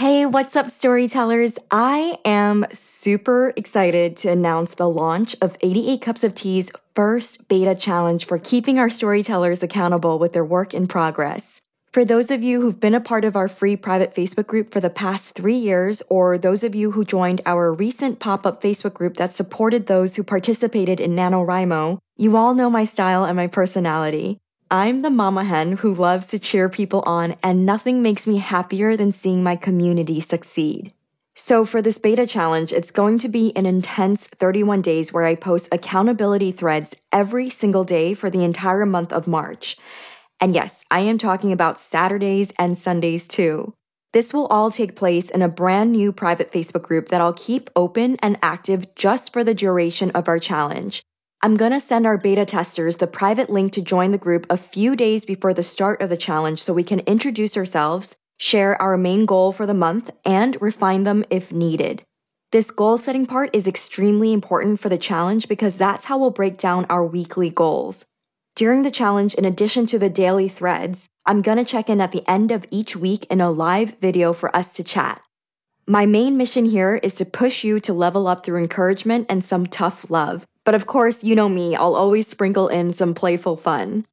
Hey, 0.00 0.24
what's 0.24 0.56
up, 0.56 0.70
storytellers? 0.70 1.58
I 1.70 2.16
am 2.24 2.64
super 2.72 3.52
excited 3.54 4.16
to 4.16 4.30
announce 4.30 4.72
the 4.72 4.88
launch 4.88 5.36
of 5.42 5.58
88 5.60 6.00
Cups 6.00 6.24
of 6.24 6.34
Tea's 6.34 6.72
first 6.94 7.48
beta 7.48 7.74
challenge 7.74 8.24
for 8.24 8.38
keeping 8.38 8.78
our 8.78 8.88
storytellers 8.88 9.62
accountable 9.62 10.18
with 10.18 10.32
their 10.32 10.42
work 10.42 10.72
in 10.72 10.86
progress. 10.86 11.60
For 11.92 12.02
those 12.02 12.30
of 12.30 12.42
you 12.42 12.62
who've 12.62 12.80
been 12.80 12.94
a 12.94 13.00
part 13.00 13.26
of 13.26 13.36
our 13.36 13.46
free 13.46 13.76
private 13.76 14.14
Facebook 14.14 14.46
group 14.46 14.72
for 14.72 14.80
the 14.80 14.88
past 14.88 15.34
three 15.34 15.58
years, 15.58 16.02
or 16.08 16.38
those 16.38 16.64
of 16.64 16.74
you 16.74 16.92
who 16.92 17.04
joined 17.04 17.42
our 17.44 17.70
recent 17.70 18.20
pop 18.20 18.46
up 18.46 18.62
Facebook 18.62 18.94
group 18.94 19.18
that 19.18 19.32
supported 19.32 19.86
those 19.86 20.16
who 20.16 20.22
participated 20.22 20.98
in 20.98 21.14
NaNoWriMo, 21.14 21.98
you 22.16 22.38
all 22.38 22.54
know 22.54 22.70
my 22.70 22.84
style 22.84 23.24
and 23.24 23.36
my 23.36 23.48
personality. 23.48 24.38
I'm 24.72 25.02
the 25.02 25.10
mama 25.10 25.42
hen 25.42 25.78
who 25.78 25.92
loves 25.92 26.28
to 26.28 26.38
cheer 26.38 26.68
people 26.68 27.02
on, 27.04 27.34
and 27.42 27.66
nothing 27.66 28.02
makes 28.02 28.28
me 28.28 28.36
happier 28.36 28.96
than 28.96 29.10
seeing 29.10 29.42
my 29.42 29.56
community 29.56 30.20
succeed. 30.20 30.92
So, 31.34 31.64
for 31.64 31.82
this 31.82 31.98
beta 31.98 32.24
challenge, 32.24 32.72
it's 32.72 32.92
going 32.92 33.18
to 33.18 33.28
be 33.28 33.52
an 33.56 33.66
intense 33.66 34.28
31 34.28 34.80
days 34.80 35.12
where 35.12 35.24
I 35.24 35.34
post 35.34 35.70
accountability 35.72 36.52
threads 36.52 36.94
every 37.10 37.50
single 37.50 37.82
day 37.82 38.14
for 38.14 38.30
the 38.30 38.44
entire 38.44 38.86
month 38.86 39.12
of 39.12 39.26
March. 39.26 39.76
And 40.40 40.54
yes, 40.54 40.84
I 40.88 41.00
am 41.00 41.18
talking 41.18 41.50
about 41.50 41.76
Saturdays 41.76 42.52
and 42.56 42.78
Sundays 42.78 43.26
too. 43.26 43.74
This 44.12 44.32
will 44.32 44.46
all 44.46 44.70
take 44.70 44.94
place 44.94 45.30
in 45.30 45.42
a 45.42 45.48
brand 45.48 45.90
new 45.90 46.12
private 46.12 46.52
Facebook 46.52 46.82
group 46.82 47.08
that 47.08 47.20
I'll 47.20 47.32
keep 47.32 47.70
open 47.74 48.18
and 48.22 48.38
active 48.40 48.94
just 48.94 49.32
for 49.32 49.42
the 49.42 49.54
duration 49.54 50.12
of 50.12 50.28
our 50.28 50.38
challenge. 50.38 51.02
I'm 51.42 51.56
going 51.56 51.72
to 51.72 51.80
send 51.80 52.04
our 52.04 52.18
beta 52.18 52.44
testers 52.44 52.96
the 52.96 53.06
private 53.06 53.48
link 53.48 53.72
to 53.72 53.80
join 53.80 54.10
the 54.10 54.18
group 54.18 54.46
a 54.50 54.58
few 54.58 54.94
days 54.94 55.24
before 55.24 55.54
the 55.54 55.62
start 55.62 56.02
of 56.02 56.10
the 56.10 56.16
challenge 56.16 56.62
so 56.62 56.74
we 56.74 56.84
can 56.84 57.00
introduce 57.00 57.56
ourselves, 57.56 58.16
share 58.38 58.80
our 58.80 58.98
main 58.98 59.24
goal 59.24 59.50
for 59.50 59.64
the 59.64 59.72
month, 59.72 60.10
and 60.22 60.60
refine 60.60 61.04
them 61.04 61.24
if 61.30 61.50
needed. 61.50 62.02
This 62.52 62.70
goal 62.70 62.98
setting 62.98 63.24
part 63.24 63.48
is 63.54 63.66
extremely 63.66 64.34
important 64.34 64.80
for 64.80 64.90
the 64.90 64.98
challenge 64.98 65.48
because 65.48 65.78
that's 65.78 66.04
how 66.04 66.18
we'll 66.18 66.28
break 66.28 66.58
down 66.58 66.84
our 66.90 67.02
weekly 67.06 67.48
goals. 67.48 68.04
During 68.54 68.82
the 68.82 68.90
challenge, 68.90 69.34
in 69.34 69.46
addition 69.46 69.86
to 69.86 69.98
the 69.98 70.10
daily 70.10 70.48
threads, 70.48 71.08
I'm 71.24 71.40
going 71.40 71.56
to 71.56 71.64
check 71.64 71.88
in 71.88 72.02
at 72.02 72.12
the 72.12 72.28
end 72.28 72.50
of 72.50 72.66
each 72.70 72.96
week 72.96 73.24
in 73.30 73.40
a 73.40 73.50
live 73.50 73.98
video 73.98 74.34
for 74.34 74.54
us 74.54 74.74
to 74.74 74.84
chat. 74.84 75.22
My 75.86 76.04
main 76.04 76.36
mission 76.36 76.66
here 76.66 77.00
is 77.02 77.14
to 77.14 77.24
push 77.24 77.64
you 77.64 77.80
to 77.80 77.94
level 77.94 78.26
up 78.26 78.44
through 78.44 78.58
encouragement 78.58 79.24
and 79.30 79.42
some 79.42 79.66
tough 79.66 80.10
love. 80.10 80.44
But 80.70 80.76
of 80.76 80.86
course, 80.86 81.24
you 81.24 81.34
know 81.34 81.48
me, 81.48 81.74
I'll 81.74 81.96
always 81.96 82.28
sprinkle 82.28 82.68
in 82.68 82.92
some 82.92 83.12
playful 83.12 83.56
fun. 83.56 84.06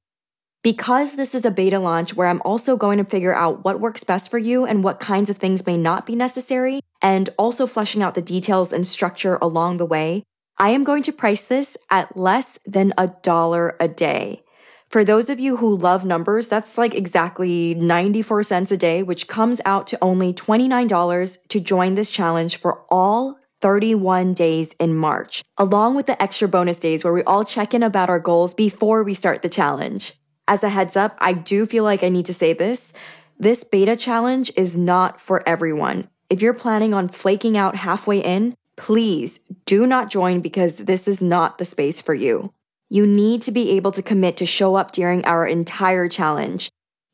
Because 0.64 1.16
this 1.16 1.36
is 1.36 1.46
a 1.46 1.52
beta 1.52 1.78
launch 1.78 2.16
where 2.16 2.26
I'm 2.26 2.42
also 2.44 2.76
going 2.76 2.98
to 2.98 3.04
figure 3.04 3.36
out 3.36 3.64
what 3.64 3.80
works 3.80 4.04
best 4.04 4.32
for 4.32 4.40
you 4.40 4.66
and 4.66 4.84
what 4.84 5.00
kinds 5.00 5.30
of 5.30 5.38
things 5.38 5.68
may 5.68 5.78
not 5.78 6.08
be 6.08 6.16
necessary, 6.16 6.80
and 7.00 7.30
also 7.38 7.68
fleshing 7.68 8.02
out 8.02 8.16
the 8.16 8.24
details 8.24 8.74
and 8.74 8.88
structure 8.88 9.38
along 9.40 9.78
the 9.78 9.86
way, 9.86 10.24
I 10.58 10.70
am 10.70 10.84
going 10.84 11.04
to 11.04 11.12
price 11.12 11.44
this 11.44 11.78
at 11.92 12.18
less 12.18 12.58
than 12.66 12.92
a 12.98 13.10
dollar 13.22 13.78
a 13.80 13.88
day. 13.88 14.42
For 14.90 15.06
those 15.06 15.30
of 15.30 15.40
you 15.40 15.58
who 15.58 15.78
love 15.78 16.06
numbers, 16.06 16.48
that's 16.48 16.76
like 16.76 16.96
exactly 16.96 17.76
94 17.76 18.42
cents 18.42 18.72
a 18.72 18.78
day, 18.78 19.04
which 19.04 19.28
comes 19.28 19.62
out 19.64 19.86
to 19.86 20.00
only 20.02 20.34
$29 20.34 21.38
to 21.50 21.60
join 21.60 21.94
this 21.94 22.10
challenge 22.10 22.58
for 22.58 22.84
all 22.90 23.38
31 23.62 24.34
days 24.34 24.74
in 24.80 24.96
March, 24.96 25.44
along 25.58 25.96
with 25.96 26.06
the 26.06 26.22
extra 26.22 26.48
bonus 26.48 26.80
days 26.80 27.04
where 27.04 27.14
we 27.14 27.24
all 27.24 27.44
check 27.44 27.74
in 27.74 27.84
about 27.84 28.10
our 28.10 28.20
goals 28.20 28.54
before 28.54 29.04
we 29.04 29.14
start 29.14 29.42
the 29.42 29.50
challenge. 29.50 30.14
As 30.48 30.64
a 30.64 30.70
heads 30.70 30.96
up, 30.96 31.18
I 31.20 31.34
do 31.34 31.66
feel 31.66 31.84
like 31.84 32.04
I 32.04 32.10
need 32.10 32.26
to 32.28 32.34
say 32.34 32.54
this. 32.54 32.94
This 33.40 33.64
beta 33.64 33.96
challenge 33.96 34.52
is 34.56 34.78
not 34.78 35.20
for 35.20 35.48
everyone. 35.48 36.08
If 36.30 36.42
you're 36.42 36.54
planning 36.54 36.94
on 36.94 37.08
flaking 37.08 37.58
out 37.58 37.76
halfway 37.76 38.20
in, 38.20 38.56
please 38.76 39.40
do 39.66 39.86
not 39.86 40.10
join 40.10 40.40
because 40.40 40.78
this 40.78 41.08
is 41.08 41.22
not 41.22 41.58
the 41.58 41.66
space 41.66 42.02
for 42.02 42.14
you. 42.14 42.54
You 42.90 43.06
need 43.06 43.42
to 43.44 43.52
be 43.52 43.72
able 43.72 43.92
to 43.92 44.02
commit 44.02 44.38
to 44.38 44.46
show 44.46 44.76
up 44.76 44.92
during 44.92 45.26
our 45.26 45.46
entire 45.46 46.08
challenge. 46.08 46.70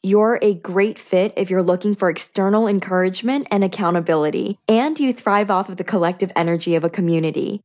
You're 0.05 0.37
a 0.41 0.53
great 0.53 0.99
fit 0.99 1.31
if 1.37 1.49
you're 1.49 1.63
looking 1.63 1.95
for 1.95 2.09
external 2.09 2.67
encouragement 2.67 3.47
and 3.49 3.63
accountability, 3.63 4.59
and 4.67 4.99
you 4.99 5.13
thrive 5.13 5.49
off 5.49 5.69
of 5.69 5.77
the 5.77 5.85
collective 5.85 6.29
energy 6.35 6.75
of 6.75 6.83
a 6.83 6.89
community. 6.89 7.61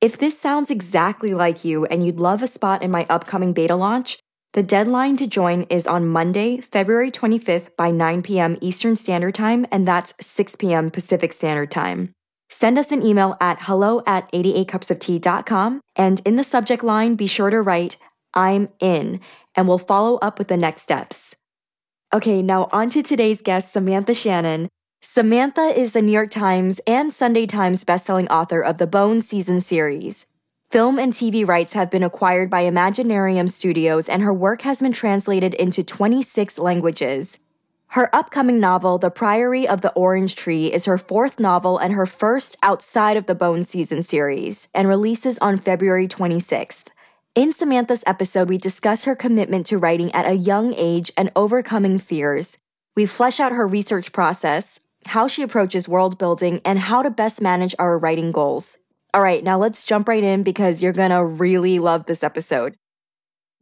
If 0.00 0.16
this 0.16 0.38
sounds 0.38 0.70
exactly 0.70 1.34
like 1.34 1.64
you 1.64 1.84
and 1.86 2.06
you'd 2.06 2.20
love 2.20 2.40
a 2.40 2.46
spot 2.46 2.84
in 2.84 2.92
my 2.92 3.04
upcoming 3.10 3.52
beta 3.52 3.74
launch, 3.74 4.20
the 4.52 4.62
deadline 4.62 5.16
to 5.16 5.26
join 5.26 5.62
is 5.62 5.88
on 5.88 6.06
Monday, 6.06 6.60
February 6.60 7.10
25th 7.10 7.74
by 7.76 7.90
9 7.90 8.22
p.m. 8.22 8.58
Eastern 8.60 8.94
Standard 8.94 9.34
Time, 9.34 9.66
and 9.72 9.88
that's 9.88 10.14
6 10.24 10.54
p.m. 10.54 10.88
Pacific 10.88 11.32
Standard 11.32 11.72
Time. 11.72 12.12
Send 12.48 12.78
us 12.78 12.92
an 12.92 13.04
email 13.04 13.36
at 13.40 13.62
hello 13.62 14.04
at 14.06 14.30
88cupsoftea.com, 14.30 15.80
and 15.96 16.22
in 16.24 16.36
the 16.36 16.44
subject 16.44 16.84
line, 16.84 17.16
be 17.16 17.26
sure 17.26 17.50
to 17.50 17.60
write, 17.60 17.96
I'm 18.34 18.68
in, 18.78 19.18
and 19.56 19.66
we'll 19.66 19.78
follow 19.78 20.18
up 20.18 20.38
with 20.38 20.46
the 20.46 20.56
next 20.56 20.82
steps. 20.82 21.34
Okay, 22.14 22.42
now 22.42 22.68
on 22.72 22.90
to 22.90 23.02
today's 23.02 23.40
guest, 23.40 23.72
Samantha 23.72 24.12
Shannon. 24.12 24.68
Samantha 25.00 25.72
is 25.74 25.94
the 25.94 26.02
New 26.02 26.12
York 26.12 26.30
Times 26.30 26.78
and 26.86 27.10
Sunday 27.10 27.46
Times 27.46 27.86
bestselling 27.86 28.28
author 28.28 28.60
of 28.60 28.76
the 28.76 28.86
Bone 28.86 29.18
season 29.22 29.60
series. 29.60 30.26
Film 30.70 30.98
and 30.98 31.14
TV 31.14 31.48
rights 31.48 31.72
have 31.72 31.90
been 31.90 32.02
acquired 32.02 32.50
by 32.50 32.64
Imaginarium 32.64 33.48
Studios, 33.48 34.10
and 34.10 34.20
her 34.20 34.32
work 34.32 34.60
has 34.60 34.82
been 34.82 34.92
translated 34.92 35.54
into 35.54 35.82
26 35.82 36.58
languages. 36.58 37.38
Her 37.88 38.14
upcoming 38.14 38.60
novel, 38.60 38.98
The 38.98 39.10
Priory 39.10 39.66
of 39.66 39.80
the 39.80 39.92
Orange 39.92 40.36
Tree, 40.36 40.70
is 40.70 40.84
her 40.84 40.98
fourth 40.98 41.40
novel 41.40 41.78
and 41.78 41.94
her 41.94 42.04
first 42.04 42.58
outside 42.62 43.16
of 43.16 43.24
the 43.24 43.34
Bone 43.34 43.62
season 43.62 44.02
series, 44.02 44.68
and 44.74 44.86
releases 44.86 45.38
on 45.38 45.56
February 45.56 46.08
26th. 46.08 46.88
In 47.34 47.54
Samantha's 47.54 48.04
episode, 48.06 48.50
we 48.50 48.58
discuss 48.58 49.06
her 49.06 49.16
commitment 49.16 49.64
to 49.66 49.78
writing 49.78 50.12
at 50.12 50.28
a 50.28 50.34
young 50.34 50.74
age 50.74 51.10
and 51.16 51.32
overcoming 51.34 51.98
fears. 51.98 52.58
We 52.94 53.06
flesh 53.06 53.40
out 53.40 53.52
her 53.52 53.66
research 53.66 54.12
process, 54.12 54.80
how 55.06 55.28
she 55.28 55.40
approaches 55.40 55.88
world 55.88 56.18
building, 56.18 56.60
and 56.62 56.78
how 56.78 57.00
to 57.00 57.08
best 57.08 57.40
manage 57.40 57.74
our 57.78 57.96
writing 57.96 58.32
goals. 58.32 58.76
All 59.14 59.22
right, 59.22 59.42
now 59.42 59.56
let's 59.56 59.86
jump 59.86 60.08
right 60.08 60.22
in 60.22 60.42
because 60.42 60.82
you're 60.82 60.92
gonna 60.92 61.24
really 61.24 61.78
love 61.78 62.04
this 62.04 62.22
episode. 62.22 62.74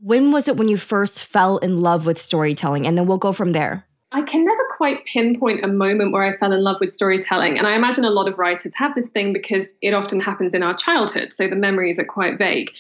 When 0.01 0.33
was 0.33 0.49
it 0.49 0.57
when 0.57 0.67
you 0.67 0.77
first 0.77 1.23
fell 1.23 1.59
in 1.59 1.81
love 1.81 2.07
with 2.07 2.19
storytelling? 2.19 2.89
And 2.89 2.99
then 2.99 3.07
we'll 3.07 3.19
go 3.19 3.33
from 3.33 3.53
there. 3.53 3.87
I 4.13 4.23
can 4.23 4.45
never 4.45 4.65
quite 4.77 5.07
pinpoint 5.07 5.65
a 5.65 5.69
moment 5.69 6.11
where 6.11 6.25
I 6.25 6.37
fell 6.37 6.53
in 6.53 6.65
love 6.65 6.81
with 6.81 6.93
storytelling. 6.93 7.57
And 7.57 7.69
I 7.69 7.77
imagine 7.77 8.05
a 8.05 8.11
lot 8.11 8.27
of 8.27 8.37
writers 8.37 8.75
have 8.75 8.97
this 8.97 9.09
thing 9.11 9.33
because 9.33 9.73
it 9.81 9.95
often 9.95 10.19
happens 10.19 10.55
in 10.55 10.65
our 10.65 10.75
childhood. 10.75 11.33
So 11.33 11.47
the 11.47 11.55
memories 11.55 12.01
are 12.01 12.05
quite 12.05 12.37
vague. 12.37 12.73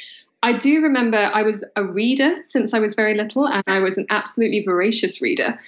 I 0.43 0.55
do 0.55 0.81
remember 0.81 1.31
I 1.33 1.43
was 1.43 1.65
a 1.77 1.84
reader 1.84 2.37
since 2.45 2.73
I 2.73 2.78
was 2.78 2.95
very 2.95 3.14
little, 3.14 3.47
and 3.47 3.62
I 3.69 3.81
was 3.81 3.99
an 3.99 4.06
absolutely 4.11 4.62
voracious 4.62 5.20
reader. 5.20 5.59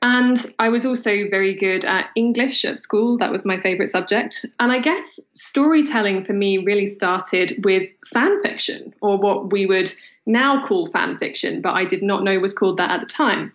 And 0.00 0.46
I 0.60 0.68
was 0.68 0.86
also 0.86 1.26
very 1.28 1.54
good 1.54 1.84
at 1.84 2.10
English 2.14 2.64
at 2.64 2.78
school. 2.78 3.16
That 3.16 3.32
was 3.32 3.44
my 3.44 3.60
favorite 3.60 3.88
subject. 3.88 4.46
And 4.60 4.70
I 4.70 4.78
guess 4.78 5.18
storytelling 5.34 6.22
for 6.22 6.34
me 6.34 6.58
really 6.58 6.86
started 6.86 7.64
with 7.64 7.88
fan 8.06 8.40
fiction, 8.40 8.94
or 9.00 9.18
what 9.18 9.50
we 9.50 9.66
would 9.66 9.92
now 10.26 10.62
call 10.62 10.86
fan 10.86 11.18
fiction, 11.18 11.60
but 11.60 11.72
I 11.72 11.84
did 11.84 12.02
not 12.02 12.22
know 12.22 12.32
it 12.32 12.42
was 12.42 12.54
called 12.54 12.76
that 12.76 12.90
at 12.90 13.00
the 13.00 13.06
time. 13.06 13.52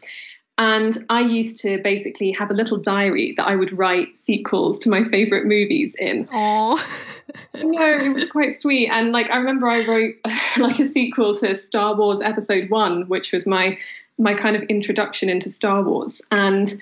And 0.57 0.97
I 1.09 1.21
used 1.21 1.59
to 1.61 1.79
basically 1.81 2.31
have 2.31 2.51
a 2.51 2.53
little 2.53 2.77
diary 2.77 3.33
that 3.37 3.47
I 3.47 3.55
would 3.55 3.75
write 3.77 4.17
sequels 4.17 4.77
to 4.79 4.89
my 4.89 5.03
favorite 5.05 5.45
movies 5.45 5.95
in. 5.99 6.27
Oh. 6.31 6.83
no, 7.53 7.85
it 7.85 8.13
was 8.13 8.29
quite 8.29 8.59
sweet. 8.59 8.89
And 8.89 9.11
like 9.11 9.29
I 9.31 9.37
remember 9.37 9.67
I 9.67 9.85
wrote 9.85 10.15
like 10.57 10.79
a 10.79 10.85
sequel 10.85 11.33
to 11.35 11.55
Star 11.55 11.95
Wars 11.95 12.21
Episode 12.21 12.69
1, 12.69 13.07
which 13.07 13.31
was 13.31 13.45
my 13.45 13.77
my 14.19 14.33
kind 14.33 14.55
of 14.55 14.63
introduction 14.63 15.29
into 15.29 15.49
Star 15.49 15.83
Wars. 15.83 16.21
And 16.31 16.73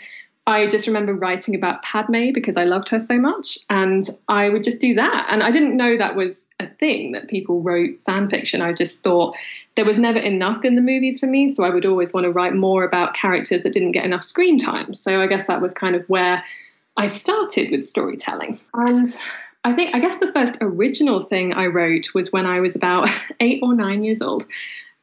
I 0.48 0.68
just 0.68 0.88
remember 0.88 1.14
writing 1.14 1.56
about 1.56 1.84
Padme 1.84 2.32
because 2.34 2.58
I 2.58 2.64
loved 2.64 2.90
her 2.90 3.00
so 3.00 3.20
much. 3.20 3.60
And 3.70 4.10
I 4.28 4.50
would 4.50 4.64
just 4.64 4.82
do 4.82 4.96
that. 4.96 5.28
And 5.30 5.44
I 5.44 5.52
didn't 5.52 5.78
know 5.78 5.98
that 5.98 6.16
was 6.16 6.50
a 6.60 6.68
thing 6.68 7.12
that 7.12 7.30
people 7.30 7.62
wrote 7.62 8.02
fan 8.02 8.28
fiction. 8.28 8.60
I 8.62 8.74
just 8.74 9.04
thought 9.04 9.38
there 9.76 9.86
was 9.86 10.00
never 10.00 10.18
enough 10.18 10.66
in 10.66 10.76
the 10.76 10.82
movies 10.82 11.20
for 11.20 11.28
me. 11.28 11.48
So 11.48 11.64
I 11.64 11.70
would 11.70 11.86
always 11.86 12.12
want 12.12 12.24
to 12.24 12.32
write 12.32 12.56
more 12.56 12.84
about 12.84 13.14
characters 13.14 13.62
that 13.62 13.72
didn't 13.72 13.92
get 13.92 14.04
enough 14.04 14.24
screen 14.24 14.58
time. 14.58 14.96
So 14.96 15.22
I 15.22 15.28
guess 15.28 15.46
that 15.46 15.62
was 15.62 15.76
kind 15.76 15.96
of 15.96 16.04
where 16.10 16.44
I 16.98 17.06
started 17.06 17.70
with 17.70 17.86
storytelling. 17.86 18.60
And 18.74 19.06
I 19.64 19.74
think, 19.74 19.96
I 19.96 20.00
guess 20.00 20.18
the 20.18 20.32
first 20.32 20.58
original 20.62 21.22
thing 21.22 21.54
I 21.54 21.68
wrote 21.68 22.14
was 22.14 22.32
when 22.32 22.46
I 22.46 22.60
was 22.60 22.76
about 22.76 23.10
eight 23.40 23.60
or 23.62 23.76
nine 23.76 24.04
years 24.04 24.22
old. 24.22 24.46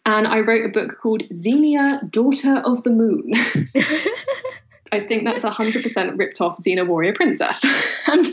And 0.05 0.27
I 0.27 0.41
wrote 0.41 0.65
a 0.65 0.71
book 0.71 0.97
called 1.01 1.23
Xenia, 1.33 2.01
Daughter 2.11 2.63
of 2.65 2.83
the 2.83 2.91
Moon. 2.91 3.31
I 4.93 5.01
think 5.01 5.25
that's 5.25 5.45
100% 5.45 6.19
ripped 6.19 6.41
off 6.41 6.59
Xena 6.63 6.87
Warrior 6.87 7.13
Princess. 7.13 7.63
and 8.07 8.25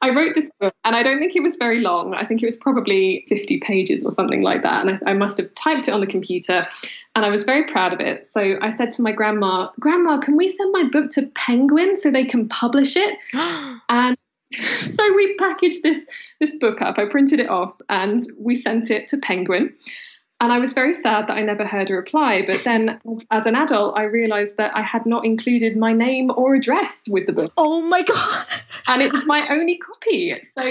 I 0.00 0.10
wrote 0.10 0.34
this 0.34 0.50
book, 0.58 0.74
and 0.84 0.96
I 0.96 1.02
don't 1.02 1.18
think 1.18 1.36
it 1.36 1.42
was 1.42 1.56
very 1.56 1.78
long. 1.78 2.14
I 2.14 2.24
think 2.24 2.42
it 2.42 2.46
was 2.46 2.56
probably 2.56 3.26
50 3.28 3.60
pages 3.60 4.02
or 4.02 4.10
something 4.10 4.42
like 4.42 4.62
that. 4.62 4.86
And 4.86 4.98
I, 5.04 5.10
I, 5.10 5.12
must 5.12 5.36
have 5.36 5.54
typed 5.54 5.88
it 5.88 5.90
on 5.90 6.00
the 6.00 6.06
computer, 6.06 6.66
and 7.14 7.24
I 7.26 7.28
was 7.28 7.44
very 7.44 7.64
proud 7.64 7.92
of 7.92 8.00
it. 8.00 8.26
So 8.26 8.56
I 8.62 8.70
said 8.70 8.92
to 8.92 9.02
my 9.02 9.12
grandma, 9.12 9.68
Grandma, 9.78 10.18
can 10.18 10.36
we 10.36 10.48
send 10.48 10.72
my 10.72 10.84
book 10.84 11.10
to 11.10 11.26
Penguin 11.34 11.98
so 11.98 12.10
they 12.10 12.24
can 12.24 12.48
publish 12.48 12.96
it? 12.96 13.18
and 13.90 14.16
so 14.94 15.14
we 15.14 15.34
packaged 15.36 15.82
this 15.82 16.06
this 16.40 16.56
book 16.56 16.82
up. 16.82 16.98
I 16.98 17.06
printed 17.06 17.40
it 17.40 17.48
off, 17.48 17.80
and 17.88 18.20
we 18.38 18.56
sent 18.56 18.90
it 18.90 19.08
to 19.08 19.18
Penguin. 19.18 19.74
And 20.42 20.50
I 20.50 20.58
was 20.58 20.72
very 20.72 20.94
sad 20.94 21.26
that 21.26 21.36
I 21.36 21.42
never 21.42 21.66
heard 21.66 21.90
a 21.90 21.94
reply. 21.94 22.42
But 22.46 22.64
then, 22.64 22.98
as 23.30 23.44
an 23.44 23.54
adult, 23.54 23.98
I 23.98 24.04
realized 24.04 24.56
that 24.56 24.74
I 24.74 24.80
had 24.80 25.04
not 25.04 25.26
included 25.26 25.76
my 25.76 25.92
name 25.92 26.32
or 26.34 26.54
address 26.54 27.06
with 27.10 27.26
the 27.26 27.34
book. 27.34 27.52
Oh 27.58 27.82
my 27.82 28.02
God. 28.02 28.46
And 28.86 29.02
it 29.02 29.12
was 29.12 29.26
my 29.26 29.46
only 29.50 29.76
copy. 29.76 30.34
So 30.42 30.62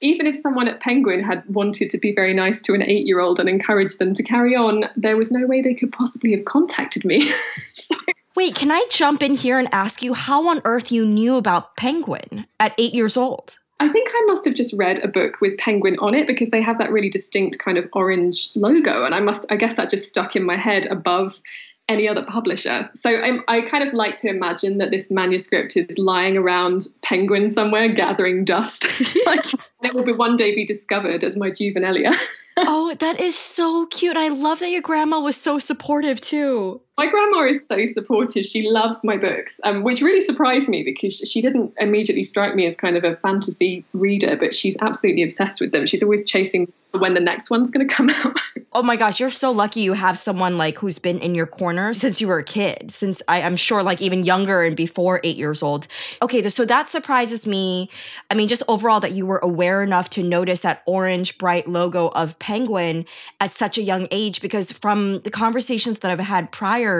even 0.00 0.26
if 0.26 0.36
someone 0.36 0.66
at 0.66 0.80
Penguin 0.80 1.22
had 1.22 1.44
wanted 1.46 1.88
to 1.90 1.98
be 1.98 2.12
very 2.12 2.34
nice 2.34 2.60
to 2.62 2.74
an 2.74 2.82
eight 2.82 3.06
year 3.06 3.20
old 3.20 3.38
and 3.38 3.48
encourage 3.48 3.98
them 3.98 4.12
to 4.14 4.24
carry 4.24 4.56
on, 4.56 4.86
there 4.96 5.16
was 5.16 5.30
no 5.30 5.46
way 5.46 5.62
they 5.62 5.74
could 5.74 5.92
possibly 5.92 6.32
have 6.32 6.44
contacted 6.44 7.04
me. 7.04 7.30
so, 7.72 7.94
Wait, 8.34 8.54
can 8.54 8.70
I 8.70 8.84
jump 8.90 9.22
in 9.22 9.34
here 9.34 9.58
and 9.58 9.68
ask 9.72 10.02
you 10.02 10.14
how 10.14 10.48
on 10.48 10.62
earth 10.64 10.90
you 10.90 11.04
knew 11.04 11.36
about 11.36 11.76
Penguin 11.76 12.46
at 12.58 12.74
eight 12.78 12.94
years 12.94 13.16
old? 13.16 13.58
I 13.78 13.88
think 13.88 14.08
I 14.14 14.22
must 14.26 14.44
have 14.44 14.54
just 14.54 14.72
read 14.74 15.04
a 15.04 15.08
book 15.08 15.40
with 15.40 15.58
penguin 15.58 15.96
on 15.98 16.14
it 16.14 16.28
because 16.28 16.50
they 16.50 16.62
have 16.62 16.78
that 16.78 16.92
really 16.92 17.10
distinct 17.10 17.58
kind 17.58 17.76
of 17.76 17.88
orange 17.94 18.50
logo, 18.54 19.04
and 19.04 19.12
I 19.12 19.18
must, 19.18 19.44
I 19.50 19.56
guess 19.56 19.74
that 19.74 19.90
just 19.90 20.08
stuck 20.08 20.36
in 20.36 20.44
my 20.44 20.56
head 20.56 20.86
above 20.86 21.42
any 21.88 22.08
other 22.08 22.22
publisher. 22.22 22.88
So 22.94 23.10
I, 23.10 23.38
I 23.48 23.60
kind 23.62 23.86
of 23.86 23.92
like 23.92 24.14
to 24.16 24.28
imagine 24.28 24.78
that 24.78 24.92
this 24.92 25.10
manuscript 25.10 25.76
is 25.76 25.98
lying 25.98 26.36
around 26.36 26.86
Penguin 27.02 27.50
somewhere, 27.50 27.88
gathering 27.88 28.44
dust. 28.44 28.86
like, 29.26 29.44
it 29.82 29.94
will 29.94 30.04
be 30.04 30.12
one 30.12 30.36
day 30.36 30.54
be 30.54 30.64
discovered 30.64 31.24
as 31.24 31.36
my 31.36 31.50
juvenilia. 31.50 32.14
oh, 32.56 32.94
that 32.94 33.20
is 33.20 33.36
so 33.36 33.86
cute. 33.86 34.16
I 34.16 34.28
love 34.28 34.60
that 34.60 34.70
your 34.70 34.82
grandma 34.82 35.18
was 35.18 35.36
so 35.36 35.58
supportive 35.58 36.20
too. 36.20 36.80
My 37.02 37.08
grandma 37.08 37.40
is 37.40 37.66
so 37.66 37.84
supportive. 37.84 38.46
She 38.46 38.62
loves 38.62 39.02
my 39.02 39.16
books, 39.16 39.60
um, 39.64 39.82
which 39.82 40.02
really 40.02 40.24
surprised 40.24 40.68
me 40.68 40.84
because 40.84 41.16
she 41.16 41.42
didn't 41.42 41.74
immediately 41.80 42.22
strike 42.22 42.54
me 42.54 42.64
as 42.68 42.76
kind 42.76 42.96
of 42.96 43.02
a 43.02 43.16
fantasy 43.16 43.84
reader, 43.92 44.36
but 44.36 44.54
she's 44.54 44.76
absolutely 44.80 45.24
obsessed 45.24 45.60
with 45.60 45.72
them. 45.72 45.84
She's 45.84 46.04
always 46.04 46.22
chasing 46.22 46.72
when 46.92 47.14
the 47.14 47.20
next 47.20 47.50
one's 47.50 47.70
going 47.70 47.86
to 47.86 47.92
come 47.92 48.10
out. 48.10 48.38
oh 48.72 48.82
my 48.82 48.96
gosh, 48.96 49.18
you're 49.18 49.30
so 49.30 49.50
lucky 49.50 49.80
you 49.80 49.94
have 49.94 50.18
someone 50.18 50.56
like 50.56 50.78
who's 50.78 50.98
been 50.98 51.18
in 51.18 51.34
your 51.34 51.46
corner 51.46 51.94
since 51.94 52.20
you 52.20 52.28
were 52.28 52.38
a 52.38 52.44
kid, 52.44 52.92
since 52.92 53.22
I, 53.28 53.38
am 53.38 53.56
sure 53.56 53.82
like 53.82 54.00
even 54.00 54.24
younger 54.24 54.62
and 54.62 54.76
before 54.76 55.20
eight 55.24 55.36
years 55.36 55.62
old. 55.62 55.88
Okay, 56.20 56.46
so 56.48 56.64
that 56.66 56.88
surprises 56.88 57.46
me. 57.46 57.88
I 58.30 58.34
mean, 58.34 58.46
just 58.46 58.62
overall 58.68 59.00
that 59.00 59.12
you 59.12 59.26
were 59.26 59.38
aware 59.38 59.82
enough 59.82 60.10
to 60.10 60.22
notice 60.22 60.60
that 60.60 60.82
orange 60.86 61.38
bright 61.38 61.68
logo 61.68 62.08
of 62.08 62.38
Penguin 62.38 63.06
at 63.40 63.50
such 63.50 63.78
a 63.78 63.82
young 63.82 64.06
age, 64.10 64.40
because 64.40 64.70
from 64.70 65.20
the 65.20 65.30
conversations 65.30 66.00
that 66.00 66.10
I've 66.10 66.20
had 66.20 66.52
prior, 66.52 66.91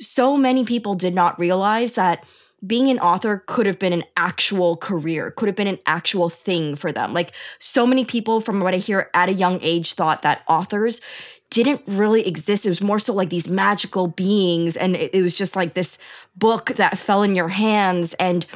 so 0.00 0.36
many 0.36 0.64
people 0.64 0.94
did 0.94 1.14
not 1.14 1.38
realize 1.38 1.92
that 1.92 2.24
being 2.66 2.88
an 2.88 2.98
author 2.98 3.42
could 3.46 3.66
have 3.66 3.78
been 3.78 3.92
an 3.92 4.04
actual 4.16 4.76
career, 4.76 5.30
could 5.30 5.48
have 5.48 5.56
been 5.56 5.66
an 5.66 5.78
actual 5.86 6.30
thing 6.30 6.76
for 6.76 6.92
them. 6.92 7.12
Like 7.12 7.32
so 7.58 7.86
many 7.86 8.04
people 8.04 8.40
from 8.40 8.60
what 8.60 8.74
I 8.74 8.78
hear 8.78 9.10
at 9.12 9.28
a 9.28 9.32
young 9.32 9.58
age 9.60 9.94
thought 9.94 10.22
that 10.22 10.42
authors 10.48 11.00
didn't 11.50 11.82
really 11.86 12.26
exist. 12.26 12.64
It 12.64 12.70
was 12.70 12.80
more 12.80 12.98
so 12.98 13.12
like 13.12 13.30
these 13.30 13.48
magical 13.48 14.06
beings 14.06 14.76
and 14.76 14.96
it, 14.96 15.14
it 15.14 15.22
was 15.22 15.34
just 15.34 15.56
like 15.56 15.74
this 15.74 15.98
book 16.36 16.70
that 16.76 16.98
fell 16.98 17.22
in 17.22 17.34
your 17.34 17.48
hands 17.48 18.14
and 18.14 18.46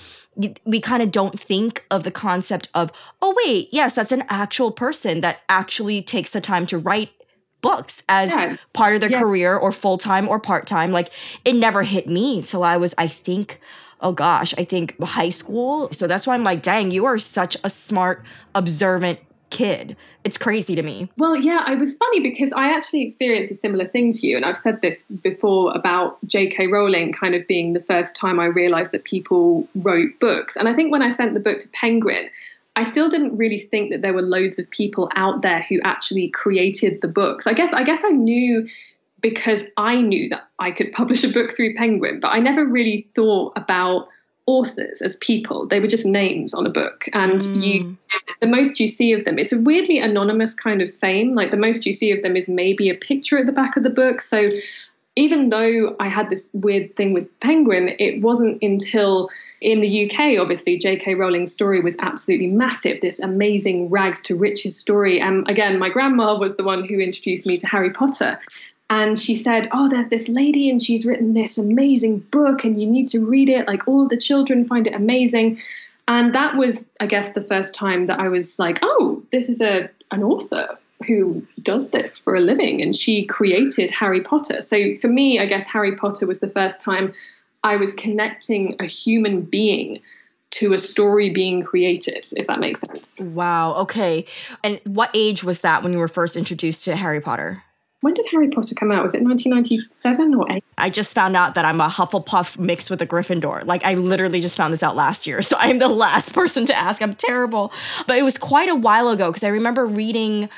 we 0.64 0.81
kind 0.81 1.02
of 1.02 1.11
don't 1.11 1.38
think 1.38 1.85
of 1.90 2.05
the 2.05 2.12
concept 2.12 2.69
of, 2.73 2.93
oh, 3.20 3.35
wait, 3.44 3.69
yes, 3.73 3.94
that's 3.94 4.12
an 4.12 4.25
actual 4.29 4.70
person 4.70 5.20
that 5.20 5.40
actually 5.49 6.00
takes 6.00 6.31
the 6.31 6.40
time 6.40 6.64
to 6.67 6.79
write 6.79 7.11
books 7.60 8.02
as 8.08 8.31
yeah. 8.31 8.56
part 8.72 8.94
of 8.94 9.00
their 9.00 9.10
yes. 9.10 9.20
career 9.20 9.56
or 9.56 9.72
full 9.72 9.99
time 9.99 10.28
or 10.28 10.38
part 10.38 10.66
time. 10.66 10.93
Like 10.93 11.10
it 11.44 11.55
never 11.55 11.82
hit 11.82 12.08
me 12.08 12.38
until 12.38 12.62
I 12.64 12.76
was, 12.76 12.94
I 12.99 13.08
think, 13.08 13.60
oh 14.00 14.12
gosh, 14.12 14.55
I 14.56 14.64
think 14.64 15.00
high 15.00 15.31
school. 15.31 15.88
So 15.93 16.06
that's 16.06 16.26
why 16.26 16.34
I'm 16.34 16.44
like, 16.44 16.62
dang, 16.62 16.90
you 16.90 17.05
are 17.05 17.19
such 17.19 17.56
a 17.64 17.70
smart, 17.70 18.25
observant 18.55 19.20
kid. 19.50 19.96
It's 20.25 20.37
crazy 20.37 20.75
to 20.75 20.82
me. 20.82 21.08
Well, 21.16 21.37
yeah, 21.37 21.62
I 21.64 21.75
was 21.75 21.96
funny 21.96 22.20
because 22.20 22.52
I 22.52 22.69
actually 22.69 23.02
experienced 23.02 23.50
a 23.50 23.55
similar 23.55 23.87
thing 23.87 24.12
to 24.12 24.26
you. 24.26 24.37
And 24.37 24.44
I've 24.44 24.56
said 24.56 24.82
this 24.82 25.02
before 25.22 25.72
about 25.75 26.19
J.K. 26.26 26.66
Rowling 26.66 27.12
kind 27.12 27.34
of 27.34 27.46
being 27.46 27.72
the 27.72 27.81
first 27.81 28.14
time 28.14 28.38
I 28.38 28.46
realized 28.46 28.93
that 28.93 29.04
people 29.04 29.66
wrote 29.76 30.11
books. 30.20 30.56
And 30.56 30.69
I 30.69 30.75
think 30.75 30.93
when 30.93 31.02
I 31.02 31.12
sent 31.12 31.34
the 31.34 31.40
book 31.40 31.61
to 31.61 31.69
Penguin, 31.70 32.28
I 32.78 32.84
still 32.84 33.08
didn't 33.08 33.36
really 33.36 33.66
think 33.72 33.90
that 33.90 34.02
there 34.02 34.14
were 34.14 34.22
loads 34.22 34.60
of 34.60 34.70
people 34.70 35.10
out 35.16 35.42
there 35.42 35.66
who 35.69 35.80
actually 35.82 36.28
created 36.28 37.00
the 37.00 37.08
books. 37.08 37.48
I 37.48 37.52
guess 37.52 37.72
I 37.72 37.82
guess 37.82 38.04
I 38.04 38.10
knew 38.10 38.69
because 39.20 39.64
I 39.76 40.00
knew 40.00 40.28
that 40.28 40.48
I 40.60 40.70
could 40.70 40.92
publish 40.92 41.25
a 41.25 41.28
book 41.28 41.52
through 41.52 41.75
Penguin, 41.75 42.20
but 42.20 42.28
I 42.28 42.38
never 42.38 42.64
really 42.64 43.08
thought 43.16 43.52
about 43.56 44.06
authors 44.46 45.02
as 45.02 45.16
people. 45.16 45.66
They 45.66 45.80
were 45.80 45.88
just 45.88 46.06
names 46.06 46.54
on 46.54 46.66
a 46.66 46.70
book. 46.70 47.08
And 47.12 47.40
mm. 47.40 47.62
you 47.64 47.96
the 48.40 48.46
most 48.46 48.78
you 48.78 48.86
see 48.86 49.12
of 49.12 49.25
them, 49.25 49.40
it's 49.40 49.52
a 49.52 49.60
weirdly 49.60 49.98
anonymous 49.98 50.54
kind 50.54 50.80
of 50.80 50.88
fame. 50.88 51.34
Like 51.34 51.50
the 51.50 51.56
most 51.56 51.84
you 51.84 51.92
see 51.92 52.12
of 52.12 52.22
them 52.22 52.36
is 52.36 52.48
maybe 52.48 52.88
a 52.90 52.94
picture 52.94 53.38
at 53.38 53.46
the 53.46 53.52
back 53.52 53.76
of 53.76 53.82
the 53.82 53.90
book. 53.90 54.20
So 54.20 54.50
even 55.16 55.49
though 55.49 55.96
I 55.99 56.08
had 56.08 56.31
this 56.31 56.49
weird 56.52 56.94
thing 56.94 57.12
with 57.12 57.40
Penguin, 57.40 57.96
it 57.99 58.22
wasn't 58.22 58.62
until 58.62 59.28
in 59.60 59.81
the 59.81 60.05
UK, 60.05 60.40
obviously, 60.40 60.78
J.K. 60.78 61.16
Rowling's 61.16 61.52
story 61.52 61.81
was 61.81 61.96
absolutely 61.99 62.46
massive, 62.46 63.00
this 63.00 63.19
amazing 63.19 63.88
rags 63.88 64.20
to 64.22 64.37
riches 64.37 64.78
story. 64.78 65.20
And 65.20 65.49
again, 65.49 65.78
my 65.78 65.88
grandma 65.88 66.38
was 66.38 66.56
the 66.56 66.62
one 66.62 66.84
who 66.84 67.00
introduced 67.00 67.46
me 67.46 67.58
to 67.58 67.66
Harry 67.66 67.90
Potter. 67.90 68.38
And 68.90 69.19
she 69.19 69.34
said, 69.34 69.69
Oh, 69.72 69.88
there's 69.88 70.08
this 70.08 70.28
lady, 70.28 70.70
and 70.70 70.81
she's 70.81 71.05
written 71.05 71.34
this 71.34 71.59
amazing 71.59 72.21
book, 72.30 72.64
and 72.64 72.80
you 72.80 72.87
need 72.87 73.09
to 73.09 73.26
read 73.26 73.49
it. 73.49 73.66
Like, 73.66 73.88
all 73.88 74.06
the 74.06 74.16
children 74.16 74.64
find 74.64 74.87
it 74.87 74.94
amazing. 74.94 75.59
And 76.06 76.35
that 76.35 76.56
was, 76.56 76.87
I 77.00 77.06
guess, 77.06 77.33
the 77.33 77.42
first 77.42 77.75
time 77.75 78.06
that 78.06 78.21
I 78.21 78.28
was 78.28 78.59
like, 78.59 78.78
Oh, 78.83 79.23
this 79.33 79.49
is 79.49 79.61
a 79.61 79.90
an 80.11 80.23
author 80.23 80.78
who 81.07 81.47
does 81.62 81.90
this 81.90 82.19
for 82.19 82.35
a 82.35 82.40
living 82.40 82.83
and 82.83 82.95
she 82.95 83.25
created 83.25 83.90
Harry 83.90 84.21
Potter. 84.21 84.61
So 84.61 84.97
for 84.97 85.09
me, 85.09 85.38
I 85.38 85.47
guess 85.47 85.67
Harry 85.67 85.95
Potter 85.95 86.26
was 86.26 86.40
the 86.40 86.49
first 86.49 86.81
time 86.81 87.12
I 87.62 87.76
was 87.76 87.95
connecting 87.95 88.76
a 88.81 88.85
human 88.85 89.43
being 89.43 90.00
to 90.50 90.73
a 90.73 90.78
story 90.78 91.31
being 91.31 91.62
created, 91.62 92.26
if 92.33 92.47
that 92.47 92.59
makes 92.59 92.81
sense. 92.81 93.21
Wow. 93.21 93.75
Okay. 93.75 94.25
And 94.64 94.81
what 94.87 95.11
age 95.14 95.45
was 95.45 95.61
that 95.61 95.83
when 95.83 95.93
you 95.93 95.99
were 95.99 96.09
first 96.09 96.37
introduced 96.37 96.85
to 96.85 96.97
Harry 96.97 97.21
Potter? 97.21 97.62
When 98.00 98.14
did 98.14 98.26
Harry 98.31 98.49
Potter 98.49 98.76
come 98.76 98.93
out? 98.93 99.02
Was 99.02 99.14
it 99.14 99.23
1997 99.23 100.35
or 100.35 100.47
8? 100.49 100.64
I 100.78 100.88
just 100.88 101.14
found 101.14 101.37
out 101.37 101.55
that 101.55 101.64
I'm 101.64 101.81
a 101.81 101.88
Hufflepuff 101.88 102.57
mixed 102.57 102.90
with 102.90 103.02
a 103.02 103.07
Gryffindor. 103.07 103.67
Like, 103.67 103.85
I 103.85 103.95
literally 103.95 104.40
just 104.40 104.57
found 104.57 104.73
this 104.73 104.85
out 104.85 104.95
last 104.95 105.26
year. 105.26 105.43
So 105.49 105.57
I'm 105.59 105.78
the 105.78 105.88
last 105.88 106.33
person 106.33 106.67
to 106.67 106.76
ask. 106.76 107.02
I'm 107.02 107.14
terrible. 107.14 107.73
But 108.07 108.19
it 108.19 108.23
was 108.23 108.38
quite 108.38 108.69
a 108.69 108.75
while 108.75 109.09
ago 109.09 109.31
because 109.31 109.43
I 109.43 109.49
remember 109.49 109.85
reading 109.85 110.49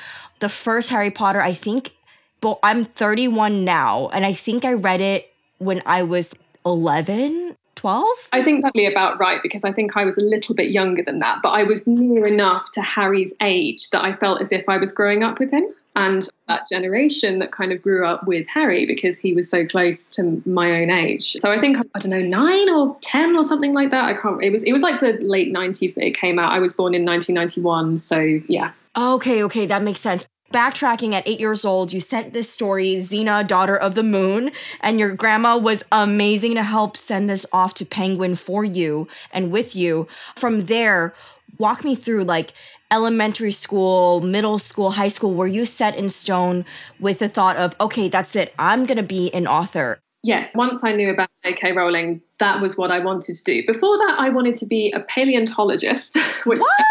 the 0.41 0.49
first 0.49 0.89
Harry 0.89 1.11
Potter, 1.11 1.41
I 1.41 1.53
think, 1.53 1.93
but 2.41 2.59
I'm 2.63 2.83
31 2.83 3.63
now, 3.63 4.09
and 4.09 4.25
I 4.25 4.33
think 4.33 4.65
I 4.65 4.73
read 4.73 4.99
it 4.99 5.31
when 5.59 5.81
I 5.85 6.03
was 6.03 6.33
11, 6.65 7.55
12? 7.75 8.07
I 8.33 8.43
think 8.43 8.61
probably 8.61 8.85
about 8.85 9.19
right 9.19 9.39
because 9.41 9.63
I 9.63 9.71
think 9.71 9.95
I 9.95 10.03
was 10.03 10.17
a 10.17 10.25
little 10.25 10.53
bit 10.53 10.71
younger 10.71 11.03
than 11.03 11.19
that, 11.19 11.39
but 11.41 11.49
I 11.49 11.63
was 11.63 11.85
near 11.87 12.27
enough 12.27 12.71
to 12.71 12.81
Harry's 12.81 13.33
age 13.41 13.89
that 13.91 14.03
I 14.03 14.13
felt 14.13 14.41
as 14.41 14.51
if 14.51 14.67
I 14.67 14.77
was 14.77 14.91
growing 14.91 15.23
up 15.23 15.39
with 15.39 15.51
him. 15.51 15.65
And 15.93 16.25
that 16.47 16.63
generation 16.71 17.39
that 17.39 17.51
kind 17.51 17.73
of 17.73 17.81
grew 17.81 18.05
up 18.05 18.25
with 18.25 18.47
Harry 18.47 18.85
because 18.85 19.19
he 19.19 19.33
was 19.33 19.49
so 19.49 19.65
close 19.65 20.07
to 20.09 20.41
my 20.45 20.81
own 20.81 20.89
age. 20.89 21.33
So 21.33 21.51
I 21.51 21.59
think 21.59 21.77
I 21.77 21.99
don't 21.99 22.11
know 22.11 22.21
nine 22.21 22.69
or 22.69 22.95
ten 23.01 23.35
or 23.35 23.43
something 23.43 23.73
like 23.73 23.89
that. 23.89 24.05
I 24.05 24.13
can't. 24.13 24.41
It 24.41 24.51
was 24.51 24.63
it 24.63 24.71
was 24.71 24.83
like 24.83 25.01
the 25.01 25.13
late 25.21 25.51
nineties 25.51 25.95
that 25.95 26.05
it 26.05 26.11
came 26.11 26.39
out. 26.39 26.53
I 26.53 26.59
was 26.59 26.71
born 26.71 26.93
in 26.93 27.03
1991, 27.03 27.97
so 27.97 28.19
yeah. 28.47 28.71
Okay, 28.95 29.43
okay, 29.43 29.65
that 29.65 29.83
makes 29.83 30.01
sense. 30.01 30.27
backtracking 30.53 31.13
at 31.13 31.25
eight 31.25 31.39
years 31.39 31.63
old, 31.63 31.93
you 31.93 32.01
sent 32.01 32.33
this 32.33 32.49
story, 32.49 32.95
Xena, 32.95 33.47
daughter 33.47 33.77
of 33.77 33.95
the 33.95 34.03
moon, 34.03 34.51
and 34.81 34.99
your 34.99 35.15
grandma 35.15 35.57
was 35.57 35.81
amazing 35.93 36.55
to 36.55 36.63
help 36.63 36.97
send 36.97 37.29
this 37.29 37.45
off 37.53 37.73
to 37.75 37.85
Penguin 37.85 38.35
for 38.35 38.65
you 38.65 39.07
and 39.31 39.49
with 39.49 39.77
you. 39.77 40.09
From 40.35 40.65
there, 40.65 41.13
walk 41.57 41.85
me 41.85 41.95
through 41.95 42.25
like 42.25 42.51
elementary 42.91 43.51
school, 43.51 44.19
middle 44.19 44.59
school, 44.59 44.91
high 44.91 45.07
school, 45.07 45.33
were 45.33 45.47
you 45.47 45.63
set 45.63 45.95
in 45.95 46.09
stone 46.09 46.65
with 46.99 47.19
the 47.19 47.29
thought 47.29 47.55
of, 47.55 47.73
okay, 47.79 48.09
that's 48.09 48.35
it, 48.35 48.53
I'm 48.59 48.85
going 48.85 48.97
to 48.97 49.03
be 49.03 49.33
an 49.33 49.47
author? 49.47 49.99
Yes, 50.23 50.51
once 50.53 50.83
I 50.83 50.91
knew 50.91 51.09
about 51.09 51.29
J.K. 51.43 51.71
Rowling, 51.71 52.21
that 52.39 52.61
was 52.61 52.77
what 52.77 52.91
I 52.91 52.99
wanted 52.99 53.35
to 53.35 53.43
do. 53.43 53.65
Before 53.65 53.97
that, 53.97 54.17
I 54.19 54.29
wanted 54.29 54.55
to 54.55 54.65
be 54.65 54.91
a 54.91 54.99
paleontologist, 54.99 56.17
which 56.45 56.59
what? 56.59 56.85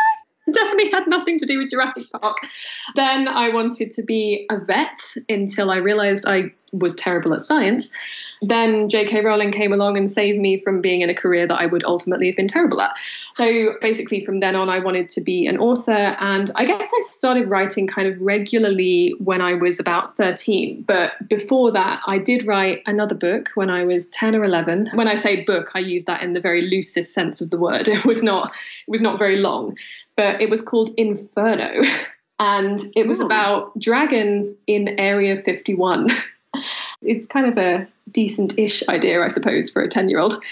definitely 0.55 0.91
had 0.91 1.07
nothing 1.07 1.39
to 1.39 1.47
do 1.47 1.59
with 1.59 1.71
Jurassic 1.71 2.05
Park. 2.13 2.39
Then 2.95 3.29
I 3.29 3.51
wanted 3.51 3.91
to 3.93 4.03
be 4.03 4.47
a 4.51 4.59
vet 4.65 5.01
until 5.29 5.71
I 5.71 5.77
realized 5.77 6.25
I 6.27 6.53
was 6.73 6.95
terrible 6.95 7.35
at 7.35 7.43
science. 7.43 7.91
Then 8.43 8.89
J.K. 8.89 9.23
Rowling 9.23 9.53
came 9.53 9.73
along 9.73 9.97
and 9.97 10.11
saved 10.11 10.39
me 10.39 10.57
from 10.57 10.81
being 10.81 11.03
in 11.03 11.11
a 11.11 11.15
career 11.15 11.47
that 11.47 11.61
I 11.61 11.67
would 11.67 11.85
ultimately 11.85 12.27
have 12.27 12.37
been 12.37 12.49
terrible 12.49 12.81
at. 12.81 12.97
So 13.35 13.75
basically, 13.83 14.25
from 14.25 14.41
then 14.41 14.57
on, 14.57 14.71
I 14.71 14.79
wanted 14.79 15.09
to 15.11 15.21
be 15.21 15.47
an 15.47 15.59
author. 15.59 16.17
And 16.19 16.51
I 16.55 16.65
guess 16.65 16.91
I 16.95 17.01
started 17.03 17.49
writing 17.49 17.87
kind 17.87 18.09
of 18.09 18.21
regularly 18.23 19.15
when 19.19 19.43
I 19.43 19.55
was 19.55 19.79
about 19.79 20.17
13. 20.17 20.83
But 20.87 21.13
before 21.29 21.71
that, 21.73 22.01
I 22.07 22.19
did 22.19 22.47
write 22.47 22.83
another 22.87 23.15
book 23.15 23.51
when 23.55 23.69
I 23.69 23.85
was 23.85 24.07
10 24.07 24.35
or 24.35 24.45
11. 24.45 24.91
When 24.95 25.09
I 25.09 25.17
say 25.17 25.45
book, 25.45 25.73
I 25.75 25.81
use 25.81 26.05
that 26.05 26.23
in 26.23 26.33
the 26.33 26.41
very 26.41 26.63
loosest 26.63 27.13
sense 27.13 27.41
of 27.41 27.51
the 27.51 27.59
word. 27.59 27.89
It 28.01 28.07
was 28.07 28.23
not, 28.23 28.53
it 28.53 28.91
was 28.91 29.03
not 29.03 29.19
very 29.19 29.37
long, 29.37 29.77
but 30.17 30.41
it 30.41 30.49
was 30.49 30.63
called 30.63 30.91
Inferno. 30.97 31.83
And 32.41 32.81
it 32.97 33.07
was 33.07 33.21
Ooh. 33.21 33.27
about 33.27 33.79
dragons 33.79 34.55
in 34.67 34.99
Area 34.99 35.37
51. 35.37 36.07
it's 37.03 37.27
kind 37.27 37.47
of 37.47 37.59
a 37.59 37.89
decent 38.11 38.59
ish 38.59 38.87
idea, 38.89 39.23
I 39.23 39.29
suppose, 39.29 39.71
for 39.71 39.83
a 39.83 39.89
10 39.89 40.09
year 40.09 40.19
old. 40.19 40.43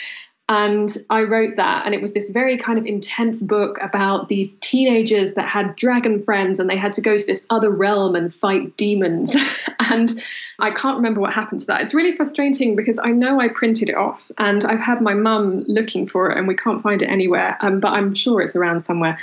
And 0.51 0.97
I 1.11 1.25
wrote 1.25 1.57
that, 1.57 1.85
and 1.85 1.95
it 1.95 2.01
was 2.01 2.15
this 2.15 2.31
very 2.31 2.57
kind 2.57 2.79
of 2.79 2.87
intense 2.87 3.43
book 3.43 3.77
about 3.83 4.29
these 4.29 4.49
teenagers 4.61 5.35
that 5.35 5.47
had 5.47 5.77
dragon 5.77 6.19
friends 6.19 6.59
and 6.59 6.71
they 6.71 6.77
had 6.77 6.95
to 6.95 7.03
go 7.03 7.19
to 7.19 7.27
this 7.27 7.47
other 7.51 7.71
realm 7.71 8.17
and 8.17 8.33
fight 8.33 8.75
demons. 8.79 9.37
and 9.91 10.23
I 10.59 10.71
can't 10.71 10.97
remember 10.97 11.21
what 11.21 11.35
happened 11.35 11.61
to 11.61 11.67
that. 11.67 11.83
It's 11.83 11.93
really 11.93 12.17
frustrating 12.17 12.77
because 12.77 12.99
I 12.99 13.13
know 13.13 13.39
I 13.39 13.49
printed 13.49 13.91
it 13.91 13.97
off 13.97 14.31
and 14.39 14.65
I've 14.65 14.81
had 14.81 15.03
my 15.03 15.13
mum 15.13 15.65
looking 15.69 16.07
for 16.07 16.31
it 16.31 16.39
and 16.39 16.49
we 16.49 16.57
can't 16.57 16.81
find 16.81 17.03
it 17.03 17.11
anywhere, 17.11 17.59
um, 17.61 17.81
but 17.81 17.93
I'm 17.93 18.15
sure 18.15 18.41
it's 18.41 18.57
around 18.57 18.81
somewhere. 18.81 19.19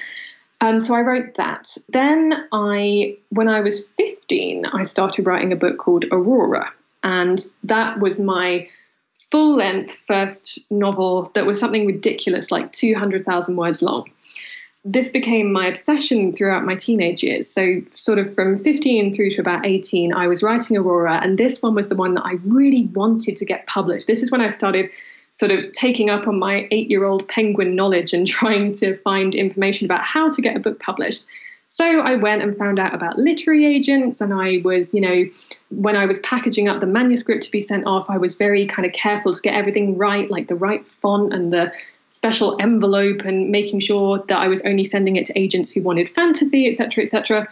Um, 0.66 0.80
so 0.80 0.96
I 0.96 1.02
wrote 1.02 1.36
that. 1.36 1.78
Then 1.90 2.48
I, 2.52 3.18
when 3.30 3.48
I 3.48 3.62
was 3.62 3.88
15, 3.88 4.66
I 4.66 4.82
started 4.82 5.28
writing 5.28 5.54
a 5.54 5.56
book 5.56 5.78
called 5.78 6.06
Aurora. 6.12 6.74
And 7.04 7.40
that 7.64 8.00
was 8.00 8.20
my 8.20 8.68
full 9.14 9.58
length 9.58 9.96
first 9.96 10.60
novel 10.72 11.30
that 11.36 11.46
was 11.46 11.60
something 11.60 11.86
ridiculous, 11.86 12.50
like 12.50 12.72
200,000 12.72 13.56
words 13.56 13.84
long. 13.84 14.10
This 14.84 15.10
became 15.10 15.52
my 15.52 15.68
obsession 15.68 16.34
throughout 16.34 16.66
my 16.66 16.74
teenage 16.74 17.22
years. 17.22 17.48
So, 17.48 17.82
sort 17.92 18.18
of 18.18 18.32
from 18.34 18.58
15 18.58 19.14
through 19.14 19.32
to 19.32 19.42
about 19.42 19.66
18, 19.66 20.14
I 20.14 20.28
was 20.28 20.42
writing 20.42 20.78
Aurora, 20.78 21.20
and 21.24 21.38
this 21.38 21.62
one 21.62 21.74
was 21.74 21.88
the 21.88 21.96
one 21.96 22.14
that 22.16 22.26
I 22.26 22.38
really 22.46 22.88
wanted 22.94 23.36
to 23.38 23.46
get 23.46 23.66
published. 23.66 24.06
This 24.06 24.22
is 24.22 24.32
when 24.32 24.42
I 24.42 24.50
started 24.50 24.90
sort 25.36 25.52
of 25.52 25.72
taking 25.74 26.10
up 26.10 26.28
on 26.28 26.40
my 26.40 26.68
eight 26.72 26.90
year 26.90 27.06
old 27.06 27.28
penguin 27.28 27.76
knowledge 27.76 28.14
and 28.14 28.26
trying 28.40 28.72
to 28.74 28.96
find 28.98 29.36
information 29.36 29.86
about 29.86 30.04
how 30.04 30.30
to 30.30 30.42
get 30.42 30.58
a 30.58 30.60
book 30.60 30.80
published. 30.80 31.26
So 31.68 32.00
I 32.00 32.16
went 32.16 32.42
and 32.42 32.56
found 32.56 32.80
out 32.80 32.94
about 32.94 33.18
literary 33.18 33.66
agents, 33.66 34.22
and 34.22 34.34
I 34.34 34.62
was, 34.64 34.94
you 34.94 35.02
know, 35.02 35.26
when 35.72 35.98
I 35.98 36.06
was 36.06 36.20
packaging 36.20 36.70
up 36.70 36.80
the 36.80 36.88
manuscript 36.88 37.44
to 37.44 37.52
be 37.52 37.60
sent 37.60 37.86
off, 37.86 38.10
I 38.10 38.18
was 38.18 38.36
very 38.36 38.66
kind 38.66 38.86
of 38.86 38.94
careful 38.94 39.34
to 39.34 39.42
get 39.42 39.56
everything 39.56 39.98
right, 39.98 40.30
like 40.30 40.48
the 40.48 40.56
right 40.56 40.86
font 40.86 41.34
and 41.34 41.52
the 41.52 41.74
special 42.10 42.56
envelope, 42.62 43.26
and 43.26 43.50
making 43.50 43.82
sure 43.82 44.24
that 44.30 44.38
I 44.38 44.48
was 44.48 44.62
only 44.62 44.86
sending 44.86 45.18
it 45.18 45.26
to 45.26 45.38
agents 45.38 45.70
who 45.70 45.82
wanted 45.82 46.08
fantasy, 46.08 46.66
etc., 46.70 47.04
etc. 47.04 47.50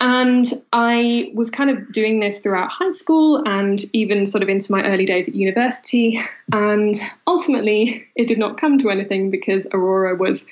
And 0.00 0.46
I 0.72 1.32
was 1.34 1.50
kind 1.50 1.70
of 1.70 1.92
doing 1.92 2.20
this 2.20 2.40
throughout 2.40 2.70
high 2.70 2.90
school 2.90 3.42
and 3.46 3.84
even 3.92 4.26
sort 4.26 4.42
of 4.42 4.48
into 4.48 4.70
my 4.70 4.84
early 4.84 5.06
days 5.06 5.28
at 5.28 5.34
university. 5.34 6.20
And 6.50 6.94
ultimately, 7.26 8.08
it 8.16 8.26
did 8.26 8.38
not 8.38 8.58
come 8.58 8.78
to 8.78 8.88
anything 8.88 9.30
because 9.30 9.66
Aurora 9.74 10.14
was 10.14 10.46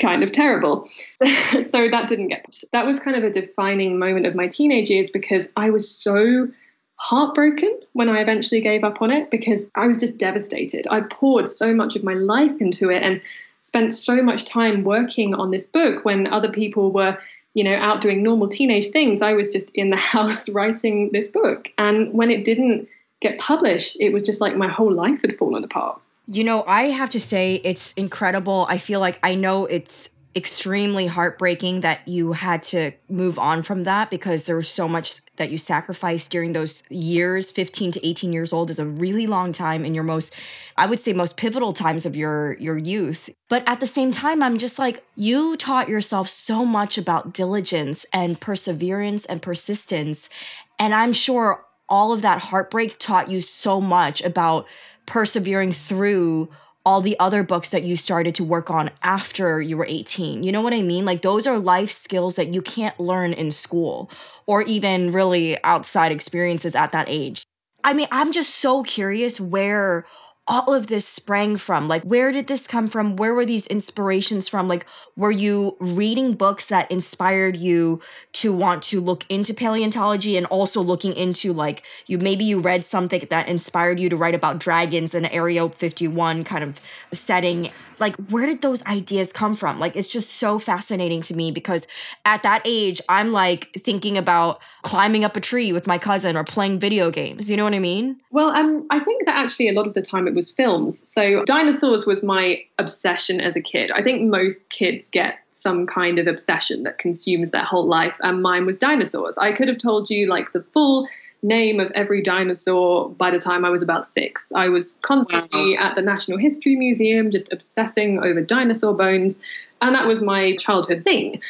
kind 0.00 0.22
of 0.22 0.32
terrible. 0.32 0.84
so 1.62 1.88
that 1.90 2.08
didn't 2.08 2.28
get 2.28 2.44
pushed. 2.44 2.64
That 2.72 2.86
was 2.86 2.98
kind 2.98 3.16
of 3.16 3.22
a 3.22 3.30
defining 3.30 3.98
moment 3.98 4.26
of 4.26 4.34
my 4.34 4.48
teenage 4.48 4.88
years 4.88 5.10
because 5.10 5.50
I 5.56 5.68
was 5.68 5.88
so 5.88 6.48
heartbroken 6.96 7.80
when 7.92 8.08
I 8.08 8.20
eventually 8.20 8.60
gave 8.60 8.84
up 8.84 9.02
on 9.02 9.10
it 9.10 9.30
because 9.30 9.66
I 9.74 9.86
was 9.86 9.98
just 9.98 10.16
devastated. 10.16 10.86
I 10.90 11.00
poured 11.00 11.48
so 11.48 11.74
much 11.74 11.96
of 11.96 12.04
my 12.04 12.14
life 12.14 12.60
into 12.60 12.90
it 12.90 13.02
and 13.02 13.20
spent 13.60 13.92
so 13.92 14.22
much 14.22 14.44
time 14.44 14.84
working 14.84 15.34
on 15.34 15.50
this 15.50 15.66
book 15.66 16.04
when 16.04 16.26
other 16.26 16.50
people 16.50 16.92
were, 16.92 17.18
you 17.54 17.64
know, 17.64 17.74
out 17.74 18.00
doing 18.00 18.22
normal 18.22 18.48
teenage 18.48 18.88
things. 18.88 19.22
I 19.22 19.34
was 19.34 19.50
just 19.50 19.70
in 19.70 19.90
the 19.90 19.96
house 20.14 20.48
writing 20.48 21.10
this 21.12 21.28
book. 21.28 21.70
And 21.78 22.12
when 22.12 22.30
it 22.30 22.44
didn't 22.44 22.88
get 23.20 23.38
published, 23.38 23.96
it 24.00 24.12
was 24.12 24.22
just 24.22 24.40
like 24.40 24.56
my 24.56 24.68
whole 24.68 24.92
life 24.92 25.22
had 25.22 25.32
fallen 25.32 25.64
apart. 25.64 26.00
You 26.26 26.44
know, 26.44 26.64
I 26.66 26.84
have 26.84 27.10
to 27.10 27.20
say 27.20 27.60
it's 27.64 27.92
incredible. 27.94 28.66
I 28.68 28.78
feel 28.78 29.00
like 29.00 29.18
I 29.22 29.34
know 29.34 29.66
it's 29.66 30.10
extremely 30.34 31.06
heartbreaking 31.06 31.80
that 31.80 32.06
you 32.08 32.32
had 32.32 32.62
to 32.62 32.92
move 33.08 33.38
on 33.38 33.62
from 33.62 33.82
that 33.82 34.10
because 34.10 34.46
there 34.46 34.56
was 34.56 34.68
so 34.68 34.88
much 34.88 35.20
that 35.36 35.50
you 35.50 35.58
sacrificed 35.58 36.30
during 36.30 36.52
those 36.52 36.82
years. 36.88 37.50
15 37.50 37.92
to 37.92 38.06
18 38.06 38.32
years 38.32 38.52
old 38.52 38.70
is 38.70 38.78
a 38.78 38.86
really 38.86 39.26
long 39.26 39.52
time 39.52 39.84
in 39.84 39.94
your 39.94 40.04
most 40.04 40.34
i 40.76 40.86
would 40.86 40.98
say 40.98 41.12
most 41.12 41.36
pivotal 41.36 41.72
times 41.72 42.06
of 42.06 42.16
your 42.16 42.56
your 42.58 42.78
youth. 42.78 43.28
But 43.48 43.62
at 43.66 43.80
the 43.80 43.86
same 43.86 44.10
time 44.10 44.42
i'm 44.42 44.56
just 44.56 44.78
like 44.78 45.04
you 45.16 45.56
taught 45.56 45.88
yourself 45.88 46.28
so 46.28 46.64
much 46.64 46.96
about 46.96 47.34
diligence 47.34 48.06
and 48.12 48.40
perseverance 48.40 49.26
and 49.26 49.42
persistence. 49.42 50.30
And 50.78 50.94
i'm 50.94 51.12
sure 51.12 51.64
all 51.88 52.12
of 52.12 52.22
that 52.22 52.38
heartbreak 52.38 52.98
taught 52.98 53.30
you 53.30 53.40
so 53.40 53.80
much 53.80 54.22
about 54.22 54.66
persevering 55.04 55.72
through 55.72 56.48
all 56.84 57.00
the 57.00 57.18
other 57.18 57.42
books 57.42 57.68
that 57.70 57.84
you 57.84 57.96
started 57.96 58.34
to 58.34 58.44
work 58.44 58.70
on 58.70 58.90
after 59.02 59.60
you 59.60 59.76
were 59.76 59.86
18. 59.86 60.42
You 60.42 60.52
know 60.52 60.60
what 60.60 60.74
I 60.74 60.82
mean? 60.82 61.04
Like 61.04 61.22
those 61.22 61.46
are 61.46 61.58
life 61.58 61.92
skills 61.92 62.36
that 62.36 62.52
you 62.52 62.62
can't 62.62 62.98
learn 62.98 63.32
in 63.32 63.50
school 63.50 64.10
or 64.46 64.62
even 64.62 65.12
really 65.12 65.62
outside 65.62 66.12
experiences 66.12 66.74
at 66.74 66.90
that 66.92 67.06
age. 67.08 67.44
I 67.84 67.92
mean, 67.92 68.08
I'm 68.10 68.32
just 68.32 68.56
so 68.56 68.82
curious 68.82 69.40
where 69.40 70.06
all 70.48 70.74
of 70.74 70.88
this 70.88 71.06
sprang 71.06 71.56
from? 71.56 71.86
Like, 71.86 72.02
where 72.02 72.32
did 72.32 72.48
this 72.48 72.66
come 72.66 72.88
from? 72.88 73.14
Where 73.16 73.32
were 73.32 73.46
these 73.46 73.66
inspirations 73.68 74.48
from? 74.48 74.66
Like, 74.66 74.86
were 75.16 75.30
you 75.30 75.76
reading 75.78 76.34
books 76.34 76.66
that 76.66 76.90
inspired 76.90 77.56
you 77.56 78.00
to 78.34 78.52
want 78.52 78.82
to 78.84 79.00
look 79.00 79.24
into 79.28 79.54
paleontology 79.54 80.36
and 80.36 80.46
also 80.46 80.80
looking 80.80 81.14
into, 81.14 81.52
like, 81.52 81.84
you 82.06 82.18
maybe 82.18 82.44
you 82.44 82.58
read 82.58 82.84
something 82.84 83.26
that 83.30 83.48
inspired 83.48 84.00
you 84.00 84.08
to 84.08 84.16
write 84.16 84.34
about 84.34 84.58
dragons 84.58 85.14
in 85.14 85.26
Area 85.26 85.68
51 85.68 86.42
kind 86.42 86.64
of 86.64 86.80
setting? 87.12 87.70
Like, 87.98 88.16
where 88.28 88.46
did 88.46 88.62
those 88.62 88.84
ideas 88.86 89.32
come 89.32 89.54
from? 89.54 89.78
Like, 89.78 89.96
it's 89.96 90.08
just 90.08 90.30
so 90.30 90.58
fascinating 90.58 91.22
to 91.22 91.34
me 91.34 91.50
because 91.50 91.86
at 92.24 92.42
that 92.42 92.62
age, 92.64 93.00
I'm 93.08 93.32
like 93.32 93.72
thinking 93.78 94.16
about 94.16 94.60
climbing 94.82 95.24
up 95.24 95.36
a 95.36 95.40
tree 95.40 95.72
with 95.72 95.86
my 95.86 95.98
cousin 95.98 96.36
or 96.36 96.44
playing 96.44 96.78
video 96.78 97.10
games. 97.10 97.50
You 97.50 97.56
know 97.56 97.64
what 97.64 97.74
I 97.74 97.78
mean? 97.78 98.20
Well, 98.30 98.50
um, 98.50 98.82
I 98.90 99.00
think 99.00 99.26
that 99.26 99.36
actually 99.36 99.68
a 99.68 99.72
lot 99.72 99.86
of 99.86 99.94
the 99.94 100.02
time 100.02 100.26
it 100.26 100.34
was 100.34 100.50
films. 100.50 101.08
So 101.08 101.44
dinosaurs 101.44 102.06
was 102.06 102.22
my 102.22 102.62
obsession 102.78 103.40
as 103.40 103.56
a 103.56 103.60
kid. 103.60 103.90
I 103.92 104.02
think 104.02 104.28
most 104.28 104.68
kids 104.68 105.08
get 105.08 105.38
some 105.52 105.86
kind 105.86 106.18
of 106.18 106.26
obsession 106.26 106.82
that 106.82 106.98
consumes 106.98 107.50
their 107.50 107.62
whole 107.62 107.86
life, 107.86 108.18
and 108.22 108.42
mine 108.42 108.66
was 108.66 108.76
dinosaurs. 108.76 109.38
I 109.38 109.52
could 109.52 109.68
have 109.68 109.78
told 109.78 110.10
you 110.10 110.28
like 110.28 110.52
the 110.52 110.62
full 110.72 111.06
name 111.42 111.80
of 111.80 111.90
every 111.92 112.22
dinosaur 112.22 113.10
by 113.10 113.30
the 113.30 113.38
time 113.38 113.64
I 113.64 113.70
was 113.70 113.82
about 113.82 114.06
six. 114.06 114.52
I 114.52 114.68
was 114.68 114.96
constantly 115.02 115.76
wow. 115.76 115.86
at 115.86 115.96
the 115.96 116.02
Natural 116.02 116.38
History 116.38 116.76
Museum, 116.76 117.30
just 117.30 117.52
obsessing 117.52 118.22
over 118.22 118.40
dinosaur 118.40 118.94
bones, 118.94 119.40
and 119.80 119.94
that 119.94 120.06
was 120.06 120.22
my 120.22 120.56
childhood 120.56 121.02
thing. 121.04 121.42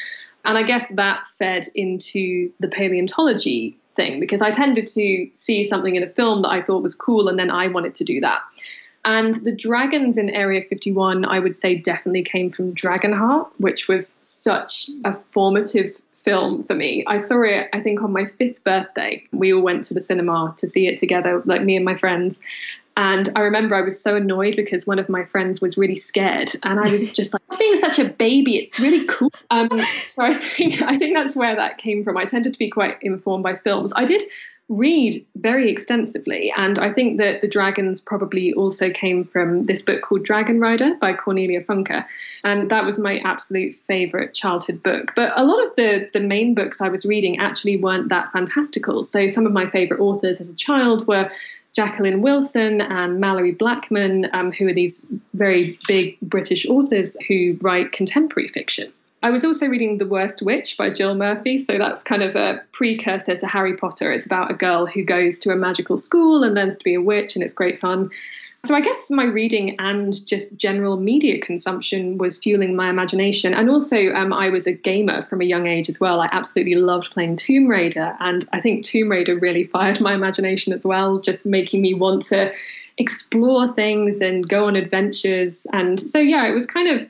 And 0.45 0.59
I 0.59 0.63
guess 0.63 0.87
that 0.89 1.29
fed 1.29 1.69
into 1.75 2.51
the 2.59 2.69
paleontology 2.69 3.77
thing 3.95 4.19
because 4.19 4.41
I 4.41 4.51
tended 4.51 4.87
to 4.89 5.29
see 5.33 5.65
something 5.65 5.97
in 5.97 6.03
a 6.03 6.09
film 6.09 6.43
that 6.43 6.49
I 6.49 6.63
thought 6.63 6.83
was 6.83 6.95
cool 6.95 7.29
and 7.29 7.39
then 7.39 7.51
I 7.51 7.69
wanted 7.69 7.95
to 7.97 8.05
do 8.05 8.21
that. 8.21 8.41
And 9.05 9.35
the 9.35 9.55
dragons 9.55 10.17
in 10.17 10.31
Area 10.31 10.63
51, 10.69 11.25
I 11.25 11.41
would 11.41 11.55
say, 11.55 11.75
definitely 11.75 12.23
came 12.23 12.53
from 12.53 12.75
Dragonheart, 12.75 13.49
which 13.59 13.89
was 13.89 14.15
such 14.23 14.91
a 15.05 15.13
formative 15.13 16.01
film 16.23 16.65
for 16.65 16.75
me. 16.75 17.05
I 17.07 17.17
saw 17.17 17.43
it, 17.43 17.69
I 17.73 17.81
think, 17.81 18.03
on 18.03 18.13
my 18.13 18.27
fifth 18.27 18.63
birthday. 18.65 19.25
We 19.33 19.53
all 19.53 19.63
went 19.63 19.85
to 19.87 19.95
the 19.95 20.05
cinema 20.05 20.55
to 20.59 20.69
see 20.69 20.87
it 20.87 20.99
together, 20.99 21.43
like 21.45 21.63
me 21.63 21.77
and 21.77 21.85
my 21.85 21.97
friends. 21.97 22.41
And 22.97 23.31
I 23.35 23.41
remember 23.41 23.75
I 23.75 23.81
was 23.81 24.01
so 24.01 24.17
annoyed 24.17 24.55
because 24.55 24.87
one 24.87 24.99
of 24.99 25.09
my 25.09 25.25
friends 25.25 25.61
was 25.63 25.79
really 25.79 25.95
scared, 25.95 26.53
and 26.63 26.79
I 26.79 26.91
was 26.91 27.11
just 27.15 27.33
like, 27.33 27.43
"Being 27.59 27.77
such 27.77 27.99
a 27.99 28.05
baby, 28.05 28.59
it's 28.59 28.79
really 28.79 29.07
cool." 29.07 29.31
Um, 29.51 29.69
so 29.71 29.85
I 30.19 30.35
think 30.35 30.83
I 30.83 30.99
think 30.99 31.17
that's 31.17 31.35
where 31.35 31.57
that 31.57 31.79
came 31.79 32.05
from. 32.05 32.17
I 32.19 32.27
tended 32.27 32.53
to 32.53 32.59
be 32.59 32.69
quite 32.69 32.99
informed 33.03 33.45
by 33.45 33.55
films. 33.55 33.93
I 33.97 34.05
did 34.05 34.23
read 34.69 35.25
very 35.37 35.71
extensively. 35.71 36.53
And 36.57 36.79
I 36.79 36.93
think 36.93 37.19
that 37.19 37.43
the 37.43 37.49
dragons 37.49 38.01
probably 38.01 38.53
also 38.55 38.91
came 38.91 39.25
from 39.25 39.67
this 39.67 39.83
book 39.83 40.03
called 40.03 40.25
Dragon 40.25 40.61
Rider 40.61 40.95
by 41.01 41.13
Cornelia 41.13 41.61
Funke. 41.61 42.05
And 42.45 42.71
that 42.71 42.85
was 42.85 42.99
my 42.99 43.19
absolute 43.19 43.75
favorite 43.75 44.35
childhood 44.35 44.83
book. 44.83 45.13
But 45.15 45.33
a 45.37 45.45
lot 45.45 45.65
of 45.65 45.75
the, 45.77 46.09
the 46.13 46.21
main 46.21 46.55
books 46.55 46.81
I 46.81 46.89
was 46.89 47.05
reading 47.05 47.39
actually 47.39 47.77
weren't 47.77 48.09
that 48.09 48.29
fantastical. 48.29 49.03
So 49.03 49.27
some 49.27 49.47
of 49.47 49.53
my 49.53 49.69
favorite 49.69 50.01
authors 50.01 50.41
as 50.41 50.49
a 50.49 50.55
child 50.55 51.07
were 51.07 51.31
Jacqueline 51.75 52.23
Wilson 52.23 52.81
and 52.81 53.23
Malorie 53.23 53.57
Blackman, 53.57 54.29
um, 54.33 54.53
who 54.53 54.69
are 54.69 54.75
these 54.75 55.07
very 55.35 55.79
big 55.89 56.19
British 56.21 56.67
authors 56.67 57.17
who 57.29 57.59
write 57.63 57.93
contemporary 57.93 58.49
fiction. 58.49 58.93
I 59.23 59.31
was 59.31 59.45
also 59.45 59.69
reading 59.69 59.99
The 59.99 60.07
Worst 60.07 60.43
Witch 60.43 60.77
by 60.77 60.91
Jill 60.91 61.15
Murphy. 61.15 61.57
So 61.57 61.79
that's 61.79 62.03
kind 62.03 62.23
of 62.23 62.35
a 62.35 62.61
precursor 62.73 63.37
to 63.37 63.47
Harry 63.47 63.77
Potter. 63.77 64.11
It's 64.11 64.27
about 64.27 64.51
a 64.51 64.55
girl 64.55 64.87
who 64.87 65.05
goes 65.05 65.39
to 65.41 65.53
a 65.53 65.57
magical 65.57 65.97
school 65.97 66.43
and 66.43 66.57
learns 66.57 66.77
to 66.79 66.85
be 66.85 66.95
a 66.95 67.01
witch, 67.01 67.37
and 67.37 67.45
it's 67.45 67.55
great 67.55 67.79
fun. 67.79 68.11
So 68.65 68.77
I 68.77 68.81
guess 68.81 69.11
my 69.11 69.25
reading 69.25 69.75
and 69.81 70.25
just 70.25 70.57
general 70.57 70.97
media 70.97 71.41
consumption 71.41 72.17
was 72.19 72.39
fueling 72.39 72.77
my 72.77 72.89
imagination. 72.91 73.55
And 73.55 73.69
also, 73.69 74.13
um, 74.13 74.33
I 74.33 74.51
was 74.51 74.69
a 74.69 74.73
gamer 74.73 75.21
from 75.23 75.41
a 75.41 75.45
young 75.45 75.67
age 75.67 75.89
as 75.89 75.99
well. 75.99 76.21
I 76.21 76.29
absolutely 76.31 76.77
loved 76.77 77.13
playing 77.13 77.37
Tomb 77.37 77.67
Raider. 77.67 78.17
And 78.21 78.49
I 78.53 78.61
think 78.61 78.85
Tomb 78.85 79.11
Raider 79.11 79.37
really 79.37 79.65
fired 79.65 80.01
my 80.01 80.15
imagination 80.15 80.73
as 80.73 80.85
well, 80.85 81.19
just 81.19 81.45
making 81.45 81.83
me 81.83 81.93
want 81.93 82.23
to 82.27 82.53
explore 82.99 83.67
things 83.67 84.21
and 84.21 84.49
go 84.49 84.67
on 84.67 84.77
adventures. 84.77 85.67
And 85.73 85.99
so, 85.99 86.21
yeah, 86.21 86.47
it 86.47 86.53
was 86.53 86.67
kind 86.67 86.89
of 86.89 87.09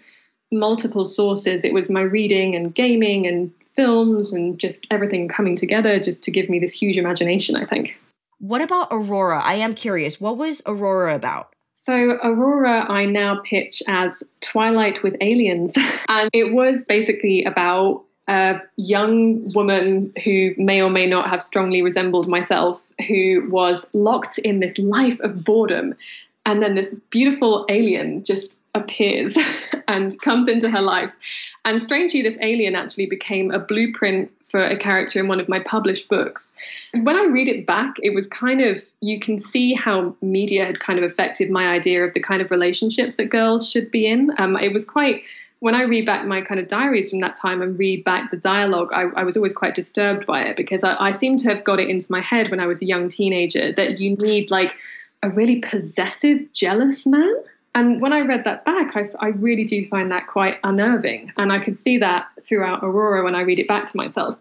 multiple 0.52 1.04
sources. 1.04 1.64
It 1.64 1.72
was 1.72 1.90
my 1.90 2.02
reading 2.02 2.54
and 2.54 2.74
gaming 2.74 3.26
and 3.26 3.52
films 3.62 4.32
and 4.32 4.58
just 4.58 4.86
everything 4.90 5.28
coming 5.28 5.56
together 5.56 5.98
just 5.98 6.22
to 6.24 6.30
give 6.30 6.48
me 6.48 6.58
this 6.58 6.72
huge 6.72 6.98
imagination, 6.98 7.56
I 7.56 7.64
think. 7.64 7.98
What 8.38 8.60
about 8.60 8.88
Aurora? 8.90 9.40
I 9.42 9.54
am 9.54 9.72
curious. 9.72 10.20
What 10.20 10.36
was 10.36 10.62
Aurora 10.66 11.14
about? 11.14 11.54
So, 11.76 12.18
Aurora, 12.22 12.86
I 12.88 13.06
now 13.06 13.40
pitch 13.44 13.82
as 13.88 14.22
Twilight 14.40 15.02
with 15.02 15.16
Aliens. 15.20 15.76
and 16.08 16.30
it 16.32 16.54
was 16.54 16.86
basically 16.86 17.44
about 17.44 18.04
a 18.28 18.60
young 18.76 19.52
woman 19.52 20.12
who 20.24 20.52
may 20.56 20.80
or 20.80 20.90
may 20.90 21.06
not 21.06 21.28
have 21.28 21.42
strongly 21.42 21.82
resembled 21.82 22.28
myself, 22.28 22.92
who 23.08 23.48
was 23.50 23.90
locked 23.94 24.38
in 24.38 24.60
this 24.60 24.78
life 24.78 25.18
of 25.20 25.44
boredom. 25.44 25.94
And 26.46 26.62
then 26.62 26.76
this 26.76 26.94
beautiful 27.10 27.66
alien 27.68 28.22
just 28.22 28.61
appears 28.74 29.36
and 29.88 30.18
comes 30.22 30.48
into 30.48 30.70
her 30.70 30.80
life. 30.80 31.12
And 31.64 31.82
strangely, 31.82 32.22
this 32.22 32.38
alien 32.40 32.74
actually 32.74 33.06
became 33.06 33.50
a 33.50 33.58
blueprint 33.58 34.30
for 34.44 34.62
a 34.62 34.76
character 34.76 35.20
in 35.20 35.28
one 35.28 35.40
of 35.40 35.48
my 35.48 35.60
published 35.60 36.08
books. 36.08 36.54
And 36.92 37.06
When 37.06 37.16
I 37.16 37.26
read 37.26 37.48
it 37.48 37.66
back, 37.66 37.96
it 38.02 38.14
was 38.14 38.26
kind 38.26 38.60
of, 38.60 38.82
you 39.00 39.20
can 39.20 39.38
see 39.38 39.74
how 39.74 40.16
media 40.22 40.64
had 40.64 40.80
kind 40.80 40.98
of 40.98 41.04
affected 41.04 41.50
my 41.50 41.68
idea 41.68 42.04
of 42.04 42.12
the 42.12 42.20
kind 42.20 42.42
of 42.42 42.50
relationships 42.50 43.16
that 43.16 43.26
girls 43.26 43.68
should 43.68 43.90
be 43.90 44.06
in. 44.06 44.30
Um, 44.38 44.56
it 44.56 44.72
was 44.72 44.84
quite, 44.84 45.22
when 45.60 45.74
I 45.74 45.82
read 45.82 46.06
back 46.06 46.26
my 46.26 46.40
kind 46.40 46.58
of 46.58 46.66
diaries 46.66 47.10
from 47.10 47.20
that 47.20 47.36
time 47.36 47.62
and 47.62 47.78
read 47.78 48.04
back 48.04 48.30
the 48.30 48.36
dialogue, 48.36 48.90
I, 48.92 49.02
I 49.14 49.22
was 49.22 49.36
always 49.36 49.54
quite 49.54 49.74
disturbed 49.74 50.26
by 50.26 50.42
it 50.42 50.56
because 50.56 50.82
I, 50.82 50.96
I 50.98 51.10
seem 51.10 51.38
to 51.38 51.48
have 51.50 51.64
got 51.64 51.78
it 51.78 51.88
into 51.88 52.10
my 52.10 52.20
head 52.20 52.50
when 52.50 52.60
I 52.60 52.66
was 52.66 52.82
a 52.82 52.86
young 52.86 53.08
teenager 53.08 53.72
that 53.72 54.00
you 54.00 54.16
need 54.16 54.50
like 54.50 54.76
a 55.22 55.30
really 55.30 55.60
possessive, 55.60 56.52
jealous 56.52 57.06
man 57.06 57.32
and 57.74 58.00
when 58.00 58.12
I 58.12 58.20
read 58.20 58.44
that 58.44 58.64
back, 58.64 58.96
I, 58.96 59.08
I, 59.20 59.28
really 59.28 59.64
do 59.64 59.84
find 59.86 60.10
that 60.10 60.26
quite 60.26 60.58
unnerving. 60.62 61.32
And 61.38 61.52
I 61.52 61.58
could 61.58 61.78
see 61.78 61.98
that 61.98 62.26
throughout 62.42 62.84
Aurora 62.84 63.24
when 63.24 63.34
I 63.34 63.40
read 63.40 63.58
it 63.58 63.68
back 63.68 63.86
to 63.86 63.96
myself. 63.96 64.36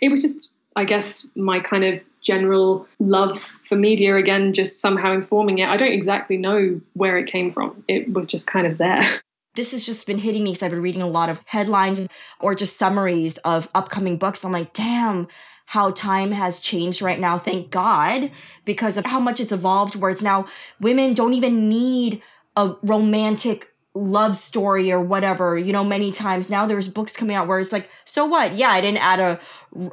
It 0.00 0.10
was 0.10 0.20
just, 0.20 0.52
I 0.76 0.84
guess, 0.84 1.26
my 1.36 1.58
kind 1.58 1.84
of 1.84 2.04
general 2.20 2.86
love 2.98 3.38
for 3.38 3.76
media 3.76 4.16
again, 4.16 4.52
just 4.52 4.80
somehow 4.80 5.14
informing 5.14 5.58
it. 5.58 5.68
I 5.68 5.78
don't 5.78 5.92
exactly 5.92 6.36
know 6.36 6.78
where 6.92 7.16
it 7.16 7.26
came 7.28 7.50
from, 7.50 7.82
it 7.88 8.12
was 8.12 8.26
just 8.26 8.46
kind 8.46 8.66
of 8.66 8.78
there. 8.78 9.02
This 9.54 9.72
has 9.72 9.86
just 9.86 10.06
been 10.06 10.18
hitting 10.18 10.44
me 10.44 10.50
because 10.50 10.64
I've 10.64 10.70
been 10.70 10.82
reading 10.82 11.00
a 11.00 11.06
lot 11.06 11.30
of 11.30 11.40
headlines 11.46 12.06
or 12.40 12.54
just 12.54 12.76
summaries 12.76 13.38
of 13.38 13.70
upcoming 13.74 14.18
books. 14.18 14.44
I'm 14.44 14.52
like, 14.52 14.74
damn, 14.74 15.28
how 15.64 15.92
time 15.92 16.32
has 16.32 16.60
changed 16.60 17.00
right 17.00 17.18
now. 17.18 17.38
Thank 17.38 17.70
God, 17.70 18.30
because 18.66 18.98
of 18.98 19.06
how 19.06 19.18
much 19.18 19.40
it's 19.40 19.52
evolved, 19.52 19.96
where 19.96 20.10
it's 20.10 20.20
now 20.20 20.46
women 20.78 21.14
don't 21.14 21.32
even 21.32 21.70
need 21.70 22.20
a 22.56 22.74
romantic 22.82 23.72
love 23.96 24.36
story 24.36 24.92
or 24.92 25.00
whatever 25.00 25.56
you 25.56 25.72
know 25.72 25.82
many 25.82 26.12
times. 26.12 26.50
Now 26.50 26.66
there's 26.66 26.88
books 26.88 27.16
coming 27.16 27.34
out 27.34 27.48
where 27.48 27.58
it's 27.58 27.72
like 27.72 27.88
so 28.04 28.26
what? 28.26 28.54
Yeah 28.54 28.68
i 28.68 28.80
didn't 28.80 29.02
add 29.02 29.20
a, 29.20 29.40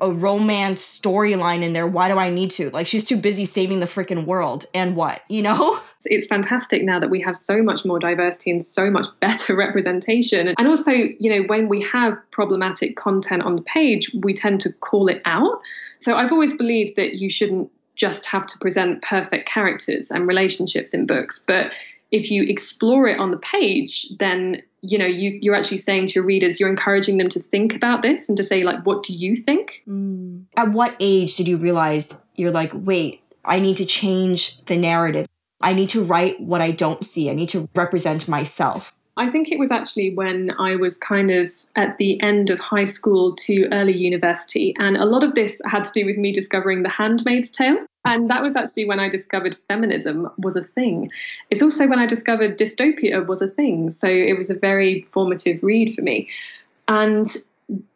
a 0.01 0.11
romance 0.11 0.83
storyline 0.83 1.63
in 1.63 1.73
there. 1.73 1.87
Why 1.87 2.09
do 2.09 2.17
i 2.17 2.29
need 2.29 2.51
to? 2.51 2.69
Like 2.71 2.85
she's 2.85 3.05
too 3.05 3.15
busy 3.17 3.45
saving 3.45 3.79
the 3.79 3.85
freaking 3.85 4.25
world. 4.25 4.65
And 4.73 4.95
what 4.95 5.21
you 5.29 5.41
know? 5.41 5.79
It's 6.05 6.27
fantastic 6.27 6.83
now 6.83 6.99
that 6.99 7.09
we 7.09 7.21
have 7.21 7.37
so 7.37 7.63
much 7.63 7.85
more 7.85 7.97
diversity 7.97 8.51
and 8.51 8.61
so 8.61 8.91
much 8.91 9.05
better 9.21 9.55
representation. 9.65 10.53
And 10.57 10.67
also 10.67 10.91
you 10.91 11.29
know 11.29 11.43
when 11.47 11.69
we 11.69 11.81
have 11.83 12.17
problematic 12.31 12.97
content 12.97 13.41
on 13.43 13.55
the 13.55 13.61
page 13.61 14.11
we 14.21 14.33
tend 14.33 14.59
to 14.61 14.73
call 14.73 15.07
it 15.07 15.21
out. 15.23 15.61
So 15.99 16.17
i've 16.17 16.31
always 16.31 16.53
believed 16.53 16.97
that 16.97 17.21
you 17.21 17.29
shouldn't 17.29 17.71
just 17.95 18.25
have 18.25 18.47
to 18.47 18.57
present 18.57 19.01
perfect 19.03 19.47
characters 19.47 20.09
and 20.09 20.27
relationships 20.27 20.95
in 20.95 21.05
books 21.05 21.43
but 21.45 21.71
if 22.13 22.29
you 22.29 22.43
explore 22.43 23.07
it 23.07 23.19
on 23.19 23.31
the 23.31 23.37
page, 23.37 24.07
then 24.19 24.61
you 24.81 24.97
know 24.97 25.05
you 25.05 25.39
you're 25.41 25.55
actually 25.55 25.77
saying 25.77 26.07
to 26.07 26.13
your 26.13 26.23
readers, 26.23 26.59
you're 26.59 26.69
encouraging 26.69 27.17
them 27.17 27.27
to 27.29 27.39
think 27.39 27.75
about 27.75 28.03
this 28.03 28.29
and 28.29 28.37
to 28.37 28.43
say 28.43 28.61
like, 28.61 28.85
what 28.85 29.03
do 29.03 29.13
you 29.13 29.35
think? 29.35 29.83
Mm. 29.89 30.45
At 30.55 30.71
what 30.71 30.95
age 30.99 31.35
did 31.35 31.47
you 31.47 31.57
realize 31.57 32.21
you're 32.35 32.51
like, 32.51 32.71
wait, 32.73 33.21
I 33.43 33.59
need 33.59 33.77
to 33.77 33.85
change 33.85 34.63
the 34.65 34.77
narrative. 34.77 35.27
I 35.59 35.73
need 35.73 35.89
to 35.89 36.03
write 36.03 36.39
what 36.39 36.61
I 36.61 36.71
don't 36.71 37.03
see. 37.03 37.29
I 37.29 37.33
need 37.33 37.49
to 37.49 37.67
represent 37.73 38.27
myself. 38.27 38.93
I 39.15 39.29
think 39.29 39.51
it 39.51 39.59
was 39.59 39.71
actually 39.71 40.13
when 40.15 40.51
I 40.57 40.75
was 40.75 40.97
kind 40.97 41.29
of 41.29 41.51
at 41.75 41.97
the 41.97 42.19
end 42.21 42.49
of 42.49 42.59
high 42.59 42.83
school 42.83 43.35
to 43.35 43.67
early 43.71 43.95
university. 43.95 44.75
And 44.79 44.97
a 44.97 45.05
lot 45.05 45.23
of 45.23 45.35
this 45.35 45.61
had 45.65 45.83
to 45.85 45.91
do 45.91 46.05
with 46.05 46.17
me 46.17 46.31
discovering 46.31 46.81
The 46.81 46.89
Handmaid's 46.89 47.51
Tale. 47.51 47.85
And 48.05 48.29
that 48.29 48.41
was 48.41 48.55
actually 48.55 48.85
when 48.85 48.99
I 48.99 49.09
discovered 49.09 49.57
feminism 49.67 50.29
was 50.37 50.55
a 50.55 50.63
thing. 50.63 51.11
It's 51.51 51.61
also 51.61 51.87
when 51.87 51.99
I 51.99 52.05
discovered 52.07 52.57
dystopia 52.57 53.25
was 53.25 53.41
a 53.41 53.47
thing. 53.47 53.91
So 53.91 54.07
it 54.07 54.37
was 54.37 54.49
a 54.49 54.55
very 54.55 55.07
formative 55.11 55.61
read 55.61 55.93
for 55.95 56.01
me. 56.01 56.27
And 56.87 57.27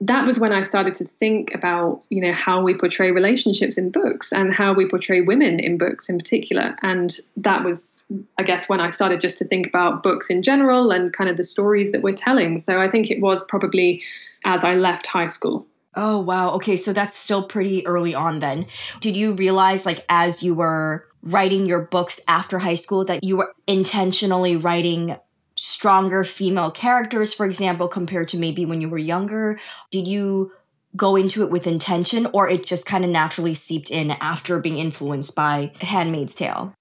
that 0.02 0.26
was 0.26 0.40
when 0.40 0.52
I 0.52 0.62
started 0.62 0.94
to 0.96 1.06
think 1.06 1.54
about, 1.54 2.02
you 2.10 2.22
know, 2.22 2.34
how 2.34 2.62
we 2.62 2.74
portray 2.74 3.12
relationships 3.12 3.78
in 3.78 3.92
books 3.92 4.32
and 4.32 4.54
how 4.54 4.74
we 4.74 4.88
portray 4.88 5.22
women 5.22 5.60
in 5.60 5.78
books 5.78 6.10
in 6.10 6.18
particular. 6.18 6.76
And 6.82 7.18
that 7.36 7.64
was, 7.64 8.02
I 8.38 8.44
guess, 8.44 8.70
when 8.70 8.80
I 8.80 8.90
started 8.90 9.22
just 9.22 9.38
to 9.40 9.46
think 9.46 9.68
about 9.68 10.04
books 10.04 10.30
in 10.30 10.42
general 10.42 10.92
and 10.92 11.14
kind 11.14 11.30
of 11.30 11.38
the 11.38 11.44
stories 11.44 11.92
that 11.92 12.02
we're 12.02 12.14
telling. 12.14 12.60
So 12.60 12.80
I 12.80 12.90
think 12.90 13.12
it 13.12 13.22
was 13.22 13.44
probably 13.46 14.02
as 14.46 14.64
I 14.64 14.72
left 14.72 15.06
high 15.08 15.26
school. 15.26 15.68
Oh, 15.96 16.20
wow. 16.22 16.52
Okay. 16.52 16.78
So 16.78 16.94
that's 16.94 17.18
still 17.18 17.44
pretty 17.44 17.86
early 17.86 18.14
on 18.14 18.40
then. 18.40 18.68
Did 19.00 19.18
you 19.18 19.34
realize, 19.34 19.86
like, 19.86 20.06
as 20.10 20.44
you 20.44 20.54
were 20.54 21.06
writing 21.24 21.66
your 21.66 21.82
books 21.82 22.22
after 22.28 22.60
high 22.60 22.76
school, 22.76 23.04
that 23.06 23.24
you 23.24 23.36
were 23.36 23.54
intentionally 23.66 24.56
writing 24.56 25.18
stronger 25.58 26.24
female 26.24 26.72
characters, 26.72 27.34
for 27.34 27.46
example, 27.46 27.88
compared 27.88 28.28
to 28.30 28.38
maybe 28.38 28.66
when 28.66 28.82
you 28.82 28.90
were 28.90 28.98
younger? 28.98 29.60
Did 29.92 30.08
you 30.08 30.52
go 30.96 31.16
into 31.16 31.44
it 31.44 31.52
with 31.52 31.68
intention 31.68 32.28
or 32.34 32.50
it 32.50 32.66
just 32.66 32.86
kind 32.86 33.04
of 33.04 33.12
naturally 33.12 33.54
seeped 33.54 33.92
in 33.92 34.12
after 34.12 34.60
being 34.60 34.78
influenced 34.78 35.36
by 35.36 35.72
Handmaid's 35.80 36.36
Tale? 36.36 36.74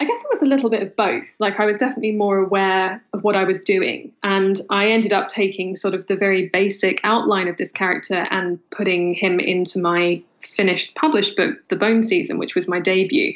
I 0.00 0.04
guess 0.06 0.24
it 0.24 0.30
was 0.30 0.40
a 0.40 0.46
little 0.46 0.70
bit 0.70 0.82
of 0.82 0.96
both. 0.96 1.38
Like 1.40 1.60
I 1.60 1.66
was 1.66 1.76
definitely 1.76 2.12
more 2.12 2.38
aware 2.38 3.02
of 3.12 3.22
what 3.22 3.36
I 3.36 3.44
was 3.44 3.60
doing. 3.60 4.12
And 4.22 4.58
I 4.70 4.88
ended 4.90 5.12
up 5.12 5.28
taking 5.28 5.76
sort 5.76 5.94
of 5.94 6.06
the 6.06 6.16
very 6.16 6.48
basic 6.48 7.00
outline 7.04 7.48
of 7.48 7.58
this 7.58 7.70
character 7.70 8.26
and 8.30 8.58
putting 8.70 9.12
him 9.14 9.38
into 9.38 9.78
my 9.78 10.22
finished 10.42 10.94
published 10.94 11.36
book, 11.36 11.56
The 11.68 11.76
Bone 11.76 12.02
Season, 12.02 12.38
which 12.38 12.54
was 12.54 12.66
my 12.66 12.80
debut 12.80 13.34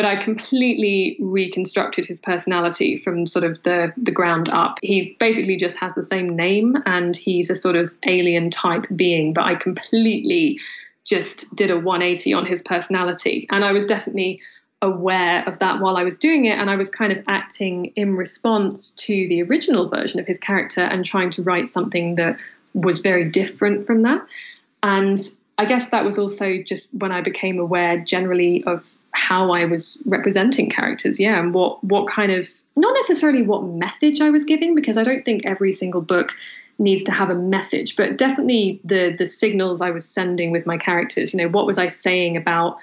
but 0.00 0.08
I 0.08 0.16
completely 0.16 1.18
reconstructed 1.20 2.06
his 2.06 2.20
personality 2.20 2.96
from 2.96 3.26
sort 3.26 3.44
of 3.44 3.62
the 3.64 3.92
the 3.98 4.10
ground 4.10 4.48
up. 4.48 4.78
He 4.80 5.14
basically 5.20 5.56
just 5.56 5.76
has 5.76 5.94
the 5.94 6.02
same 6.02 6.34
name 6.34 6.76
and 6.86 7.14
he's 7.14 7.50
a 7.50 7.54
sort 7.54 7.76
of 7.76 7.94
alien 8.06 8.50
type 8.50 8.86
being, 8.96 9.34
but 9.34 9.44
I 9.44 9.56
completely 9.56 10.58
just 11.04 11.54
did 11.54 11.70
a 11.70 11.78
180 11.78 12.32
on 12.32 12.46
his 12.46 12.62
personality. 12.62 13.46
And 13.50 13.62
I 13.62 13.72
was 13.72 13.84
definitely 13.84 14.40
aware 14.80 15.46
of 15.46 15.58
that 15.58 15.80
while 15.80 15.98
I 15.98 16.04
was 16.04 16.16
doing 16.16 16.46
it. 16.46 16.58
And 16.58 16.70
I 16.70 16.76
was 16.76 16.88
kind 16.88 17.12
of 17.12 17.22
acting 17.28 17.92
in 17.94 18.16
response 18.16 18.92
to 18.92 19.28
the 19.28 19.42
original 19.42 19.86
version 19.86 20.18
of 20.18 20.26
his 20.26 20.40
character 20.40 20.80
and 20.80 21.04
trying 21.04 21.28
to 21.32 21.42
write 21.42 21.68
something 21.68 22.14
that 22.14 22.38
was 22.72 23.00
very 23.00 23.28
different 23.28 23.84
from 23.84 24.00
that. 24.00 24.26
And 24.82 25.18
I 25.60 25.66
guess 25.66 25.88
that 25.88 26.06
was 26.06 26.18
also 26.18 26.62
just 26.62 26.88
when 26.94 27.12
I 27.12 27.20
became 27.20 27.58
aware 27.58 27.98
generally 27.98 28.64
of 28.64 28.82
how 29.10 29.52
I 29.52 29.66
was 29.66 30.02
representing 30.06 30.70
characters, 30.70 31.20
yeah, 31.20 31.38
and 31.38 31.52
what 31.52 31.84
what 31.84 32.08
kind 32.08 32.32
of 32.32 32.48
not 32.76 32.94
necessarily 32.94 33.42
what 33.42 33.64
message 33.64 34.22
I 34.22 34.30
was 34.30 34.46
giving, 34.46 34.74
because 34.74 34.96
I 34.96 35.02
don't 35.02 35.22
think 35.22 35.44
every 35.44 35.72
single 35.72 36.00
book 36.00 36.34
needs 36.78 37.04
to 37.04 37.12
have 37.12 37.28
a 37.28 37.34
message, 37.34 37.94
but 37.94 38.16
definitely 38.16 38.80
the 38.84 39.14
the 39.18 39.26
signals 39.26 39.82
I 39.82 39.90
was 39.90 40.08
sending 40.08 40.50
with 40.50 40.64
my 40.64 40.78
characters. 40.78 41.34
You 41.34 41.42
know, 41.42 41.48
what 41.48 41.66
was 41.66 41.76
I 41.76 41.88
saying 41.88 42.38
about 42.38 42.78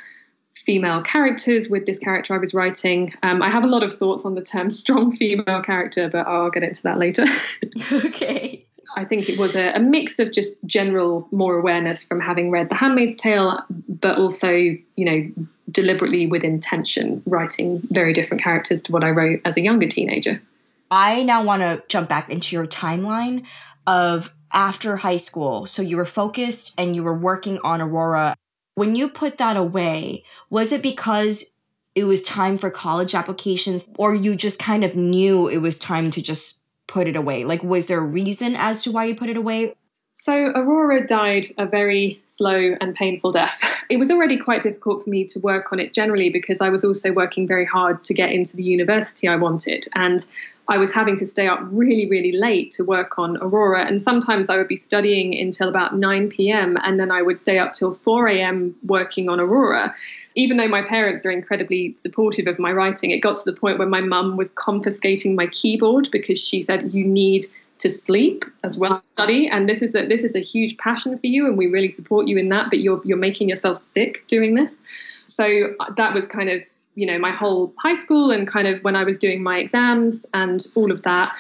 female 0.54 1.02
characters 1.02 1.70
with 1.70 1.88
this 1.88 1.98
character 1.98 2.36
I 2.36 2.38
was 2.38 2.54
writing? 2.54 3.12
Um, 3.24 3.42
I 3.42 3.50
have 3.50 3.64
a 3.64 3.68
lot 3.68 3.82
of 3.82 3.92
thoughts 3.92 4.24
on 4.24 4.36
the 4.36 4.44
term 4.44 4.70
strong 4.84 5.16
female 5.16 5.64
character, 5.64 6.10
but 6.10 6.28
I'll 6.28 6.52
get 6.52 6.62
into 6.62 6.84
that 6.84 7.00
later. 7.00 7.26
okay. 7.92 8.67
I 8.96 9.06
think 9.06 9.30
it 9.30 9.38
was 9.38 9.56
a, 9.56 9.72
a, 9.74 9.80
mix 9.80 10.20
of 10.20 10.32
just 10.32 10.64
general 10.66 11.28
more 11.32 11.58
awareness 11.58 12.04
from 12.04 12.20
having 12.20 12.52
read 12.52 12.70
The 12.70 12.76
Handmaid's 12.76 13.16
Tale, 13.16 13.60
but 13.88 14.18
also, 14.18 14.52
you 14.52 14.80
know, 14.98 15.46
deliberately 15.70 16.28
with 16.28 16.44
intention, 16.44 17.22
writing 17.26 17.82
very 17.92 18.14
different 18.14 18.42
characters 18.42 18.82
to 18.84 18.92
what 18.92 19.04
I 19.04 19.10
wrote 19.10 19.42
as 19.46 19.58
a 19.58 19.62
younger 19.62 19.88
teenager. 19.88 20.42
I 20.90 21.24
now 21.24 21.44
want 21.44 21.62
to 21.62 21.84
jump 21.90 22.08
back 22.08 22.30
into 22.30 22.56
your 22.56 22.66
timeline 22.66 23.44
of 23.86 24.34
after 24.54 24.98
high 24.98 25.18
school. 25.18 25.66
So 25.66 25.82
you 25.82 25.98
were 25.98 26.06
focused 26.06 26.74
and 26.78 26.96
you 26.96 27.04
were 27.04 27.18
working 27.18 27.60
on 27.64 27.82
Aurora. 27.82 28.36
When 28.76 28.96
you 28.96 29.10
put 29.10 29.38
that 29.38 29.58
away, 29.58 30.24
was 30.50 30.72
it 30.72 30.82
because 30.82 31.52
it 31.96 32.06
was 32.06 32.22
time 32.24 32.58
for 32.58 32.70
college 32.70 33.16
applications 33.16 33.90
or 33.98 34.14
you 34.14 34.36
just 34.36 34.60
kind 34.60 34.84
of 34.84 34.96
knew 34.96 35.48
it 35.48 35.58
was 35.58 35.80
time 35.80 36.12
to 36.12 36.22
just 36.22 36.57
put 36.88 37.08
it 37.08 37.16
away? 37.16 37.44
Like, 37.44 37.64
was 37.64 37.88
there 37.88 38.00
a 38.00 38.06
reason 38.06 38.56
as 38.56 38.84
to 38.84 38.92
why 38.92 39.06
you 39.06 39.16
put 39.16 39.30
it 39.30 39.38
away? 39.38 39.76
So, 40.20 40.34
Aurora 40.34 41.06
died 41.06 41.46
a 41.60 41.68
very 41.68 42.20
slow 42.26 42.76
and 42.82 42.96
painful 42.96 43.32
death. 43.32 43.64
It 43.90 43.96
was 43.96 44.12
already 44.12 44.38
quite 44.38 44.64
difficult 44.64 45.02
for 45.02 45.10
me 45.10 45.24
to 45.28 45.40
work 45.40 45.72
on 45.72 45.80
it 45.80 45.94
generally 45.94 46.30
because 46.30 46.60
I 46.60 46.68
was 46.68 46.84
also 46.84 47.14
working 47.14 47.48
very 47.48 47.64
hard 47.64 48.04
to 48.04 48.14
get 48.14 48.34
into 48.34 48.58
the 48.58 48.64
university 48.64 49.30
I 49.30 49.38
wanted. 49.38 49.88
And 49.96 50.26
I 50.68 50.78
was 50.78 50.94
having 50.94 51.16
to 51.18 51.28
stay 51.28 51.48
up 51.48 51.60
really, 51.72 52.10
really 52.10 52.34
late 52.34 52.72
to 52.72 52.84
work 52.84 53.18
on 53.18 53.38
Aurora. 53.38 53.86
And 53.86 54.04
sometimes 54.04 54.50
I 54.50 54.58
would 54.58 54.68
be 54.68 54.76
studying 54.76 55.40
until 55.40 55.70
about 55.70 55.96
9 55.96 56.28
p.m. 56.28 56.78
and 56.84 57.00
then 57.00 57.12
I 57.12 57.22
would 57.22 57.38
stay 57.38 57.60
up 57.60 57.76
till 57.76 57.94
4 57.94 58.28
a.m. 58.28 58.76
working 58.84 59.30
on 59.30 59.40
Aurora. 59.40 59.96
Even 60.36 60.58
though 60.58 60.68
my 60.68 60.82
parents 60.82 61.26
are 61.26 61.32
incredibly 61.32 61.96
supportive 61.98 62.48
of 62.48 62.60
my 62.60 62.74
writing, 62.74 63.12
it 63.12 63.20
got 63.20 63.38
to 63.38 63.50
the 63.50 63.58
point 63.58 63.80
where 63.80 63.88
my 63.88 64.02
mum 64.02 64.36
was 64.36 64.52
confiscating 64.52 65.34
my 65.34 65.48
keyboard 65.48 66.10
because 66.12 66.40
she 66.40 66.62
said, 66.62 66.94
You 66.94 67.06
need 67.06 67.46
to 67.80 67.90
sleep 67.90 68.46
as 68.64 68.78
well 68.78 68.94
as 68.94 69.06
study 69.06 69.48
and 69.48 69.70
this 69.70 69.82
is 69.82 69.96
a 69.96 70.06
this 70.06 70.24
is 70.24 70.36
a 70.36 70.40
huge 70.40 70.78
passion 70.78 71.18
for 71.18 71.28
you 71.28 71.46
and 71.46 71.58
we 71.58 71.68
really 71.68 71.90
support 71.90 72.28
you 72.28 72.38
in 72.38 72.50
that 72.50 72.70
but 72.70 72.80
you're 72.80 73.02
you're 73.06 73.18
making 73.18 73.50
yourself 73.50 73.78
sick 73.78 74.26
doing 74.28 74.56
this 74.56 74.84
so 75.28 75.74
uh, 75.80 75.92
that 75.94 76.14
was 76.14 76.28
kind 76.28 76.50
of 76.50 76.64
you 76.96 77.06
know 77.06 77.20
my 77.20 77.32
whole 77.32 77.74
high 77.78 77.98
school 77.98 78.32
and 78.32 78.48
kind 78.48 78.68
of 78.68 78.84
when 78.84 78.96
I 78.96 79.04
was 79.04 79.18
doing 79.18 79.44
my 79.44 79.60
exams 79.60 80.26
and 80.34 80.66
all 80.76 80.92
of 80.92 81.04
that 81.04 81.36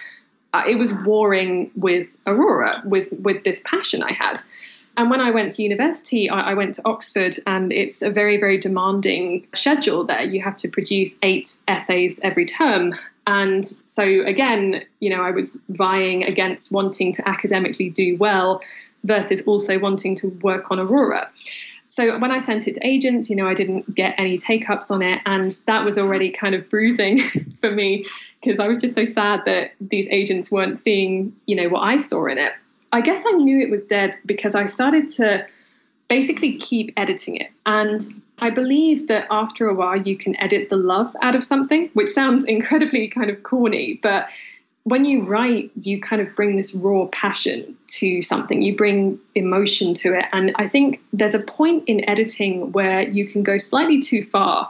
uh, 0.53 0.63
it 0.67 0.75
was 0.75 0.93
warring 0.93 1.71
with 1.75 2.15
Aurora 2.25 2.81
with 2.85 3.13
with 3.19 3.43
this 3.43 3.61
passion 3.65 4.03
I 4.03 4.13
had 4.13 4.39
and 4.97 5.11
when 5.11 5.21
I 5.21 5.29
went 5.29 5.51
to 5.51 5.63
university, 5.63 6.27
I, 6.27 6.51
I, 6.51 6.53
went 6.55 6.73
to 6.75 6.81
Oxford, 6.83 7.35
and 7.45 7.71
it's 7.71 8.01
a 8.01 8.09
very, 8.09 8.37
very 8.37 8.57
demanding 8.57 9.47
schedule 9.53 10.03
there. 10.03 10.23
You 10.23 10.41
have 10.41 10.55
to 10.57 10.67
produce 10.67 11.13
eight 11.21 11.55
essays 11.67 12.19
every 12.21 12.47
term. 12.47 12.93
And 13.27 13.65
so, 13.65 14.03
again, 14.25 14.85
you 15.01 15.09
know, 15.09 15.21
I 15.21 15.31
was 15.31 15.59
vying 15.69 16.23
against 16.23 16.71
wanting 16.71 17.11
to 17.13 17.27
academically 17.27 17.89
do 17.89 18.15
well 18.15 18.61
versus 19.03 19.41
also 19.41 19.77
wanting 19.77 20.15
to 20.15 20.29
work 20.41 20.71
on 20.71 20.79
Aurora. 20.79 21.29
So 21.89 22.17
when 22.19 22.31
I 22.31 22.39
sent 22.39 22.67
it 22.67 22.75
to 22.75 22.87
agents, 22.87 23.29
you 23.29 23.35
know, 23.35 23.47
I 23.47 23.53
didn't 23.53 23.93
get 23.93 24.15
any 24.17 24.37
take 24.37 24.69
ups 24.69 24.89
on 24.91 25.01
it. 25.01 25.19
And 25.25 25.57
that 25.65 25.83
was 25.83 25.97
already 25.97 26.29
kind 26.29 26.55
of 26.55 26.69
bruising 26.69 27.19
for 27.61 27.69
me 27.69 28.05
because 28.41 28.61
I 28.61 28.67
was 28.67 28.77
just 28.77 28.95
so 28.95 29.03
sad 29.03 29.41
that 29.45 29.71
these 29.81 30.07
agents 30.09 30.49
weren't 30.49 30.79
seeing, 30.79 31.35
you 31.47 31.55
know, 31.55 31.67
what 31.67 31.81
I 31.81 31.97
saw 31.97 32.25
in 32.27 32.37
it. 32.37 32.53
I 32.93 33.01
guess 33.01 33.25
I 33.27 33.31
knew 33.31 33.59
it 33.59 33.69
was 33.69 33.83
dead 33.83 34.15
because 34.25 34.55
I 34.55 34.65
started 34.65 35.09
to 35.09 35.45
basically 36.07 36.57
keep 36.57 36.93
editing 36.95 37.35
it. 37.35 37.51
And 37.65 38.01
I 38.39 38.49
believe 38.49 39.07
that 39.07 39.25
after 39.31 39.67
a 39.67 39.73
while 39.73 39.97
you 39.97 40.17
can 40.17 40.39
edit 40.39 40.69
the 40.69 40.77
love 40.77 41.15
out 41.21 41.35
of 41.35 41.43
something, 41.43 41.89
which 41.93 42.09
sounds 42.09 42.43
incredibly 42.55 43.07
kind 43.07 43.29
of 43.29 43.43
corny, 43.43 43.99
but 44.01 44.27
when 44.83 45.03
you 45.03 45.21
write, 45.23 45.69
you 45.81 45.99
kind 45.99 46.21
of 46.21 46.33
bring 46.33 46.55
this 46.55 46.73
raw 46.73 47.07
passion 47.07 47.75
to 47.87 48.21
something, 48.21 48.61
you 48.61 48.73
bring 48.73 49.19
emotion 49.35 49.93
to 49.95 50.13
it. 50.13 50.23
And 50.31 50.53
I 50.55 50.65
think 50.65 51.01
there's 51.11 51.33
a 51.33 51.41
point 51.41 51.83
in 51.87 52.09
editing 52.09 52.71
where 52.71 53.01
you 53.01 53.25
can 53.25 53.43
go 53.43 53.57
slightly 53.57 53.99
too 53.99 54.23
far 54.23 54.69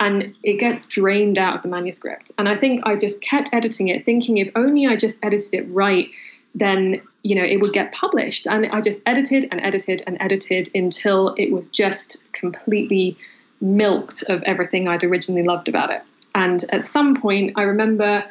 and 0.00 0.34
it 0.42 0.58
gets 0.58 0.86
drained 0.86 1.38
out 1.38 1.56
of 1.56 1.62
the 1.62 1.68
manuscript. 1.68 2.30
And 2.36 2.46
I 2.46 2.56
think 2.56 2.86
I 2.86 2.94
just 2.94 3.22
kept 3.22 3.54
editing 3.54 3.88
it, 3.88 4.04
thinking 4.04 4.36
if 4.36 4.50
only 4.54 4.86
I 4.86 4.96
just 4.96 5.18
edited 5.24 5.54
it 5.54 5.72
right, 5.72 6.10
then 6.54 7.00
you 7.22 7.34
know 7.34 7.44
it 7.44 7.60
would 7.60 7.72
get 7.72 7.92
published. 7.92 8.46
And 8.46 8.66
i 8.66 8.80
just 8.80 9.02
edited 9.06 9.48
and 9.50 9.60
edited 9.60 10.02
and 10.06 10.16
edited 10.20 10.70
until 10.74 11.34
it 11.36 11.52
was 11.52 11.66
just 11.68 12.22
completely 12.32 13.16
milked 13.60 14.24
of 14.28 14.42
everything 14.44 14.88
i'd 14.88 15.04
originally 15.04 15.42
loved 15.42 15.68
about 15.68 15.90
it. 15.90 16.02
And 16.34 16.64
at 16.70 16.84
some 16.84 17.16
point 17.16 17.52
i 17.56 17.62
remember 17.62 18.24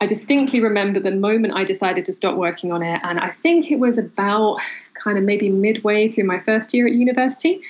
i 0.00 0.06
distinctly 0.06 0.60
remember 0.60 1.00
the 1.00 1.10
moment 1.10 1.54
i 1.54 1.64
decided 1.64 2.04
to 2.06 2.12
stop 2.12 2.36
working 2.36 2.72
on 2.72 2.82
it. 2.82 3.00
And 3.04 3.20
i 3.20 3.28
think 3.28 3.70
it 3.70 3.78
was 3.78 3.98
about 3.98 4.60
kind 4.94 5.18
of 5.18 5.24
maybe 5.24 5.48
midway 5.48 6.08
through 6.08 6.24
my 6.24 6.40
first 6.40 6.74
year 6.74 6.86
at 6.86 6.92
university. 6.92 7.62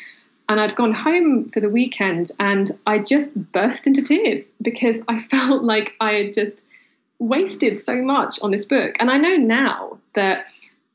And 0.51 0.59
I'd 0.59 0.75
gone 0.77 0.95
home 0.95 1.47
for 1.49 1.61
the 1.61 1.69
weekend 1.69 2.31
and 2.41 2.71
I 2.87 3.01
just 3.01 3.35
burst 3.53 3.87
into 3.87 4.03
tears 4.03 4.53
because 4.63 5.03
I 5.07 5.19
felt 5.33 5.63
like 5.63 5.95
I 6.01 6.13
had 6.13 6.33
just 6.33 6.67
wasted 7.19 7.81
so 7.81 8.03
much 8.03 8.41
on 8.43 8.51
this 8.51 8.65
book. 8.65 8.97
And 9.01 9.11
I 9.11 9.19
know 9.19 9.37
now 9.37 9.99
that 10.15 10.47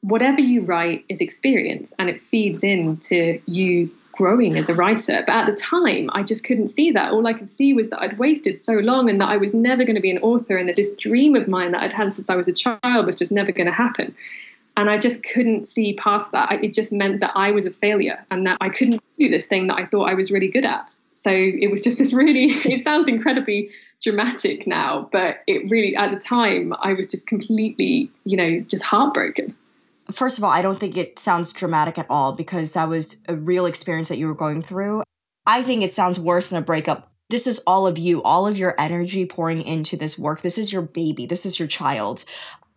whatever 0.02 0.42
you 0.42 0.62
write 0.62 1.06
is 1.10 1.22
experience 1.22 1.94
and 1.98 2.10
it 2.10 2.22
feeds 2.22 2.64
into 2.64 3.42
you 3.46 3.92
growing 4.14 4.58
as 4.58 4.70
a 4.70 4.74
writer. 4.74 5.24
But 5.26 5.34
at 5.34 5.46
the 5.48 5.56
time, 5.56 6.10
I 6.14 6.24
just 6.24 6.44
couldn't 6.44 6.70
see 6.70 6.92
that. 6.92 7.12
All 7.12 7.26
I 7.26 7.34
could 7.34 7.50
see 7.50 7.74
was 7.74 7.90
that 7.90 8.02
I'd 8.02 8.20
wasted 8.20 8.58
so 8.58 8.74
long 8.74 9.10
and 9.10 9.20
that 9.20 9.30
I 9.30 9.38
was 9.38 9.54
never 9.54 9.84
going 9.84 9.96
to 9.96 10.02
be 10.02 10.12
an 10.12 10.20
author 10.20 10.56
and 10.56 10.70
that 10.70 10.76
this 10.76 10.94
dream 10.96 11.36
of 11.36 11.48
mine 11.48 11.72
that 11.72 11.82
I'd 11.82 11.94
had 11.94 12.14
since 12.14 12.30
I 12.30 12.36
was 12.36 12.48
a 12.48 12.54
child 12.54 13.06
was 13.06 13.16
just 13.16 13.32
never 13.32 13.52
going 13.52 13.68
to 13.68 13.74
happen. 13.74 14.16
And 14.78 14.90
I 14.90 14.98
just 14.98 15.24
couldn't 15.24 15.68
see 15.68 15.94
past 15.96 16.32
that. 16.32 16.64
It 16.64 16.74
just 16.74 16.92
meant 16.92 17.20
that 17.20 17.32
I 17.36 17.52
was 17.52 17.66
a 17.66 17.72
failure 17.72 18.24
and 18.32 18.46
that 18.46 18.58
I 18.62 18.70
couldn't 18.70 19.04
do 19.18 19.30
this 19.30 19.46
thing 19.46 19.68
that 19.68 19.78
I 19.78 19.86
thought 19.86 20.10
I 20.10 20.14
was 20.14 20.32
really 20.32 20.48
good 20.48 20.66
at 20.66 20.96
so 21.13 21.32
it 21.32 21.69
was 21.71 21.82
just 21.82 21.97
this 21.97 22.13
really 22.13 22.45
it 22.65 22.84
sounds 22.84 23.08
incredibly 23.08 23.69
dramatic 24.02 24.67
now 24.67 25.08
but 25.12 25.38
it 25.47 25.69
really 25.69 25.95
at 25.95 26.12
the 26.12 26.19
time 26.19 26.73
i 26.82 26.93
was 26.93 27.08
just 27.08 27.28
completely 27.28 28.10
you 28.26 28.38
know 28.38 28.60
just 28.62 28.84
heartbroken. 28.84 29.56
First 30.12 30.38
of 30.38 30.43
all 30.43 30.52
i 30.52 30.62
don't 30.62 30.80
think 30.80 30.97
it 30.97 31.19
sounds 31.19 31.52
dramatic 31.52 31.97
at 31.97 32.08
all 32.10 32.34
because 32.34 32.73
that 32.73 32.89
was 32.89 33.17
a 33.28 33.36
real 33.36 33.65
experience 33.65 34.10
that 34.10 34.17
you 34.17 34.28
were 34.28 34.34
going 34.34 34.62
through. 34.62 35.04
I 35.45 35.63
think 35.63 35.84
it 35.84 35.93
sounds 35.93 36.19
worse 36.19 36.49
than 36.49 36.60
a 36.60 36.65
breakup. 36.65 37.12
This 37.30 37.47
is 37.47 37.60
all 37.65 37.88
of 37.88 37.97
you 37.97 38.21
all 38.23 38.45
of 38.45 38.58
your 38.58 38.80
energy 38.80 39.26
pouring 39.26 39.62
into 39.62 39.97
this 39.97 40.19
work. 40.19 40.41
This 40.41 40.58
is 40.58 40.71
your 40.71 40.82
baby. 40.82 41.26
This 41.26 41.45
is 41.45 41.60
your 41.60 41.67
child. 41.67 42.26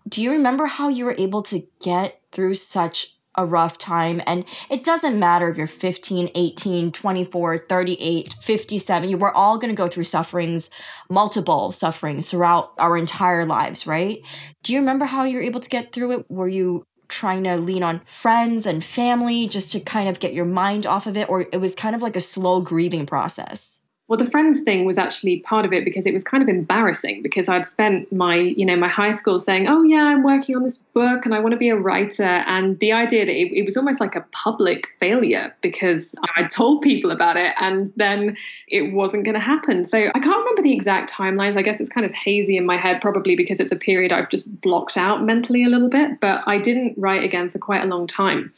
Do 0.08 0.22
you 0.22 0.30
remember 0.30 0.66
how 0.66 0.88
you 0.88 1.04
were 1.04 1.16
able 1.18 1.42
to 1.42 1.66
get 1.82 2.20
through 2.32 2.54
such 2.54 3.15
a 3.36 3.44
rough 3.44 3.78
time. 3.78 4.22
And 4.26 4.44
it 4.70 4.84
doesn't 4.84 5.18
matter 5.18 5.48
if 5.48 5.56
you're 5.56 5.66
15, 5.66 6.30
18, 6.34 6.92
24, 6.92 7.58
38, 7.58 8.34
57. 8.40 9.18
We're 9.18 9.32
all 9.32 9.58
going 9.58 9.74
to 9.74 9.76
go 9.76 9.88
through 9.88 10.04
sufferings, 10.04 10.70
multiple 11.10 11.72
sufferings 11.72 12.30
throughout 12.30 12.72
our 12.78 12.96
entire 12.96 13.44
lives, 13.44 13.86
right? 13.86 14.20
Do 14.62 14.72
you 14.72 14.78
remember 14.78 15.04
how 15.04 15.24
you 15.24 15.36
were 15.36 15.42
able 15.42 15.60
to 15.60 15.70
get 15.70 15.92
through 15.92 16.12
it? 16.12 16.30
Were 16.30 16.48
you 16.48 16.86
trying 17.08 17.44
to 17.44 17.56
lean 17.56 17.82
on 17.82 18.00
friends 18.04 18.66
and 18.66 18.82
family 18.82 19.46
just 19.46 19.70
to 19.72 19.80
kind 19.80 20.08
of 20.08 20.20
get 20.20 20.34
your 20.34 20.44
mind 20.44 20.86
off 20.86 21.06
of 21.06 21.16
it? 21.16 21.28
Or 21.28 21.46
it 21.52 21.58
was 21.58 21.74
kind 21.74 21.94
of 21.94 22.02
like 22.02 22.16
a 22.16 22.20
slow 22.20 22.60
grieving 22.60 23.06
process? 23.06 23.75
Well 24.08 24.16
the 24.16 24.26
friends 24.30 24.60
thing 24.60 24.84
was 24.84 24.98
actually 24.98 25.40
part 25.40 25.64
of 25.64 25.72
it 25.72 25.84
because 25.84 26.06
it 26.06 26.12
was 26.12 26.22
kind 26.22 26.42
of 26.42 26.48
embarrassing 26.48 27.22
because 27.22 27.48
i'd 27.48 27.68
spent 27.68 28.10
my 28.12 28.36
you 28.36 28.64
know 28.64 28.76
my 28.76 28.88
high 28.88 29.10
school 29.10 29.38
saying 29.38 29.66
oh 29.68 29.82
yeah 29.82 30.04
i'm 30.04 30.22
working 30.22 30.54
on 30.56 30.62
this 30.62 30.78
book 30.78 31.24
and 31.24 31.34
i 31.34 31.38
want 31.38 31.52
to 31.52 31.58
be 31.58 31.68
a 31.68 31.76
writer. 31.76 32.22
And 32.22 32.78
the 32.78 32.92
idea 32.92 33.24
that 33.24 33.32
it, 33.32 33.52
it 33.52 33.64
was 33.64 33.76
almost 33.76 34.00
like 34.00 34.14
a 34.14 34.24
public 34.32 34.88
failure 35.00 35.54
because 35.60 36.14
i 36.36 36.44
told 36.44 36.82
people 36.82 37.10
about 37.10 37.36
it 37.36 37.54
and 37.60 37.92
then 37.96 38.36
it 38.68 38.92
wasn't 38.92 39.24
going 39.24 39.34
to 39.34 39.40
happen. 39.40 39.84
So 39.84 39.98
i 40.14 40.18
can't 40.18 40.38
remember 40.38 40.62
the 40.62 40.72
exact 40.72 41.12
timelines. 41.12 41.56
I 41.56 41.62
guess 41.62 41.80
it's 41.80 41.90
kind 41.90 42.06
of 42.06 42.12
hazy 42.12 42.56
in 42.56 42.66
my 42.66 42.76
head 42.76 43.00
probably 43.00 43.36
because 43.36 43.60
it's 43.60 43.72
a 43.72 43.76
period 43.76 44.12
i've 44.12 44.28
just 44.28 44.60
blocked 44.60 44.96
out 44.96 45.22
mentally 45.22 45.64
a 45.64 45.68
little 45.68 45.88
bit 45.88 46.20
but 46.20 46.42
i 46.46 46.58
didn't 46.58 46.94
write 46.96 47.24
again 47.24 47.48
for 47.48 47.58
quite 47.58 47.82
a 47.82 47.86
long 47.86 48.06
time. 48.06 48.52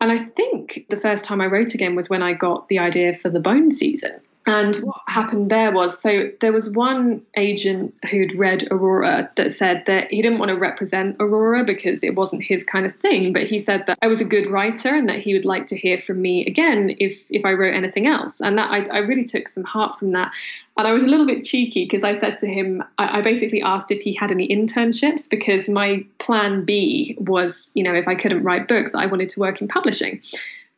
And 0.00 0.10
I 0.10 0.18
think 0.18 0.86
the 0.90 0.96
first 0.96 1.24
time 1.24 1.40
I 1.40 1.46
wrote 1.46 1.74
again 1.74 1.94
was 1.94 2.10
when 2.10 2.24
I 2.24 2.32
got 2.32 2.68
the 2.68 2.80
idea 2.80 3.12
for 3.12 3.30
the 3.30 3.38
Bone 3.38 3.70
season 3.70 4.20
And 4.46 4.74
what 4.76 5.00
happened 5.06 5.50
there 5.50 5.70
was 5.70 6.00
so 6.00 6.30
there 6.40 6.52
was 6.52 6.74
one 6.74 7.22
agent 7.36 7.94
who'd 8.10 8.34
read 8.34 8.66
Aurora 8.72 9.30
that 9.36 9.52
said 9.52 9.84
that 9.86 10.10
he 10.10 10.20
didn't 10.20 10.38
want 10.38 10.48
to 10.48 10.56
represent 10.56 11.16
Aurora 11.20 11.64
because 11.64 12.02
it 12.02 12.16
wasn't 12.16 12.42
his 12.42 12.64
kind 12.64 12.84
of 12.84 12.92
thing, 12.94 13.32
but 13.32 13.44
he 13.44 13.60
said 13.60 13.86
that 13.86 13.98
I 14.02 14.08
was 14.08 14.20
a 14.20 14.24
good 14.24 14.48
writer 14.48 14.88
and 14.88 15.08
that 15.08 15.20
he 15.20 15.32
would 15.32 15.44
like 15.44 15.68
to 15.68 15.76
hear 15.76 15.96
from 15.96 16.20
me 16.20 16.44
again 16.46 16.96
if 16.98 17.30
if 17.30 17.44
I 17.44 17.52
wrote 17.52 17.74
anything 17.74 18.08
else. 18.08 18.40
And 18.40 18.58
that 18.58 18.70
I, 18.70 18.96
I 18.96 18.98
really 18.98 19.24
took 19.24 19.46
some 19.46 19.64
heart 19.64 19.96
from 19.96 20.10
that. 20.12 20.32
And 20.76 20.88
I 20.88 20.92
was 20.92 21.04
a 21.04 21.08
little 21.08 21.26
bit 21.26 21.44
cheeky 21.44 21.84
because 21.84 22.02
I 22.02 22.14
said 22.14 22.38
to 22.38 22.46
him, 22.46 22.82
I, 22.98 23.18
I 23.18 23.22
basically 23.22 23.62
asked 23.62 23.92
if 23.92 24.00
he 24.00 24.12
had 24.12 24.32
any 24.32 24.48
internships 24.48 25.30
because 25.30 25.68
my 25.68 26.04
plan 26.18 26.64
B 26.64 27.16
was, 27.20 27.70
you 27.74 27.84
know, 27.84 27.94
if 27.94 28.08
I 28.08 28.16
couldn't 28.16 28.42
write 28.42 28.66
books, 28.66 28.92
I 28.92 29.06
wanted 29.06 29.28
to 29.28 29.40
work 29.40 29.60
in 29.60 29.68
publishing 29.68 30.20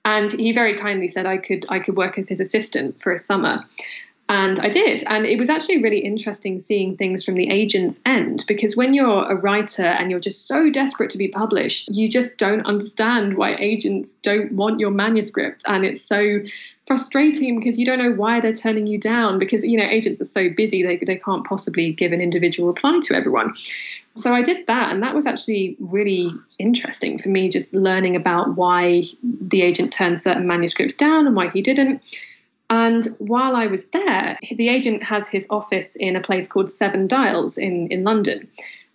and 0.04 0.30
he 0.32 0.52
very 0.52 0.76
kindly 0.76 1.08
said 1.08 1.26
I 1.26 1.38
could 1.38 1.64
I 1.68 1.78
could 1.78 1.96
work 1.96 2.18
as 2.18 2.28
his 2.28 2.40
assistant 2.40 3.00
for 3.00 3.12
a 3.12 3.18
summer. 3.18 3.64
And 4.28 4.58
I 4.60 4.70
did. 4.70 5.04
And 5.06 5.26
it 5.26 5.38
was 5.38 5.50
actually 5.50 5.82
really 5.82 5.98
interesting 5.98 6.58
seeing 6.58 6.96
things 6.96 7.22
from 7.24 7.34
the 7.34 7.50
agent's 7.50 8.00
end 8.06 8.44
because 8.48 8.74
when 8.74 8.94
you're 8.94 9.30
a 9.30 9.36
writer 9.36 9.84
and 9.84 10.10
you're 10.10 10.18
just 10.18 10.48
so 10.48 10.70
desperate 10.70 11.10
to 11.10 11.18
be 11.18 11.28
published, 11.28 11.90
you 11.90 12.08
just 12.08 12.38
don't 12.38 12.64
understand 12.64 13.36
why 13.36 13.54
agents 13.56 14.14
don't 14.22 14.52
want 14.52 14.80
your 14.80 14.90
manuscript. 14.90 15.62
And 15.66 15.84
it's 15.84 16.02
so 16.02 16.38
frustrating 16.86 17.58
because 17.58 17.78
you 17.78 17.84
don't 17.84 17.98
know 17.98 18.12
why 18.12 18.40
they're 18.40 18.54
turning 18.54 18.86
you 18.86 18.98
down 18.98 19.38
because, 19.38 19.62
you 19.62 19.76
know, 19.76 19.84
agents 19.84 20.22
are 20.22 20.26
so 20.26 20.48
busy, 20.48 20.82
they, 20.82 20.96
they 20.96 21.16
can't 21.16 21.46
possibly 21.46 21.92
give 21.92 22.12
an 22.12 22.22
individual 22.22 22.68
reply 22.68 23.00
to 23.02 23.14
everyone. 23.14 23.52
So 24.14 24.32
I 24.32 24.40
did 24.40 24.66
that. 24.68 24.90
And 24.90 25.02
that 25.02 25.14
was 25.14 25.26
actually 25.26 25.76
really 25.80 26.30
interesting 26.58 27.18
for 27.18 27.28
me, 27.28 27.50
just 27.50 27.74
learning 27.74 28.16
about 28.16 28.56
why 28.56 29.02
the 29.22 29.60
agent 29.60 29.92
turned 29.92 30.18
certain 30.18 30.46
manuscripts 30.46 30.94
down 30.94 31.26
and 31.26 31.36
why 31.36 31.50
he 31.50 31.60
didn't. 31.60 32.02
And 32.70 33.04
while 33.18 33.56
I 33.56 33.66
was 33.66 33.86
there, 33.86 34.38
the 34.50 34.68
agent 34.68 35.02
has 35.02 35.28
his 35.28 35.46
office 35.50 35.96
in 35.96 36.16
a 36.16 36.20
place 36.20 36.48
called 36.48 36.70
Seven 36.70 37.06
Dials 37.06 37.58
in, 37.58 37.88
in 37.88 38.04
London. 38.04 38.48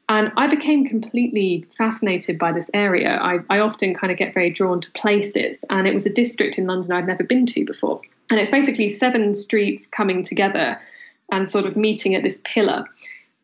And 0.10 0.32
I 0.38 0.48
became 0.48 0.86
completely 0.86 1.68
fascinated 1.70 2.40
by 2.40 2.52
this 2.52 2.72
area. 2.74 3.20
I, 3.22 3.40
I 3.50 3.60
often 3.60 3.94
kind 3.94 4.12
of 4.12 4.18
get 4.18 4.34
very 4.34 4.50
drawn 4.50 4.82
to 4.82 4.92
places, 4.92 5.64
and 5.70 5.88
it 5.88 5.94
was 5.94 6.08
a 6.08 6.14
district 6.14 6.58
in 6.58 6.66
London 6.66 6.92
I'd 6.92 7.06
never 7.06 7.24
been 7.24 7.46
to 7.46 7.64
before. 7.64 8.02
And 8.32 8.40
it's 8.40 8.50
basically 8.50 8.90
seven 8.90 9.36
streets 9.36 9.86
coming 9.86 10.24
together 10.24 10.80
and 11.32 11.48
sort 11.48 11.66
of 11.66 11.78
meeting 11.78 12.16
at 12.16 12.24
this 12.24 12.42
pillar. 12.44 12.86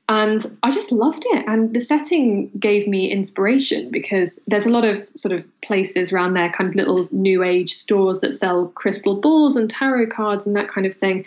And 0.07 0.45
I 0.61 0.69
just 0.69 0.91
loved 0.91 1.23
it. 1.25 1.45
And 1.47 1.73
the 1.73 1.79
setting 1.79 2.51
gave 2.59 2.87
me 2.87 3.11
inspiration 3.11 3.89
because 3.89 4.43
there's 4.47 4.67
a 4.67 4.69
lot 4.69 4.85
of 4.85 4.99
sort 5.15 5.33
of 5.33 5.45
places 5.61 6.13
around 6.13 6.35
there, 6.35 6.49
kind 6.51 6.69
of 6.69 6.75
little 6.75 7.07
new 7.11 7.41
age 7.43 7.73
stores 7.73 8.21
that 8.21 8.33
sell 8.33 8.67
crystal 8.67 9.19
balls 9.19 9.55
and 9.55 9.69
tarot 9.69 10.07
cards 10.07 10.45
and 10.45 10.55
that 10.55 10.67
kind 10.67 10.85
of 10.85 10.93
thing. 10.93 11.25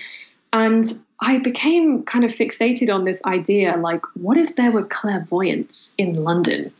And 0.52 0.84
I 1.20 1.38
became 1.38 2.04
kind 2.04 2.24
of 2.24 2.30
fixated 2.30 2.92
on 2.94 3.04
this 3.04 3.20
idea 3.26 3.76
like, 3.76 4.02
what 4.14 4.38
if 4.38 4.54
there 4.54 4.70
were 4.70 4.84
clairvoyants 4.84 5.92
in 5.98 6.14
London? 6.14 6.72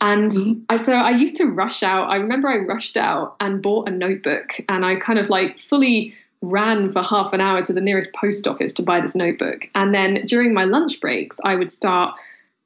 And 0.00 0.30
mm-hmm. 0.30 0.62
I, 0.68 0.76
so 0.76 0.94
I 0.94 1.10
used 1.10 1.36
to 1.36 1.46
rush 1.46 1.82
out. 1.82 2.08
I 2.08 2.16
remember 2.16 2.48
I 2.48 2.58
rushed 2.58 2.96
out 2.96 3.36
and 3.38 3.62
bought 3.62 3.88
a 3.88 3.92
notebook 3.92 4.60
and 4.68 4.84
I 4.84 4.96
kind 4.96 5.18
of 5.18 5.28
like 5.30 5.58
fully 5.58 6.14
ran 6.42 6.90
for 6.90 7.02
half 7.02 7.32
an 7.32 7.40
hour 7.40 7.62
to 7.62 7.72
the 7.72 7.80
nearest 7.80 8.12
post 8.12 8.46
office 8.46 8.72
to 8.74 8.82
buy 8.82 9.00
this 9.00 9.14
notebook. 9.14 9.68
And 9.74 9.94
then 9.94 10.24
during 10.26 10.54
my 10.54 10.64
lunch 10.64 11.00
breaks, 11.00 11.38
I 11.44 11.54
would 11.54 11.72
start 11.72 12.18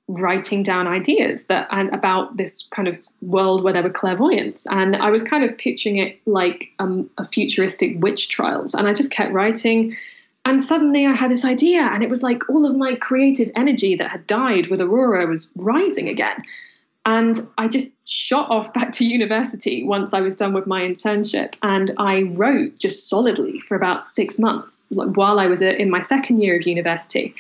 writing 0.09 0.63
down 0.63 0.87
ideas 0.87 1.45
that 1.45 1.69
and 1.71 1.89
about 1.95 2.37
this 2.37 2.67
kind 2.71 2.89
of 2.89 2.99
world 3.23 3.63
where 3.63 3.73
there 3.73 3.83
were 3.83 3.91
clairvoyants. 3.91 4.67
And 4.67 4.97
i 4.97 5.11
was 5.11 5.25
kind 5.25 5.45
of 5.45 5.57
pitching 5.57 5.99
it 5.99 6.21
like 6.27 6.73
um, 6.79 7.09
a 7.19 7.25
futuristic 7.25 7.95
witch 8.01 8.29
trials. 8.29 8.75
And 8.75 8.89
i 8.89 8.95
just 8.95 9.13
kept 9.13 9.33
writing. 9.33 9.95
And 10.45 10.61
suddenly 10.61 11.07
i 11.07 11.13
had 11.13 11.31
this 11.31 11.45
idea 11.45 11.83
and 11.83 12.03
it 12.03 12.11
was 12.11 12.23
like 12.23 12.49
all 12.51 12.69
of 12.69 12.77
my 12.77 12.97
creative 12.97 13.51
energy 13.55 13.95
that 13.97 14.11
had 14.11 14.27
died 14.27 14.67
with 14.67 14.81
aurora 14.81 15.27
was 15.27 15.53
rising 15.57 16.09
again 16.09 16.43
and 17.05 17.41
I 17.59 17.67
just 17.67 17.93
shot 18.09 18.49
off 18.51 18.73
back 18.73 18.93
to 18.93 19.05
university 19.05 19.83
once 19.83 20.15
I 20.15 20.21
was 20.21 20.37
done 20.37 20.53
with 20.53 20.67
my 20.67 20.83
internship. 20.83 21.55
And 21.63 21.93
I 21.99 22.23
wrote 22.35 22.79
just 22.79 23.09
solidly 23.09 23.59
for 23.59 23.77
about 23.77 24.05
six 24.05 24.39
months 24.39 24.87
while 24.91 25.41
I 25.41 25.47
was 25.47 25.63
in 25.63 25.91
my 25.91 26.01
second 26.01 26.41
year 26.41 26.57
of 26.57 26.67
university. 26.67 27.35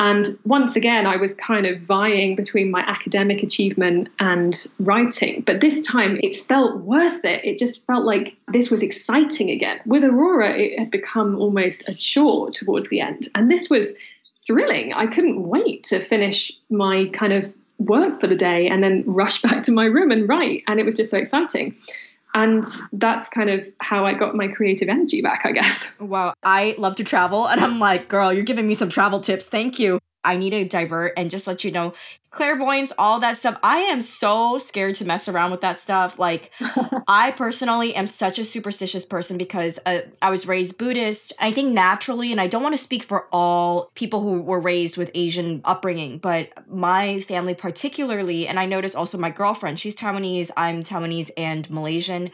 And 0.00 0.26
once 0.44 0.76
again, 0.76 1.06
I 1.06 1.16
was 1.16 1.34
kind 1.34 1.66
of 1.66 1.80
vying 1.80 2.36
between 2.36 2.70
my 2.70 2.80
academic 2.80 3.42
achievement 3.42 4.10
and 4.20 4.66
writing. 4.78 5.42
But 5.44 5.60
this 5.60 5.80
time 5.80 6.20
it 6.22 6.36
felt 6.36 6.82
worth 6.82 7.24
it. 7.24 7.44
It 7.44 7.58
just 7.58 7.84
felt 7.86 8.04
like 8.04 8.36
this 8.46 8.70
was 8.70 8.82
exciting 8.82 9.50
again. 9.50 9.80
With 9.86 10.04
Aurora, 10.04 10.56
it 10.56 10.78
had 10.78 10.90
become 10.90 11.34
almost 11.36 11.88
a 11.88 11.94
chore 11.94 12.50
towards 12.50 12.88
the 12.90 13.00
end. 13.00 13.28
And 13.34 13.50
this 13.50 13.68
was 13.68 13.92
thrilling. 14.46 14.92
I 14.92 15.06
couldn't 15.06 15.48
wait 15.48 15.82
to 15.84 15.98
finish 15.98 16.52
my 16.70 17.06
kind 17.12 17.32
of 17.32 17.52
work 17.78 18.20
for 18.20 18.26
the 18.26 18.34
day 18.34 18.68
and 18.68 18.82
then 18.82 19.04
rush 19.06 19.40
back 19.42 19.62
to 19.64 19.72
my 19.72 19.86
room 19.86 20.10
and 20.10 20.28
write. 20.28 20.64
And 20.66 20.78
it 20.78 20.84
was 20.84 20.94
just 20.94 21.10
so 21.10 21.18
exciting. 21.18 21.76
And 22.34 22.64
that's 22.92 23.28
kind 23.28 23.48
of 23.48 23.66
how 23.80 24.04
I 24.04 24.12
got 24.12 24.34
my 24.34 24.48
creative 24.48 24.88
energy 24.88 25.22
back, 25.22 25.42
I 25.44 25.52
guess. 25.52 25.90
Wow. 25.98 26.34
I 26.42 26.74
love 26.78 26.94
to 26.96 27.04
travel. 27.04 27.48
And 27.48 27.60
I'm 27.60 27.78
like, 27.78 28.08
girl, 28.08 28.32
you're 28.32 28.44
giving 28.44 28.68
me 28.68 28.74
some 28.74 28.90
travel 28.90 29.20
tips. 29.20 29.46
Thank 29.46 29.78
you. 29.78 29.98
I 30.28 30.36
need 30.36 30.50
to 30.50 30.64
divert 30.66 31.14
and 31.16 31.30
just 31.30 31.46
let 31.46 31.64
you 31.64 31.70
know 31.70 31.94
clairvoyance, 32.30 32.92
all 32.98 33.18
that 33.20 33.38
stuff. 33.38 33.58
I 33.62 33.78
am 33.78 34.02
so 34.02 34.58
scared 34.58 34.94
to 34.96 35.06
mess 35.06 35.26
around 35.26 35.50
with 35.50 35.62
that 35.62 35.78
stuff. 35.78 36.18
Like, 36.18 36.50
I 37.08 37.30
personally 37.30 37.94
am 37.94 38.06
such 38.06 38.38
a 38.38 38.44
superstitious 38.44 39.06
person 39.06 39.38
because 39.38 39.78
uh, 39.86 40.00
I 40.20 40.28
was 40.28 40.46
raised 40.46 40.76
Buddhist. 40.76 41.32
I 41.38 41.50
think 41.50 41.72
naturally, 41.72 42.30
and 42.30 42.40
I 42.40 42.46
don't 42.46 42.62
want 42.62 42.76
to 42.76 42.82
speak 42.82 43.02
for 43.02 43.26
all 43.32 43.90
people 43.94 44.20
who 44.20 44.42
were 44.42 44.60
raised 44.60 44.98
with 44.98 45.10
Asian 45.14 45.62
upbringing, 45.64 46.18
but 46.18 46.50
my 46.68 47.20
family 47.20 47.54
particularly, 47.54 48.46
and 48.46 48.60
I 48.60 48.66
notice 48.66 48.94
also 48.94 49.16
my 49.16 49.30
girlfriend, 49.30 49.80
she's 49.80 49.96
Taiwanese, 49.96 50.50
I'm 50.58 50.82
Taiwanese 50.82 51.30
and 51.38 51.68
Malaysian 51.70 52.30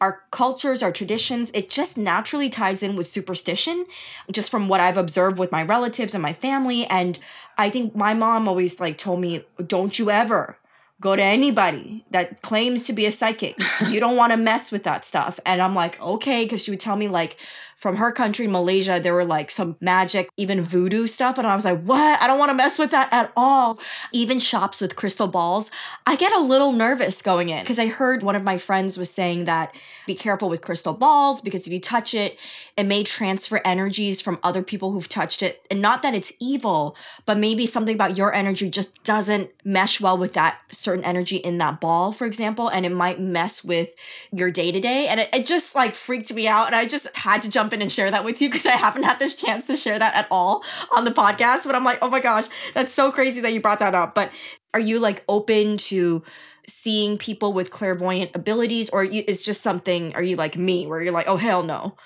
our 0.00 0.22
cultures, 0.30 0.82
our 0.82 0.92
traditions, 0.92 1.50
it 1.52 1.68
just 1.68 1.98
naturally 1.98 2.48
ties 2.48 2.82
in 2.82 2.96
with 2.96 3.06
superstition, 3.06 3.86
just 4.32 4.50
from 4.50 4.68
what 4.68 4.80
I've 4.80 4.96
observed 4.96 5.38
with 5.38 5.52
my 5.52 5.62
relatives 5.62 6.14
and 6.14 6.22
my 6.22 6.32
family. 6.32 6.86
And 6.86 7.18
I 7.58 7.68
think 7.68 7.94
my 7.94 8.14
mom 8.14 8.48
always 8.48 8.80
like 8.80 8.96
told 8.96 9.20
me, 9.20 9.44
don't 9.66 9.98
you 9.98 10.10
ever 10.10 10.56
go 11.00 11.16
to 11.16 11.22
anybody 11.22 12.04
that 12.10 12.42
claims 12.42 12.84
to 12.84 12.92
be 12.92 13.06
a 13.06 13.12
psychic. 13.12 13.56
You 13.88 13.98
don't 13.98 14.16
want 14.16 14.32
to 14.32 14.36
mess 14.36 14.70
with 14.70 14.84
that 14.84 15.04
stuff. 15.04 15.40
And 15.46 15.60
I'm 15.60 15.74
like, 15.74 16.00
okay, 16.00 16.44
because 16.44 16.62
she 16.62 16.70
would 16.70 16.80
tell 16.80 16.96
me 16.96 17.08
like, 17.08 17.36
from 17.80 17.96
her 17.96 18.12
country, 18.12 18.46
Malaysia, 18.46 19.00
there 19.02 19.14
were 19.14 19.24
like 19.24 19.50
some 19.50 19.74
magic, 19.80 20.28
even 20.36 20.60
voodoo 20.60 21.06
stuff. 21.06 21.38
And 21.38 21.46
I 21.46 21.54
was 21.54 21.64
like, 21.64 21.82
what? 21.82 22.20
I 22.20 22.26
don't 22.26 22.38
want 22.38 22.50
to 22.50 22.54
mess 22.54 22.78
with 22.78 22.90
that 22.90 23.10
at 23.10 23.32
all. 23.34 23.78
Even 24.12 24.38
shops 24.38 24.82
with 24.82 24.96
crystal 24.96 25.26
balls. 25.26 25.70
I 26.06 26.14
get 26.16 26.30
a 26.34 26.40
little 26.40 26.72
nervous 26.72 27.22
going 27.22 27.48
in 27.48 27.62
because 27.62 27.78
I 27.78 27.86
heard 27.86 28.22
one 28.22 28.36
of 28.36 28.42
my 28.42 28.58
friends 28.58 28.98
was 28.98 29.10
saying 29.10 29.44
that 29.44 29.74
be 30.06 30.14
careful 30.14 30.50
with 30.50 30.60
crystal 30.60 30.92
balls 30.92 31.40
because 31.40 31.66
if 31.66 31.72
you 31.72 31.80
touch 31.80 32.12
it, 32.12 32.38
it 32.76 32.84
may 32.84 33.02
transfer 33.02 33.62
energies 33.64 34.20
from 34.20 34.38
other 34.42 34.62
people 34.62 34.92
who've 34.92 35.08
touched 35.08 35.42
it. 35.42 35.66
And 35.70 35.80
not 35.80 36.02
that 36.02 36.14
it's 36.14 36.34
evil, 36.38 36.94
but 37.24 37.38
maybe 37.38 37.64
something 37.64 37.94
about 37.94 38.16
your 38.16 38.34
energy 38.34 38.68
just 38.68 39.02
doesn't 39.04 39.50
mesh 39.64 40.02
well 40.02 40.18
with 40.18 40.34
that 40.34 40.60
certain 40.70 41.04
energy 41.04 41.36
in 41.36 41.56
that 41.58 41.80
ball, 41.80 42.12
for 42.12 42.26
example. 42.26 42.68
And 42.68 42.84
it 42.84 42.92
might 42.92 43.20
mess 43.20 43.64
with 43.64 43.94
your 44.32 44.50
day 44.50 44.70
to 44.70 44.80
day. 44.80 45.08
And 45.08 45.20
it, 45.20 45.30
it 45.32 45.46
just 45.46 45.74
like 45.74 45.94
freaked 45.94 46.32
me 46.32 46.46
out. 46.46 46.66
And 46.66 46.76
I 46.76 46.84
just 46.84 47.14
had 47.16 47.42
to 47.42 47.48
jump 47.48 47.69
jump 47.70 47.74
in 47.74 47.82
and 47.82 47.92
share 47.92 48.10
that 48.10 48.24
with 48.24 48.42
you 48.42 48.48
because 48.48 48.66
I 48.66 48.72
haven't 48.72 49.04
had 49.04 49.18
this 49.18 49.34
chance 49.34 49.66
to 49.68 49.76
share 49.76 49.98
that 49.98 50.14
at 50.14 50.26
all 50.30 50.64
on 50.90 51.04
the 51.04 51.10
podcast. 51.10 51.64
But 51.64 51.74
I'm 51.74 51.84
like, 51.84 51.98
oh 52.02 52.10
my 52.10 52.20
gosh, 52.20 52.46
that's 52.74 52.92
so 52.92 53.12
crazy 53.12 53.40
that 53.40 53.52
you 53.52 53.60
brought 53.60 53.78
that 53.78 53.94
up. 53.94 54.14
But 54.14 54.30
are 54.74 54.80
you 54.80 54.98
like 54.98 55.24
open 55.28 55.76
to 55.76 56.22
seeing 56.66 57.18
people 57.18 57.52
with 57.52 57.70
clairvoyant 57.70 58.32
abilities, 58.34 58.90
or 58.90 59.04
it's 59.04 59.44
just 59.44 59.62
something? 59.62 60.14
Are 60.14 60.22
you 60.22 60.36
like 60.36 60.56
me, 60.56 60.86
where 60.86 61.02
you're 61.02 61.12
like, 61.12 61.28
oh 61.28 61.36
hell 61.36 61.62
no? 61.62 61.96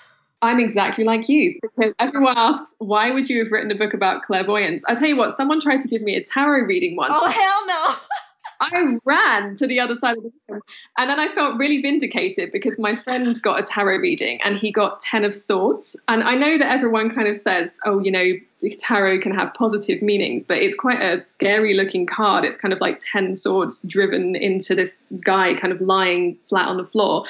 I'm 0.41 0.59
exactly 0.59 1.03
like 1.03 1.27
you 1.27 1.57
because 1.61 1.93
everyone 1.97 2.37
asks, 2.37 2.75
why 2.77 3.09
would 3.09 3.29
you 3.29 3.43
have 3.43 3.51
written 3.51 3.71
a 3.71 3.75
book 3.75 3.93
about 3.93 4.21
clairvoyance? 4.21 4.83
I 4.87 4.93
tell 4.93 5.07
you 5.07 5.17
what, 5.17 5.35
someone 5.35 5.59
tried 5.59 5.81
to 5.81 5.87
give 5.87 6.01
me 6.01 6.15
a 6.15 6.23
tarot 6.23 6.65
reading 6.65 6.95
once. 6.95 7.13
Oh 7.15 7.27
hell 7.27 7.65
no! 7.67 7.95
I 8.59 8.97
ran 9.05 9.55
to 9.57 9.67
the 9.67 9.79
other 9.79 9.95
side 9.95 10.17
of 10.17 10.23
the 10.23 10.31
room. 10.49 10.61
And 10.97 11.09
then 11.09 11.19
I 11.19 11.33
felt 11.33 11.57
really 11.57 11.81
vindicated 11.81 12.51
because 12.51 12.79
my 12.79 12.95
friend 12.95 13.39
got 13.41 13.59
a 13.59 13.63
tarot 13.63 13.97
reading 13.97 14.39
and 14.43 14.57
he 14.57 14.71
got 14.71 14.99
10 14.99 15.23
of 15.23 15.35
swords. 15.35 15.95
And 16.07 16.23
I 16.23 16.35
know 16.35 16.57
that 16.57 16.71
everyone 16.71 17.13
kind 17.13 17.27
of 17.27 17.35
says, 17.35 17.79
oh, 17.85 17.99
you 17.99 18.11
know, 18.11 18.33
tarot 18.79 19.19
can 19.19 19.33
have 19.33 19.53
positive 19.53 20.01
meanings, 20.01 20.43
but 20.43 20.57
it's 20.57 20.75
quite 20.75 21.01
a 21.01 21.21
scary 21.23 21.73
looking 21.73 22.05
card. 22.05 22.45
It's 22.45 22.57
kind 22.57 22.73
of 22.73 22.79
like 22.79 22.99
10 23.01 23.35
swords 23.35 23.81
driven 23.83 24.35
into 24.35 24.75
this 24.75 25.03
guy 25.23 25.53
kind 25.55 25.73
of 25.73 25.81
lying 25.81 26.37
flat 26.45 26.67
on 26.67 26.77
the 26.77 26.85
floor. 26.85 27.25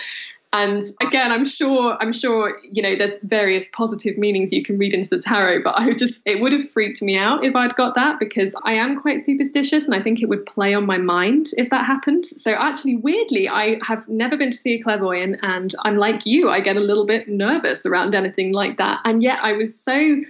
And 0.55 0.83
again, 1.01 1.33
I'm 1.33 1.43
sure, 1.43 1.97
I'm 1.99 2.13
sure, 2.13 2.61
you 2.71 2.81
know, 2.81 2.95
there's 2.95 3.17
various 3.23 3.67
positive 3.73 4.17
meanings 4.17 4.53
you 4.53 4.63
can 4.63 4.77
read 4.77 4.93
into 4.93 5.09
the 5.09 5.19
tarot, 5.19 5.63
but 5.65 5.77
I 5.77 5.93
just, 5.93 6.21
it 6.23 6.39
would 6.39 6.53
have 6.53 6.69
freaked 6.69 7.01
me 7.01 7.17
out 7.17 7.43
if 7.43 7.57
I'd 7.57 7.75
got 7.75 7.93
that 7.95 8.19
because 8.21 8.55
I 8.63 8.75
am 8.75 9.01
quite 9.01 9.19
superstitious 9.19 9.83
and 9.83 9.93
I 9.93 10.01
think 10.01 10.21
it 10.21 10.29
would 10.29 10.45
play 10.45 10.73
on 10.73 10.85
my 10.85 10.97
mind 10.97 11.49
if 11.57 11.69
that 11.71 11.85
happened. 11.85 12.25
So 12.25 12.53
actually, 12.53 12.95
weirdly, 12.95 13.49
I 13.49 13.79
have 13.83 14.07
never 14.07 14.37
been 14.37 14.51
to 14.51 14.57
see 14.57 14.75
a 14.75 14.81
clairvoyant 14.81 15.39
and 15.41 15.75
I'm 15.83 15.97
like 15.97 16.25
you, 16.25 16.47
I 16.49 16.61
get 16.61 16.77
a 16.77 16.81
little 16.81 17.05
bit 17.05 17.27
nervous 17.27 17.85
around 17.85 18.15
anything 18.15 18.53
like 18.53 18.77
that. 18.77 19.01
And 19.03 19.21
yet 19.21 19.39
I 19.43 19.51
was 19.51 19.77
so 19.77 20.21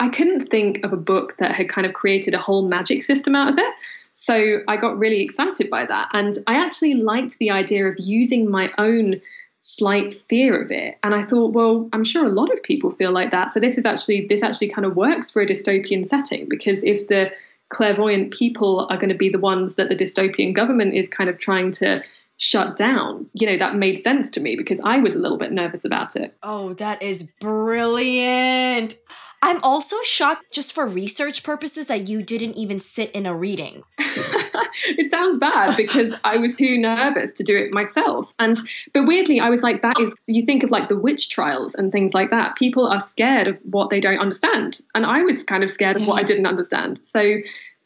I 0.00 0.08
couldn't 0.08 0.40
think 0.48 0.84
of 0.84 0.92
a 0.92 0.96
book 0.96 1.36
that 1.36 1.52
had 1.52 1.68
kind 1.68 1.86
of 1.86 1.92
created 1.92 2.34
a 2.34 2.38
whole 2.38 2.66
magic 2.66 3.04
system 3.04 3.36
out 3.36 3.48
of 3.48 3.58
it. 3.58 3.74
So 4.14 4.58
I 4.66 4.76
got 4.76 4.98
really 4.98 5.22
excited 5.22 5.70
by 5.70 5.86
that. 5.86 6.08
And 6.12 6.36
I 6.48 6.56
actually 6.56 6.94
liked 6.94 7.38
the 7.38 7.52
idea 7.52 7.86
of 7.86 7.94
using 8.00 8.50
my 8.50 8.72
own 8.76 9.20
slight 9.68 10.14
fear 10.14 10.60
of 10.60 10.72
it. 10.72 10.96
And 11.02 11.14
I 11.14 11.22
thought, 11.22 11.52
well, 11.52 11.90
I'm 11.92 12.02
sure 12.02 12.24
a 12.24 12.30
lot 12.30 12.50
of 12.50 12.62
people 12.62 12.90
feel 12.90 13.12
like 13.12 13.30
that. 13.32 13.52
So 13.52 13.60
this 13.60 13.76
is 13.76 13.84
actually 13.84 14.26
this 14.26 14.42
actually 14.42 14.70
kind 14.70 14.86
of 14.86 14.96
works 14.96 15.30
for 15.30 15.42
a 15.42 15.46
dystopian 15.46 16.08
setting 16.08 16.48
because 16.48 16.82
if 16.84 17.08
the 17.08 17.30
clairvoyant 17.68 18.32
people 18.32 18.86
are 18.88 18.96
going 18.96 19.10
to 19.10 19.14
be 19.14 19.28
the 19.28 19.38
ones 19.38 19.74
that 19.74 19.90
the 19.90 19.94
dystopian 19.94 20.54
government 20.54 20.94
is 20.94 21.06
kind 21.10 21.28
of 21.28 21.36
trying 21.36 21.70
to 21.70 22.02
shut 22.38 22.76
down. 22.76 23.26
You 23.34 23.46
know, 23.46 23.58
that 23.58 23.76
made 23.76 24.02
sense 24.02 24.30
to 24.30 24.40
me 24.40 24.56
because 24.56 24.80
I 24.80 25.00
was 25.00 25.14
a 25.14 25.18
little 25.18 25.36
bit 25.36 25.52
nervous 25.52 25.84
about 25.84 26.16
it. 26.16 26.34
Oh, 26.42 26.72
that 26.74 27.02
is 27.02 27.24
brilliant. 27.38 28.96
I'm 29.42 29.62
also 29.62 29.96
shocked 30.02 30.52
just 30.52 30.72
for 30.72 30.86
research 30.86 31.42
purposes 31.42 31.86
that 31.86 32.08
you 32.08 32.22
didn't 32.22 32.56
even 32.56 32.80
sit 32.80 33.10
in 33.12 33.24
a 33.24 33.34
reading. 33.34 33.82
it 33.98 35.10
sounds 35.10 35.36
bad 35.36 35.76
because 35.76 36.14
I 36.24 36.36
was 36.38 36.56
too 36.56 36.76
nervous 36.76 37.32
to 37.34 37.44
do 37.44 37.56
it 37.56 37.70
myself. 37.70 38.32
And 38.38 38.60
but 38.92 39.06
weirdly, 39.06 39.40
I 39.40 39.50
was 39.50 39.62
like, 39.62 39.82
that 39.82 39.98
is 40.00 40.14
you 40.26 40.44
think 40.44 40.62
of 40.62 40.70
like 40.70 40.88
the 40.88 40.98
witch 40.98 41.28
trials 41.28 41.74
and 41.74 41.92
things 41.92 42.14
like 42.14 42.30
that. 42.30 42.56
People 42.56 42.86
are 42.86 43.00
scared 43.00 43.48
of 43.48 43.58
what 43.62 43.90
they 43.90 44.00
don't 44.00 44.18
understand. 44.18 44.80
And 44.94 45.06
I 45.06 45.22
was 45.22 45.44
kind 45.44 45.62
of 45.62 45.70
scared 45.70 45.96
of 45.96 46.06
what 46.06 46.22
I 46.22 46.26
didn't 46.26 46.46
understand. 46.46 47.04
So 47.04 47.38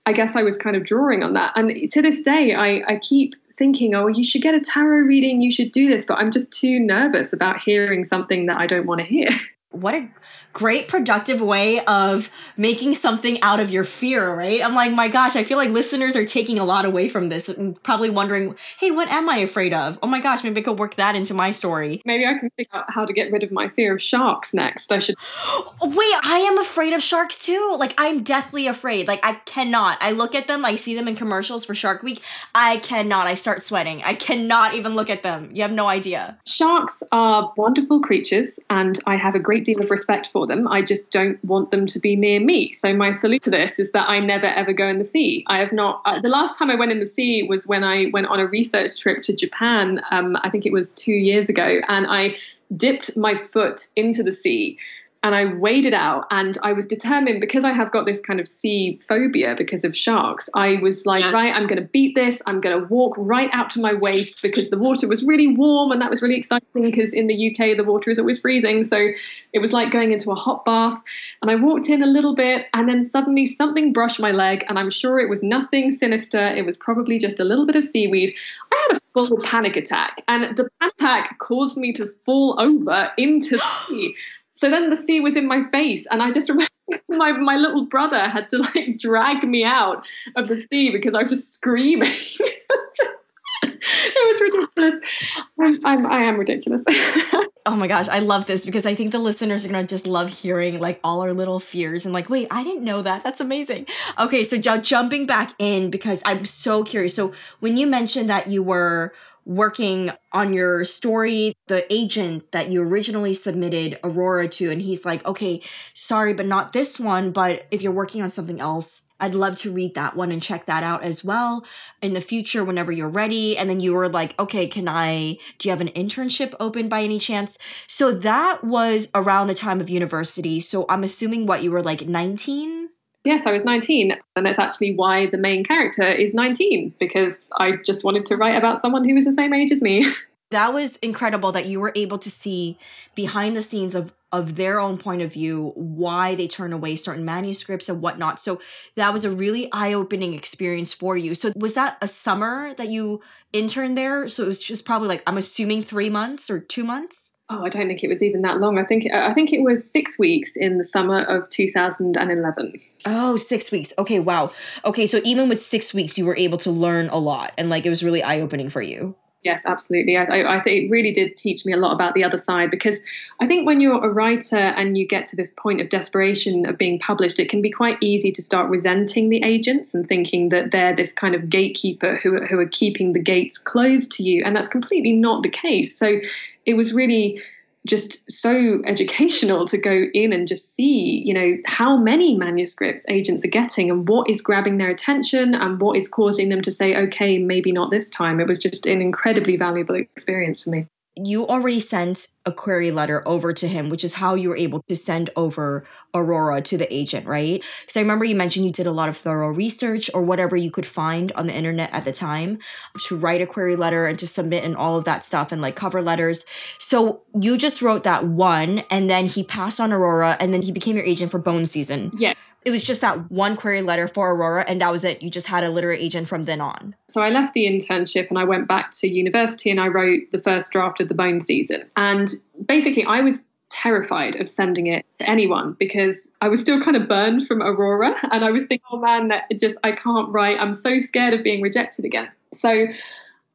I 0.07 0.12
guess 0.12 0.37
I 0.37 0.43
was 0.43 0.57
kind 0.57 0.75
of 0.75 0.85
drawing 0.85 1.23
on 1.23 1.35
that. 1.35 1.53
And 1.55 1.91
to 1.91 2.03
this 2.03 2.23
day, 2.23 2.55
I, 2.55 2.83
I 2.87 2.97
keep 2.97 3.35
thinking, 3.57 3.95
oh, 3.95 4.09
you 4.09 4.25
should 4.25 4.43
get 4.43 4.55
a 4.55 4.61
tarot 4.61 5.05
reading, 5.05 5.41
you 5.41 5.53
should 5.53 5.71
do 5.71 5.88
this, 5.88 6.05
but 6.05 6.19
I'm 6.19 6.33
just 6.33 6.51
too 6.51 6.81
nervous 6.81 7.33
about 7.33 7.61
hearing 7.61 8.05
something 8.05 8.47
that 8.47 8.57
I 8.57 8.67
don't 8.67 8.87
want 8.87 9.01
to 9.01 9.07
hear. 9.07 9.29
what 9.73 9.95
a 9.95 10.09
great 10.53 10.87
productive 10.89 11.41
way 11.41 11.85
of 11.87 12.31
making 12.57 12.95
something 12.95 13.41
out 13.43 13.59
of 13.59 13.71
your 13.71 13.85
fear, 13.85 14.35
right? 14.35 14.63
I'm 14.63 14.75
like, 14.75 14.93
my 14.93 15.09
gosh, 15.09 15.35
I 15.35 15.45
feel 15.45 15.57
like 15.57 15.71
listeners 15.71 16.15
are 16.15 16.25
taking 16.25 16.59
a 16.59 16.65
lot 16.65 16.85
away 16.85 17.09
from 17.09 17.29
this 17.29 17.49
and 17.49 17.81
probably 17.83 18.11
wondering, 18.11 18.55
hey, 18.79 18.91
what 18.91 19.09
am 19.09 19.29
I 19.29 19.39
afraid 19.39 19.73
of? 19.73 19.99
Oh 20.03 20.07
my 20.07 20.21
gosh, 20.21 20.45
maybe 20.45 20.61
I 20.61 20.65
could 20.65 20.79
work 20.79 20.97
that 20.97 21.15
into 21.15 21.35
my 21.35 21.51
story. 21.51 22.03
Maybe 22.05 22.27
I 22.27 22.39
can 22.39 22.51
figure 22.51 22.79
out 22.79 22.85
how 22.89 23.05
to 23.05 23.13
get 23.13 23.33
rid 23.33 23.43
of 23.43 23.51
my 23.51 23.69
fear 23.69 23.95
of 23.95 24.03
sharks 24.03 24.53
next. 24.53 24.93
I 24.93 24.99
should. 24.99 25.17
Wait, 25.83 26.15
I 26.23 26.45
am 26.49 26.59
afraid 26.59 26.93
of 26.93 27.03
sharks 27.03 27.45
too. 27.45 27.77
Like, 27.79 27.95
I'm 27.97 28.23
deathly 28.23 28.67
afraid. 28.67 29.09
Like, 29.09 29.25
I 29.25 29.35
cannot. 29.47 29.99
I 30.01 30.13
look 30.13 30.35
at 30.35 30.49
them, 30.49 30.65
I 30.65 30.77
see 30.77 30.95
them 30.95 31.09
in 31.09 31.17
commercials 31.17 31.65
for 31.65 31.75
Shark 31.75 32.03
Week. 32.03 32.23
I 32.55 32.77
cannot. 32.79 33.27
I 33.27 33.35
start 33.35 33.63
sweating. 33.63 34.03
I 34.03 34.15
cannot 34.15 34.75
even 34.75 34.95
look 34.95 35.09
at 35.09 35.23
them. 35.23 35.51
You 35.53 35.63
have 35.63 35.73
no 35.73 35.87
idea. 35.87 36.39
Sharks 36.47 37.03
are 37.11 37.53
wonderful 37.57 38.01
creatures, 38.01 38.61
and 38.69 38.99
I 39.07 39.17
have 39.17 39.35
a 39.35 39.39
great 39.39 39.62
great 39.62 39.75
deal 39.75 39.85
of 39.85 39.90
respect 39.90 40.29
for 40.29 40.46
them. 40.46 40.68
I 40.68 40.83
just 40.83 41.11
don't 41.11 41.42
want 41.44 41.70
them 41.70 41.87
to 41.87 41.98
be 41.98 42.16
near 42.16 42.40
me. 42.40 42.72
So 42.72 42.94
my 42.94 43.11
salute 43.11 43.42
to 43.42 43.51
this 43.51 43.79
is 43.79 43.90
that 43.92 44.09
I 44.09 44.20
never 44.20 44.46
ever 44.46 44.72
go 44.72 44.87
in 44.88 44.98
the 44.98 45.05
sea. 45.05 45.44
I 45.46 45.59
have 45.59 45.72
not. 45.72 46.03
Uh, 46.05 46.20
the 46.20 46.29
last 46.29 46.59
time 46.59 46.70
I 46.70 46.75
went 46.75 46.92
in 46.92 47.01
the 47.01 47.07
sea 47.07 47.42
was 47.42 47.66
when 47.66 47.85
I 47.85 48.11
went 48.12 48.27
on 48.27 48.40
a 48.40 48.46
research 48.46 48.98
trip 48.98 49.22
to 49.25 49.35
Japan. 49.35 50.01
Um, 50.11 50.37
I 50.42 50.51
think 50.51 50.66
it 50.66 50.72
was 50.72 50.90
two 50.90 51.12
years 51.12 51.48
ago, 51.48 51.81
and 51.88 52.07
I 52.09 52.37
dipped 52.77 53.16
my 53.16 53.37
foot 53.38 53.88
into 53.96 54.22
the 54.22 54.33
sea 54.33 54.79
and 55.25 55.35
I 55.37 55.45
waded 55.45 55.95
out 55.95 56.27
and 56.31 56.59
I 56.63 56.73
was 56.73 56.85
determined 56.85 57.41
because 57.41 57.65
I 57.65 57.73
have 57.73 57.93
got 57.93 58.07
this 58.07 58.21
kind 58.21 58.41
of 58.41 58.49
sea 58.49 58.99
phobia 59.07 59.55
because 59.57 59.85
of 59.85 59.97
sharks. 59.97 60.51
I 60.55 60.81
was 60.83 61.07
like, 61.07 61.23
yeah. 61.23 61.31
right, 61.31 61.55
I'm 61.55 61.69
going 61.69 61.81
to 61.81 61.89
beat 61.89 62.17
this. 62.17 62.43
I'm 62.47 62.61
going 62.61 62.77
to 62.77 62.87
walk 62.89 63.15
right 63.17 63.49
out 63.53 63.71
to 63.71 63.81
my 63.81 63.95
waist 63.95 64.43
because 64.43 64.71
the 64.71 64.79
water 64.79 65.07
was 65.07 65.23
really 65.23 65.55
warm 65.57 65.93
and 65.93 66.01
that 66.01 66.11
was 66.11 66.23
really 66.23 66.37
exciting 66.37 66.67
because 66.75 67.15
in 67.15 67.29
the 67.29 67.51
UK 67.51 67.77
the 67.77 67.85
water 67.85 68.11
is 68.11 68.19
always 68.19 68.41
freezing. 68.41 68.83
So 68.83 69.11
it 69.53 69.61
was 69.61 69.73
like 69.73 69.93
going 69.93 70.11
into 70.11 70.31
a 70.33 70.35
hot 70.35 70.65
bath. 70.65 71.01
And 71.41 71.51
I 71.51 71.55
walked 71.55 71.89
in 71.89 72.03
a 72.03 72.07
little 72.07 72.35
bit 72.35 72.67
and 72.75 72.89
then 72.89 73.05
suddenly 73.05 73.47
something 73.47 73.93
brushed 73.93 74.19
my 74.19 74.33
leg 74.33 74.65
and 74.69 74.77
I'm 74.77 74.91
sure 74.91 75.21
it 75.21 75.29
was 75.29 75.43
nothing 75.43 75.93
sinister. 75.93 76.45
It 76.45 76.67
was 76.67 76.77
probably 76.77 77.19
just 77.21 77.39
a 77.39 77.45
little 77.45 77.67
bit 77.67 77.77
of 77.77 77.85
seaweed. 77.85 78.35
I 78.73 78.89
had 78.89 78.97
a 78.97 79.01
full 79.15 79.39
panic 79.43 79.77
attack 79.77 80.21
and 80.27 80.57
the 80.57 80.69
panic 80.81 80.95
attack 80.99 81.39
caused 81.39 81.77
me 81.77 81.93
to 81.93 82.07
fall 82.07 82.57
over 82.59 83.11
into 83.17 83.57
the 83.57 83.87
sea. 83.87 84.17
So 84.55 84.71
then 84.71 84.91
the 84.91 84.97
sea 84.97 85.21
was 85.21 85.37
in 85.37 85.47
my 85.47 85.62
face, 85.71 86.07
and 86.11 86.23
I 86.23 86.31
just 86.31 86.49
remember 86.49 86.69
my 87.09 87.33
my 87.33 87.57
little 87.57 87.87
brother 87.87 88.29
had 88.29 88.49
to 88.49 88.59
like 88.59 88.99
drag 88.99 89.45
me 89.45 89.65
out 89.65 90.07
of 90.37 90.49
the 90.49 90.67
sea 90.71 90.91
because 90.91 91.15
I 91.15 91.21
was 91.21 91.31
just 91.31 91.55
screaming. 91.55 92.11
it 93.62 94.33
was 94.33 94.41
ridiculous. 94.41 95.41
I'm, 95.61 95.87
I'm 95.87 96.07
I 96.07 96.25
am 96.25 96.37
ridiculous. 96.38 96.85
oh 97.67 97.77
my 97.77 97.87
gosh, 97.87 98.09
I 98.09 98.19
love 98.19 98.47
this 98.47 98.65
because 98.65 98.87
I 98.87 98.95
think 98.95 99.12
the 99.12 99.19
listeners 99.19 99.65
are 99.65 99.69
gonna 99.69 99.87
just 99.87 100.07
love 100.07 100.31
hearing 100.31 100.79
like 100.79 101.01
all 101.05 101.21
our 101.21 101.33
little 101.33 101.61
fears 101.61 102.05
and 102.05 102.12
like, 102.12 102.29
wait, 102.29 102.49
I 102.51 102.65
didn't 102.65 102.85
know 102.85 103.03
that. 103.03 103.23
That's 103.23 103.41
amazing. 103.41 103.87
Okay, 104.19 104.45
so 104.45 104.59
j- 104.59 104.81
jumping 104.81 105.27
back 105.27 105.55
in 105.59 105.91
because 105.91 106.23
I'm 106.25 106.45
so 106.45 106.85
curious. 106.85 107.15
So 107.15 107.33
when 107.61 107.77
you 107.77 107.87
mentioned 107.87 108.29
that 108.31 108.49
you 108.49 108.62
were 108.62 109.12
working 109.44 110.11
on 110.33 110.52
your 110.52 110.85
story, 110.85 111.55
the 111.66 111.92
agent 111.92 112.52
that 112.52 112.68
you 112.68 112.83
originally 112.83 113.35
submitted 113.35 113.98
Aurora 114.05 114.48
to, 114.48 114.70
and 114.70 114.83
he's 114.83 115.05
like, 115.05 115.24
okay, 115.26 115.61
sorry, 115.94 116.33
but 116.33 116.46
not 116.46 116.72
this 116.72 117.00
one. 117.00 117.33
But 117.33 117.66
if 117.70 117.83
you're 117.83 117.92
working 117.92 118.22
on 118.22 118.31
something 118.31 118.61
else, 118.61 119.07
I'd 119.22 119.37
love 119.37 119.55
to 119.57 119.72
read 119.72 119.94
that 119.94 120.16
one 120.16 120.33
and 120.33 120.42
check 120.42 120.66
that 120.66 120.83
out 120.83 121.05
as 121.05 121.22
well 121.22 121.64
in 122.00 122.12
the 122.12 122.20
future 122.20 122.64
whenever 122.64 122.90
you're 122.90 123.09
ready. 123.09 123.57
And 123.57 123.70
then 123.70 123.78
you 123.78 123.94
were 123.94 124.09
like, 124.09 124.38
okay, 124.38 124.66
can 124.66 124.88
I, 124.88 125.38
do 125.59 125.68
you 125.68 125.70
have 125.70 125.81
an 125.81 125.90
internship 125.90 126.55
open 126.59 126.88
by 126.88 127.02
any 127.02 127.20
chance? 127.20 127.57
So 127.87 128.11
that 128.11 128.64
was 128.64 129.11
around 129.14 129.46
the 129.46 129.55
time 129.55 129.81
of 129.81 129.88
university. 129.88 130.59
So 130.59 130.87
I'm 130.88 131.05
assuming 131.05 131.46
what 131.46 131.62
you 131.62 131.70
were 131.70 131.83
like 131.83 132.07
19? 132.09 132.88
Yes, 133.25 133.47
I 133.47 133.53
was 133.53 133.65
19. 133.65 134.17
And 134.37 134.47
that's 134.47 134.59
actually 134.59 134.95
why 134.95 135.27
the 135.27 135.39
main 135.39 135.65
character 135.65 136.03
is 136.03 136.35
19, 136.35 136.95
because 136.99 137.51
I 137.59 137.77
just 137.85 138.05
wanted 138.05 138.27
to 138.27 138.37
write 138.37 138.57
about 138.57 138.79
someone 138.79 139.09
who 139.09 139.15
was 139.15 139.25
the 139.25 139.33
same 139.33 139.53
age 139.53 139.73
as 139.73 139.81
me. 139.83 140.07
That 140.53 140.75
was 140.75 140.97
incredible 140.97 141.51
that 141.53 141.65
you 141.65 141.81
were 141.81 141.95
able 141.97 142.19
to 142.19 142.29
see 142.29 142.77
behind 143.15 143.57
the 143.57 143.63
scenes 143.63 143.95
of 143.95 144.13
of 144.33 144.57
their 144.57 144.81
own 144.81 144.99
point 144.99 145.23
of 145.23 145.33
view 145.33 145.73
why 145.75 146.35
they 146.35 146.49
turn 146.49 146.73
away 146.73 146.97
certain 146.97 147.25
manuscripts 147.25 147.89
and 147.89 148.01
whatnot. 148.01 148.41
So 148.41 148.61
that 148.97 149.13
was 149.13 149.25
a 149.25 149.31
really 149.31 149.71
eye-opening 149.73 150.35
experience 150.35 150.93
for 150.93 151.17
you. 151.17 151.35
So 151.35 151.53
was 151.55 151.75
that 151.75 151.99
a 152.01 152.09
summer 152.09 152.75
that 152.75 152.89
you 152.89 153.21
interned 153.53 153.97
there? 153.97 154.29
So 154.29 154.45
it 154.45 154.47
was 154.47 154.59
just 154.59 154.85
probably 154.85 155.09
like 155.09 155.23
I'm 155.27 155.37
assuming 155.37 155.83
three 155.83 156.11
months 156.11 156.51
or 156.51 156.61
two 156.61 156.85
months? 156.85 157.22
Oh, 157.53 157.65
I 157.65 157.69
don't 157.69 157.87
think 157.87 158.03
it 158.03 158.09
was 158.09 158.23
even 158.23 158.43
that 158.43 158.59
long. 158.59 158.79
I 158.79 158.85
think 158.85 159.07
I 159.12 159.33
think 159.35 159.53
it 159.53 159.62
was 159.62 159.88
six 159.88 160.19
weeks 160.19 160.57
in 160.57 160.79
the 160.79 160.85
summer 160.85 161.23
of 161.23 161.49
2011. 161.51 162.81
Oh, 163.05 163.37
six 163.37 163.71
weeks. 163.71 163.93
Okay, 163.99 164.19
wow. 164.19 164.51
Okay, 164.85 165.07
so 165.07 165.21
even 165.25 165.49
with 165.49 165.61
six 165.61 165.93
weeks, 165.93 166.17
you 166.17 166.25
were 166.25 166.37
able 166.37 166.59
to 166.59 166.71
learn 166.71 167.09
a 167.11 167.19
lot, 167.19 167.53
and 167.59 167.69
like 167.69 167.85
it 167.85 167.91
was 167.91 168.03
really 168.03 168.23
eye 168.23 168.41
opening 168.41 168.71
for 168.71 168.83
you. 168.83 169.15
Yes, 169.42 169.66
absolutely. 169.66 170.16
I, 170.16 170.59
I, 170.59 170.61
think 170.61 170.85
it 170.85 170.90
really 170.90 171.11
did 171.11 171.37
teach 171.37 171.66
me 171.66 171.72
a 171.72 171.76
lot 171.76 171.92
about 171.92 172.14
the 172.14 172.22
other 172.22 172.38
side 172.38 172.70
because 172.70 173.00
I 173.40 173.46
think 173.48 173.66
when 173.66 173.81
you're 173.81 174.05
a 174.05 174.09
writer 174.09 174.57
and 174.57 174.96
you 174.96 175.05
get 175.05 175.26
to 175.26 175.37
this 175.37 175.50
point 175.50 175.81
of 175.81 175.88
desperation 175.88 176.64
of 176.64 176.78
being 176.78 177.00
published, 177.00 177.40
it 177.40 177.48
can 177.48 177.61
be 177.61 177.70
quite 177.70 177.98
easy 178.00 178.31
to 178.31 178.40
start 178.40 178.70
resenting 178.70 179.31
the 179.31 179.42
agents 179.42 179.94
and 179.94 180.07
thinking 180.07 180.50
that 180.50 180.70
they're 180.70 180.94
this 180.94 181.12
kind 181.12 181.35
of 181.35 181.50
gatekeeper 181.50 182.20
who, 182.22 182.40
who 182.46 182.61
are 182.61 182.68
keeping 182.68 183.14
the 183.14 183.18
gates 183.18 183.59
closed 183.59 184.12
to 184.12 184.22
you. 184.22 184.44
And 184.44 184.55
that's 184.55 184.68
completely 184.68 185.12
not 185.12 185.42
the 185.42 185.50
case. 185.50 185.98
So 185.98 186.20
it 186.64 186.74
was 186.74 186.92
really 186.92 187.40
just 187.87 188.31
so 188.31 188.81
educational 188.85 189.66
to 189.66 189.77
go 189.77 190.05
in 190.14 190.33
and 190.33 190.47
just 190.47 190.75
see, 190.75 191.23
you 191.27 191.35
know, 191.35 191.57
how 191.66 191.97
many 191.97 192.37
manuscripts 192.37 193.05
agents 193.09 193.45
are 193.45 193.49
getting 193.49 193.90
and 193.90 194.09
what 194.09 194.31
is 194.31 194.40
grabbing 194.40 194.79
their 194.79 194.90
attention 194.90 195.55
and 195.55 195.81
what 195.81 195.97
is 195.97 196.09
causing 196.09 196.49
them 196.49 196.62
to 196.62 196.71
say, 196.71 196.95
okay, 196.95 197.38
maybe 197.38 197.73
not 197.73 197.90
this 197.90 198.09
time. 198.09 198.38
It 198.38 198.47
was 198.47 198.59
just 198.59 198.87
an 198.87 199.03
incredibly 199.03 199.57
valuable 199.57 199.97
experience 199.97 200.62
for 200.62 200.71
me 200.71 200.87
you 201.14 201.46
already 201.46 201.81
sent 201.81 202.29
a 202.46 202.53
query 202.53 202.90
letter 202.90 203.27
over 203.29 203.53
to 203.53 203.68
him, 203.68 203.90
which 203.90 204.03
is 204.03 204.14
how 204.14 204.35
you 204.35 204.48
were 204.48 204.57
able 204.57 204.83
to 204.88 204.96
send 204.96 205.29
over 205.37 205.85
Aurora 206.14 206.62
to 206.62 206.79
the 206.79 206.92
agent, 206.92 207.27
right? 207.27 207.62
Because 207.83 207.96
I 207.96 208.01
remember 208.01 208.25
you 208.25 208.35
mentioned 208.35 208.64
you 208.64 208.72
did 208.72 208.87
a 208.87 208.92
lot 208.92 209.11
of 209.11 209.16
thorough 209.16 209.51
research 209.51 210.11
or 210.14 210.22
whatever 210.22 210.57
you 210.57 210.70
could 210.70 210.87
find 210.87 211.31
on 211.33 211.46
the 211.46 211.55
internet 211.55 211.92
at 211.92 212.05
the 212.05 212.12
time 212.12 212.59
to 213.05 213.16
write 213.16 213.42
a 213.42 213.46
query 213.46 213.77
letter 213.77 214.07
and 214.07 214.18
to 214.20 214.27
submit 214.27 214.64
and 214.64 214.75
all 214.75 214.96
of 214.96 215.05
that 215.05 215.22
stuff 215.22 215.53
and 215.53 215.61
like 215.61 215.77
cover 215.77 216.01
letters. 216.01 216.46
So 216.79 217.20
you 217.38 217.59
just 217.59 217.83
wrote 217.83 218.05
that 218.05 218.27
one 218.27 218.81
and 218.90 219.11
then 219.11 219.27
he 219.27 219.42
passed 219.42 219.81
on 219.81 219.92
Aurora 219.92 220.38
and 220.40 220.55
then 220.55 220.62
he 220.62 220.72
became 220.72 220.96
your 220.96 221.05
agent 221.05 221.31
for 221.31 221.38
Bone 221.38 221.66
Season. 221.66 222.11
Yeah. 222.14 222.35
It 222.64 222.70
was 222.70 222.83
just 222.83 223.01
that 223.01 223.31
one 223.31 223.57
query 223.57 223.83
letter 223.83 224.07
for 224.07 224.31
Aurora, 224.31 224.64
and 224.68 224.81
that 224.81 224.92
was 224.92 225.05
it. 225.05 225.22
You 225.22 225.31
just 225.31 225.46
had 225.46 225.64
a 225.64 225.70
literary 225.70 226.01
agent 226.01 226.29
from 226.29 226.44
then 226.44 226.61
on. 226.61 226.94
So 227.09 227.20
I 227.20 227.31
left 227.31 227.55
the 227.55 227.66
internship 227.66 228.29
and 228.29 228.38
I 228.38 228.44
went 228.44 228.68
back 228.68 228.90
to 228.92 229.09
university 229.09 229.70
and 229.70 229.81
I 229.81 229.88
wrote 229.88 230.22
the 230.33 230.38
first 230.38 230.72
draft 230.72 231.01
of 231.01 231.09
the 231.09 231.14
Bone 231.14 231.40
season. 231.40 231.90
And 231.96 232.29
basically, 232.66 233.05
I 233.05 233.20
was 233.20 233.44
terrified 233.70 234.37
of 234.37 234.48
sending 234.48 234.87
it 234.87 235.05
to 235.18 235.29
anyone 235.29 235.75
because 235.79 236.31
I 236.42 236.48
was 236.48 236.61
still 236.61 236.81
kind 236.81 236.96
of 236.96 237.09
burned 237.09 237.46
from 237.46 237.62
Aurora, 237.62 238.14
and 238.31 238.44
I 238.44 238.51
was 238.51 238.64
thinking, 238.64 238.85
oh 238.92 238.98
man, 238.98 239.29
that 239.29 239.44
just 239.59 239.79
I 239.83 239.92
can't 239.92 240.29
write. 240.29 240.59
I'm 240.61 240.75
so 240.75 240.98
scared 240.98 241.35
of 241.35 241.42
being 241.42 241.62
rejected 241.62 242.05
again. 242.05 242.31
So 242.53 242.87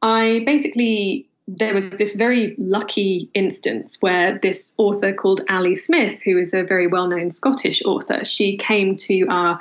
I 0.02 0.42
basically 0.44 1.27
there 1.48 1.74
was 1.74 1.88
this 1.90 2.14
very 2.14 2.54
lucky 2.58 3.30
instance 3.32 3.96
where 4.00 4.38
this 4.38 4.74
author 4.76 5.14
called 5.14 5.40
Ali 5.48 5.74
Smith, 5.74 6.22
who 6.22 6.38
is 6.38 6.52
a 6.52 6.62
very 6.62 6.86
well-known 6.86 7.30
Scottish 7.30 7.82
author, 7.84 8.24
she 8.24 8.56
came 8.58 8.94
to 8.96 9.26
our 9.28 9.58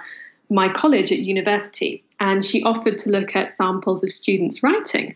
my 0.49 0.69
college 0.69 1.11
at 1.11 1.19
university 1.19 2.03
and 2.19 2.43
she 2.43 2.63
offered 2.63 2.97
to 2.97 3.09
look 3.09 3.35
at 3.35 3.51
samples 3.51 4.03
of 4.03 4.11
students' 4.11 4.63
writing. 4.63 5.15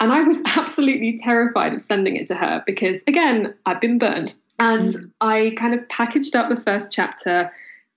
And 0.00 0.12
I 0.12 0.22
was 0.22 0.40
absolutely 0.56 1.16
terrified 1.16 1.74
of 1.74 1.80
sending 1.80 2.16
it 2.16 2.26
to 2.28 2.34
her 2.34 2.62
because, 2.66 3.02
again, 3.06 3.54
I've 3.66 3.80
been 3.80 3.98
burned. 3.98 4.34
And 4.58 4.92
mm. 4.92 5.10
I 5.20 5.52
kind 5.56 5.74
of 5.74 5.88
packaged 5.88 6.34
up 6.34 6.48
the 6.48 6.60
first 6.60 6.92
chapter 6.92 7.52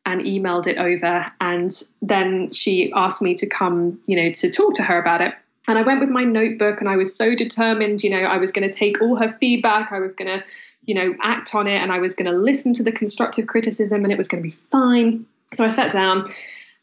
and 0.05 0.21
emailed 0.21 0.67
it 0.67 0.77
over. 0.77 1.31
And 1.39 1.69
then 2.01 2.51
she 2.53 2.91
asked 2.93 3.21
me 3.21 3.35
to 3.35 3.47
come, 3.47 3.99
you 4.05 4.15
know, 4.15 4.31
to 4.31 4.49
talk 4.49 4.75
to 4.75 4.83
her 4.83 4.99
about 4.99 5.21
it. 5.21 5.33
And 5.67 5.77
I 5.77 5.83
went 5.83 5.99
with 5.99 6.09
my 6.09 6.23
notebook 6.23 6.79
and 6.79 6.89
I 6.89 6.95
was 6.95 7.15
so 7.15 7.35
determined, 7.35 8.03
you 8.03 8.09
know, 8.09 8.21
I 8.21 8.37
was 8.37 8.51
going 8.51 8.69
to 8.69 8.75
take 8.75 9.01
all 9.01 9.15
her 9.15 9.29
feedback. 9.29 9.91
I 9.91 9.99
was 9.99 10.15
going 10.15 10.39
to, 10.39 10.45
you 10.85 10.95
know, 10.95 11.15
act 11.21 11.53
on 11.53 11.67
it 11.67 11.81
and 11.81 11.91
I 11.91 11.99
was 11.99 12.15
going 12.15 12.31
to 12.31 12.37
listen 12.37 12.73
to 12.75 12.83
the 12.83 12.91
constructive 12.91 13.47
criticism 13.47 14.03
and 14.03 14.11
it 14.11 14.17
was 14.17 14.27
going 14.27 14.41
to 14.41 14.49
be 14.49 14.55
fine. 14.55 15.25
So 15.53 15.63
I 15.63 15.69
sat 15.69 15.91
down 15.91 16.25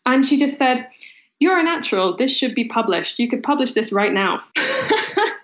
and 0.06 0.24
she 0.24 0.38
just 0.38 0.58
said, 0.58 0.88
You're 1.40 1.58
a 1.58 1.62
natural. 1.62 2.16
This 2.16 2.30
should 2.30 2.54
be 2.54 2.64
published. 2.64 3.18
You 3.18 3.28
could 3.28 3.42
publish 3.42 3.72
this 3.72 3.92
right 3.92 4.12
now. 4.12 4.40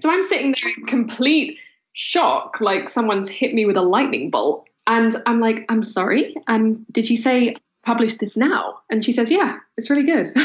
so 0.00 0.10
I'm 0.10 0.22
sitting 0.24 0.54
there 0.60 0.72
in 0.76 0.86
complete 0.86 1.58
shock, 1.92 2.60
like 2.60 2.88
someone's 2.88 3.28
hit 3.28 3.54
me 3.54 3.64
with 3.64 3.76
a 3.76 3.82
lightning 3.82 4.30
bolt. 4.30 4.68
And 4.86 5.14
I'm 5.26 5.38
like, 5.38 5.64
I'm 5.68 5.84
sorry. 5.84 6.34
Um, 6.48 6.84
did 6.90 7.08
you 7.08 7.16
say 7.16 7.56
publish 7.84 8.14
this 8.14 8.36
now? 8.36 8.80
And 8.90 9.04
she 9.04 9.12
says, 9.12 9.30
Yeah, 9.30 9.58
it's 9.76 9.88
really 9.88 10.02
good. 10.02 10.36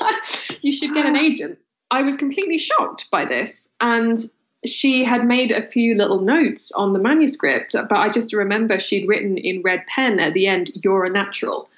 you 0.62 0.72
should 0.72 0.92
get 0.94 1.06
an 1.06 1.16
agent. 1.16 1.58
I 1.90 2.02
was 2.02 2.16
completely 2.16 2.58
shocked 2.58 3.08
by 3.10 3.24
this. 3.24 3.72
And 3.80 4.18
she 4.64 5.04
had 5.04 5.26
made 5.26 5.52
a 5.52 5.66
few 5.66 5.94
little 5.94 6.20
notes 6.20 6.72
on 6.72 6.92
the 6.92 6.98
manuscript, 6.98 7.72
but 7.72 7.92
I 7.92 8.08
just 8.08 8.32
remember 8.32 8.78
she'd 8.78 9.08
written 9.08 9.36
in 9.38 9.62
red 9.62 9.84
pen 9.86 10.18
at 10.18 10.34
the 10.34 10.46
end, 10.46 10.70
You're 10.82 11.04
a 11.04 11.10
natural. 11.10 11.68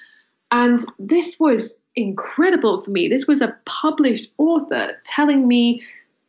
And 0.51 0.81
this 0.99 1.39
was 1.39 1.81
incredible 1.95 2.79
for 2.79 2.91
me. 2.91 3.09
This 3.09 3.27
was 3.27 3.43
a 3.43 3.55
published 3.67 4.31
author 4.39 4.93
telling 5.05 5.47
me 5.47 5.83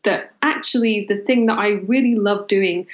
that 0.04 0.34
actually 0.42 1.06
the 1.08 1.18
thing 1.18 1.46
that 1.46 1.58
I 1.58 1.70
really 1.88 2.16
love 2.16 2.48
doing, 2.48 2.88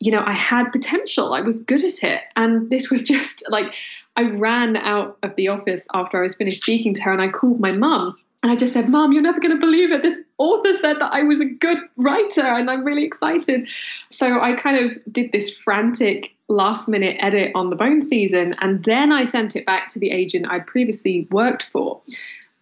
you 0.00 0.10
know, 0.10 0.24
I 0.24 0.32
had 0.32 0.72
potential. 0.72 1.34
I 1.34 1.40
was 1.40 1.60
good 1.60 1.84
at 1.84 2.02
it. 2.02 2.22
And 2.34 2.70
this 2.70 2.90
was 2.90 3.02
just 3.14 3.44
like, 3.48 3.74
I 4.16 4.22
ran 4.24 4.76
out 4.76 5.18
of 5.22 5.36
the 5.36 5.48
office 5.48 5.86
after 5.94 6.18
I 6.18 6.22
was 6.22 6.34
finished 6.34 6.62
speaking 6.62 6.94
to 6.94 7.02
her 7.02 7.12
and 7.12 7.22
I 7.22 7.28
called 7.28 7.60
my 7.60 7.72
mum 7.72 8.16
and 8.42 8.50
I 8.50 8.56
just 8.56 8.72
said, 8.72 8.88
Mom, 8.88 9.12
you're 9.12 9.22
never 9.22 9.40
going 9.40 9.54
to 9.54 9.60
believe 9.60 9.92
it. 9.92 10.02
This 10.02 10.20
author 10.38 10.76
said 10.78 10.98
that 10.98 11.12
I 11.12 11.22
was 11.22 11.40
a 11.40 11.44
good 11.44 11.78
writer 11.96 12.42
and 12.42 12.68
I'm 12.68 12.84
really 12.84 13.04
excited. 13.04 13.68
So 14.08 14.40
I 14.40 14.54
kind 14.54 14.84
of 14.84 14.98
did 15.12 15.30
this 15.30 15.56
frantic 15.56 16.34
last 16.48 16.88
minute 16.88 17.16
edit 17.20 17.52
on 17.54 17.70
the 17.70 17.76
bone 17.76 18.00
season. 18.00 18.56
And 18.60 18.84
then 18.84 19.12
I 19.12 19.24
sent 19.24 19.54
it 19.54 19.64
back 19.64 19.88
to 19.88 20.00
the 20.00 20.10
agent 20.10 20.46
I'd 20.50 20.66
previously 20.66 21.28
worked 21.30 21.62
for. 21.62 22.02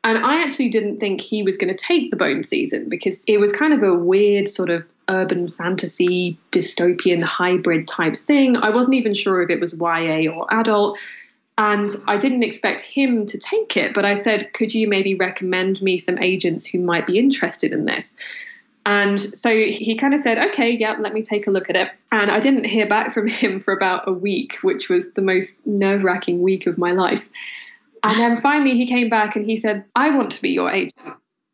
And 0.05 0.19
I 0.19 0.43
actually 0.43 0.69
didn't 0.69 0.99
think 0.99 1.21
he 1.21 1.43
was 1.43 1.57
going 1.57 1.75
to 1.75 1.85
take 1.85 2.11
the 2.11 2.17
bone 2.17 2.43
season 2.43 2.89
because 2.89 3.25
it 3.27 3.39
was 3.39 3.53
kind 3.53 3.73
of 3.73 3.83
a 3.83 3.95
weird 3.95 4.49
sort 4.49 4.71
of 4.71 4.87
urban 5.09 5.49
fantasy 5.49 6.39
dystopian 6.53 7.23
hybrid 7.23 7.87
type 7.87 8.17
thing. 8.17 8.57
I 8.57 8.71
wasn't 8.71 8.97
even 8.97 9.13
sure 9.15 9.43
if 9.43 9.51
it 9.51 9.61
was 9.61 9.79
YA 9.79 10.31
or 10.31 10.47
adult. 10.53 10.99
And 11.61 11.95
I 12.09 12.17
didn't 12.17 12.43
expect 12.43 12.81
him 12.81 13.27
to 13.27 13.37
take 13.37 13.77
it, 13.77 13.93
but 13.93 14.07
I 14.07 14.15
said, 14.15 14.55
could 14.55 14.73
you 14.73 14.89
maybe 14.89 15.15
recommend 15.15 15.83
me 15.83 15.99
some 15.99 16.19
agents 16.19 16.65
who 16.65 16.79
might 16.79 17.07
be 17.07 17.19
interested 17.19 17.71
in 17.71 17.85
this? 17.85 18.17
And 18.87 19.21
so 19.21 19.55
he 19.55 19.95
kind 19.95 20.15
of 20.15 20.21
said, 20.21 20.39
okay, 20.39 20.71
yeah, 20.71 20.97
let 20.99 21.13
me 21.13 21.21
take 21.21 21.47
a 21.47 21.51
look 21.51 21.69
at 21.69 21.77
it. 21.77 21.91
And 22.13 22.31
I 22.31 22.41
didn't 22.41 22.65
hear 22.65 22.89
back 22.89 23.13
from 23.13 23.29
him 23.29 23.61
for 23.61 23.75
about 23.75 24.09
a 24.09 24.13
week, 24.13 24.57
which 24.63 24.89
was 24.89 25.11
the 25.11 25.21
most 25.21 25.59
nerve 25.67 26.03
wracking 26.03 26.41
week 26.41 26.67
of 26.67 26.79
my 26.79 26.93
life. 26.93 27.29
And 28.03 28.19
then 28.19 28.41
finally 28.41 28.75
he 28.75 28.87
came 28.87 29.11
back 29.11 29.37
and 29.37 29.45
he 29.45 29.57
said, 29.57 29.85
I 29.95 30.17
want 30.17 30.31
to 30.31 30.41
be 30.41 30.49
your 30.49 30.71
agent. 30.71 30.95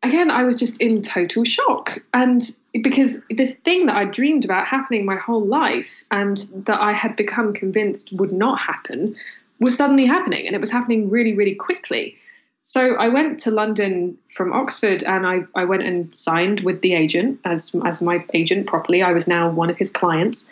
Again, 0.03 0.31
I 0.31 0.45
was 0.45 0.57
just 0.57 0.79
in 0.79 1.01
total 1.01 1.43
shock. 1.43 1.97
And 2.13 2.49
because 2.81 3.19
this 3.29 3.55
thing 3.65 3.87
that 3.87 3.97
I 3.97 4.05
dreamed 4.05 4.45
about 4.45 4.67
happening 4.67 5.03
my 5.03 5.17
whole 5.17 5.45
life 5.45 6.05
and 6.11 6.37
that 6.65 6.79
I 6.79 6.93
had 6.93 7.17
become 7.17 7.51
convinced 7.51 8.13
would 8.13 8.31
not 8.31 8.57
happen 8.57 9.17
was 9.59 9.75
suddenly 9.75 10.05
happening 10.05 10.45
and 10.45 10.55
it 10.55 10.61
was 10.61 10.71
happening 10.71 11.09
really, 11.09 11.33
really 11.33 11.55
quickly. 11.55 12.15
So 12.61 12.95
I 12.95 13.07
went 13.07 13.39
to 13.39 13.51
London 13.51 14.17
from 14.29 14.51
Oxford 14.51 15.03
and 15.03 15.25
I, 15.25 15.39
I 15.55 15.63
went 15.63 15.83
and 15.83 16.15
signed 16.17 16.61
with 16.61 16.81
the 16.81 16.95
agent 16.95 17.39
as, 17.45 17.73
as 17.85 18.01
my 18.01 18.23
agent 18.33 18.67
properly. 18.67 19.01
I 19.01 19.13
was 19.13 19.27
now 19.27 19.49
one 19.49 19.69
of 19.69 19.77
his 19.77 19.89
clients. 19.89 20.49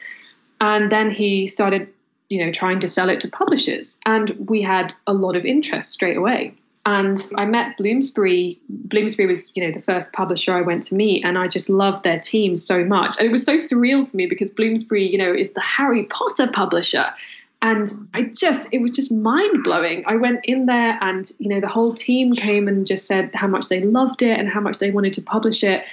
And 0.62 0.91
then 0.91 1.12
he 1.12 1.45
started, 1.45 1.89
you 2.30 2.43
know, 2.43 2.51
trying 2.51 2.80
to 2.80 2.88
sell 2.88 3.10
it 3.10 3.20
to 3.22 3.28
publishers. 3.28 3.99
And 4.06 4.32
we 4.49 4.62
had 4.62 4.93
a 5.06 5.14
lot 5.14 5.36
of 5.36 5.45
interest 5.45 5.91
straight 5.91 6.16
away. 6.16 6.53
And 6.86 7.22
I 7.36 7.45
met 7.45 7.78
Bloomsbury. 7.78 8.60
Bloomsbury 8.70 9.28
was, 9.28 9.51
you 9.56 9.66
know, 9.66 9.72
the 9.72 9.80
first 9.80 10.14
publisher 10.14 10.53
I 10.53 10.62
went 10.62 10.84
to 10.84 10.95
meet, 10.95 11.26
and 11.26 11.36
I 11.36 11.47
just 11.47 11.68
loved 11.68 12.03
their 12.03 12.20
team 12.20 12.58
so 12.58 12.86
much. 12.86 13.18
And 13.18 13.28
it 13.28 13.32
was 13.32 13.43
so 13.43 13.58
surreal 13.58 14.08
for 14.08 14.16
me 14.16 14.28
because 14.28 14.51
Bloomsbury, 14.51 15.12
you 15.12 15.18
know, 15.18 15.34
is 15.34 15.49
the 15.51 15.62
Harry 15.62 16.03
Potter 16.03 16.47
publisher. 16.51 17.08
And 17.66 17.91
I 18.13 18.22
just, 18.22 18.70
it 18.72 18.80
was 18.80 18.91
just 18.91 19.11
mind 19.11 19.63
blowing. 19.63 20.03
I 20.05 20.18
went 20.18 20.41
in 20.43 20.68
there 20.68 20.99
and, 21.01 21.28
you 21.39 21.49
know, 21.49 21.59
the 21.59 21.68
whole 21.68 21.95
team 21.95 22.34
came 22.34 22.68
and 22.68 22.86
just 22.86 23.07
said 23.07 23.34
how 23.34 23.47
much 23.47 23.70
they 23.70 23.82
loved 23.82 24.22
it 24.22 24.38
and 24.39 24.47
how 24.47 24.61
much 24.61 24.78
they 24.78 24.91
wanted 24.91 25.13
to 25.13 25.24
publish 25.24 25.63
it. 25.63 25.84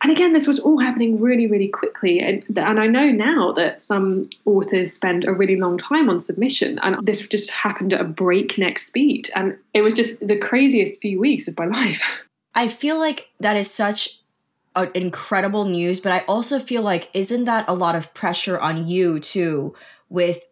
And 0.00 0.10
again, 0.10 0.32
this 0.32 0.46
was 0.46 0.58
all 0.58 0.80
happening 0.80 1.20
really, 1.20 1.46
really 1.46 1.68
quickly. 1.68 2.20
And, 2.20 2.46
and 2.56 2.80
I 2.80 2.86
know 2.86 3.10
now 3.10 3.52
that 3.52 3.78
some 3.78 4.22
authors 4.46 4.94
spend 4.94 5.26
a 5.26 5.32
really 5.34 5.56
long 5.56 5.76
time 5.76 6.08
on 6.08 6.22
submission, 6.22 6.78
and 6.78 7.04
this 7.04 7.28
just 7.28 7.50
happened 7.50 7.92
at 7.92 8.00
a 8.00 8.04
breakneck 8.04 8.78
speed. 8.78 9.28
And 9.34 9.58
it 9.74 9.82
was 9.82 9.92
just 9.92 10.26
the 10.26 10.38
craziest 10.38 10.98
few 10.98 11.20
weeks 11.20 11.46
of 11.46 11.58
my 11.58 11.66
life. 11.80 12.22
I 12.54 12.68
feel 12.68 12.98
like 12.98 13.28
that 13.38 13.54
is 13.54 13.70
such 13.70 14.18
an 14.74 14.90
incredible 14.94 15.66
news, 15.66 16.00
but 16.00 16.10
I 16.10 16.20
also 16.20 16.58
feel 16.58 16.80
like, 16.80 17.10
isn't 17.12 17.44
that 17.44 17.66
a 17.68 17.74
lot 17.74 17.96
of 17.96 18.14
pressure 18.14 18.58
on 18.58 18.88
you 18.88 19.20
too, 19.20 19.74
with 20.08 20.47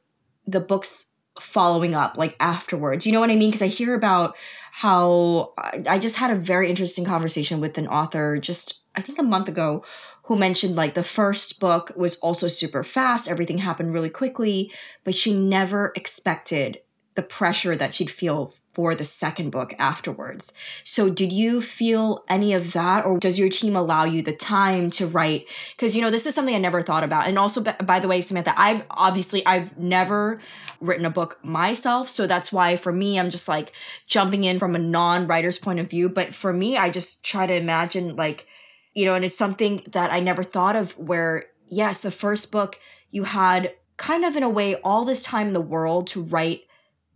the 0.47 0.61
books 0.61 1.13
following 1.41 1.95
up 1.95 2.17
like 2.17 2.35
afterwards. 2.41 3.07
You 3.07 3.13
know 3.13 3.21
what 3.21 3.31
i 3.31 3.37
mean? 3.37 3.51
Because 3.51 3.63
i 3.63 3.67
hear 3.67 3.95
about 3.95 4.37
how 4.77 5.55
i 5.87 5.99
just 5.99 6.17
had 6.17 6.31
a 6.31 6.35
very 6.35 6.69
interesting 6.69 7.05
conversation 7.07 7.61
with 7.61 7.79
an 7.79 7.89
author 7.89 8.37
just 8.39 8.81
i 8.95 9.01
think 9.01 9.19
a 9.19 9.23
month 9.23 9.49
ago 9.49 9.83
who 10.25 10.37
mentioned 10.37 10.77
like 10.77 10.93
the 10.93 11.03
first 11.03 11.59
book 11.61 11.93
was 11.97 12.17
also 12.17 12.47
super 12.47 12.85
fast 12.85 13.27
everything 13.27 13.57
happened 13.57 13.95
really 13.95 14.11
quickly 14.11 14.71
but 15.03 15.15
she 15.15 15.33
never 15.33 15.93
expected 15.97 16.79
the 17.15 17.23
pressure 17.23 17.75
that 17.75 17.95
she'd 17.95 18.11
feel 18.11 18.53
for 18.77 18.95
the 18.95 19.05
second 19.05 19.49
book 19.49 19.75
afterwards. 19.79 20.53
So, 20.85 21.09
did 21.09 21.33
you 21.33 21.63
feel 21.63 22.25
any 22.29 22.53
of 22.53 22.75
that, 22.75 23.07
or 23.07 23.19
does 23.19 23.39
your 23.39 23.49
team 23.49 23.75
allow 23.75 24.05
you 24.05 24.21
the 24.21 24.37
time 24.37 24.91
to 24.91 25.07
write? 25.07 25.49
Because, 25.75 25.97
you 25.97 26.03
know, 26.03 26.11
this 26.11 26.27
is 26.27 26.35
something 26.35 26.55
I 26.55 26.59
never 26.59 26.83
thought 26.83 27.03
about. 27.03 27.27
And 27.27 27.39
also, 27.39 27.63
by 27.63 28.01
the 28.01 28.07
way, 28.07 28.21
Samantha, 28.21 28.53
I've 28.55 28.83
obviously, 28.91 29.45
I've 29.47 29.79
never 29.79 30.43
written 30.83 31.07
a 31.07 31.11
book 31.11 31.43
myself. 31.43 32.11
So, 32.11 32.27
that's 32.27 32.53
why 32.53 32.77
for 32.77 32.93
me, 32.93 33.19
I'm 33.19 33.31
just 33.31 33.49
like 33.49 33.73
jumping 34.07 34.45
in 34.45 34.59
from 34.59 34.77
a 34.77 34.79
non 34.79 35.27
writer's 35.27 35.59
point 35.59 35.81
of 35.81 35.89
view. 35.89 36.11
But 36.11 36.35
for 36.35 36.53
me, 36.53 36.77
I 36.77 36.91
just 36.91 37.25
try 37.25 37.47
to 37.47 37.55
imagine, 37.55 38.15
like, 38.15 38.47
you 38.93 39.07
know, 39.07 39.15
and 39.15 39.25
it's 39.25 39.39
something 39.39 39.85
that 39.93 40.13
I 40.13 40.21
never 40.21 40.43
thought 40.43 40.77
of 40.77 40.93
where, 40.99 41.47
yes, 41.67 42.03
the 42.03 42.11
first 42.11 42.53
book, 42.53 42.79
you 43.11 43.25
had 43.25 43.73
kind 43.97 44.27
of 44.27 44.37
in 44.37 44.43
a 44.43 44.51
way 44.51 44.75
all 44.85 45.07
this 45.07 45.23
time 45.23 45.47
in 45.47 45.55
the 45.55 45.63
world 45.63 46.09
to 46.09 46.23
write 46.23 46.65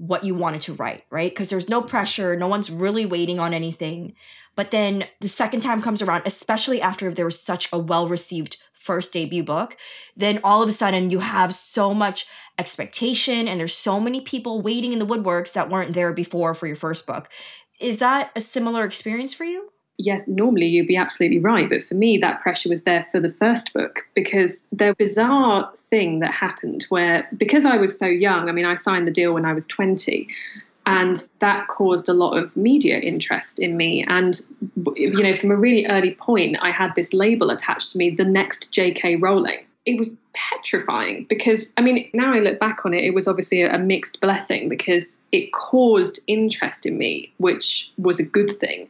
what 0.00 0.24
you 0.24 0.34
wanted 0.34 0.62
to 0.62 0.72
write, 0.72 1.04
right? 1.10 1.30
Because 1.30 1.50
there's 1.50 1.68
no 1.68 1.80
mm-hmm. 1.80 1.90
pressure, 1.90 2.34
no 2.34 2.46
one's 2.46 2.70
really 2.70 3.04
waiting 3.04 3.38
on 3.38 3.52
anything. 3.52 4.14
But 4.56 4.70
then 4.70 5.04
the 5.20 5.28
second 5.28 5.60
time 5.60 5.82
comes 5.82 6.00
around, 6.00 6.22
especially 6.24 6.80
after 6.80 7.12
there 7.12 7.26
was 7.26 7.38
such 7.38 7.68
a 7.70 7.78
well 7.78 8.08
received 8.08 8.56
first 8.72 9.12
debut 9.12 9.42
book, 9.42 9.76
then 10.16 10.40
all 10.42 10.62
of 10.62 10.68
a 10.70 10.72
sudden 10.72 11.10
you 11.10 11.18
have 11.18 11.54
so 11.54 11.92
much 11.92 12.26
expectation 12.58 13.46
and 13.46 13.60
there's 13.60 13.76
so 13.76 14.00
many 14.00 14.22
people 14.22 14.62
waiting 14.62 14.94
in 14.94 14.98
the 14.98 15.06
woodworks 15.06 15.52
that 15.52 15.68
weren't 15.68 15.92
there 15.92 16.14
before 16.14 16.54
for 16.54 16.66
your 16.66 16.76
first 16.76 17.06
book. 17.06 17.28
Is 17.78 17.98
that 17.98 18.30
a 18.34 18.40
similar 18.40 18.84
experience 18.84 19.34
for 19.34 19.44
you? 19.44 19.69
Yes, 20.00 20.26
normally 20.26 20.66
you'd 20.66 20.86
be 20.86 20.96
absolutely 20.96 21.38
right. 21.38 21.68
But 21.68 21.84
for 21.84 21.94
me, 21.94 22.18
that 22.18 22.40
pressure 22.40 22.68
was 22.68 22.82
there 22.82 23.06
for 23.12 23.20
the 23.20 23.28
first 23.28 23.72
book 23.72 24.00
because 24.14 24.68
the 24.72 24.94
bizarre 24.98 25.70
thing 25.76 26.20
that 26.20 26.32
happened 26.32 26.86
where, 26.88 27.28
because 27.36 27.64
I 27.64 27.76
was 27.76 27.98
so 27.98 28.06
young, 28.06 28.48
I 28.48 28.52
mean, 28.52 28.64
I 28.64 28.74
signed 28.74 29.06
the 29.06 29.12
deal 29.12 29.34
when 29.34 29.44
I 29.44 29.52
was 29.52 29.66
20. 29.66 30.28
and 30.86 31.28
that 31.40 31.68
caused 31.68 32.08
a 32.08 32.14
lot 32.14 32.36
of 32.36 32.56
media 32.56 32.98
interest 32.98 33.60
in 33.60 33.76
me 33.76 34.02
and 34.08 34.40
you 34.96 35.22
know 35.22 35.34
from 35.34 35.50
a 35.50 35.56
really 35.56 35.84
early 35.86 36.14
point 36.14 36.56
i 36.62 36.70
had 36.70 36.94
this 36.94 37.12
label 37.12 37.50
attached 37.50 37.92
to 37.92 37.98
me 37.98 38.08
the 38.08 38.24
next 38.24 38.72
jk 38.72 39.20
rowling 39.20 39.58
it 39.84 39.98
was 39.98 40.16
petrifying 40.32 41.26
because 41.28 41.72
i 41.76 41.82
mean 41.82 42.08
now 42.14 42.32
i 42.32 42.38
look 42.38 42.58
back 42.58 42.86
on 42.86 42.94
it 42.94 43.04
it 43.04 43.14
was 43.14 43.28
obviously 43.28 43.60
a, 43.60 43.74
a 43.74 43.78
mixed 43.78 44.20
blessing 44.22 44.70
because 44.70 45.20
it 45.32 45.52
caused 45.52 46.18
interest 46.26 46.86
in 46.86 46.96
me 46.96 47.30
which 47.36 47.92
was 47.98 48.18
a 48.18 48.24
good 48.24 48.50
thing 48.50 48.88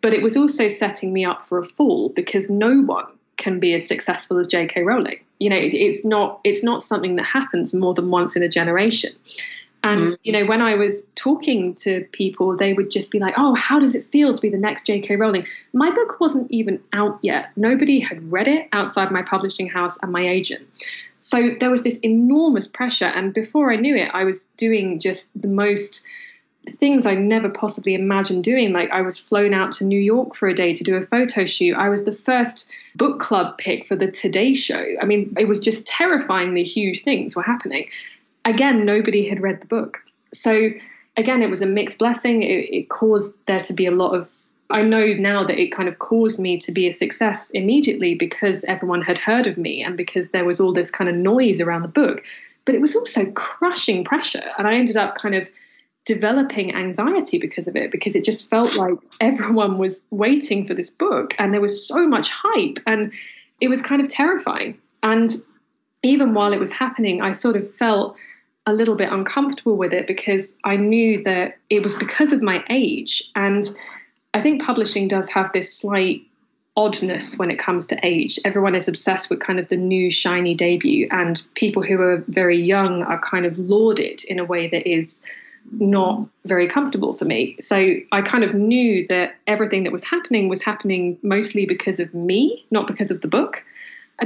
but 0.00 0.14
it 0.14 0.22
was 0.22 0.36
also 0.36 0.68
setting 0.68 1.12
me 1.12 1.24
up 1.24 1.46
for 1.46 1.58
a 1.58 1.64
fall 1.64 2.10
because 2.10 2.50
no 2.50 2.80
one 2.82 3.06
can 3.36 3.58
be 3.58 3.74
as 3.74 3.86
successful 3.86 4.38
as 4.38 4.48
jk 4.48 4.84
rowling 4.84 5.18
you 5.38 5.48
know 5.48 5.58
it's 5.58 6.04
not 6.04 6.40
it's 6.44 6.62
not 6.62 6.82
something 6.82 7.16
that 7.16 7.24
happens 7.24 7.72
more 7.72 7.94
than 7.94 8.10
once 8.10 8.36
in 8.36 8.42
a 8.42 8.48
generation 8.48 9.12
and, 9.82 10.02
mm-hmm. 10.02 10.14
you 10.24 10.32
know, 10.32 10.44
when 10.44 10.60
I 10.60 10.74
was 10.74 11.06
talking 11.14 11.74
to 11.76 12.04
people, 12.12 12.56
they 12.56 12.74
would 12.74 12.90
just 12.90 13.10
be 13.10 13.18
like, 13.18 13.34
oh, 13.38 13.54
how 13.54 13.78
does 13.78 13.94
it 13.94 14.04
feel 14.04 14.34
to 14.34 14.40
be 14.40 14.50
the 14.50 14.58
next 14.58 14.86
J.K. 14.86 15.16
Rowling? 15.16 15.44
My 15.72 15.90
book 15.90 16.20
wasn't 16.20 16.50
even 16.50 16.80
out 16.92 17.18
yet. 17.22 17.46
Nobody 17.56 17.98
had 17.98 18.30
read 18.30 18.46
it 18.46 18.68
outside 18.72 19.10
my 19.10 19.22
publishing 19.22 19.68
house 19.68 19.96
and 20.02 20.12
my 20.12 20.28
agent. 20.28 20.66
So 21.20 21.50
there 21.60 21.70
was 21.70 21.82
this 21.82 21.98
enormous 21.98 22.68
pressure. 22.68 23.06
And 23.06 23.32
before 23.32 23.72
I 23.72 23.76
knew 23.76 23.96
it, 23.96 24.10
I 24.12 24.24
was 24.24 24.46
doing 24.58 24.98
just 24.98 25.30
the 25.40 25.48
most 25.48 26.02
things 26.68 27.06
I 27.06 27.14
never 27.14 27.48
possibly 27.48 27.94
imagined 27.94 28.44
doing. 28.44 28.72
Like 28.72 28.90
I 28.90 29.00
was 29.02 29.18
flown 29.18 29.54
out 29.54 29.72
to 29.72 29.84
New 29.84 29.98
York 29.98 30.34
for 30.34 30.48
a 30.48 30.54
day 30.54 30.74
to 30.74 30.84
do 30.84 30.96
a 30.96 31.02
photo 31.02 31.44
shoot. 31.44 31.74
I 31.74 31.88
was 31.88 32.04
the 32.04 32.12
first 32.12 32.70
book 32.96 33.18
club 33.18 33.56
pick 33.58 33.86
for 33.86 33.96
the 33.96 34.10
Today 34.10 34.54
Show. 34.54 34.84
I 35.00 35.06
mean, 35.06 35.34
it 35.38 35.48
was 35.48 35.58
just 35.58 35.86
terrifyingly 35.86 36.64
huge 36.64 37.02
things 37.02 37.34
were 37.34 37.42
happening 37.42 37.88
again, 38.44 38.84
nobody 38.84 39.28
had 39.28 39.40
read 39.40 39.60
the 39.60 39.66
book. 39.66 39.98
So 40.32 40.70
again, 41.16 41.42
it 41.42 41.50
was 41.50 41.62
a 41.62 41.66
mixed 41.66 41.98
blessing. 41.98 42.42
It, 42.42 42.70
it, 42.70 42.88
caused 42.88 43.34
there 43.46 43.60
to 43.60 43.72
be 43.72 43.86
a 43.86 43.90
lot 43.90 44.14
of. 44.14 44.28
I 44.70 44.82
know 44.82 45.02
now 45.18 45.42
that 45.44 45.58
it 45.58 45.72
kind 45.72 45.88
of 45.88 45.98
caused 45.98 46.38
me 46.38 46.56
to 46.58 46.70
be 46.70 46.86
a 46.86 46.92
success 46.92 47.50
immediately 47.50 48.14
because 48.14 48.62
everyone 48.64 49.02
had 49.02 49.18
heard 49.18 49.48
of 49.48 49.58
me 49.58 49.82
and 49.82 49.96
because 49.96 50.28
there 50.28 50.44
was 50.44 50.60
all 50.60 50.72
this 50.72 50.92
kind 50.92 51.10
of 51.10 51.16
noise 51.16 51.60
around 51.60 51.82
the 51.82 51.88
book. 51.88 52.22
But 52.66 52.76
it 52.76 52.80
was 52.80 52.94
also 52.94 53.26
crushing 53.32 54.04
pressure. 54.04 54.44
And 54.58 54.68
I 54.68 54.74
ended 54.74 54.96
up 54.96 55.16
kind 55.16 55.34
of 55.34 55.50
developing 56.06 56.74
anxiety 56.74 57.38
because 57.38 57.68
of 57.68 57.76
it, 57.76 57.90
because 57.90 58.16
it 58.16 58.24
just 58.24 58.48
felt 58.48 58.74
like 58.76 58.94
everyone 59.20 59.78
was 59.78 60.04
waiting 60.10 60.66
for 60.66 60.74
this 60.74 60.90
book 60.90 61.34
and 61.38 61.52
there 61.52 61.60
was 61.60 61.86
so 61.86 62.08
much 62.08 62.30
hype. 62.30 62.78
And 62.86 63.12
it 63.60 63.68
was 63.68 63.82
kind 63.82 64.00
of 64.00 64.08
terrifying. 64.08 64.78
And 65.02 65.30
even 66.02 66.34
while 66.34 66.52
it 66.52 66.60
was 66.60 66.72
happening, 66.72 67.20
I 67.20 67.32
sort 67.32 67.56
of 67.56 67.70
felt 67.70 68.16
a 68.66 68.72
little 68.72 68.94
bit 68.94 69.12
uncomfortable 69.12 69.76
with 69.76 69.92
it 69.92 70.06
because 70.06 70.58
I 70.64 70.76
knew 70.76 71.22
that 71.24 71.58
it 71.68 71.82
was 71.82 71.94
because 71.94 72.32
of 72.32 72.42
my 72.42 72.64
age. 72.70 73.30
And 73.34 73.70
I 74.32 74.40
think 74.40 74.62
publishing 74.62 75.08
does 75.08 75.30
have 75.30 75.52
this 75.52 75.74
slight 75.74 76.22
oddness 76.76 77.36
when 77.36 77.50
it 77.50 77.58
comes 77.58 77.86
to 77.88 77.98
age. 78.02 78.38
Everyone 78.44 78.74
is 78.74 78.88
obsessed 78.88 79.28
with 79.28 79.40
kind 79.40 79.58
of 79.58 79.68
the 79.68 79.76
new 79.76 80.10
shiny 80.10 80.54
debut, 80.54 81.08
and 81.10 81.42
people 81.54 81.82
who 81.82 82.00
are 82.00 82.24
very 82.28 82.60
young 82.60 83.02
are 83.02 83.20
kind 83.20 83.44
of 83.44 83.58
lauded 83.58 84.24
in 84.24 84.38
a 84.38 84.44
way 84.44 84.68
that 84.68 84.88
is 84.88 85.22
not 85.72 86.26
very 86.46 86.66
comfortable 86.66 87.12
for 87.12 87.24
me. 87.24 87.56
So 87.60 87.94
I 88.12 88.22
kind 88.22 88.44
of 88.44 88.54
knew 88.54 89.06
that 89.08 89.34
everything 89.46 89.84
that 89.84 89.92
was 89.92 90.04
happening 90.04 90.48
was 90.48 90.62
happening 90.62 91.18
mostly 91.22 91.66
because 91.66 92.00
of 92.00 92.12
me, 92.14 92.66
not 92.70 92.86
because 92.86 93.10
of 93.10 93.20
the 93.20 93.28
book 93.28 93.64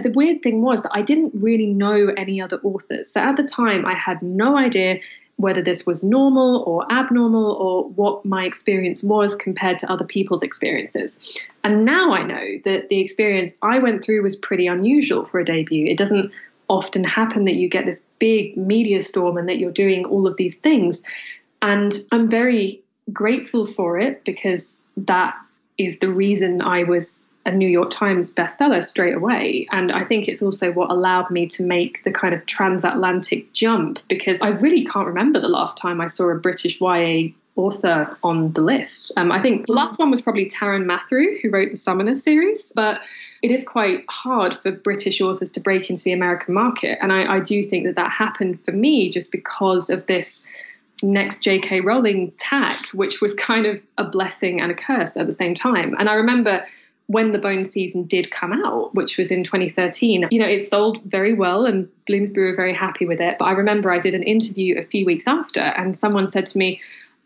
the 0.03 0.11
weird 0.11 0.43
thing 0.43 0.62
was 0.62 0.82
that 0.82 0.91
I 0.93 1.03
didn't 1.03 1.43
really 1.43 1.66
know 1.66 2.12
any 2.16 2.41
other 2.41 2.59
authors. 2.62 3.11
So 3.11 3.20
at 3.20 3.37
the 3.37 3.45
time, 3.45 3.85
I 3.89 3.95
had 3.95 4.20
no 4.22 4.57
idea 4.59 4.99
whether 5.37 5.62
this 5.62 5.85
was 5.85 6.05
normal 6.05 6.62
or 6.62 6.91
abnormal 6.93 7.53
or 7.53 7.89
what 7.91 8.24
my 8.24 8.45
experience 8.45 9.03
was 9.03 9.35
compared 9.35 9.78
to 9.80 9.91
other 9.91 10.05
people's 10.05 10.43
experiences. 10.43 11.18
And 11.64 11.85
now 11.85 12.12
I 12.12 12.22
know 12.22 12.59
that 12.64 12.89
the 12.89 13.01
experience 13.01 13.57
I 13.61 13.78
went 13.78 14.05
through 14.05 14.22
was 14.22 14.37
pretty 14.37 14.66
unusual 14.68 15.24
for 15.24 15.41
a 15.41 15.45
debut. 15.45 15.87
It 15.87 15.99
doesn't 15.99 16.32
often 16.69 17.05
happen 17.05 17.45
that 17.45 17.55
you 17.55 17.69
get 17.69 17.87
this 17.87 18.05
big 18.19 18.57
media 18.57 19.03
storm 19.03 19.37
and 19.37 19.49
that 19.49 19.59
you're 19.59 19.71
doing 19.71 20.05
all 20.07 20.27
of 20.27 20.37
these 20.37 20.55
things. 20.57 21.03
And 21.62 21.93
I'm 22.12 22.29
very 22.29 22.83
grateful 23.12 23.67
for 23.67 23.99
it 23.99 24.25
because 24.25 24.89
that 24.97 25.35
is 25.79 25.99
the 25.99 26.11
reason 26.11 26.62
I 26.62 26.85
was 26.85 27.27
a 27.47 27.53
New 27.53 27.69
York 27.69 27.91
Times 27.91 28.33
bestseller 28.33 28.83
straight 28.83 29.15
away. 29.15 29.67
And 29.71 29.93
I 29.93 30.05
think 30.05 30.29
it's 30.29 30.43
also 30.43 30.73
what 30.73 30.91
allowed 30.91 31.31
me 31.31 31.47
to 31.49 31.65
make 31.65 32.03
the 32.05 32.11
kind 32.11 32.35
of 32.35 32.47
transatlantic 32.47 33.53
jump 33.53 33.99
because 34.09 34.41
I 34.41 34.49
really 34.49 34.85
can't 34.85 35.07
remember 35.07 35.41
the 35.41 35.49
last 35.49 35.77
time 35.77 36.01
I 36.01 36.07
saw 36.07 36.29
a 36.31 36.37
British 36.37 36.81
YA 36.81 37.29
author 37.57 38.17
on 38.23 38.53
the 38.53 38.61
list. 38.61 39.13
Um, 39.17 39.31
I 39.31 39.41
think 39.41 39.67
the 39.67 39.73
last 39.73 39.99
one 39.99 40.11
was 40.11 40.21
probably 40.21 40.47
Taran 40.47 40.85
Matharu, 40.85 41.41
who 41.41 41.51
wrote 41.51 41.71
the 41.71 41.77
Summoner 41.77 42.15
series, 42.15 42.73
but 42.75 43.01
it 43.43 43.51
is 43.51 43.63
quite 43.63 44.05
hard 44.09 44.55
for 44.55 44.73
British 44.73 45.21
authors 45.21 45.53
to 45.53 45.61
break 45.61 45.89
into 45.89 46.03
the 46.03 46.13
American 46.13 46.55
market. 46.55 46.99
And 47.01 47.13
I, 47.13 47.37
I 47.37 47.41
do 47.41 47.63
think 47.63 47.87
that 47.87 47.97
that 47.97 48.11
happened 48.11 48.59
for 48.59 48.73
me 48.73 49.09
just 49.09 49.31
because 49.31 49.89
of 49.89 50.07
this 50.07 50.47
next 51.03 51.45
J.K. 51.45 51.81
Rowling 51.81 52.33
tag, 52.39 52.77
which 52.93 53.21
was 53.21 53.35
kind 53.35 53.67
of 53.67 53.85
a 53.99 54.05
blessing 54.05 54.61
and 54.61 54.73
a 54.73 54.75
curse 54.75 55.17
at 55.17 55.27
the 55.27 55.33
same 55.33 55.55
time. 55.55 55.95
And 55.99 56.09
I 56.09 56.15
remember 56.15 56.65
when 57.07 57.33
the 57.33 57.39
Bone 57.39 57.65
season 57.65 58.05
did 58.05 58.31
come 58.31 58.53
out, 58.53 58.95
which 58.95 59.19
was 59.19 59.31
in 59.31 59.45
2013, 59.45 60.29
you 60.31 60.39
know, 60.39 60.47
it 60.47 60.65
sold 60.65 61.03
very 61.05 61.35
well 61.35 61.67
and 61.67 61.89
Bloomsbury 62.07 62.51
were 62.51 62.57
very 62.57 62.73
happy 62.73 63.07
with 63.07 63.21
it. 63.21 63.37
But 63.39 63.47
I 63.47 63.53
remember 63.53 63.91
I 63.91 63.99
did 63.99 64.15
an 64.15 64.23
interview 64.23 64.79
a 64.79 64.83
few 64.83 65.05
weeks 65.05 65.29
after, 65.29 65.61
and 65.61 65.97
someone 65.97 66.29
said 66.29 66.47
to 66.47 66.59
me, 66.59 66.81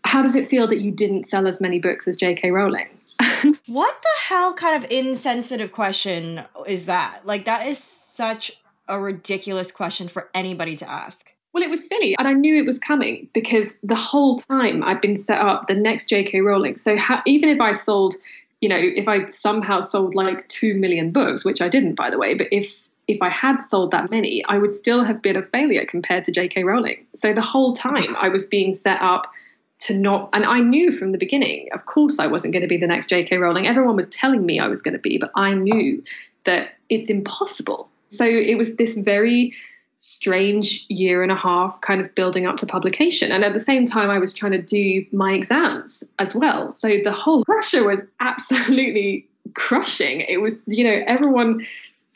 How 0.04 0.22
does 0.22 0.34
it 0.34 0.48
feel 0.48 0.66
that 0.66 0.80
you 0.80 0.90
didn't 0.90 1.24
sell 1.24 1.46
as 1.46 1.60
many 1.60 1.78
books 1.78 2.08
as 2.08 2.16
J.K. 2.16 2.50
Rowling? 2.50 2.88
what 3.66 4.02
the 4.02 4.22
hell 4.22 4.52
kind 4.54 4.82
of 4.82 4.90
insensitive 4.90 5.72
question 5.72 6.44
is 6.66 6.86
that? 6.86 7.24
Like, 7.24 7.44
that 7.44 7.66
is 7.66 7.78
such 7.78 8.60
a 8.88 8.98
ridiculous 8.98 9.70
question 9.70 10.08
for 10.08 10.28
anybody 10.34 10.74
to 10.76 10.90
ask. 10.90 11.34
Well, 11.52 11.62
it 11.62 11.70
was 11.70 11.88
silly, 11.88 12.14
and 12.18 12.28
I 12.28 12.34
knew 12.34 12.56
it 12.56 12.66
was 12.66 12.78
coming 12.78 13.28
because 13.32 13.78
the 13.82 13.94
whole 13.94 14.38
time 14.38 14.82
I'd 14.82 15.00
been 15.00 15.16
set 15.16 15.40
up 15.40 15.66
the 15.66 15.74
next 15.74 16.08
J.K. 16.08 16.40
Rowling. 16.40 16.76
So 16.76 16.96
ha- 16.96 17.22
even 17.26 17.48
if 17.48 17.60
I 17.60 17.72
sold 17.72 18.16
you 18.60 18.68
know, 18.68 18.78
if 18.78 19.08
I 19.08 19.28
somehow 19.28 19.80
sold 19.80 20.14
like 20.14 20.48
2 20.48 20.74
million 20.74 21.10
books, 21.10 21.44
which 21.44 21.60
I 21.60 21.68
didn't, 21.68 21.94
by 21.94 22.10
the 22.10 22.18
way, 22.18 22.34
but 22.34 22.48
if 22.50 22.88
if 23.08 23.22
I 23.22 23.30
had 23.30 23.60
sold 23.60 23.90
that 23.92 24.10
many, 24.10 24.44
I 24.44 24.58
would 24.58 24.70
still 24.70 25.02
have 25.02 25.22
been 25.22 25.36
a 25.36 25.42
failure 25.42 25.86
compared 25.86 26.26
to 26.26 26.32
J.K. 26.32 26.62
Rowling. 26.62 27.06
So 27.16 27.32
the 27.32 27.40
whole 27.40 27.72
time 27.72 28.14
I 28.16 28.28
was 28.28 28.44
being 28.44 28.74
set 28.74 29.00
up 29.00 29.32
to 29.80 29.94
not, 29.94 30.28
and 30.34 30.44
I 30.44 30.60
knew 30.60 30.92
from 30.92 31.12
the 31.12 31.18
beginning, 31.18 31.68
of 31.72 31.86
course, 31.86 32.18
I 32.18 32.26
wasn't 32.26 32.52
going 32.52 32.62
to 32.62 32.68
be 32.68 32.76
the 32.76 32.86
next 32.86 33.08
J.K. 33.08 33.38
Rowling. 33.38 33.66
Everyone 33.66 33.96
was 33.96 34.08
telling 34.08 34.44
me 34.44 34.60
I 34.60 34.68
was 34.68 34.82
going 34.82 34.92
to 34.92 34.98
be, 34.98 35.16
but 35.16 35.30
I 35.34 35.54
knew 35.54 36.04
that 36.44 36.74
it's 36.90 37.08
impossible. 37.08 37.88
So 38.10 38.26
it 38.26 38.58
was 38.58 38.76
this 38.76 38.94
very 38.98 39.54
strange 39.98 40.86
year 40.88 41.22
and 41.22 41.32
a 41.32 41.36
half 41.36 41.80
kind 41.80 42.00
of 42.00 42.14
building 42.14 42.46
up 42.46 42.56
to 42.56 42.66
publication. 42.66 43.32
And 43.32 43.44
at 43.44 43.52
the 43.52 43.60
same 43.60 43.84
time, 43.84 44.10
I 44.10 44.18
was 44.18 44.32
trying 44.32 44.52
to 44.52 44.62
do 44.62 45.04
my 45.12 45.32
exams 45.32 46.04
as 46.18 46.34
well. 46.34 46.72
So 46.72 46.98
the 47.02 47.12
whole 47.12 47.44
pressure 47.44 47.84
was 47.84 48.00
absolutely 48.20 49.26
crushing. 49.54 50.20
It 50.22 50.40
was, 50.40 50.56
you 50.66 50.84
know, 50.84 51.02
everyone 51.06 51.62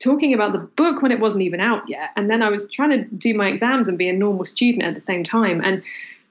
talking 0.02 0.32
about 0.32 0.52
the 0.52 0.58
book 0.58 1.02
when 1.02 1.12
it 1.12 1.20
wasn't 1.20 1.42
even 1.42 1.60
out 1.60 1.82
yet. 1.88 2.10
And 2.16 2.30
then 2.30 2.42
I 2.42 2.50
was 2.50 2.68
trying 2.68 2.90
to 2.90 3.04
do 3.16 3.34
my 3.34 3.48
exams 3.48 3.88
and 3.88 3.98
be 3.98 4.08
a 4.08 4.12
normal 4.12 4.44
student 4.44 4.84
at 4.84 4.94
the 4.94 5.00
same 5.00 5.24
time. 5.24 5.60
And 5.62 5.82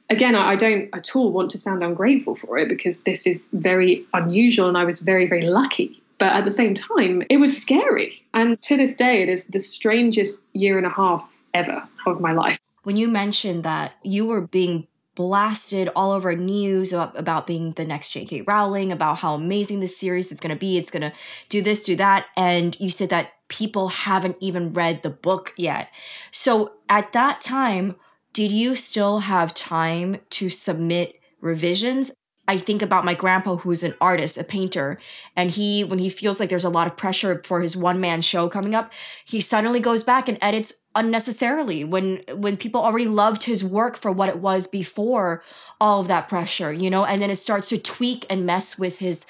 again, 0.10 0.36
I 0.36 0.56
don't 0.56 0.90
at 0.94 1.16
all 1.16 1.32
want 1.32 1.52
to 1.52 1.58
sound 1.58 1.84
ungrateful 1.84 2.36
for 2.36 2.58
it 2.58 2.70
because 2.70 3.00
this 3.00 3.28
is 3.28 3.48
very 3.54 4.06
unusual 4.14 4.68
and 4.68 4.78
I 4.78 4.86
was 4.86 5.00
very, 5.00 5.28
very 5.28 5.44
lucky 5.44 6.01
but 6.22 6.34
at 6.34 6.46
the 6.46 6.52
same 6.52 6.76
time, 6.76 7.24
it 7.32 7.38
was 7.38 7.60
scary. 7.60 8.24
And 8.36 8.62
to 8.62 8.78
this 8.78 8.94
day, 8.94 9.24
it 9.24 9.30
is 9.30 9.44
the 9.46 9.60
strangest 9.60 10.44
year 10.54 10.78
and 10.78 10.86
a 10.86 10.92
half 10.92 11.42
ever 11.56 11.82
of 12.06 12.22
my 12.22 12.30
life. 12.30 12.60
When 12.84 12.96
you 12.96 13.08
mentioned 13.08 13.64
that 13.64 13.94
you 14.04 14.28
were 14.28 14.42
being 14.42 14.86
blasted 15.16 15.90
all 15.96 16.12
over 16.12 16.36
news 16.36 16.94
about, 16.94 17.18
about 17.18 17.48
being 17.48 17.72
the 17.72 17.86
next 17.86 18.12
J.K. 18.12 18.42
Rowling, 18.42 18.92
about 18.92 19.18
how 19.18 19.34
amazing 19.34 19.80
this 19.80 19.98
series 19.98 20.32
is 20.32 20.40
going 20.40 20.54
to 20.54 20.60
be, 20.60 20.78
it's 20.78 20.92
going 20.92 21.02
to 21.02 21.14
do 21.50 21.64
this, 21.64 21.82
do 21.82 21.96
that. 21.96 22.28
And 22.38 22.80
you 22.80 22.92
said 22.92 23.10
that 23.10 23.32
people 23.48 23.88
haven't 23.88 24.38
even 24.40 24.74
read 24.74 25.02
the 25.02 25.10
book 25.10 25.54
yet. 25.58 25.90
So 26.30 26.74
at 26.88 27.14
that 27.14 27.42
time, 27.42 27.96
did 28.32 28.52
you 28.52 28.76
still 28.76 29.22
have 29.22 29.56
time 29.56 30.18
to 30.30 30.50
submit 30.50 31.16
revisions? 31.40 32.12
I 32.52 32.58
think 32.58 32.82
about 32.82 33.06
my 33.06 33.14
grandpa 33.14 33.56
who's 33.56 33.82
an 33.82 33.96
artist, 34.02 34.38
a 34.38 34.44
painter, 34.44 35.00
and 35.38 35.52
he 35.52 35.86
when 35.86 36.00
he 36.00 36.10
feels 36.10 36.38
like 36.38 36.50
there's 36.50 36.66
a 36.66 36.70
lot 36.70 36.86
of 36.86 36.98
pressure 36.98 37.42
for 37.46 37.62
his 37.62 37.78
one-man 37.78 38.22
show 38.22 38.50
coming 38.50 38.76
up, 38.76 38.92
he 39.24 39.40
suddenly 39.40 39.80
goes 39.80 40.04
back 40.04 40.28
and 40.28 40.38
edits 40.42 40.74
unnecessarily 40.94 41.86
when 41.86 42.22
when 42.34 42.58
people 42.58 42.82
already 42.82 43.08
loved 43.08 43.44
his 43.46 43.64
work 43.64 43.96
for 43.96 44.12
what 44.12 44.28
it 44.28 44.40
was 44.40 44.68
before 44.68 45.42
all 45.80 46.02
of 46.02 46.10
that 46.10 46.28
pressure, 46.28 46.74
you 46.74 46.90
know, 46.90 47.06
and 47.06 47.22
then 47.22 47.32
it 47.32 47.38
starts 47.38 47.70
to 47.70 47.78
tweak 47.78 48.26
and 48.30 48.46
mess 48.46 48.78
with 48.78 48.98
his 48.98 49.26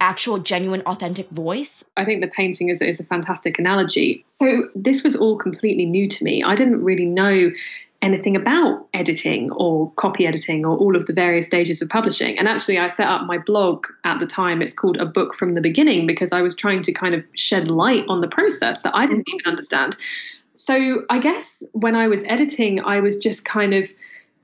actual 0.00 0.38
genuine 0.38 0.82
authentic 0.82 1.30
voice. 1.30 1.84
I 1.96 2.04
think 2.04 2.22
the 2.22 2.28
painting 2.28 2.70
is, 2.70 2.82
is 2.82 2.98
a 2.98 3.04
fantastic 3.04 3.56
analogy. 3.60 4.24
So 4.30 4.64
this 4.74 5.04
was 5.04 5.14
all 5.14 5.38
completely 5.38 5.86
new 5.86 6.08
to 6.08 6.24
me. 6.24 6.42
I 6.42 6.56
didn't 6.56 6.82
really 6.82 7.06
know 7.06 7.52
anything 8.04 8.36
about 8.36 8.86
editing 8.92 9.50
or 9.52 9.90
copy 9.92 10.26
editing 10.26 10.64
or 10.66 10.76
all 10.76 10.94
of 10.94 11.06
the 11.06 11.12
various 11.12 11.46
stages 11.46 11.80
of 11.80 11.88
publishing. 11.88 12.38
And 12.38 12.46
actually, 12.46 12.78
I 12.78 12.88
set 12.88 13.08
up 13.08 13.26
my 13.26 13.38
blog 13.38 13.86
at 14.04 14.20
the 14.20 14.26
time. 14.26 14.60
It's 14.60 14.74
called 14.74 14.98
A 14.98 15.06
Book 15.06 15.34
from 15.34 15.54
the 15.54 15.62
Beginning 15.62 16.06
because 16.06 16.30
I 16.30 16.42
was 16.42 16.54
trying 16.54 16.82
to 16.82 16.92
kind 16.92 17.14
of 17.14 17.24
shed 17.34 17.70
light 17.70 18.04
on 18.06 18.20
the 18.20 18.28
process 18.28 18.78
that 18.82 18.94
I 18.94 19.06
didn't 19.06 19.22
mm-hmm. 19.22 19.36
even 19.40 19.50
understand. 19.50 19.96
So 20.52 21.02
I 21.08 21.18
guess 21.18 21.64
when 21.72 21.96
I 21.96 22.06
was 22.08 22.22
editing, 22.24 22.84
I 22.84 23.00
was 23.00 23.16
just 23.16 23.46
kind 23.46 23.72
of 23.72 23.90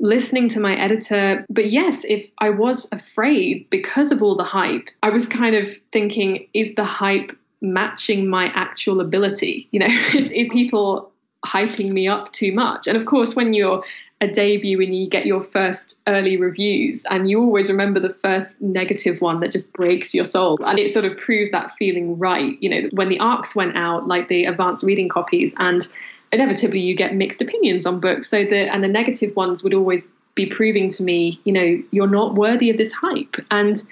listening 0.00 0.48
to 0.48 0.60
my 0.60 0.74
editor. 0.74 1.44
But 1.50 1.68
yes, 1.70 2.04
if 2.08 2.30
I 2.38 2.48
was 2.48 2.88
afraid 2.92 3.68
because 3.68 4.10
of 4.10 4.22
all 4.22 4.36
the 4.36 4.44
hype, 4.44 4.88
I 5.02 5.10
was 5.10 5.26
kind 5.26 5.54
of 5.54 5.68
thinking, 5.92 6.48
is 6.54 6.74
the 6.76 6.84
hype 6.84 7.36
matching 7.60 8.26
my 8.26 8.46
actual 8.54 9.02
ability? 9.02 9.68
You 9.70 9.80
know, 9.80 9.86
is, 10.14 10.30
is 10.30 10.48
people 10.48 11.12
hyping 11.44 11.92
me 11.92 12.06
up 12.06 12.32
too 12.32 12.52
much? 12.52 12.86
And 12.86 12.96
of 12.96 13.06
course, 13.06 13.34
when 13.34 13.54
you're 13.54 13.82
a 14.20 14.28
debut 14.28 14.80
and 14.82 14.94
you 14.94 15.06
get 15.06 15.24
your 15.24 15.42
first 15.42 15.98
early 16.06 16.36
reviews, 16.36 17.04
and 17.10 17.30
you 17.30 17.40
always 17.40 17.70
remember 17.70 18.00
the 18.00 18.12
first 18.12 18.60
negative 18.60 19.20
one 19.22 19.40
that 19.40 19.52
just 19.52 19.72
breaks 19.72 20.14
your 20.14 20.24
soul. 20.24 20.58
And 20.64 20.78
it 20.78 20.92
sort 20.92 21.06
of 21.06 21.16
proved 21.16 21.52
that 21.52 21.70
feeling 21.72 22.18
right. 22.18 22.60
You 22.62 22.70
know, 22.70 22.88
when 22.92 23.08
the 23.08 23.18
ARCs 23.18 23.54
went 23.54 23.76
out, 23.76 24.06
like 24.06 24.28
the 24.28 24.44
advanced 24.44 24.84
reading 24.84 25.08
copies, 25.08 25.54
and 25.58 25.86
inevitably 26.32 26.80
you 26.80 26.94
get 26.94 27.14
mixed 27.14 27.40
opinions 27.40 27.86
on 27.86 28.00
books. 28.00 28.28
So 28.28 28.44
the 28.44 28.72
and 28.72 28.84
the 28.84 28.88
negative 28.88 29.34
ones 29.36 29.62
would 29.62 29.74
always 29.74 30.06
be 30.34 30.46
proving 30.46 30.88
to 30.90 31.02
me, 31.02 31.40
you 31.44 31.52
know, 31.52 31.82
you're 31.90 32.06
not 32.06 32.34
worthy 32.34 32.70
of 32.70 32.76
this 32.76 32.92
hype. 32.92 33.36
And 33.50 33.82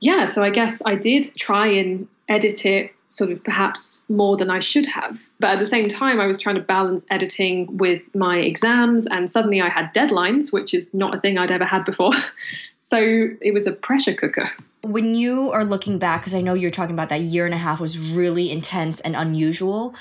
yeah, 0.00 0.24
so 0.26 0.42
I 0.42 0.50
guess 0.50 0.82
I 0.84 0.96
did 0.96 1.34
try 1.36 1.66
and 1.66 2.08
edit 2.28 2.66
it 2.66 2.92
sort 3.14 3.30
of 3.30 3.42
perhaps 3.44 4.02
more 4.08 4.36
than 4.36 4.50
I 4.50 4.58
should 4.58 4.86
have. 4.86 5.20
But 5.38 5.50
at 5.50 5.58
the 5.60 5.66
same 5.66 5.88
time, 5.88 6.20
I 6.20 6.26
was 6.26 6.38
trying 6.38 6.56
to 6.56 6.60
balance 6.60 7.06
editing 7.10 7.76
with 7.76 8.12
my 8.14 8.38
exams, 8.38 9.06
and 9.06 9.30
suddenly 9.30 9.60
I 9.60 9.68
had 9.68 9.94
deadlines, 9.94 10.52
which 10.52 10.74
is 10.74 10.92
not 10.92 11.14
a 11.14 11.20
thing 11.20 11.38
I'd 11.38 11.52
ever 11.52 11.64
had 11.64 11.84
before. 11.84 12.12
so 12.78 12.98
it 13.40 13.54
was 13.54 13.68
a 13.68 13.72
pressure 13.72 14.14
cooker. 14.14 14.50
When 14.82 15.14
you 15.14 15.52
are 15.52 15.64
looking 15.64 15.98
back, 15.98 16.22
because 16.22 16.34
I 16.34 16.40
know 16.40 16.54
you're 16.54 16.72
talking 16.72 16.94
about 16.94 17.08
that 17.08 17.20
year 17.20 17.46
and 17.46 17.54
a 17.54 17.58
half 17.58 17.80
was 17.80 17.98
really 17.98 18.50
intense 18.50 19.00
and 19.00 19.14
unusual 19.14 19.94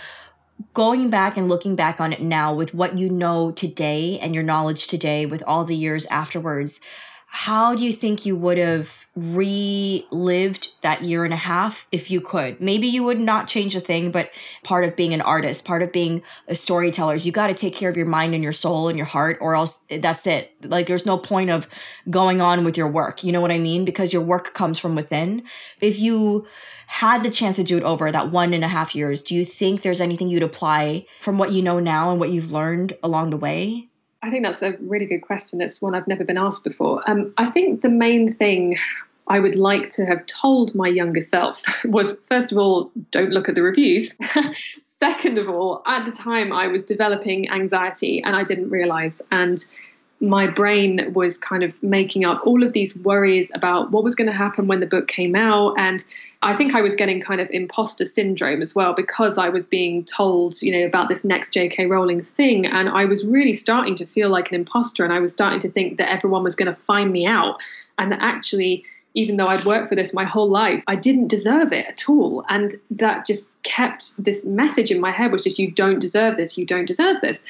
going 0.73 1.09
back 1.09 1.35
and 1.35 1.49
looking 1.49 1.75
back 1.75 1.99
on 1.99 2.13
it 2.13 2.21
now 2.21 2.53
with 2.53 2.73
what 2.73 2.97
you 2.97 3.09
know 3.09 3.51
today 3.51 4.19
and 4.19 4.33
your 4.33 4.43
knowledge 4.43 4.87
today 4.87 5.25
with 5.25 5.43
all 5.47 5.65
the 5.65 5.75
years 5.75 6.05
afterwards 6.07 6.79
how 7.35 7.73
do 7.73 7.83
you 7.83 7.91
think 7.91 8.27
you 8.27 8.35
would 8.35 8.59
have 8.59 9.07
relived 9.15 10.71
that 10.83 11.01
year 11.01 11.25
and 11.25 11.33
a 11.33 11.37
half 11.37 11.87
if 11.91 12.11
you 12.11 12.21
could? 12.21 12.61
Maybe 12.61 12.85
you 12.85 13.03
would 13.03 13.19
not 13.19 13.47
change 13.47 13.75
a 13.75 13.79
thing, 13.79 14.11
but 14.11 14.29
part 14.61 14.85
of 14.85 14.95
being 14.95 15.15
an 15.15 15.21
artist, 15.21 15.65
part 15.65 15.81
of 15.81 15.91
being 15.91 16.21
a 16.47 16.53
storyteller 16.53 17.15
is 17.15 17.25
you 17.25 17.31
got 17.31 17.47
to 17.47 17.55
take 17.55 17.73
care 17.73 17.89
of 17.89 17.97
your 17.97 18.05
mind 18.05 18.35
and 18.35 18.43
your 18.43 18.53
soul 18.53 18.87
and 18.87 18.99
your 18.99 19.07
heart, 19.07 19.39
or 19.41 19.55
else 19.55 19.83
that's 19.89 20.27
it. 20.27 20.51
Like 20.63 20.85
there's 20.85 21.07
no 21.07 21.17
point 21.17 21.49
of 21.49 21.67
going 22.07 22.39
on 22.39 22.63
with 22.63 22.77
your 22.77 22.87
work. 22.87 23.23
You 23.23 23.31
know 23.31 23.41
what 23.41 23.49
I 23.49 23.57
mean? 23.57 23.83
Because 23.83 24.13
your 24.13 24.21
work 24.21 24.53
comes 24.53 24.77
from 24.77 24.93
within. 24.93 25.41
If 25.81 25.97
you 25.97 26.45
had 26.85 27.23
the 27.23 27.31
chance 27.31 27.55
to 27.55 27.63
do 27.63 27.77
it 27.77 27.83
over 27.83 28.11
that 28.11 28.29
one 28.29 28.53
and 28.53 28.63
a 28.63 28.67
half 28.67 28.93
years, 28.93 29.23
do 29.23 29.33
you 29.33 29.43
think 29.43 29.81
there's 29.81 30.01
anything 30.01 30.29
you'd 30.29 30.43
apply 30.43 31.07
from 31.19 31.39
what 31.39 31.51
you 31.51 31.63
know 31.63 31.79
now 31.79 32.11
and 32.11 32.19
what 32.19 32.29
you've 32.29 32.51
learned 32.51 32.95
along 33.01 33.31
the 33.31 33.37
way? 33.37 33.89
I 34.23 34.29
think 34.29 34.45
that's 34.45 34.61
a 34.61 34.77
really 34.79 35.05
good 35.05 35.19
question. 35.19 35.59
It's 35.59 35.81
one 35.81 35.93
I've 35.93 36.07
never 36.07 36.23
been 36.23 36.37
asked 36.37 36.63
before. 36.63 37.03
Um, 37.11 37.33
I 37.37 37.47
think 37.47 37.81
the 37.81 37.89
main 37.89 38.31
thing 38.31 38.77
I 39.27 39.41
would 39.41 39.55
like 39.55 39.89
to 39.91 40.05
have 40.05 40.25
told 40.27 40.73
my 40.73 40.87
younger 40.87 41.19
self 41.19 41.61
was 41.85 42.17
first 42.27 42.53
of 42.53 42.57
all, 42.57 42.89
don't 43.11 43.31
look 43.31 43.49
at 43.49 43.55
the 43.55 43.61
reviews. 43.63 44.17
Second 44.85 45.37
of 45.37 45.49
all, 45.49 45.83
at 45.85 46.05
the 46.05 46.11
time 46.11 46.53
I 46.53 46.67
was 46.67 46.83
developing 46.83 47.49
anxiety 47.49 48.23
and 48.23 48.33
I 48.33 48.45
didn't 48.45 48.69
realize. 48.69 49.21
And 49.29 49.63
my 50.23 50.47
brain 50.47 51.11
was 51.13 51.37
kind 51.37 51.63
of 51.63 51.73
making 51.83 52.23
up 52.23 52.41
all 52.45 52.63
of 52.63 52.71
these 52.71 52.97
worries 52.99 53.51
about 53.53 53.91
what 53.91 54.05
was 54.05 54.15
going 54.15 54.27
to 54.27 54.33
happen 54.33 54.67
when 54.67 54.79
the 54.79 54.85
book 54.85 55.09
came 55.09 55.35
out. 55.35 55.73
And 55.77 56.03
I 56.41 56.55
think 56.55 56.73
I 56.73 56.81
was 56.81 56.95
getting 56.95 57.19
kind 57.19 57.41
of 57.41 57.49
imposter 57.51 58.05
syndrome 58.05 58.61
as 58.61 58.73
well 58.73 58.93
because 58.93 59.37
I 59.37 59.49
was 59.49 59.65
being 59.65 60.05
told, 60.05 60.61
you 60.61 60.71
know, 60.71 60.85
about 60.85 61.09
this 61.09 61.25
next 61.25 61.51
J.K. 61.53 61.87
Rowling 61.87 62.23
thing. 62.23 62.65
And 62.65 62.87
I 62.87 63.03
was 63.03 63.25
really 63.25 63.51
starting 63.51 63.95
to 63.97 64.05
feel 64.05 64.29
like 64.29 64.49
an 64.49 64.55
imposter. 64.55 65.03
And 65.03 65.11
I 65.11 65.19
was 65.19 65.33
starting 65.33 65.59
to 65.59 65.69
think 65.69 65.97
that 65.97 66.09
everyone 66.09 66.43
was 66.43 66.55
going 66.55 66.73
to 66.73 66.75
find 66.75 67.11
me 67.11 67.25
out. 67.25 67.61
And 67.97 68.09
that 68.13 68.21
actually, 68.21 68.85
even 69.13 69.35
though 69.35 69.47
I'd 69.47 69.65
worked 69.65 69.89
for 69.89 69.95
this 69.95 70.13
my 70.13 70.23
whole 70.23 70.49
life, 70.49 70.85
I 70.87 70.95
didn't 70.95 71.27
deserve 71.27 71.73
it 71.73 71.85
at 71.85 72.07
all. 72.07 72.45
And 72.47 72.75
that 72.91 73.25
just 73.25 73.49
kept 73.63 74.23
this 74.23 74.45
message 74.45 74.89
in 74.89 75.01
my 75.01 75.11
head, 75.11 75.33
which 75.33 75.45
is, 75.45 75.59
you 75.59 75.69
don't 75.69 75.99
deserve 75.99 76.37
this, 76.37 76.57
you 76.57 76.65
don't 76.65 76.85
deserve 76.85 77.19
this. 77.19 77.43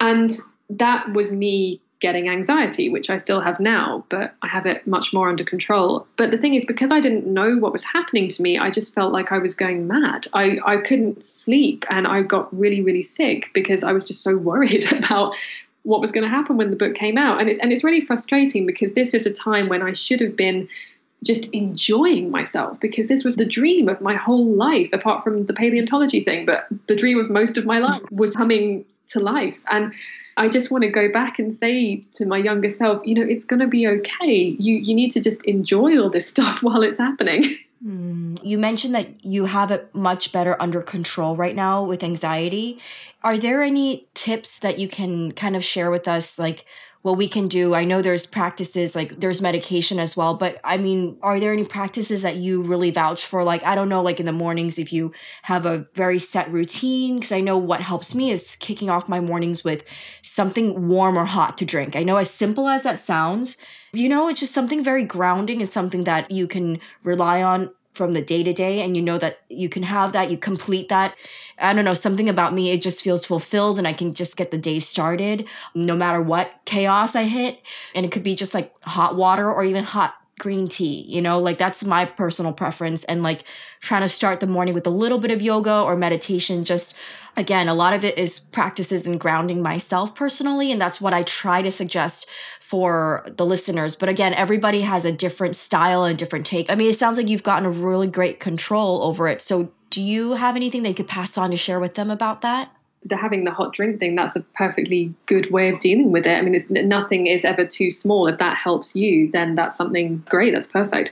And 0.00 0.32
that 0.70 1.12
was 1.12 1.30
me 1.30 1.80
getting 2.00 2.28
anxiety, 2.28 2.88
which 2.88 3.10
I 3.10 3.16
still 3.16 3.40
have 3.40 3.58
now, 3.58 4.04
but 4.08 4.34
I 4.42 4.48
have 4.48 4.66
it 4.66 4.86
much 4.86 5.12
more 5.12 5.28
under 5.28 5.42
control. 5.42 6.06
But 6.16 6.30
the 6.30 6.38
thing 6.38 6.54
is, 6.54 6.64
because 6.64 6.90
I 6.90 7.00
didn't 7.00 7.26
know 7.26 7.56
what 7.56 7.72
was 7.72 7.82
happening 7.82 8.28
to 8.28 8.42
me, 8.42 8.56
I 8.56 8.70
just 8.70 8.94
felt 8.94 9.12
like 9.12 9.32
I 9.32 9.38
was 9.38 9.54
going 9.54 9.88
mad. 9.88 10.26
I, 10.32 10.58
I 10.64 10.76
couldn't 10.76 11.22
sleep 11.22 11.84
and 11.90 12.06
I 12.06 12.22
got 12.22 12.56
really, 12.56 12.82
really 12.82 13.02
sick 13.02 13.50
because 13.52 13.82
I 13.82 13.92
was 13.92 14.04
just 14.04 14.22
so 14.22 14.36
worried 14.50 14.90
about 14.92 15.34
what 15.82 16.00
was 16.00 16.12
going 16.12 16.24
to 16.24 16.28
happen 16.28 16.56
when 16.56 16.70
the 16.70 16.76
book 16.76 16.94
came 16.94 17.18
out. 17.18 17.40
And, 17.40 17.48
it, 17.48 17.58
and 17.60 17.72
it's 17.72 17.82
really 17.82 18.00
frustrating 18.00 18.66
because 18.66 18.92
this 18.92 19.14
is 19.14 19.26
a 19.26 19.32
time 19.32 19.68
when 19.68 19.82
I 19.82 19.92
should 19.92 20.20
have 20.20 20.36
been 20.36 20.68
just 21.24 21.46
enjoying 21.52 22.30
myself 22.30 22.78
because 22.78 23.08
this 23.08 23.24
was 23.24 23.36
the 23.36 23.44
dream 23.44 23.88
of 23.88 24.00
my 24.00 24.14
whole 24.14 24.46
life, 24.54 24.88
apart 24.92 25.24
from 25.24 25.46
the 25.46 25.52
paleontology 25.52 26.20
thing. 26.20 26.46
But 26.46 26.66
the 26.86 26.94
dream 26.94 27.18
of 27.18 27.28
most 27.28 27.58
of 27.58 27.66
my 27.66 27.78
life 27.78 28.02
was 28.12 28.36
coming 28.36 28.84
to 29.08 29.20
life. 29.20 29.62
And 29.70 29.92
I 30.36 30.48
just 30.48 30.70
want 30.70 30.82
to 30.82 30.90
go 30.90 31.10
back 31.10 31.38
and 31.38 31.54
say 31.54 32.02
to 32.14 32.26
my 32.26 32.38
younger 32.38 32.68
self, 32.68 33.02
you 33.04 33.14
know, 33.14 33.22
it's 33.22 33.44
going 33.44 33.60
to 33.60 33.66
be 33.66 33.86
okay. 33.86 34.56
You 34.58 34.76
you 34.76 34.94
need 34.94 35.10
to 35.12 35.20
just 35.20 35.44
enjoy 35.44 35.98
all 36.00 36.10
this 36.10 36.26
stuff 36.34 36.62
while 36.62 36.82
it's 36.82 36.98
happening. 36.98 37.56
Mm, 37.84 38.44
you 38.44 38.58
mentioned 38.58 38.94
that 38.94 39.24
you 39.24 39.44
have 39.44 39.70
it 39.70 39.94
much 39.94 40.32
better 40.32 40.60
under 40.60 40.82
control 40.82 41.36
right 41.36 41.54
now 41.54 41.84
with 41.84 42.02
anxiety. 42.02 42.80
Are 43.22 43.38
there 43.38 43.62
any 43.62 44.06
tips 44.14 44.58
that 44.60 44.78
you 44.78 44.88
can 44.88 45.30
kind 45.32 45.54
of 45.54 45.64
share 45.64 45.90
with 45.90 46.08
us 46.08 46.38
like 46.38 46.64
what 47.02 47.16
we 47.16 47.28
can 47.28 47.48
do. 47.48 47.74
I 47.74 47.84
know 47.84 48.02
there's 48.02 48.26
practices 48.26 48.96
like 48.96 49.20
there's 49.20 49.40
medication 49.40 49.98
as 50.00 50.16
well, 50.16 50.34
but 50.34 50.60
I 50.64 50.76
mean, 50.76 51.16
are 51.22 51.38
there 51.38 51.52
any 51.52 51.64
practices 51.64 52.22
that 52.22 52.36
you 52.36 52.60
really 52.62 52.90
vouch 52.90 53.24
for? 53.24 53.44
Like, 53.44 53.64
I 53.64 53.74
don't 53.74 53.88
know, 53.88 54.02
like 54.02 54.20
in 54.20 54.26
the 54.26 54.32
mornings, 54.32 54.78
if 54.78 54.92
you 54.92 55.12
have 55.42 55.64
a 55.64 55.86
very 55.94 56.18
set 56.18 56.50
routine, 56.50 57.16
because 57.16 57.32
I 57.32 57.40
know 57.40 57.56
what 57.56 57.80
helps 57.80 58.14
me 58.14 58.30
is 58.30 58.56
kicking 58.56 58.90
off 58.90 59.08
my 59.08 59.20
mornings 59.20 59.62
with 59.62 59.84
something 60.22 60.88
warm 60.88 61.16
or 61.16 61.24
hot 61.24 61.56
to 61.58 61.64
drink. 61.64 61.94
I 61.94 62.02
know 62.02 62.16
as 62.16 62.30
simple 62.30 62.68
as 62.68 62.82
that 62.82 62.98
sounds, 62.98 63.58
you 63.92 64.08
know, 64.08 64.28
it's 64.28 64.40
just 64.40 64.52
something 64.52 64.82
very 64.82 65.04
grounding 65.04 65.60
and 65.60 65.68
something 65.68 66.04
that 66.04 66.30
you 66.30 66.46
can 66.46 66.80
rely 67.04 67.42
on 67.42 67.70
from 67.98 68.12
the 68.12 68.22
day 68.22 68.42
to 68.44 68.52
day 68.52 68.80
and 68.80 68.96
you 68.96 69.02
know 69.02 69.18
that 69.18 69.40
you 69.50 69.68
can 69.68 69.82
have 69.82 70.12
that 70.12 70.30
you 70.30 70.38
complete 70.38 70.88
that. 70.88 71.14
I 71.58 71.74
don't 71.74 71.84
know 71.84 71.92
something 71.92 72.28
about 72.28 72.54
me 72.54 72.70
it 72.70 72.80
just 72.80 73.02
feels 73.02 73.26
fulfilled 73.26 73.78
and 73.78 73.88
i 73.88 73.92
can 73.92 74.14
just 74.14 74.36
get 74.36 74.52
the 74.52 74.58
day 74.58 74.78
started 74.78 75.46
no 75.74 75.96
matter 75.96 76.22
what 76.22 76.52
chaos 76.64 77.16
i 77.16 77.24
hit. 77.24 77.60
And 77.94 78.06
it 78.06 78.12
could 78.12 78.22
be 78.22 78.36
just 78.36 78.54
like 78.54 78.72
hot 78.84 79.16
water 79.16 79.52
or 79.52 79.64
even 79.64 79.84
hot 79.84 80.14
green 80.38 80.68
tea 80.68 81.04
you 81.08 81.20
know? 81.20 81.40
Like 81.40 81.58
that's 81.58 81.84
my 81.84 82.04
personal 82.04 82.52
preference 82.52 83.02
and 83.04 83.22
like 83.24 83.42
trying 83.80 84.02
to 84.02 84.08
start 84.08 84.38
the 84.38 84.46
morning 84.46 84.72
with 84.72 84.86
a 84.86 84.90
little 84.90 85.18
bit 85.18 85.32
of 85.32 85.42
yoga 85.42 85.82
or 85.82 85.96
meditation 85.96 86.64
just 86.64 86.94
again 87.38 87.68
a 87.68 87.74
lot 87.74 87.94
of 87.94 88.04
it 88.04 88.18
is 88.18 88.38
practices 88.38 89.06
and 89.06 89.18
grounding 89.18 89.62
myself 89.62 90.14
personally 90.14 90.70
and 90.70 90.80
that's 90.80 91.00
what 91.00 91.14
i 91.14 91.22
try 91.22 91.62
to 91.62 91.70
suggest 91.70 92.26
for 92.68 93.24
the 93.26 93.46
listeners. 93.46 93.96
But 93.96 94.10
again 94.10 94.34
everybody 94.34 94.82
has 94.82 95.06
a 95.06 95.12
different 95.12 95.56
style 95.56 96.04
and 96.04 96.18
different 96.18 96.44
take. 96.44 96.70
I 96.70 96.74
mean 96.74 96.90
it 96.90 96.98
sounds 96.98 97.16
like 97.16 97.26
you've 97.26 97.42
gotten 97.42 97.64
a 97.64 97.70
really 97.70 98.06
great 98.06 98.40
control 98.40 99.02
over 99.04 99.26
it. 99.26 99.40
So 99.40 99.70
do 99.88 100.02
you 100.02 100.34
have 100.34 100.54
anything 100.54 100.82
that 100.82 100.90
you 100.90 100.94
could 100.94 101.08
pass 101.08 101.38
on 101.38 101.50
to 101.50 101.56
share 101.56 101.80
with 101.80 101.94
them 101.94 102.10
about 102.10 102.42
that? 102.42 102.70
The 103.06 103.16
having 103.16 103.44
the 103.44 103.52
hot 103.52 103.72
drink 103.72 104.00
thing 104.00 104.16
that's 104.16 104.36
a 104.36 104.40
perfectly 104.54 105.14
good 105.24 105.50
way 105.50 105.70
of 105.70 105.80
dealing 105.80 106.12
with 106.12 106.26
it. 106.26 106.36
I 106.36 106.42
mean 106.42 106.62
nothing 106.68 107.26
is 107.26 107.46
ever 107.46 107.64
too 107.64 107.90
small. 107.90 108.26
If 108.26 108.36
that 108.36 108.58
helps 108.58 108.94
you 108.94 109.30
then 109.30 109.54
that's 109.54 109.78
something 109.78 110.22
great. 110.28 110.52
That's 110.52 110.66
perfect 110.66 111.10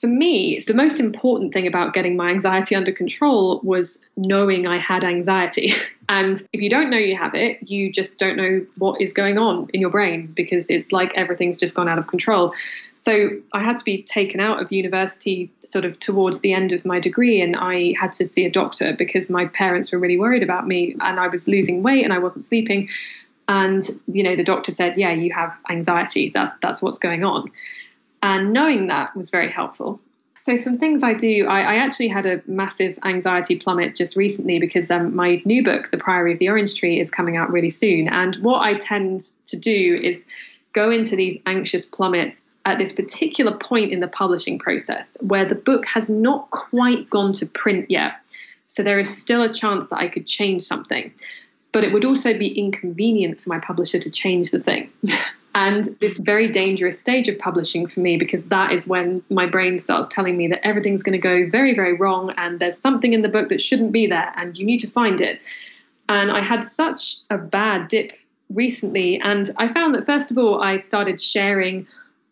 for 0.00 0.06
me, 0.06 0.58
the 0.66 0.72
most 0.72 0.98
important 0.98 1.52
thing 1.52 1.66
about 1.66 1.92
getting 1.92 2.16
my 2.16 2.30
anxiety 2.30 2.74
under 2.74 2.90
control 2.90 3.60
was 3.62 4.08
knowing 4.16 4.66
I 4.66 4.78
had 4.78 5.04
anxiety. 5.04 5.72
And 6.12 6.42
if 6.52 6.60
you 6.60 6.68
don't 6.68 6.90
know 6.90 6.96
you 6.96 7.14
have 7.14 7.36
it, 7.36 7.70
you 7.70 7.92
just 7.92 8.18
don't 8.18 8.36
know 8.36 8.66
what 8.78 9.00
is 9.00 9.12
going 9.12 9.38
on 9.38 9.68
in 9.72 9.80
your 9.80 9.90
brain 9.90 10.26
because 10.34 10.68
it's 10.68 10.90
like 10.90 11.12
everything's 11.14 11.56
just 11.56 11.76
gone 11.76 11.88
out 11.88 12.00
of 12.00 12.08
control. 12.08 12.52
So 12.96 13.28
I 13.52 13.62
had 13.62 13.76
to 13.76 13.84
be 13.84 14.02
taken 14.02 14.40
out 14.40 14.60
of 14.60 14.72
university 14.72 15.52
sort 15.64 15.84
of 15.84 16.00
towards 16.00 16.40
the 16.40 16.52
end 16.52 16.72
of 16.72 16.84
my 16.84 16.98
degree, 16.98 17.40
and 17.40 17.54
I 17.54 17.94
had 17.96 18.10
to 18.14 18.26
see 18.26 18.44
a 18.44 18.50
doctor 18.50 18.92
because 18.92 19.30
my 19.30 19.46
parents 19.46 19.92
were 19.92 20.00
really 20.00 20.18
worried 20.18 20.42
about 20.42 20.66
me 20.66 20.96
and 21.00 21.20
I 21.20 21.28
was 21.28 21.46
losing 21.46 21.84
weight 21.84 22.02
and 22.02 22.12
I 22.12 22.18
wasn't 22.18 22.44
sleeping. 22.44 22.88
And 23.46 23.88
you 24.08 24.24
know, 24.24 24.34
the 24.34 24.42
doctor 24.42 24.72
said, 24.72 24.96
"Yeah, 24.96 25.12
you 25.12 25.32
have 25.32 25.56
anxiety. 25.70 26.32
That's 26.34 26.52
that's 26.60 26.82
what's 26.82 26.98
going 26.98 27.22
on." 27.22 27.52
And 28.22 28.52
knowing 28.52 28.86
that 28.88 29.16
was 29.16 29.30
very 29.30 29.50
helpful. 29.50 30.00
So, 30.34 30.56
some 30.56 30.78
things 30.78 31.02
I 31.02 31.12
do, 31.12 31.46
I, 31.48 31.60
I, 31.60 31.74
actually 31.76 32.08
had 32.08 32.24
a 32.24 32.40
massive 32.46 32.98
anxiety 33.04 33.56
plummet 33.56 33.94
just 33.94 34.16
recently 34.16 34.58
because 34.58 34.90
um, 34.90 35.14
my 35.14 35.42
new 35.44 35.62
book, 35.62 35.90
The 35.90 35.98
Priory 35.98 36.32
of 36.32 36.38
the 36.38 36.48
Orange 36.48 36.74
Tree, 36.76 36.98
is 36.98 37.10
coming 37.10 37.36
out 37.36 37.50
really 37.50 37.68
soon. 37.68 38.08
And 38.08 38.36
what 38.36 38.62
I 38.62 38.74
tend 38.74 39.30
to 39.46 39.58
do 39.58 40.00
is 40.02 40.24
go 40.72 40.90
into 40.90 41.14
these 41.14 41.36
anxious 41.44 41.84
plummets 41.84 42.54
at 42.64 42.78
this 42.78 42.90
particular 42.90 43.54
point 43.54 43.92
in 43.92 44.00
the 44.00 44.08
publishing 44.08 44.58
process 44.58 45.16
where 45.20 45.44
the 45.44 45.56
book 45.56 45.84
has 45.84 46.08
not 46.08 46.50
quite 46.52 47.10
gone 47.10 47.34
to 47.34 47.44
print 47.44 47.90
yet. 47.90 48.14
So, 48.68 48.82
there 48.82 48.98
is 48.98 49.14
still 49.14 49.42
a 49.42 49.52
chance 49.52 49.88
that 49.88 49.98
I 49.98 50.08
could 50.08 50.26
change 50.26 50.62
something. 50.62 51.12
But 51.72 51.84
it 51.84 51.92
would 51.92 52.06
also 52.06 52.32
be 52.36 52.48
inconvenient 52.58 53.40
for 53.40 53.50
my 53.50 53.58
publisher 53.58 53.98
to 53.98 54.10
change 54.10 54.52
the 54.52 54.60
thing. 54.60 54.90
and 55.54 55.86
this 56.00 56.18
very 56.18 56.48
dangerous 56.48 56.98
stage 56.98 57.28
of 57.28 57.38
publishing 57.38 57.86
for 57.86 58.00
me 58.00 58.16
because 58.16 58.42
that 58.44 58.72
is 58.72 58.86
when 58.86 59.22
my 59.30 59.46
brain 59.46 59.78
starts 59.78 60.08
telling 60.08 60.36
me 60.36 60.46
that 60.46 60.64
everything's 60.64 61.02
going 61.02 61.12
to 61.12 61.18
go 61.18 61.48
very 61.48 61.74
very 61.74 61.92
wrong 61.92 62.32
and 62.36 62.60
there's 62.60 62.78
something 62.78 63.12
in 63.12 63.22
the 63.22 63.28
book 63.28 63.48
that 63.48 63.60
shouldn't 63.60 63.92
be 63.92 64.06
there 64.06 64.32
and 64.36 64.56
you 64.56 64.64
need 64.64 64.78
to 64.78 64.86
find 64.86 65.20
it. 65.20 65.40
And 66.08 66.30
i 66.30 66.42
had 66.42 66.64
such 66.64 67.16
a 67.30 67.38
bad 67.38 67.88
dip 67.88 68.12
recently 68.50 69.20
and 69.20 69.50
i 69.58 69.68
found 69.68 69.94
that 69.94 70.04
first 70.04 70.30
of 70.30 70.38
all 70.38 70.62
i 70.62 70.76
started 70.76 71.20
sharing 71.20 71.86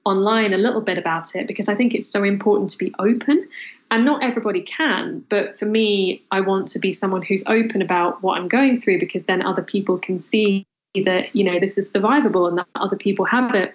online 0.04 0.52
a 0.52 0.58
little 0.58 0.80
bit 0.80 0.98
about 0.98 1.34
it 1.36 1.46
because 1.46 1.68
i 1.68 1.74
think 1.74 1.94
it's 1.94 2.08
so 2.08 2.24
important 2.24 2.70
to 2.70 2.78
be 2.78 2.94
open. 2.98 3.48
And 3.90 4.04
not 4.04 4.22
everybody 4.22 4.60
can 4.60 5.24
but 5.28 5.58
for 5.58 5.64
me 5.64 6.22
i 6.30 6.40
want 6.40 6.68
to 6.68 6.78
be 6.78 6.92
someone 6.92 7.22
who's 7.22 7.42
open 7.46 7.80
about 7.80 8.22
what 8.22 8.38
i'm 8.38 8.46
going 8.46 8.78
through 8.80 9.00
because 9.00 9.24
then 9.24 9.42
other 9.42 9.62
people 9.62 9.96
can 9.98 10.20
see 10.20 10.66
that 11.04 11.34
you 11.34 11.44
know 11.44 11.58
this 11.58 11.78
is 11.78 11.92
survivable 11.92 12.48
and 12.48 12.58
that 12.58 12.66
other 12.74 12.96
people 12.96 13.24
have 13.24 13.54
it 13.54 13.74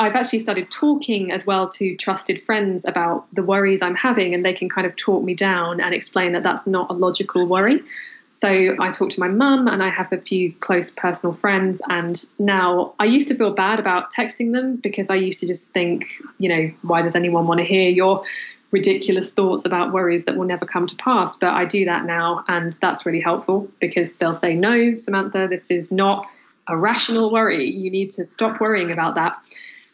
I've 0.00 0.16
actually 0.16 0.38
started 0.38 0.70
talking 0.70 1.30
as 1.30 1.46
well 1.46 1.68
to 1.70 1.94
trusted 1.96 2.42
friends 2.42 2.86
about 2.86 3.26
the 3.34 3.42
worries 3.42 3.82
I'm 3.82 3.94
having, 3.94 4.34
and 4.34 4.42
they 4.42 4.54
can 4.54 4.70
kind 4.70 4.86
of 4.86 4.96
talk 4.96 5.22
me 5.22 5.34
down 5.34 5.78
and 5.78 5.94
explain 5.94 6.32
that 6.32 6.42
that's 6.42 6.66
not 6.66 6.90
a 6.90 6.94
logical 6.94 7.46
worry. 7.46 7.82
So 8.30 8.76
I 8.80 8.90
talk 8.90 9.10
to 9.10 9.20
my 9.20 9.28
mum, 9.28 9.68
and 9.68 9.82
I 9.82 9.90
have 9.90 10.10
a 10.10 10.16
few 10.16 10.54
close 10.54 10.90
personal 10.90 11.34
friends. 11.34 11.82
And 11.90 12.24
now 12.38 12.94
I 12.98 13.04
used 13.04 13.28
to 13.28 13.34
feel 13.34 13.52
bad 13.52 13.78
about 13.78 14.10
texting 14.10 14.52
them 14.52 14.76
because 14.76 15.10
I 15.10 15.16
used 15.16 15.40
to 15.40 15.46
just 15.46 15.72
think, 15.72 16.06
you 16.38 16.48
know, 16.48 16.72
why 16.80 17.02
does 17.02 17.14
anyone 17.14 17.46
want 17.46 17.58
to 17.58 17.64
hear 17.64 17.90
your 17.90 18.24
ridiculous 18.70 19.30
thoughts 19.30 19.66
about 19.66 19.92
worries 19.92 20.24
that 20.24 20.36
will 20.36 20.46
never 20.46 20.64
come 20.64 20.86
to 20.86 20.96
pass? 20.96 21.36
But 21.36 21.52
I 21.52 21.66
do 21.66 21.84
that 21.84 22.06
now, 22.06 22.42
and 22.48 22.72
that's 22.80 23.04
really 23.04 23.20
helpful 23.20 23.68
because 23.80 24.14
they'll 24.14 24.32
say, 24.32 24.54
no, 24.54 24.94
Samantha, 24.94 25.46
this 25.50 25.70
is 25.70 25.92
not 25.92 26.26
a 26.70 26.76
rational 26.76 27.30
worry. 27.30 27.70
You 27.70 27.90
need 27.90 28.10
to 28.10 28.24
stop 28.24 28.60
worrying 28.60 28.90
about 28.90 29.14
that. 29.16 29.38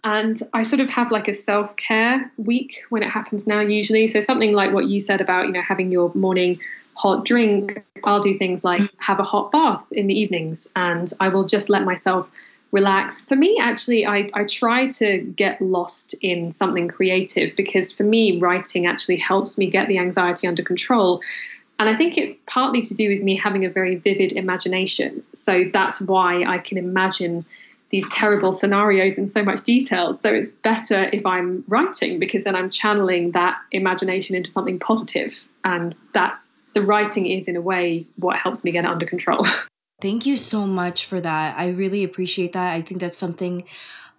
And 0.05 0.41
I 0.53 0.63
sort 0.63 0.81
of 0.81 0.89
have 0.91 1.11
like 1.11 1.27
a 1.27 1.33
self 1.33 1.77
care 1.77 2.31
week 2.37 2.83
when 2.91 3.03
it 3.03 3.11
happens 3.11 3.47
now, 3.47 3.61
usually. 3.61 4.07
So, 4.07 4.21
something 4.21 4.53
like 4.53 4.73
what 4.73 4.87
you 4.87 5.01
said 5.01 5.21
about, 5.21 5.47
you 5.47 5.53
know, 5.53 5.63
having 5.63 5.91
your 5.91 6.13
morning 6.15 6.61
hot 6.95 7.25
drink, 7.25 7.83
I'll 8.05 8.21
do 8.21 8.33
things 8.33 8.65
like 8.65 8.91
have 8.99 9.19
a 9.19 9.25
hot 9.25 9.53
bath 9.53 9.87
in 9.93 10.07
the 10.07 10.19
evenings 10.19 10.71
and 10.77 11.13
I 11.21 11.29
will 11.29 11.45
just 11.45 11.69
let 11.69 11.85
myself 11.85 12.31
relax. 12.73 13.23
For 13.23 13.37
me, 13.37 13.59
actually, 13.61 14.07
I, 14.07 14.29
I 14.35 14.45
try 14.45 14.89
to 14.89 15.19
get 15.19 15.61
lost 15.61 16.15
in 16.21 16.53
something 16.53 16.89
creative 16.89 17.55
because 17.57 17.93
for 17.93 18.03
me, 18.03 18.39
writing 18.39 18.87
actually 18.87 19.17
helps 19.17 19.57
me 19.59 19.69
get 19.69 19.89
the 19.89 19.99
anxiety 19.99 20.47
under 20.47 20.63
control. 20.63 21.21
And 21.79 21.89
I 21.89 21.97
think 21.97 22.17
it's 22.17 22.39
partly 22.47 22.81
to 22.83 22.95
do 22.95 23.09
with 23.11 23.23
me 23.23 23.37
having 23.37 23.65
a 23.65 23.71
very 23.71 23.97
vivid 23.97 24.33
imagination. 24.33 25.23
So 25.35 25.65
that's 25.73 26.01
why 26.01 26.45
I 26.45 26.59
can 26.59 26.79
imagine 26.79 27.45
these 27.91 28.09
terrible 28.09 28.53
scenarios 28.53 29.17
in 29.17 29.29
so 29.29 29.45
much 29.45 29.63
detail. 29.63 30.15
So 30.15 30.33
it's 30.33 30.51
better 30.51 31.09
if 31.13 31.25
I'm 31.25 31.65
writing 31.69 32.19
because 32.19 32.45
then 32.45 32.57
I'm 32.57 32.69
channeling 32.69 33.33
that 33.33 33.59
imagination 33.71 34.35
into 34.35 34.51
something 34.51 34.79
positive. 34.79 35.47
And 35.65 35.97
that's 36.13 36.65
so 36.67 36.81
writing 36.81 37.27
is, 37.27 37.47
in 37.47 37.57
a 37.57 37.61
way, 37.61 38.07
what 38.17 38.39
helps 38.39 38.65
me 38.65 38.73
get 38.73 38.85
it 38.85 38.91
under 38.91 39.07
control. 39.07 39.47
Thank 40.03 40.27
you 40.27 40.37
so 40.37 40.67
much 40.67 41.07
for 41.07 41.21
that. 41.21 41.59
I 41.59 41.69
really 41.69 42.03
appreciate 42.03 42.53
that. 42.53 42.73
I 42.73 42.83
think 42.83 43.01
that's 43.01 43.17
something 43.17 43.65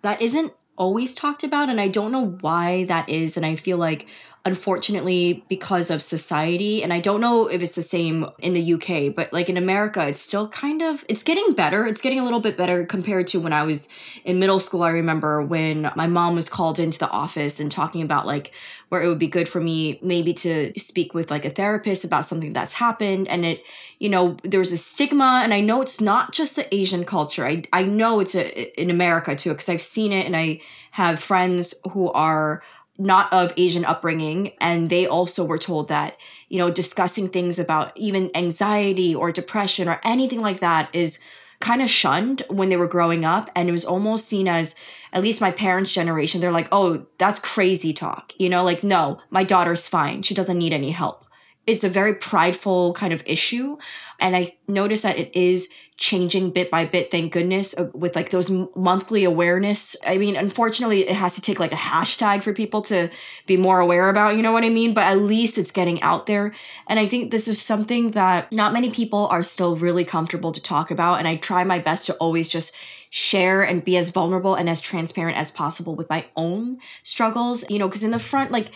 that 0.02 0.22
isn't 0.22 0.54
always 0.78 1.16
talked 1.16 1.44
about 1.44 1.70
and 1.70 1.82
I 1.82 1.88
don't 1.88 2.12
know 2.12 2.38
why 2.42 2.86
that 2.86 3.10
is 3.10 3.36
and 3.36 3.46
I 3.46 3.56
feel 3.56 3.78
like 3.78 4.08
unfortunately 4.48 5.44
because 5.50 5.90
of 5.92 6.02
society. 6.02 6.82
And 6.84 6.92
i 6.94 7.00
don't 7.00 7.22
know 7.22 7.48
if 7.48 7.62
it's 7.62 7.76
the 7.76 7.82
same 7.98 8.16
in 8.40 8.54
the 8.54 8.74
uk 8.76 8.90
but 9.16 9.32
like 9.38 9.50
in 9.50 9.58
america 9.58 10.08
it's 10.08 10.20
still 10.20 10.48
kind 10.48 10.82
of 10.82 11.06
it's 11.10 11.24
getting 11.24 11.54
better. 11.54 11.86
It's 11.86 12.02
getting 12.02 12.20
a 12.20 12.24
little 12.24 12.40
bit 12.40 12.58
better 12.58 12.86
compared 12.86 13.28
to 13.28 13.40
when 13.40 13.54
i 13.54 13.64
was 13.64 13.90
in 14.24 14.40
middle 14.40 14.60
school 14.60 14.84
i 14.84 14.90
remember 14.90 15.42
when 15.42 15.92
my 15.96 16.08
mom 16.08 16.36
was 16.36 16.50
called 16.50 16.80
into 16.80 17.00
the 17.00 17.10
office 17.10 17.60
and 17.60 17.72
talking 17.72 18.02
about 18.02 18.26
like 18.26 18.52
where 18.90 19.02
it 19.02 19.08
would 19.08 19.20
be 19.20 19.28
good 19.28 19.50
for 19.50 19.60
me 19.60 20.00
maybe 20.02 20.34
to 20.34 20.72
speak 20.78 21.14
with 21.14 21.30
like 21.30 21.46
a 21.46 21.50
therapist 21.50 22.06
about 22.06 22.26
something 22.26 22.54
that's 22.54 22.76
happened. 22.76 23.28
And 23.28 23.46
it 23.46 23.64
you 24.00 24.10
know 24.10 24.38
there's 24.44 24.72
a 24.72 24.78
stigma. 24.78 25.42
And 25.44 25.54
i 25.54 25.62
know 25.62 25.82
it's 25.82 26.02
not 26.02 26.34
just 26.34 26.56
the 26.56 26.74
asian 26.74 27.04
culture. 27.06 27.46
I, 27.46 27.64
I 27.74 27.84
know 27.84 28.20
it's 28.20 28.36
a, 28.36 28.82
in 28.82 28.90
america 28.90 29.36
too 29.36 29.52
because 29.52 29.70
i've 29.70 29.82
seen 29.82 30.12
it 30.12 30.26
and 30.26 30.36
i 30.36 30.62
have 30.92 31.20
friends 31.20 31.76
who 31.92 32.10
are 32.12 32.64
not 32.98 33.32
of 33.32 33.54
Asian 33.58 33.86
upbringing. 33.86 34.54
And 34.60 34.90
they 34.90 35.06
also 35.06 35.46
were 35.46 35.58
told 35.58 35.88
that, 35.88 36.18
you 36.50 36.58
know, 36.58 36.72
discussing 36.72 37.28
things 37.28 37.60
about 37.60 37.96
even 37.96 38.32
anxiety 38.36 39.14
or 39.14 39.32
depression 39.32 39.88
or 39.88 40.02
anything 40.04 40.42
like 40.42 40.60
that 40.60 40.90
is 40.94 41.20
kind 41.60 41.82
of 41.82 41.90
shunned 41.90 42.44
when 42.50 42.70
they 42.70 42.78
were 42.78 42.88
growing 42.88 43.26
up. 43.26 43.50
And 43.56 43.70
it 43.70 43.72
was 43.72 43.86
almost 43.86 44.28
seen 44.28 44.48
as, 44.48 44.76
at 45.14 45.24
least 45.24 45.42
my 45.42 45.52
parents' 45.52 45.92
generation, 45.92 46.42
they're 46.42 46.52
like, 46.52 46.70
oh, 46.72 47.06
that's 47.18 47.40
crazy 47.40 47.94
talk. 47.94 48.34
You 48.38 48.50
know, 48.50 48.64
like, 48.64 48.84
no, 48.84 49.20
my 49.30 49.44
daughter's 49.44 49.88
fine. 49.88 50.22
She 50.22 50.34
doesn't 50.34 50.58
need 50.58 50.74
any 50.74 50.92
help 50.92 51.27
it's 51.68 51.84
a 51.84 51.90
very 51.90 52.16
prideful 52.16 52.94
kind 52.94 53.14
of 53.14 53.22
issue. 53.26 53.78
And 54.20 54.36
i 54.36 54.56
notice 54.68 55.02
that 55.02 55.18
it 55.18 55.36
is 55.36 55.70
changing 55.98 56.52
bit 56.52 56.70
by 56.70 56.86
bit 56.86 57.10
thank 57.10 57.34
goodness 57.34 57.76
uh, 57.78 57.90
with 57.94 58.16
like 58.16 58.30
those 58.30 58.50
monthly 58.76 59.24
awareness. 59.24 59.96
I 60.06 60.18
mean 60.18 60.36
unfortunately 60.36 61.08
it 61.08 61.16
has 61.16 61.36
to 61.36 61.42
take 61.42 61.60
like 61.60 61.72
a 61.72 61.76
hashtag 61.76 62.42
for 62.42 62.54
people 62.54 62.82
to 62.84 63.10
be 63.46 63.58
more 63.58 63.80
aware 63.80 64.10
about 64.10 64.38
you 64.38 64.42
know 64.42 64.52
what 64.52 64.64
i 64.64 64.70
mean? 64.70 64.94
But 64.94 65.06
at 65.06 65.20
least 65.22 65.58
it's 65.58 65.72
getting 65.72 66.02
out 66.02 66.26
there. 66.26 66.54
And 66.88 67.00
i 67.00 67.08
think 67.08 67.32
this 67.32 67.48
is 67.48 67.62
something 67.62 68.12
that 68.12 68.52
not 68.52 68.74
many 68.74 68.90
people 68.90 69.28
are 69.28 69.44
still 69.44 69.76
really 69.76 70.06
comfortable 70.06 70.52
to 70.54 70.62
talk 70.62 70.90
about. 70.90 71.20
And 71.20 71.28
i 71.28 71.36
try 71.36 71.64
my 71.64 71.80
best 71.80 72.06
to 72.08 72.14
always 72.16 72.48
just 72.48 72.74
share 73.10 73.62
and 73.62 73.84
be 73.84 73.98
as 73.98 74.10
vulnerable 74.10 74.56
and 74.56 74.70
as 74.70 74.82
transparent 74.82 75.38
as 75.38 75.52
possible 75.52 75.96
with 75.96 76.10
my 76.10 76.26
own 76.36 76.78
struggles 77.04 77.64
you 77.70 77.80
know 77.80 77.88
because 77.88 78.04
in 78.04 78.12
the 78.12 78.20
front 78.20 78.52
like 78.52 78.72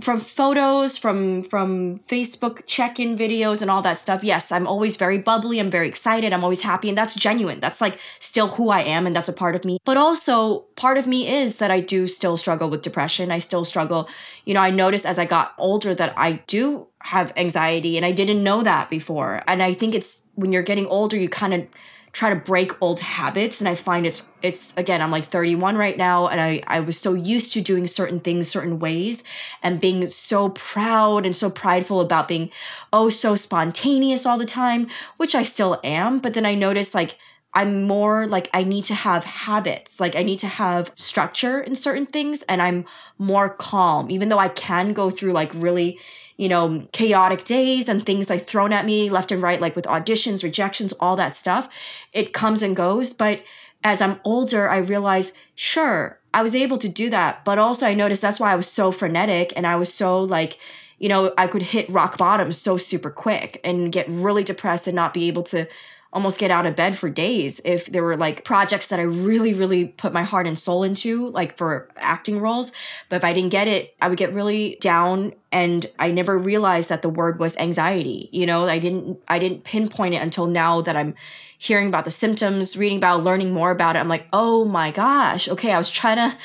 from 0.00 0.18
photos 0.18 0.96
from 0.96 1.42
from 1.42 1.98
facebook 2.08 2.62
check-in 2.66 3.16
videos 3.16 3.60
and 3.60 3.70
all 3.70 3.82
that 3.82 3.98
stuff 3.98 4.24
yes 4.24 4.50
i'm 4.50 4.66
always 4.66 4.96
very 4.96 5.18
bubbly 5.18 5.58
i'm 5.58 5.70
very 5.70 5.86
excited 5.86 6.32
i'm 6.32 6.42
always 6.42 6.62
happy 6.62 6.88
and 6.88 6.96
that's 6.96 7.14
genuine. 7.14 7.60
That's 7.60 7.80
like 7.80 7.98
still 8.18 8.48
who 8.48 8.70
i 8.70 8.80
am 8.80 9.06
and 9.06 9.14
that's 9.14 9.28
a 9.28 9.32
part 9.32 9.54
of 9.54 9.64
me. 9.64 9.78
But 9.84 9.96
also 9.96 10.60
part 10.76 10.98
of 10.98 11.06
me 11.06 11.28
is 11.28 11.58
that 11.58 11.70
i 11.70 11.80
do 11.80 12.06
still 12.06 12.36
struggle 12.36 12.68
with 12.68 12.82
depression. 12.82 13.30
I 13.30 13.38
still 13.38 13.64
struggle 13.64 14.08
you 14.44 14.54
know 14.54 14.60
i 14.60 14.70
noticed 14.70 15.06
as 15.06 15.18
i 15.18 15.24
got 15.24 15.54
older 15.58 15.94
that 15.94 16.12
i 16.16 16.32
do 16.46 16.86
have 17.00 17.32
anxiety 17.36 17.96
and 17.96 18.06
i 18.06 18.12
didn't 18.12 18.42
know 18.42 18.62
that 18.62 18.88
before. 18.88 19.42
And 19.46 19.62
i 19.62 19.74
think 19.74 19.94
it's 19.94 20.26
when 20.34 20.52
you're 20.52 20.62
getting 20.62 20.86
older 20.86 21.16
you 21.16 21.28
kind 21.28 21.54
of 21.54 21.66
try 22.12 22.28
to 22.28 22.36
break 22.36 22.80
old 22.82 23.00
habits 23.00 23.60
and 23.60 23.68
i 23.68 23.74
find 23.74 24.06
it's 24.06 24.28
it's 24.42 24.76
again 24.76 25.00
i'm 25.00 25.10
like 25.10 25.24
31 25.24 25.76
right 25.76 25.96
now 25.96 26.28
and 26.28 26.40
i 26.40 26.62
i 26.66 26.78
was 26.78 26.98
so 26.98 27.14
used 27.14 27.52
to 27.52 27.60
doing 27.60 27.86
certain 27.86 28.20
things 28.20 28.48
certain 28.48 28.78
ways 28.78 29.24
and 29.62 29.80
being 29.80 30.08
so 30.10 30.50
proud 30.50 31.24
and 31.24 31.34
so 31.34 31.48
prideful 31.50 32.00
about 32.00 32.28
being 32.28 32.50
oh 32.92 33.08
so 33.08 33.34
spontaneous 33.34 34.26
all 34.26 34.38
the 34.38 34.44
time 34.44 34.88
which 35.16 35.34
i 35.34 35.42
still 35.42 35.80
am 35.82 36.18
but 36.18 36.34
then 36.34 36.46
i 36.46 36.54
notice 36.54 36.94
like 36.94 37.18
I'm 37.54 37.82
more 37.82 38.26
like 38.26 38.48
I 38.54 38.64
need 38.64 38.86
to 38.86 38.94
have 38.94 39.24
habits. 39.24 40.00
Like 40.00 40.16
I 40.16 40.22
need 40.22 40.38
to 40.38 40.48
have 40.48 40.90
structure 40.94 41.60
in 41.60 41.74
certain 41.74 42.06
things 42.06 42.42
and 42.44 42.62
I'm 42.62 42.86
more 43.18 43.50
calm 43.50 44.10
even 44.10 44.30
though 44.30 44.38
I 44.38 44.48
can 44.48 44.94
go 44.94 45.10
through 45.10 45.32
like 45.32 45.52
really 45.54 45.98
you 46.42 46.48
know, 46.48 46.84
chaotic 46.90 47.44
days 47.44 47.88
and 47.88 48.04
things 48.04 48.28
like 48.28 48.44
thrown 48.44 48.72
at 48.72 48.84
me 48.84 49.08
left 49.08 49.30
and 49.30 49.40
right, 49.40 49.60
like 49.60 49.76
with 49.76 49.84
auditions, 49.84 50.42
rejections, 50.42 50.92
all 50.94 51.14
that 51.14 51.36
stuff. 51.36 51.68
It 52.12 52.32
comes 52.32 52.64
and 52.64 52.74
goes. 52.74 53.12
But 53.12 53.44
as 53.84 54.02
I'm 54.02 54.18
older, 54.24 54.68
I 54.68 54.78
realize, 54.78 55.32
sure, 55.54 56.18
I 56.34 56.42
was 56.42 56.56
able 56.56 56.78
to 56.78 56.88
do 56.88 57.10
that. 57.10 57.44
But 57.44 57.60
also, 57.60 57.86
I 57.86 57.94
noticed 57.94 58.22
that's 58.22 58.40
why 58.40 58.50
I 58.50 58.56
was 58.56 58.66
so 58.66 58.90
frenetic 58.90 59.52
and 59.54 59.68
I 59.68 59.76
was 59.76 59.94
so 59.94 60.20
like, 60.20 60.58
you 60.98 61.08
know, 61.08 61.32
I 61.38 61.46
could 61.46 61.62
hit 61.62 61.88
rock 61.88 62.18
bottom 62.18 62.50
so 62.50 62.76
super 62.76 63.10
quick 63.10 63.60
and 63.62 63.92
get 63.92 64.08
really 64.08 64.42
depressed 64.42 64.88
and 64.88 64.96
not 64.96 65.14
be 65.14 65.28
able 65.28 65.44
to 65.44 65.68
almost 66.12 66.38
get 66.38 66.50
out 66.50 66.66
of 66.66 66.76
bed 66.76 66.96
for 66.96 67.08
days 67.08 67.60
if 67.64 67.86
there 67.86 68.02
were 68.02 68.16
like 68.16 68.44
projects 68.44 68.88
that 68.88 69.00
I 69.00 69.04
really, 69.04 69.54
really 69.54 69.86
put 69.86 70.12
my 70.12 70.22
heart 70.22 70.46
and 70.46 70.58
soul 70.58 70.82
into, 70.82 71.28
like 71.28 71.56
for 71.56 71.88
acting 71.96 72.38
roles. 72.38 72.70
But 73.08 73.16
if 73.16 73.24
I 73.24 73.32
didn't 73.32 73.50
get 73.50 73.66
it, 73.66 73.94
I 74.00 74.08
would 74.08 74.18
get 74.18 74.34
really 74.34 74.76
down 74.80 75.32
and 75.50 75.86
I 75.98 76.10
never 76.10 76.38
realized 76.38 76.90
that 76.90 77.02
the 77.02 77.08
word 77.08 77.38
was 77.38 77.56
anxiety. 77.56 78.28
You 78.30 78.44
know, 78.44 78.68
I 78.68 78.78
didn't 78.78 79.18
I 79.28 79.38
didn't 79.38 79.64
pinpoint 79.64 80.14
it 80.14 80.22
until 80.22 80.46
now 80.46 80.82
that 80.82 80.96
I'm 80.96 81.14
hearing 81.56 81.88
about 81.88 82.04
the 82.04 82.10
symptoms, 82.10 82.76
reading 82.76 82.98
about, 82.98 83.24
learning 83.24 83.52
more 83.52 83.70
about 83.70 83.96
it. 83.96 84.00
I'm 84.00 84.08
like, 84.08 84.26
oh 84.32 84.64
my 84.64 84.90
gosh, 84.90 85.48
okay, 85.48 85.72
I 85.72 85.78
was 85.78 85.88
trying 85.88 86.16
to 86.16 86.36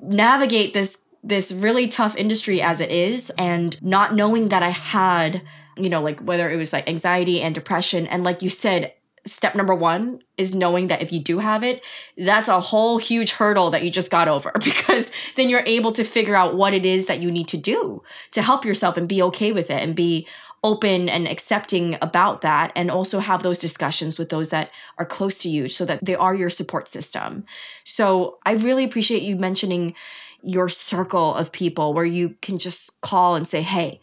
navigate 0.00 0.72
this 0.72 1.02
this 1.22 1.52
really 1.52 1.88
tough 1.88 2.16
industry 2.16 2.62
as 2.62 2.80
it 2.80 2.90
is 2.90 3.28
and 3.36 3.82
not 3.82 4.14
knowing 4.14 4.48
that 4.48 4.62
I 4.62 4.70
had, 4.70 5.42
you 5.76 5.90
know, 5.90 6.00
like 6.00 6.20
whether 6.20 6.50
it 6.50 6.56
was 6.56 6.72
like 6.72 6.88
anxiety 6.88 7.42
and 7.42 7.54
depression. 7.54 8.06
And 8.06 8.24
like 8.24 8.40
you 8.40 8.48
said, 8.48 8.94
step 9.26 9.54
number 9.54 9.74
one 9.74 10.20
is 10.36 10.54
knowing 10.54 10.86
that 10.88 11.02
if 11.02 11.12
you 11.12 11.20
do 11.20 11.38
have 11.38 11.62
it, 11.62 11.82
that's 12.16 12.48
a 12.48 12.60
whole 12.60 12.98
huge 12.98 13.32
hurdle 13.32 13.70
that 13.70 13.82
you 13.82 13.90
just 13.90 14.10
got 14.10 14.28
over 14.28 14.52
because 14.64 15.10
then 15.36 15.48
you're 15.48 15.64
able 15.66 15.92
to 15.92 16.04
figure 16.04 16.34
out 16.34 16.56
what 16.56 16.72
it 16.72 16.86
is 16.86 17.06
that 17.06 17.20
you 17.20 17.30
need 17.30 17.48
to 17.48 17.56
do 17.56 18.02
to 18.32 18.42
help 18.42 18.64
yourself 18.64 18.96
and 18.96 19.08
be 19.08 19.22
okay 19.22 19.52
with 19.52 19.70
it 19.70 19.82
and 19.82 19.94
be 19.94 20.26
open 20.62 21.08
and 21.08 21.26
accepting 21.26 21.96
about 22.02 22.42
that 22.42 22.70
and 22.76 22.90
also 22.90 23.18
have 23.18 23.42
those 23.42 23.58
discussions 23.58 24.18
with 24.18 24.28
those 24.28 24.50
that 24.50 24.70
are 24.98 25.06
close 25.06 25.36
to 25.38 25.48
you 25.48 25.68
so 25.68 25.84
that 25.86 26.04
they 26.04 26.14
are 26.14 26.34
your 26.34 26.50
support 26.50 26.86
system. 26.86 27.44
So 27.84 28.38
I 28.44 28.52
really 28.52 28.84
appreciate 28.84 29.22
you 29.22 29.36
mentioning 29.36 29.94
your 30.42 30.68
circle 30.68 31.34
of 31.34 31.52
people 31.52 31.94
where 31.94 32.04
you 32.04 32.36
can 32.42 32.58
just 32.58 33.00
call 33.00 33.36
and 33.36 33.48
say, 33.48 33.62
hey, 33.62 34.00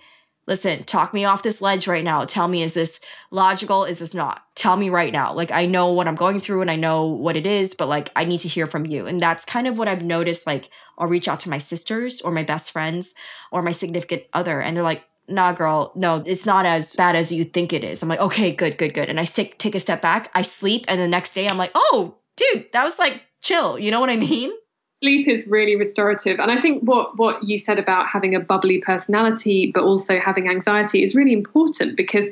listen, 0.48 0.84
talk 0.86 1.14
me 1.14 1.26
off 1.26 1.43
this 1.43 1.62
ledge 1.62 1.88
right 1.88 2.04
now. 2.04 2.26
Tell 2.26 2.48
me, 2.48 2.64
is 2.64 2.74
this 2.74 3.00
logical? 3.30 3.84
Is 3.84 4.00
this 4.00 4.14
not? 4.14 4.43
Tell 4.56 4.78
me 4.78 4.89
right 4.89 5.14
now. 5.14 5.34
Like, 5.34 5.52
I 5.52 5.66
know 5.66 5.91
what 5.91 6.08
I'm 6.08 6.16
going 6.16 6.39
through 6.39 6.62
and 6.62 6.72
I 6.72 6.78
know 6.78 7.06
what 7.06 7.36
it 7.36 7.45
is, 7.45 7.76
but 7.76 7.89
like, 7.89 8.10
I 8.16 8.24
need 8.24 8.39
to 8.39 8.48
hear 8.48 8.66
from 8.66 8.86
you. 8.86 9.06
And 9.06 9.22
that's 9.22 9.45
kind 9.45 9.68
of 9.68 9.78
what 9.78 9.88
I've 9.88 10.04
noticed. 10.04 10.48
Like, 10.48 10.70
I'll 10.98 11.08
reach 11.08 11.28
out 11.28 11.41
to 11.41 11.50
my 11.50 11.58
sisters 11.58 12.22
or 12.22 12.32
my 12.32 12.43
best 12.43 12.72
friends 12.72 13.14
or 13.52 13.62
my 13.62 13.72
significant 13.72 14.24
other, 14.34 14.62
and 14.62 14.76
they're 14.76 14.84
like, 14.84 15.04
nah, 15.28 15.52
girl, 15.52 15.91
no, 15.95 16.24
it's 16.26 16.45
not 16.45 16.66
as 16.66 16.95
bad 16.95 17.16
as 17.16 17.32
you 17.32 17.43
think 17.43 17.74
it 17.74 17.84
is. 17.84 18.02
I'm 18.02 18.10
like, 18.10 18.20
okay, 18.20 18.52
good, 18.52 18.78
good, 18.78 18.93
good. 18.93 19.10
And 19.10 19.20
I 19.20 19.26
take, 19.26 19.58
take 19.58 19.76
a 19.76 19.80
step 19.80 20.02
back, 20.02 20.32
I 20.34 20.41
sleep, 20.41 20.86
and 20.88 21.00
the 21.00 21.08
next 21.08 21.34
day 21.34 21.48
I'm 21.48 21.58
like, 21.58 21.72
oh, 21.76 22.16
dude, 22.36 22.68
that 22.72 22.84
was 22.84 22.98
like 22.98 23.24
chill. 23.41 23.78
You 23.78 23.91
know 23.91 24.00
what 24.00 24.10
I 24.10 24.16
mean? 24.16 24.52
Sleep 25.00 25.28
is 25.28 25.48
really 25.48 25.76
restorative. 25.76 26.39
And 26.39 26.52
i 26.52 26.60
think 26.62 26.82
what 26.82 27.18
what 27.18 27.43
you 27.43 27.58
said 27.58 27.80
about 27.80 28.08
having 28.08 28.36
a 28.36 28.39
bubbly 28.39 28.80
personality 28.80 29.72
but 29.74 29.84
also 29.84 30.20
having 30.20 30.50
anxiety 30.50 31.04
is 31.04 31.16
really 31.16 31.34
important 31.34 31.95
because 31.95 32.30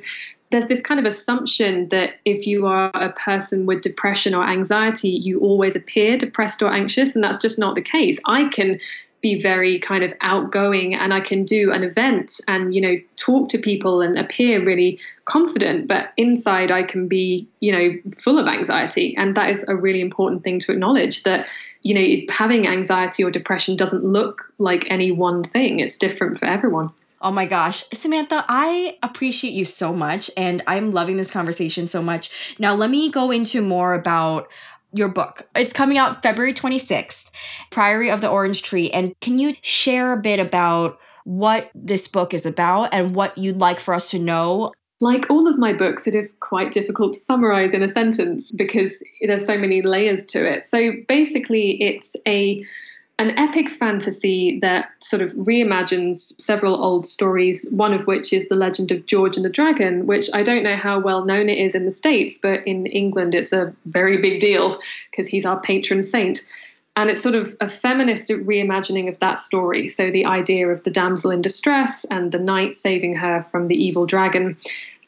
there's 0.51 0.67
this 0.67 0.81
kind 0.81 0.99
of 0.99 1.05
assumption 1.05 1.89
that 1.89 2.13
if 2.23 2.45
you 2.47 2.65
are 2.65 2.91
a 2.93 3.11
person 3.13 3.65
with 3.65 3.81
depression 3.81 4.33
or 4.33 4.47
anxiety 4.47 5.09
you 5.09 5.39
always 5.39 5.75
appear 5.75 6.17
depressed 6.17 6.61
or 6.61 6.71
anxious 6.71 7.15
and 7.15 7.23
that's 7.23 7.37
just 7.37 7.59
not 7.59 7.75
the 7.75 7.81
case. 7.81 8.19
I 8.25 8.49
can 8.49 8.79
be 9.21 9.39
very 9.39 9.79
kind 9.79 10.03
of 10.03 10.13
outgoing 10.21 10.93
and 10.93 11.13
I 11.13 11.19
can 11.19 11.43
do 11.43 11.71
an 11.71 11.83
event 11.83 12.39
and 12.47 12.75
you 12.75 12.81
know 12.81 12.95
talk 13.15 13.49
to 13.49 13.57
people 13.57 14.01
and 14.01 14.17
appear 14.17 14.63
really 14.63 14.99
confident 15.25 15.87
but 15.87 16.13
inside 16.15 16.71
I 16.71 16.83
can 16.83 17.07
be 17.07 17.47
you 17.59 17.71
know 17.71 18.11
full 18.17 18.37
of 18.37 18.47
anxiety. 18.47 19.15
And 19.17 19.35
that 19.35 19.49
is 19.49 19.65
a 19.67 19.75
really 19.75 20.01
important 20.01 20.43
thing 20.43 20.59
to 20.59 20.71
acknowledge 20.71 21.23
that 21.23 21.47
you 21.81 21.95
know 21.95 22.33
having 22.33 22.67
anxiety 22.67 23.23
or 23.23 23.31
depression 23.31 23.75
doesn't 23.75 24.03
look 24.03 24.51
like 24.57 24.89
any 24.91 25.11
one 25.11 25.43
thing. 25.43 25.79
It's 25.79 25.97
different 25.97 26.37
for 26.37 26.45
everyone. 26.45 26.91
Oh 27.21 27.31
my 27.31 27.47
gosh, 27.47 27.83
Samantha, 27.91 28.45
I 28.47 28.97
appreciate 29.01 29.53
you 29.53 29.65
so 29.65 29.91
much 29.93 30.29
and 30.37 30.61
I'm 30.67 30.91
loving 30.91 31.17
this 31.17 31.31
conversation 31.31 31.87
so 31.87 32.01
much. 32.01 32.29
Now, 32.59 32.75
let 32.75 32.91
me 32.91 33.09
go 33.09 33.31
into 33.31 33.63
more 33.63 33.95
about 33.95 34.47
your 34.95 35.09
book. 35.09 35.47
It's 35.55 35.73
coming 35.73 35.97
out 35.97 36.23
February 36.23 36.53
26th, 36.53 37.29
Priory 37.69 38.09
of 38.09 38.21
the 38.21 38.29
Orange 38.29 38.63
Tree. 38.63 38.89
And 38.91 39.13
can 39.19 39.37
you 39.37 39.55
share 39.61 40.13
a 40.13 40.17
bit 40.17 40.39
about 40.39 40.97
what 41.25 41.69
this 41.75 42.07
book 42.07 42.33
is 42.33 42.45
about 42.45 42.93
and 42.93 43.15
what 43.15 43.37
you'd 43.37 43.57
like 43.57 43.79
for 43.79 43.93
us 43.93 44.09
to 44.11 44.19
know? 44.19 44.71
Like 45.01 45.29
all 45.29 45.47
of 45.47 45.57
my 45.57 45.73
books, 45.73 46.07
it 46.07 46.15
is 46.15 46.37
quite 46.39 46.71
difficult 46.71 47.13
to 47.13 47.19
summarize 47.19 47.73
in 47.73 47.83
a 47.83 47.89
sentence 47.89 48.51
because 48.51 49.03
there's 49.21 49.45
so 49.45 49.57
many 49.57 49.81
layers 49.81 50.25
to 50.27 50.49
it. 50.49 50.65
So 50.65 50.91
basically, 51.07 51.81
it's 51.81 52.15
a 52.25 52.63
an 53.17 53.31
epic 53.39 53.69
fantasy 53.69 54.59
that 54.61 54.91
sort 54.99 55.21
of 55.21 55.31
reimagines 55.33 56.39
several 56.39 56.83
old 56.83 57.05
stories, 57.05 57.65
one 57.71 57.93
of 57.93 58.07
which 58.07 58.33
is 58.33 58.47
the 58.49 58.55
legend 58.55 58.91
of 58.91 59.05
George 59.05 59.37
and 59.37 59.45
the 59.45 59.49
Dragon, 59.49 60.05
which 60.05 60.29
I 60.33 60.43
don't 60.43 60.63
know 60.63 60.75
how 60.75 60.99
well 60.99 61.23
known 61.23 61.47
it 61.47 61.57
is 61.57 61.75
in 61.75 61.85
the 61.85 61.91
States, 61.91 62.37
but 62.37 62.67
in 62.67 62.85
England 62.85 63.33
it's 63.33 63.53
a 63.53 63.73
very 63.85 64.17
big 64.17 64.41
deal 64.41 64.81
because 65.11 65.29
he's 65.29 65.45
our 65.45 65.59
patron 65.59 66.03
saint. 66.03 66.41
And 66.97 67.09
it's 67.09 67.21
sort 67.21 67.35
of 67.35 67.55
a 67.59 67.67
feminist 67.67 68.29
reimagining 68.29 69.09
of 69.09 69.19
that 69.19 69.39
story. 69.39 69.87
So 69.89 70.11
the 70.11 70.25
idea 70.25 70.67
of 70.69 70.83
the 70.83 70.91
damsel 70.91 71.31
in 71.31 71.41
distress 71.41 72.05
and 72.05 72.31
the 72.31 72.39
knight 72.39 72.73
saving 72.73 73.15
her 73.17 73.41
from 73.41 73.67
the 73.67 73.75
evil 73.75 74.05
dragon. 74.05 74.57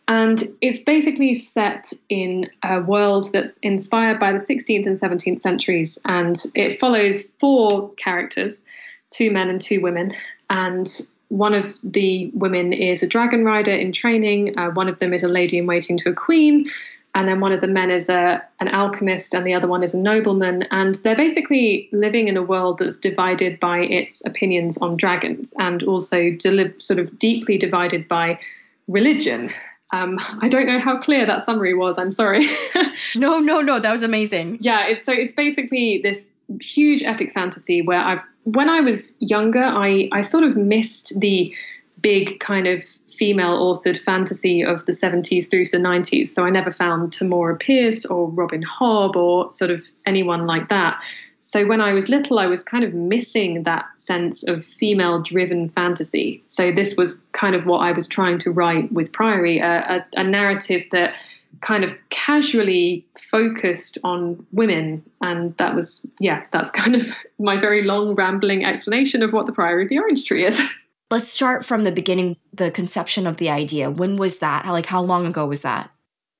And 0.08 0.42
it's 0.62 0.80
basically 0.80 1.34
set 1.34 1.92
in 2.08 2.50
a 2.64 2.82
world 2.82 3.32
that's 3.34 3.58
inspired 3.58 4.20
by 4.20 4.32
the 4.32 4.40
16th 4.40 4.86
and 4.86 4.96
17th 4.96 5.42
centuries. 5.42 6.00
And 6.06 6.42
it 6.56 6.80
follows 6.80 7.32
four 7.40 7.92
characters 7.96 8.66
two 9.10 9.32
men 9.32 9.50
and 9.50 9.62
two 9.62 9.82
women. 9.82 10.12
And 10.50 10.88
one 11.30 11.54
of 11.54 11.78
the 11.84 12.32
women 12.34 12.74
is 12.74 13.04
a 13.04 13.08
dragon 13.08 13.44
rider 13.44 13.72
in 13.72 13.92
training, 13.92 14.58
uh, 14.58 14.72
one 14.72 14.88
of 14.88 15.00
them 15.00 15.14
is 15.14 15.24
a 15.24 15.28
lady 15.28 15.58
in 15.58 15.68
waiting 15.68 15.98
to 15.98 16.10
a 16.10 16.14
queen. 16.14 16.70
And 17.16 17.28
then 17.28 17.40
one 17.40 17.52
of 17.52 17.62
the 17.62 17.68
men 17.68 17.90
is 17.90 18.10
a, 18.10 18.44
an 18.60 18.68
alchemist, 18.68 19.34
and 19.34 19.46
the 19.46 19.54
other 19.54 19.68
one 19.68 19.82
is 19.82 19.96
a 19.96 20.00
nobleman. 20.00 20.64
And 20.70 20.94
they're 20.96 21.16
basically 21.16 21.90
living 21.92 22.28
in 22.28 22.38
a 22.38 22.44
world 22.44 22.78
that's 22.78 22.98
divided 22.98 23.60
by 23.60 23.80
its 23.80 24.24
opinions 24.26 24.78
on 24.78 24.98
dragons 24.98 25.54
and 25.58 25.82
also 25.84 26.32
deli- 26.32 26.74
sort 26.78 27.00
of 27.00 27.18
deeply 27.18 27.58
divided 27.58 28.08
by 28.08 28.40
religion. 28.88 29.50
Um, 29.92 30.20
I 30.42 30.50
don't 30.50 30.66
know 30.66 30.80
how 30.80 30.98
clear 30.98 31.26
that 31.26 31.44
summary 31.44 31.74
was. 31.74 31.98
I'm 31.98 32.12
sorry. 32.12 32.46
no, 33.16 33.40
no, 33.40 33.62
no. 33.62 33.80
That 33.80 33.92
was 33.92 34.04
amazing. 34.04 34.58
Yeah, 34.62 34.88
it's 34.88 35.06
so 35.06 35.12
it's 35.12 35.34
basically 35.34 36.00
this 36.02 36.32
huge 36.62 37.04
epic 37.04 37.34
fantasy 37.34 37.82
where 37.82 38.00
I've 38.00 38.24
when 38.44 38.70
I 38.70 38.82
was 38.82 39.18
younger, 39.20 39.64
I 39.64 40.10
I 40.12 40.22
sort 40.22 40.44
of 40.44 40.56
missed 40.56 41.20
the 41.20 41.54
big 42.02 42.40
kind 42.40 42.68
of 42.68 42.84
female 42.84 43.58
authored 43.58 43.98
fantasy 43.98 44.64
of 44.64 44.86
the 44.86 44.92
70s 44.92 45.50
through 45.50 45.66
the 45.66 45.78
90s. 45.78 46.28
So 46.28 46.46
I 46.46 46.50
never 46.50 46.72
found 46.72 47.12
Tamora 47.12 47.60
Pierce 47.60 48.06
or 48.06 48.30
Robin 48.30 48.64
Hobb 48.64 49.16
or 49.16 49.52
sort 49.52 49.72
of 49.72 49.82
anyone 50.06 50.46
like 50.46 50.70
that. 50.70 51.02
So 51.48 51.66
when 51.66 51.80
I 51.80 51.94
was 51.94 52.10
little, 52.10 52.40
I 52.40 52.46
was 52.46 52.62
kind 52.62 52.84
of 52.84 52.94
missing 52.94 53.64
that 53.64 53.86
sense 53.96 54.44
of 54.44 54.66
female 54.66 55.22
driven 55.22 55.70
fantasy. 55.70 56.42
So 56.44 56.74
this 56.74 56.98
was 56.98 57.22
kind 57.32 57.56
of 57.56 57.66
what 57.66 57.78
I 57.78 57.94
was 57.94 58.06
trying 58.06 58.38
to 58.40 58.52
write 58.52 58.92
with 58.92 59.14
Priory 59.14 59.60
a, 59.60 59.80
a, 59.80 60.06
a 60.20 60.24
narrative 60.26 60.84
that 60.92 61.16
kind 61.62 61.86
of 61.86 61.96
casually 62.10 63.06
focused 63.18 63.98
on 64.04 64.46
women. 64.52 65.02
And 65.22 65.56
that 65.56 65.74
was, 65.74 66.06
yeah, 66.20 66.44
that's 66.52 66.70
kind 66.82 66.96
of 66.96 67.14
my 67.40 67.56
very 67.56 67.82
long, 67.82 68.14
rambling 68.16 68.66
explanation 68.66 69.24
of 69.24 69.32
what 69.32 69.46
the 69.46 69.54
Priory 69.54 69.84
of 69.84 69.90
the 69.90 70.00
Orange 70.00 70.26
Tree 70.26 70.46
is. 70.46 70.62
Let's 71.10 71.30
start 71.30 71.66
from 71.66 71.86
the 71.86 71.94
beginning, 71.94 72.36
the 72.52 72.72
conception 72.72 73.26
of 73.26 73.38
the 73.38 73.50
idea. 73.50 73.90
When 73.90 74.18
was 74.18 74.40
that? 74.40 74.66
Like, 74.66 74.88
how 74.88 75.02
long 75.02 75.26
ago 75.26 75.46
was 75.46 75.62
that? 75.62 75.92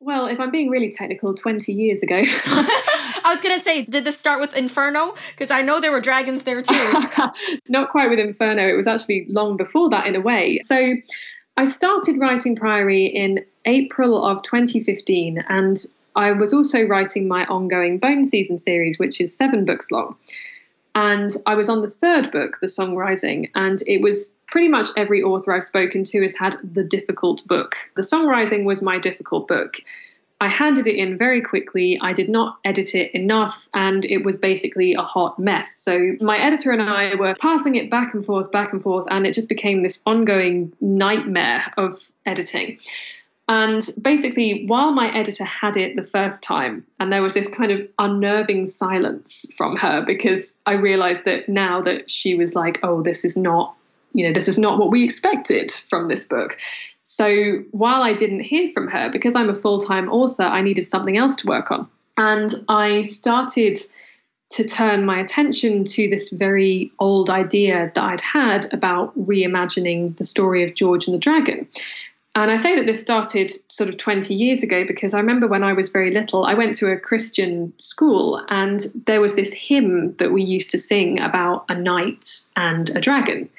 Well, 0.02 0.28
if 0.28 0.38
I'm 0.38 0.52
being 0.52 0.70
really 0.70 0.90
technical, 0.90 1.34
20 1.34 1.72
years 1.72 2.04
ago. 2.04 2.24
I 3.28 3.34
was 3.34 3.42
gonna 3.42 3.60
say, 3.60 3.84
did 3.84 4.06
this 4.06 4.18
start 4.18 4.40
with 4.40 4.56
Inferno? 4.56 5.14
Because 5.32 5.52
I 5.52 5.62
know 5.62 5.82
there 5.82 5.92
were 5.92 6.00
dragons 6.00 6.44
there 6.44 6.62
too. 6.62 6.94
Not 7.68 7.90
quite 7.90 8.10
with 8.10 8.20
Inferno. 8.20 8.66
It 8.66 8.78
was 8.78 8.88
actually 8.88 9.26
long 9.28 9.58
before 9.58 9.90
that, 9.90 10.08
in 10.08 10.16
a 10.16 10.22
way. 10.22 10.62
So 10.64 10.94
I 11.58 11.66
started 11.66 12.18
writing 12.22 12.56
Priory 12.56 13.06
in 13.06 13.44
April 13.66 14.24
of 14.26 14.44
2015, 14.44 15.44
and 15.50 15.86
I 16.16 16.32
was 16.32 16.54
also 16.54 16.84
writing 16.84 17.28
my 17.28 17.46
ongoing 17.48 17.98
Bone 17.98 18.26
Season 18.26 18.58
series, 18.58 18.98
which 18.98 19.20
is 19.20 19.36
seven 19.36 19.66
books 19.66 19.92
long. 19.92 20.16
And 20.96 21.36
I 21.46 21.56
was 21.56 21.68
on 21.68 21.82
the 21.82 21.90
third 21.90 22.32
book, 22.32 22.60
The 22.62 22.70
Song 22.70 22.96
Rising, 22.96 23.50
and 23.56 23.84
it 23.88 24.02
was 24.02 24.34
pretty 24.48 24.70
much 24.70 24.88
every 24.96 25.22
author 25.22 25.54
I've 25.54 25.66
spoken 25.66 26.06
to 26.06 26.22
has 26.22 26.36
had 26.38 26.56
the 26.64 26.84
difficult 26.84 27.46
book. 27.46 27.76
The 27.98 28.04
Song 28.04 28.26
Rising 28.26 28.64
was 28.64 28.82
my 28.82 28.98
difficult 28.98 29.50
book. 29.50 29.76
I 30.40 30.50
handed 30.50 30.86
it 30.88 30.96
in 30.96 31.18
very 31.18 31.42
quickly. 31.42 31.98
I 32.02 32.14
did 32.14 32.30
not 32.30 32.60
edit 32.64 32.94
it 32.94 33.12
enough, 33.14 33.68
and 33.74 34.06
it 34.06 34.24
was 34.24 34.38
basically 34.38 34.94
a 34.94 35.02
hot 35.02 35.40
mess. 35.40 35.76
So, 35.76 36.16
my 36.22 36.38
editor 36.38 36.72
and 36.72 36.82
I 36.82 37.16
were 37.16 37.36
passing 37.42 37.76
it 37.76 37.90
back 37.90 38.14
and 38.14 38.24
forth, 38.24 38.52
back 38.52 38.72
and 38.72 38.82
forth, 38.82 39.08
and 39.10 39.26
it 39.26 39.34
just 39.34 39.50
became 39.50 39.82
this 39.82 40.02
ongoing 40.06 40.72
nightmare 40.80 41.64
of 41.78 42.12
editing. 42.26 42.78
And 43.50 43.82
basically, 44.02 44.66
while 44.68 44.92
my 44.92 45.10
editor 45.16 45.46
had 45.46 45.78
it 45.78 45.96
the 45.96 46.04
first 46.04 46.44
time, 46.44 46.86
and 47.00 47.14
there 47.14 47.22
was 47.22 47.34
this 47.34 47.48
kind 47.48 47.72
of 47.72 47.88
unnerving 47.98 48.66
silence 48.66 49.46
from 49.56 49.78
her 49.78 50.04
because 50.06 50.56
I 50.66 50.74
realized 50.74 51.24
that 51.24 51.48
now 51.48 51.82
that 51.82 52.12
she 52.12 52.36
was 52.36 52.56
like, 52.56 52.80
oh, 52.84 53.02
this 53.02 53.24
is 53.24 53.38
not, 53.38 53.77
you 54.14 54.26
know, 54.26 54.34
this 54.34 54.48
is 54.48 54.58
not 54.58 54.80
what 54.80 54.92
we 54.92 55.04
expected 55.04 55.72
from 55.72 56.08
this 56.08 56.26
book. 56.26 56.58
So 57.04 57.64
while 57.72 58.02
I 58.02 58.14
didn't 58.14 58.42
hear 58.42 58.68
from 58.70 58.88
her, 58.90 59.10
because 59.10 59.36
I'm 59.36 59.50
a 59.50 59.56
full 59.56 59.80
time 59.80 60.10
author, 60.10 60.44
I 60.44 60.62
needed 60.62 60.86
something 60.86 61.18
else 61.18 61.36
to 61.38 61.48
work 61.48 61.72
on. 61.72 61.88
And 62.18 62.54
I 62.68 63.04
started 63.04 63.80
to 64.50 64.64
turn 64.64 65.06
my 65.06 65.20
attention 65.20 65.84
to 65.84 66.10
this 66.10 66.30
very 66.30 66.92
old 67.00 67.30
idea 67.30 67.92
that 67.94 68.04
I'd 68.04 68.22
had 68.22 68.74
about 68.74 69.18
reimagining 69.18 70.16
the 70.18 70.24
story 70.24 70.64
of 70.64 70.74
George 70.74 71.06
and 71.06 71.14
the 71.14 71.20
Dragon. 71.20 71.68
And 72.36 72.52
I 72.52 72.56
say 72.56 72.76
that 72.76 72.86
this 72.86 73.02
started 73.02 73.52
sort 73.72 73.90
of 73.90 73.98
20 73.98 74.34
years 74.34 74.62
ago 74.62 74.86
because 74.86 75.16
I 75.16 75.20
remember 75.20 75.48
when 75.48 75.64
I 75.64 75.74
was 75.74 75.90
very 75.90 76.12
little, 76.12 76.46
I 76.46 76.54
went 76.54 76.76
to 76.76 76.92
a 76.92 77.00
Christian 77.00 77.74
school 77.80 78.46
and 78.50 78.86
there 79.08 79.22
was 79.22 79.34
this 79.34 79.54
hymn 79.54 80.16
that 80.18 80.32
we 80.32 80.44
used 80.44 80.70
to 80.72 80.78
sing 80.78 81.20
about 81.20 81.66
a 81.68 81.74
knight 81.74 82.42
and 82.56 82.92
a 82.92 83.02
dragon. 83.02 83.50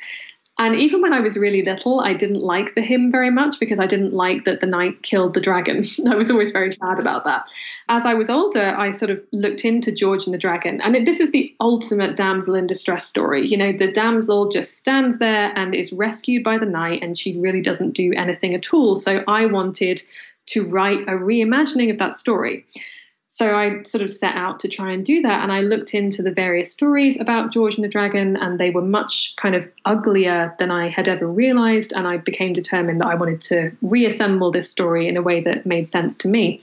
And 0.61 0.75
even 0.75 1.01
when 1.01 1.13
I 1.13 1.21
was 1.21 1.37
really 1.37 1.63
little, 1.63 2.01
I 2.01 2.15
didn't 2.15 2.43
like 2.43 2.75
the 2.75 2.83
hymn 2.83 3.13
very 3.13 3.31
much 3.31 3.61
because 3.61 3.79
I 3.79 3.87
didn't 3.87 4.13
like 4.13 4.45
that 4.45 4.59
the 4.59 4.67
knight 4.67 5.03
killed 5.03 5.35
the 5.35 5.41
dragon. 5.41 5.85
I 6.09 6.17
was 6.17 6.33
always 6.33 6.51
very 6.51 6.73
sad 6.73 6.99
about 6.99 7.25
that. 7.27 7.49
As 7.89 8.05
I 8.05 8.15
was 8.15 8.29
older, 8.29 8.75
I 8.77 8.91
sort 8.91 9.11
of 9.11 9.23
looked 9.33 9.65
into 9.65 9.93
George 9.93 10.27
and 10.27 10.35
the 10.35 10.39
Dragon. 10.39 10.81
And 10.81 11.07
this 11.07 11.21
is 11.21 11.31
the 11.31 11.55
ultimate 11.61 12.17
damsel 12.17 12.57
in 12.57 12.67
distress 12.67 13.07
story. 13.07 13.47
You 13.47 13.57
know, 13.57 13.73
the 13.73 13.93
damsel 13.93 14.49
just 14.49 14.77
stands 14.77 15.19
there 15.19 15.53
and 15.57 15.77
is 15.77 15.93
rescued 15.93 16.43
by 16.43 16.59
the 16.59 16.67
knight, 16.67 17.05
and 17.05 17.17
she 17.17 17.39
really 17.39 17.61
doesn't 17.61 17.93
do 17.93 18.13
anything 18.17 18.55
at 18.55 18.75
all. 18.75 18.97
So 18.97 19.23
I 19.29 19.47
wanted 19.47 20.03
to 20.47 20.67
write 20.67 21.03
a 21.03 21.13
reimagining 21.13 21.91
of 21.91 21.99
that 21.99 22.15
story. 22.15 22.67
So 23.31 23.55
I 23.55 23.83
sort 23.83 24.03
of 24.03 24.11
set 24.11 24.35
out 24.37 24.59
to 24.61 24.68
try 24.68 24.91
and 24.91 25.05
do 25.05 25.20
that. 25.20 25.43
And 25.43 25.53
I 25.53 25.61
looked 25.61 25.95
into 25.95 26.22
the 26.22 26.31
various 26.31 26.72
stories 26.72 27.20
about 27.20 27.53
George 27.53 27.76
and 27.76 27.85
the 27.85 27.89
Dragon, 27.89 28.37
and 28.37 28.59
they 28.59 28.70
were 28.70 28.83
much 28.83 29.35
kind 29.37 29.55
of 29.55 29.70
uglier 29.85 30.55
than 30.59 30.70
I 30.70 30.89
had 30.89 31.09
ever 31.09 31.26
realized. 31.26 31.93
And 31.93 32.09
I 32.09 32.16
became 32.16 32.55
determined 32.55 33.03
that 33.03 33.09
I 33.09 33.14
wanted 33.14 33.43
to 33.43 33.70
reassemble 33.83 34.51
this 34.51 34.70
story 34.70 35.07
in 35.07 35.18
a 35.18 35.22
way 35.22 35.43
that 35.43 35.66
made 35.66 35.87
sense 35.87 36.16
to 36.18 36.29
me. 36.29 36.61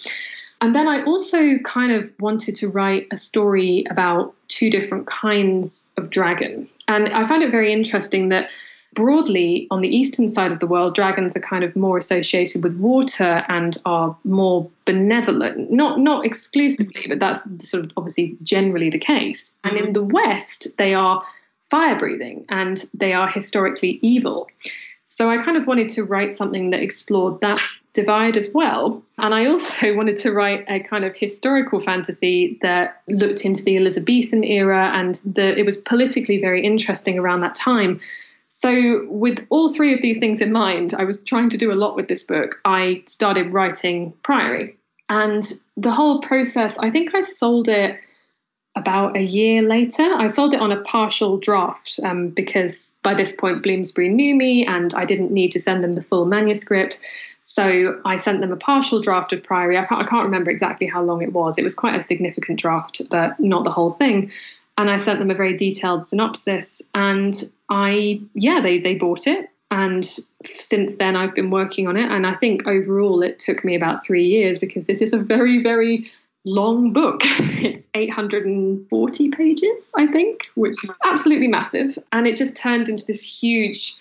And 0.59 0.73
then 0.73 0.87
I 0.87 1.03
also 1.03 1.59
kind 1.59 1.91
of 1.91 2.11
wanted 2.19 2.55
to 2.55 2.69
write 2.69 3.07
a 3.11 3.17
story 3.17 3.83
about 3.91 4.33
two 4.47 4.71
different 4.71 5.05
kinds 5.05 5.91
of 5.97 6.09
dragon. 6.09 6.67
And 6.87 7.09
I 7.09 7.25
found 7.25 7.43
it 7.43 7.51
very 7.51 7.71
interesting 7.71 8.29
that 8.29 8.49
broadly, 8.95 9.67
on 9.69 9.81
the 9.81 9.87
eastern 9.87 10.27
side 10.27 10.51
of 10.51 10.59
the 10.59 10.67
world, 10.67 10.95
dragons 10.95 11.37
are 11.37 11.41
kind 11.41 11.63
of 11.63 11.75
more 11.75 11.97
associated 11.97 12.63
with 12.63 12.75
water 12.77 13.45
and 13.47 13.77
are 13.85 14.17
more 14.23 14.69
benevolent. 14.85 15.71
Not 15.71 15.99
not 15.99 16.25
exclusively, 16.25 17.05
but 17.07 17.19
that's 17.19 17.69
sort 17.69 17.85
of 17.85 17.91
obviously 17.97 18.37
generally 18.41 18.89
the 18.89 18.97
case. 18.97 19.57
And 19.63 19.77
in 19.77 19.93
the 19.93 20.03
west, 20.03 20.75
they 20.77 20.93
are 20.93 21.21
fire 21.63 21.97
breathing 21.97 22.45
and 22.49 22.83
they 22.93 23.13
are 23.13 23.27
historically 23.27 23.99
evil. 24.01 24.47
So 25.07 25.29
I 25.29 25.37
kind 25.37 25.57
of 25.57 25.67
wanted 25.67 25.89
to 25.89 26.03
write 26.03 26.33
something 26.33 26.71
that 26.71 26.81
explored 26.81 27.39
that 27.41 27.59
divide 27.93 28.37
as 28.37 28.51
well. 28.53 29.01
And 29.17 29.33
I 29.33 29.45
also 29.45 29.95
wanted 29.95 30.17
to 30.17 30.31
write 30.31 30.65
a 30.67 30.79
kind 30.81 31.05
of 31.05 31.15
historical 31.15 31.79
fantasy 31.79 32.59
that 32.61 33.01
looked 33.07 33.45
into 33.45 33.63
the 33.63 33.77
Elizabethan 33.77 34.43
era 34.43 34.91
and 34.93 35.15
the, 35.25 35.57
it 35.57 35.65
was 35.65 35.77
politically 35.77 36.39
very 36.39 36.63
interesting 36.63 37.17
around 37.17 37.41
that 37.41 37.55
time 37.55 37.99
so, 38.47 39.05
with 39.09 39.45
all 39.49 39.73
three 39.73 39.93
of 39.93 40.01
these 40.01 40.17
things 40.17 40.39
in 40.39 40.51
mind, 40.51 40.93
I 40.93 41.03
was 41.03 41.21
trying 41.23 41.49
to 41.49 41.57
do 41.57 41.71
a 41.71 41.75
lot 41.75 41.95
with 41.95 42.07
this 42.07 42.23
book. 42.23 42.59
I 42.63 43.03
started 43.07 43.51
writing 43.51 44.13
Priory. 44.23 44.77
And 45.09 45.43
the 45.77 45.91
whole 45.91 46.21
process, 46.21 46.77
I 46.77 46.89
think 46.89 47.13
I 47.13 47.21
sold 47.21 47.67
it 47.67 47.99
about 48.75 49.15
a 49.15 49.23
year 49.23 49.61
later. 49.61 50.03
I 50.03 50.27
sold 50.27 50.53
it 50.53 50.61
on 50.61 50.71
a 50.71 50.81
partial 50.81 51.37
draft 51.37 51.99
um, 52.03 52.29
because 52.29 52.99
by 53.03 53.13
this 53.13 53.31
point 53.31 53.63
Bloomsbury 53.63 54.09
knew 54.09 54.35
me 54.35 54.65
and 54.65 54.93
I 54.93 55.05
didn't 55.05 55.31
need 55.31 55.51
to 55.51 55.59
send 55.59 55.83
them 55.83 55.95
the 55.95 56.01
full 56.01 56.25
manuscript. 56.25 56.99
So 57.41 58.01
I 58.03 58.15
sent 58.15 58.41
them 58.41 58.51
a 58.51 58.57
partial 58.57 58.99
draft 58.99 59.31
of 59.31 59.43
Priory. 59.43 59.77
I 59.77 59.85
can't, 59.85 60.01
I 60.01 60.05
can't 60.05 60.25
remember 60.25 60.51
exactly 60.51 60.87
how 60.87 61.03
long 61.03 61.21
it 61.21 61.33
was. 61.33 61.57
It 61.57 61.63
was 61.63 61.75
quite 61.75 61.95
a 61.95 62.01
significant 62.01 62.59
draft, 62.59 63.01
but 63.09 63.39
not 63.39 63.63
the 63.63 63.71
whole 63.71 63.91
thing 63.91 64.31
and 64.77 64.89
I 64.89 64.97
sent 64.97 65.19
them 65.19 65.31
a 65.31 65.35
very 65.35 65.55
detailed 65.55 66.05
synopsis. 66.05 66.81
And 66.93 67.33
I, 67.69 68.21
yeah, 68.33 68.61
they 68.61 68.79
they 68.79 68.95
bought 68.95 69.27
it. 69.27 69.49
And 69.71 70.05
since 70.43 70.97
then, 70.97 71.15
I've 71.15 71.33
been 71.33 71.49
working 71.49 71.87
on 71.87 71.97
it. 71.97 72.09
And 72.09 72.27
I 72.27 72.33
think 72.33 72.67
overall, 72.67 73.21
it 73.21 73.39
took 73.39 73.65
me 73.65 73.75
about 73.75 74.05
three 74.05 74.25
years 74.25 74.59
because 74.59 74.85
this 74.85 75.01
is 75.01 75.13
a 75.13 75.17
very, 75.17 75.61
very 75.61 76.05
long 76.45 76.93
book. 76.93 77.21
it's 77.23 77.89
840 77.93 79.29
pages, 79.31 79.91
I 79.97 80.07
think, 80.07 80.51
which 80.55 80.83
is 80.83 80.91
absolutely 81.05 81.47
massive. 81.47 81.97
And 82.11 82.27
it 82.27 82.37
just 82.37 82.55
turned 82.55 82.89
into 82.89 83.05
this 83.05 83.23
huge 83.23 83.95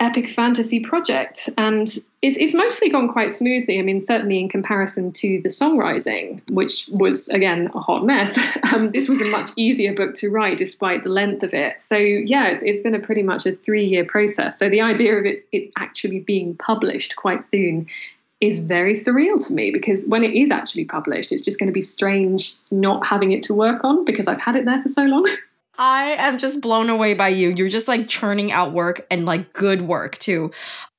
epic 0.00 0.28
fantasy 0.28 0.80
project. 0.80 1.50
And 1.58 1.88
it's, 2.22 2.36
it's 2.36 2.54
mostly 2.54 2.88
gone 2.88 3.08
quite 3.08 3.32
smoothly. 3.32 3.78
I 3.78 3.82
mean, 3.82 4.00
certainly 4.00 4.38
in 4.38 4.48
comparison 4.48 5.12
to 5.12 5.40
the 5.42 5.48
songwriting, 5.48 6.40
which 6.50 6.88
was, 6.92 7.28
again, 7.28 7.70
a 7.74 7.80
hot 7.80 8.04
mess, 8.04 8.38
um, 8.72 8.92
this 8.92 9.08
was 9.08 9.20
a 9.20 9.24
much 9.24 9.50
easier 9.56 9.92
book 9.94 10.14
to 10.14 10.30
write 10.30 10.56
despite 10.56 11.02
the 11.02 11.10
length 11.10 11.42
of 11.42 11.52
it. 11.52 11.82
So, 11.82 11.96
yeah, 11.96 12.48
it's, 12.48 12.62
it's 12.62 12.80
been 12.80 12.94
a 12.94 13.00
pretty 13.00 13.22
much 13.22 13.44
a 13.46 13.52
three 13.52 13.84
year 13.84 14.04
process. 14.04 14.58
So, 14.58 14.68
the 14.68 14.80
idea 14.80 15.16
of 15.18 15.26
it, 15.26 15.46
it's 15.52 15.68
actually 15.76 16.20
being 16.20 16.54
published 16.56 17.16
quite 17.16 17.42
soon 17.42 17.86
is 18.40 18.60
very 18.60 18.92
surreal 18.92 19.44
to 19.48 19.52
me 19.52 19.72
because 19.72 20.06
when 20.06 20.22
it 20.22 20.32
is 20.32 20.52
actually 20.52 20.84
published, 20.84 21.32
it's 21.32 21.42
just 21.42 21.58
going 21.58 21.66
to 21.66 21.72
be 21.72 21.80
strange 21.80 22.54
not 22.70 23.04
having 23.04 23.32
it 23.32 23.42
to 23.42 23.52
work 23.54 23.82
on 23.82 24.04
because 24.04 24.28
I've 24.28 24.40
had 24.40 24.54
it 24.54 24.64
there 24.64 24.80
for 24.80 24.88
so 24.88 25.02
long. 25.04 25.26
I 25.78 26.16
am 26.18 26.38
just 26.38 26.60
blown 26.60 26.90
away 26.90 27.14
by 27.14 27.28
you. 27.28 27.50
You're 27.50 27.68
just 27.68 27.86
like 27.86 28.08
churning 28.08 28.50
out 28.50 28.72
work 28.72 29.06
and 29.10 29.24
like 29.24 29.52
good 29.52 29.82
work 29.82 30.18
too. 30.18 30.50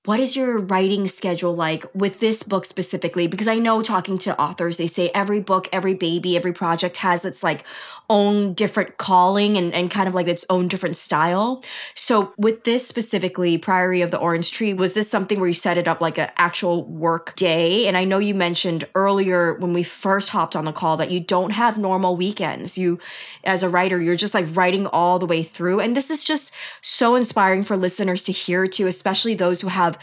What 0.05 0.21
is 0.21 0.37
your 0.37 0.57
writing 0.57 1.05
schedule 1.05 1.53
like 1.53 1.85
with 1.93 2.21
this 2.21 2.43
book 2.43 2.63
specifically? 2.63 3.27
Because 3.27 3.49
I 3.49 3.55
know 3.55 3.81
talking 3.81 4.17
to 4.19 4.39
authors, 4.39 4.77
they 4.77 4.87
say 4.87 5.11
every 5.13 5.41
book, 5.41 5.67
every 5.73 5.93
baby, 5.93 6.37
every 6.37 6.53
project 6.53 6.97
has 6.97 7.25
its 7.25 7.43
like 7.43 7.65
own 8.09 8.53
different 8.53 8.97
calling 8.97 9.57
and, 9.57 9.73
and 9.73 9.91
kind 9.91 10.07
of 10.07 10.15
like 10.15 10.27
its 10.27 10.45
own 10.49 10.67
different 10.67 10.95
style. 10.95 11.63
So 11.95 12.33
with 12.37 12.63
this 12.63 12.87
specifically, 12.87 13.57
Priory 13.57 14.01
of 14.01 14.11
the 14.11 14.17
Orange 14.17 14.51
Tree, 14.51 14.73
was 14.73 14.93
this 14.93 15.09
something 15.09 15.39
where 15.39 15.47
you 15.47 15.53
set 15.53 15.77
it 15.77 15.87
up 15.87 16.01
like 16.01 16.17
an 16.17 16.29
actual 16.37 16.85
work 16.85 17.35
day? 17.35 17.87
And 17.87 17.95
I 17.95 18.03
know 18.03 18.17
you 18.17 18.33
mentioned 18.33 18.87
earlier 18.95 19.53
when 19.55 19.73
we 19.73 19.83
first 19.83 20.29
hopped 20.29 20.55
on 20.55 20.65
the 20.65 20.71
call 20.71 20.97
that 20.97 21.11
you 21.11 21.19
don't 21.19 21.51
have 21.51 21.77
normal 21.77 22.15
weekends. 22.15 22.77
You 22.77 22.99
as 23.43 23.63
a 23.63 23.69
writer, 23.69 24.01
you're 24.01 24.15
just 24.15 24.33
like 24.33 24.47
writing 24.55 24.87
all 24.87 25.19
the 25.19 25.25
way 25.25 25.43
through. 25.43 25.79
And 25.79 25.95
this 25.95 26.09
is 26.09 26.23
just 26.23 26.51
so 26.81 27.15
inspiring 27.15 27.63
for 27.63 27.77
listeners 27.77 28.23
to 28.23 28.31
hear 28.31 28.67
too, 28.67 28.87
especially 28.87 29.35
those 29.35 29.61
who 29.61 29.67
have 29.67 29.99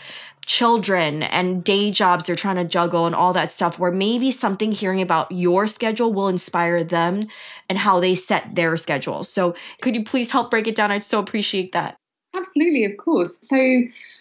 children 0.46 1.24
and 1.24 1.62
day 1.64 1.90
jobs 1.90 2.26
they're 2.26 2.36
trying 2.36 2.56
to 2.56 2.64
juggle 2.64 3.04
and 3.04 3.14
all 3.14 3.32
that 3.32 3.50
stuff 3.50 3.78
where 3.78 3.90
maybe 3.90 4.30
something 4.30 4.72
hearing 4.72 5.02
about 5.02 5.30
your 5.30 5.66
schedule 5.66 6.12
will 6.12 6.28
inspire 6.28 6.84
them 6.84 7.26
and 7.68 7.78
how 7.78 7.98
they 8.00 8.14
set 8.14 8.54
their 8.54 8.76
schedules. 8.76 9.28
So 9.28 9.54
could 9.82 9.94
you 9.94 10.04
please 10.04 10.30
help 10.30 10.50
break 10.50 10.68
it 10.68 10.76
down? 10.76 10.92
I'd 10.92 11.02
so 11.02 11.18
appreciate 11.18 11.72
that. 11.72 11.96
Absolutely, 12.34 12.84
of 12.84 12.96
course. 12.98 13.38
So 13.42 13.56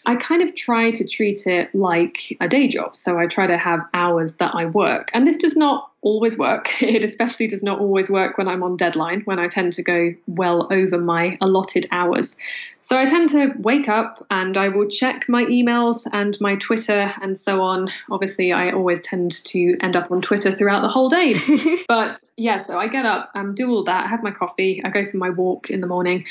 I 0.06 0.16
kind 0.16 0.42
of 0.42 0.56
try 0.56 0.92
to 0.92 1.06
treat 1.06 1.46
it 1.46 1.74
like 1.76 2.36
a 2.40 2.48
day 2.48 2.68
job. 2.68 2.96
So 2.96 3.20
I 3.20 3.28
try 3.28 3.46
to 3.46 3.58
have 3.58 3.82
hours 3.94 4.36
that 4.36 4.56
I 4.56 4.66
work. 4.66 5.12
And 5.14 5.28
this 5.28 5.38
does 5.38 5.56
not 5.56 5.92
always 6.06 6.38
work. 6.38 6.72
It 6.86 7.04
especially 7.04 7.48
does 7.48 7.64
not 7.64 7.80
always 7.80 8.10
work 8.10 8.38
when 8.38 8.48
I'm 8.48 8.62
on 8.62 8.78
deadline, 8.78 9.22
when 9.22 9.40
I 9.40 9.48
tend 9.48 9.74
to 9.74 9.84
go 9.84 10.14
well 10.28 10.72
over 10.72 10.98
my 11.00 11.38
allotted 11.42 11.88
hours. 11.92 12.38
So 12.84 12.98
I 12.98 13.06
tend 13.08 13.30
to 13.30 13.54
wake 13.58 13.90
up 13.90 14.24
and 14.30 14.56
I 14.56 14.70
will 14.70 14.88
check 14.88 15.28
my 15.28 15.44
emails 15.46 16.08
and 16.14 16.40
my 16.40 16.56
Twitter 16.56 17.12
and 17.22 17.38
so 17.38 17.64
on. 17.64 17.90
Obviously, 18.12 18.54
I 18.54 18.72
always 18.72 19.00
tend 19.00 19.44
to 19.46 19.76
end 19.82 19.96
up 19.96 20.12
on 20.12 20.22
Twitter 20.22 20.52
throughout 20.52 20.84
the 20.84 20.88
whole 20.90 21.10
day. 21.10 21.36
but 21.88 22.24
yeah, 22.38 22.60
so 22.60 22.78
I 22.78 22.88
get 22.88 23.06
up, 23.06 23.32
um, 23.34 23.56
do 23.56 23.70
all 23.72 23.84
that, 23.86 24.08
have 24.08 24.22
my 24.22 24.32
coffee, 24.32 24.82
I 24.86 24.90
go 24.90 25.04
for 25.04 25.18
my 25.18 25.32
walk 25.32 25.72
in 25.72 25.82
the 25.82 25.88
morning. 25.88 26.26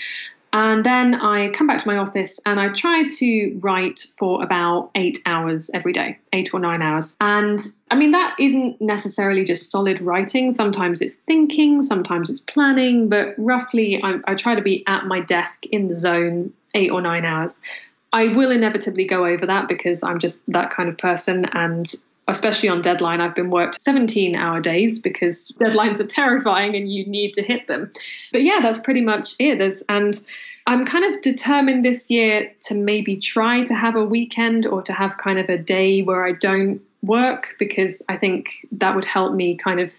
And 0.55 0.84
then 0.86 1.16
I 1.16 1.48
come 1.48 1.66
back 1.66 1.82
to 1.82 1.88
my 1.88 1.96
office 1.96 2.38
and 2.46 2.61
I 2.61 2.68
try 2.68 3.09
to 3.09 3.59
write 3.61 3.98
for 4.16 4.40
about 4.40 4.92
eight 4.94 5.18
hours 5.26 5.68
every 5.74 5.92
day, 5.92 6.16
eight 6.32 6.55
or 6.55 6.61
nine 6.61 6.80
hours. 6.80 7.16
And 7.20 7.59
I 7.90 7.96
mean, 7.96 8.12
that 8.12 8.36
isn't 8.38 8.80
necessarily 8.80 9.42
just 9.42 9.72
solid 9.72 10.00
writing. 10.00 10.52
Sometimes 10.52 11.02
it's 11.02 11.16
thinking, 11.26 11.82
sometimes 11.82 12.30
it's 12.30 12.38
planning, 12.38 13.09
but 13.09 13.34
roughly 13.36 14.00
I, 14.00 14.20
I 14.28 14.36
try 14.36 14.55
to 14.55 14.62
be 14.62 14.86
at 14.86 15.07
my 15.07 15.18
desk 15.18 15.66
in 15.66 15.88
the 15.88 15.94
zone 15.94 16.52
eight 16.74 16.92
or 16.92 17.00
nine 17.00 17.24
hours. 17.24 17.61
I 18.12 18.28
will 18.28 18.52
inevitably 18.52 19.07
go 19.07 19.26
over 19.26 19.46
that 19.46 19.66
because 19.66 20.05
I'm 20.05 20.20
just 20.20 20.40
that 20.46 20.70
kind 20.70 20.88
of 20.88 20.96
person. 20.96 21.46
And 21.46 21.92
especially 22.28 22.68
on 22.68 22.80
deadline, 22.80 23.20
I've 23.20 23.34
been 23.34 23.50
worked 23.50 23.80
17 23.80 24.34
hour 24.34 24.60
days 24.60 24.98
because 24.98 25.52
deadlines 25.60 26.00
are 26.00 26.06
terrifying 26.06 26.74
and 26.74 26.90
you 26.90 27.06
need 27.06 27.34
to 27.34 27.42
hit 27.42 27.66
them. 27.66 27.90
But 28.32 28.42
yeah, 28.42 28.60
that's 28.60 28.78
pretty 28.78 29.02
much 29.02 29.34
it. 29.38 29.58
There's, 29.58 29.82
and 29.88 30.18
I'm 30.66 30.86
kind 30.86 31.04
of 31.04 31.20
determined 31.20 31.84
this 31.84 32.10
year 32.10 32.50
to 32.66 32.74
maybe 32.74 33.16
try 33.16 33.64
to 33.64 33.74
have 33.74 33.96
a 33.96 34.04
weekend 34.04 34.66
or 34.66 34.82
to 34.82 34.92
have 34.92 35.18
kind 35.18 35.38
of 35.38 35.48
a 35.48 35.58
day 35.58 36.02
where 36.02 36.24
I 36.24 36.32
don't 36.32 36.80
work 37.02 37.54
because 37.58 38.02
I 38.08 38.16
think 38.16 38.66
that 38.72 38.94
would 38.94 39.04
help 39.04 39.34
me 39.34 39.56
kind 39.56 39.80
of 39.80 39.92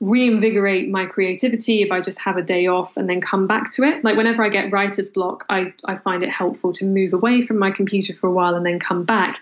reinvigorate 0.00 0.88
my 0.88 1.04
creativity 1.04 1.82
if 1.82 1.90
I 1.90 2.00
just 2.00 2.20
have 2.20 2.36
a 2.36 2.42
day 2.42 2.66
off 2.66 2.96
and 2.96 3.08
then 3.08 3.20
come 3.20 3.46
back 3.46 3.72
to 3.72 3.82
it. 3.82 4.04
Like 4.04 4.16
whenever 4.16 4.42
I 4.42 4.48
get 4.48 4.72
writer's 4.72 5.10
block, 5.10 5.44
I, 5.50 5.72
I 5.84 5.96
find 5.96 6.22
it 6.22 6.30
helpful 6.30 6.72
to 6.74 6.86
move 6.86 7.12
away 7.12 7.40
from 7.40 7.58
my 7.58 7.70
computer 7.70 8.14
for 8.14 8.28
a 8.28 8.32
while 8.32 8.54
and 8.54 8.64
then 8.64 8.78
come 8.78 9.04
back. 9.04 9.40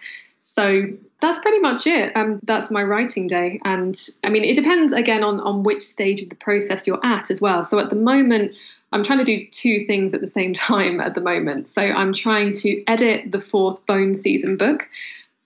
So 0.48 0.86
that's 1.20 1.40
pretty 1.40 1.58
much 1.58 1.88
it. 1.88 2.16
Um, 2.16 2.38
that's 2.44 2.70
my 2.70 2.84
writing 2.84 3.26
day. 3.26 3.60
And 3.64 4.00
I 4.22 4.28
mean, 4.28 4.44
it 4.44 4.54
depends 4.54 4.92
again 4.92 5.24
on, 5.24 5.40
on 5.40 5.64
which 5.64 5.82
stage 5.82 6.22
of 6.22 6.28
the 6.28 6.36
process 6.36 6.86
you're 6.86 7.04
at 7.04 7.32
as 7.32 7.40
well. 7.40 7.64
So 7.64 7.80
at 7.80 7.90
the 7.90 7.96
moment, 7.96 8.52
I'm 8.92 9.02
trying 9.02 9.18
to 9.18 9.24
do 9.24 9.44
two 9.48 9.80
things 9.80 10.14
at 10.14 10.20
the 10.20 10.28
same 10.28 10.54
time 10.54 11.00
at 11.00 11.16
the 11.16 11.20
moment. 11.20 11.68
So 11.68 11.82
I'm 11.82 12.12
trying 12.12 12.52
to 12.54 12.84
edit 12.86 13.32
the 13.32 13.40
fourth 13.40 13.84
Bone 13.86 14.14
season 14.14 14.56
book. 14.56 14.88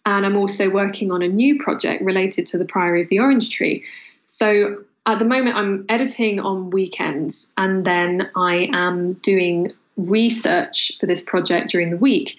And 0.05 0.27
I'm 0.27 0.37
also 0.37 0.69
working 0.69 1.11
on 1.11 1.23
a 1.23 1.29
new 1.29 1.59
project 1.59 2.03
related 2.05 2.45
to 2.47 2.59
the 2.59 2.67
Priory 2.67 3.01
of 3.01 3.09
the 3.09 3.21
Orange 3.21 3.49
Tree. 3.49 3.83
So 4.27 4.85
at 5.07 5.19
the 5.19 5.25
moment, 5.25 5.57
I'm 5.57 5.87
editing 5.89 6.41
on 6.41 6.71
weekends 6.71 7.51
and 7.57 7.87
then 7.87 8.31
I 8.37 8.69
am 8.75 9.15
doing 9.15 9.73
research 9.97 10.93
for 11.01 11.07
this 11.07 11.23
project 11.23 11.71
during 11.71 11.89
the 11.91 11.97
week. 11.97 12.37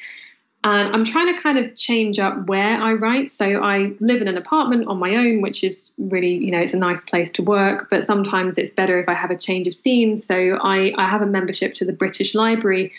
And 0.63 0.95
I'm 0.95 1.03
trying 1.03 1.33
to 1.35 1.41
kind 1.41 1.57
of 1.57 1.75
change 1.75 2.19
up 2.19 2.47
where 2.47 2.77
I 2.77 2.93
write. 2.93 3.31
So 3.31 3.63
I 3.63 3.93
live 3.99 4.21
in 4.21 4.27
an 4.27 4.37
apartment 4.37 4.87
on 4.87 4.99
my 4.99 5.15
own, 5.15 5.41
which 5.41 5.63
is 5.63 5.93
really, 5.97 6.35
you 6.35 6.51
know, 6.51 6.59
it's 6.59 6.75
a 6.75 6.77
nice 6.77 7.03
place 7.03 7.31
to 7.33 7.43
work. 7.43 7.89
But 7.89 8.03
sometimes 8.03 8.59
it's 8.59 8.69
better 8.69 8.99
if 8.99 9.09
I 9.09 9.15
have 9.15 9.31
a 9.31 9.37
change 9.37 9.65
of 9.65 9.73
scene. 9.73 10.17
So 10.17 10.59
I, 10.61 10.93
I 10.97 11.09
have 11.09 11.23
a 11.23 11.25
membership 11.25 11.73
to 11.75 11.85
the 11.85 11.93
British 11.93 12.35
Library, 12.35 12.91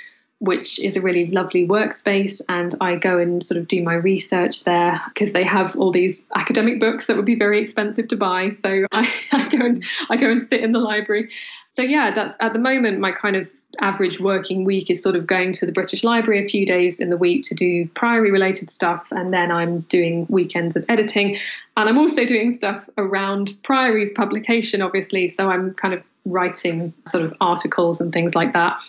which 0.43 0.81
is 0.81 0.97
a 0.97 1.01
really 1.01 1.25
lovely 1.27 1.65
workspace. 1.69 2.41
And 2.49 2.75
I 2.81 2.97
go 2.97 3.17
and 3.17 3.45
sort 3.45 3.59
of 3.59 3.69
do 3.69 3.81
my 3.81 3.95
research 3.95 4.65
there 4.65 5.01
because 5.15 5.33
they 5.33 5.45
have 5.45 5.77
all 5.77 5.93
these 5.93 6.27
academic 6.35 6.81
books 6.81 7.07
that 7.07 7.17
would 7.17 7.27
be 7.27 7.37
very 7.37 7.61
expensive 7.61 8.09
to 8.09 8.17
buy. 8.17 8.49
So 8.49 8.85
I, 8.93 9.09
I, 9.31 9.49
go 9.49 9.65
and 9.65 9.85
I 10.11 10.17
go 10.17 10.29
and 10.29 10.43
sit 10.43 10.61
in 10.61 10.73
the 10.73 10.81
library. 10.81 11.31
So 11.71 11.83
yeah, 11.83 12.11
that's 12.11 12.35
at 12.41 12.55
the 12.55 12.59
moment 12.59 12.99
my 12.99 13.13
kind 13.13 13.37
of 13.37 13.49
average 13.81 14.19
working 14.19 14.65
week 14.65 14.91
is 14.91 15.01
sort 15.01 15.15
of 15.15 15.29
going 15.29 15.53
to 15.53 15.65
the 15.65 15.71
British 15.71 16.03
Library 16.03 16.45
a 16.45 16.49
few 16.49 16.67
days 16.67 16.99
in 16.99 17.09
the 17.09 17.17
week 17.17 17.45
to 17.45 17.55
do 17.55 17.87
priory 17.91 18.33
related 18.33 18.69
stuff, 18.69 19.13
and 19.13 19.33
then 19.33 19.53
I'm 19.53 19.83
doing 19.83 20.27
weekends 20.29 20.77
of 20.77 20.85
editing, 20.89 21.37
and 21.77 21.89
I'm 21.89 21.99
also 21.99 22.27
doing 22.27 22.51
stuff 22.51 22.91
around 22.99 23.55
priory's 23.63 24.13
publication, 24.13 24.83
obviously. 24.83 25.29
So 25.29 25.49
I'm 25.49 25.73
kind 25.75 25.95
of 25.95 26.05
writing 26.27 26.93
sort 27.07 27.25
of 27.25 27.35
articles 27.41 28.01
and 28.01 28.13
things 28.13 28.35
like 28.35 28.53
that 28.53 28.83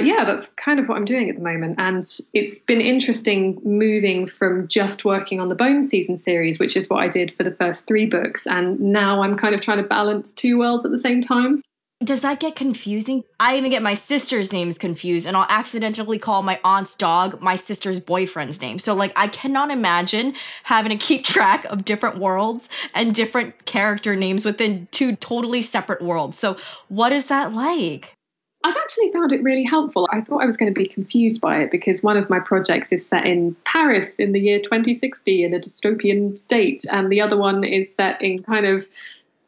but 0.00 0.06
yeah, 0.06 0.24
that's 0.24 0.48
kind 0.54 0.80
of 0.80 0.88
what 0.88 0.96
I'm 0.96 1.04
doing 1.04 1.28
at 1.28 1.36
the 1.36 1.42
moment. 1.42 1.74
And 1.78 2.02
it's 2.32 2.56
been 2.56 2.80
interesting 2.80 3.60
moving 3.62 4.26
from 4.26 4.66
just 4.66 5.04
working 5.04 5.40
on 5.40 5.48
the 5.48 5.54
Bone 5.54 5.84
Season 5.84 6.16
series, 6.16 6.58
which 6.58 6.74
is 6.74 6.88
what 6.88 7.00
I 7.00 7.08
did 7.08 7.30
for 7.30 7.42
the 7.42 7.50
first 7.50 7.86
three 7.86 8.06
books. 8.06 8.46
And 8.46 8.80
now 8.80 9.22
I'm 9.22 9.36
kind 9.36 9.54
of 9.54 9.60
trying 9.60 9.76
to 9.76 9.86
balance 9.86 10.32
two 10.32 10.58
worlds 10.58 10.86
at 10.86 10.90
the 10.90 10.98
same 10.98 11.20
time. 11.20 11.58
Does 12.02 12.22
that 12.22 12.40
get 12.40 12.56
confusing? 12.56 13.24
I 13.38 13.58
even 13.58 13.70
get 13.70 13.82
my 13.82 13.92
sister's 13.92 14.54
names 14.54 14.78
confused, 14.78 15.26
and 15.26 15.36
I'll 15.36 15.46
accidentally 15.50 16.18
call 16.18 16.40
my 16.40 16.58
aunt's 16.64 16.94
dog 16.94 17.42
my 17.42 17.56
sister's 17.56 18.00
boyfriend's 18.00 18.58
name. 18.62 18.78
So, 18.78 18.94
like, 18.94 19.12
I 19.16 19.28
cannot 19.28 19.70
imagine 19.70 20.32
having 20.62 20.96
to 20.96 20.96
keep 20.96 21.24
track 21.26 21.66
of 21.66 21.84
different 21.84 22.16
worlds 22.16 22.70
and 22.94 23.14
different 23.14 23.66
character 23.66 24.16
names 24.16 24.46
within 24.46 24.88
two 24.92 25.14
totally 25.14 25.60
separate 25.60 26.00
worlds. 26.00 26.38
So, 26.38 26.56
what 26.88 27.12
is 27.12 27.26
that 27.26 27.52
like? 27.52 28.16
I've 28.62 28.76
actually 28.76 29.10
found 29.12 29.32
it 29.32 29.42
really 29.42 29.64
helpful. 29.64 30.08
I 30.12 30.20
thought 30.20 30.42
I 30.42 30.46
was 30.46 30.56
going 30.56 30.72
to 30.72 30.78
be 30.78 30.86
confused 30.86 31.40
by 31.40 31.60
it 31.60 31.70
because 31.70 32.02
one 32.02 32.18
of 32.18 32.28
my 32.28 32.40
projects 32.40 32.92
is 32.92 33.06
set 33.06 33.24
in 33.24 33.56
Paris 33.64 34.16
in 34.18 34.32
the 34.32 34.40
year 34.40 34.58
2060 34.60 35.44
in 35.44 35.54
a 35.54 35.58
dystopian 35.58 36.38
state, 36.38 36.84
and 36.92 37.10
the 37.10 37.22
other 37.22 37.38
one 37.38 37.64
is 37.64 37.94
set 37.94 38.20
in 38.20 38.42
kind 38.42 38.66
of 38.66 38.86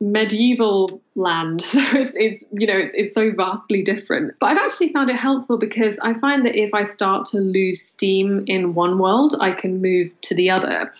medieval 0.00 1.00
land. 1.14 1.62
So 1.72 1.80
it's, 1.92 2.16
it's 2.16 2.44
you 2.52 2.66
know, 2.66 2.76
it's, 2.76 2.94
it's 2.94 3.14
so 3.14 3.32
vastly 3.32 3.82
different. 3.82 4.34
But 4.40 4.46
I've 4.46 4.58
actually 4.58 4.92
found 4.92 5.10
it 5.10 5.16
helpful 5.16 5.58
because 5.58 5.98
I 6.00 6.14
find 6.14 6.44
that 6.44 6.56
if 6.56 6.74
I 6.74 6.82
start 6.82 7.26
to 7.26 7.38
lose 7.38 7.80
steam 7.80 8.44
in 8.46 8.74
one 8.74 8.98
world, 8.98 9.34
I 9.40 9.52
can 9.52 9.80
move 9.80 10.18
to 10.22 10.34
the 10.34 10.50
other 10.50 10.90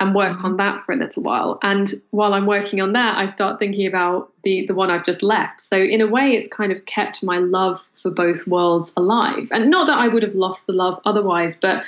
and 0.00 0.14
work 0.14 0.36
mm-hmm. 0.36 0.46
on 0.46 0.56
that 0.58 0.80
for 0.80 0.92
a 0.92 0.96
little 0.96 1.22
while. 1.22 1.58
And 1.62 1.92
while 2.10 2.34
I'm 2.34 2.46
working 2.46 2.80
on 2.80 2.92
that, 2.92 3.16
I 3.16 3.26
start 3.26 3.58
thinking 3.58 3.86
about 3.86 4.32
the 4.42 4.66
the 4.66 4.74
one 4.74 4.90
I've 4.90 5.04
just 5.04 5.22
left. 5.22 5.60
So 5.60 5.76
in 5.76 6.00
a 6.00 6.06
way, 6.06 6.34
it's 6.36 6.48
kind 6.48 6.72
of 6.72 6.84
kept 6.86 7.24
my 7.24 7.38
love 7.38 7.80
for 7.94 8.10
both 8.10 8.46
worlds 8.46 8.92
alive. 8.96 9.48
And 9.50 9.70
not 9.70 9.86
that 9.86 9.98
I 9.98 10.08
would 10.08 10.22
have 10.22 10.34
lost 10.34 10.66
the 10.66 10.72
love 10.72 11.00
otherwise, 11.04 11.56
but 11.56 11.84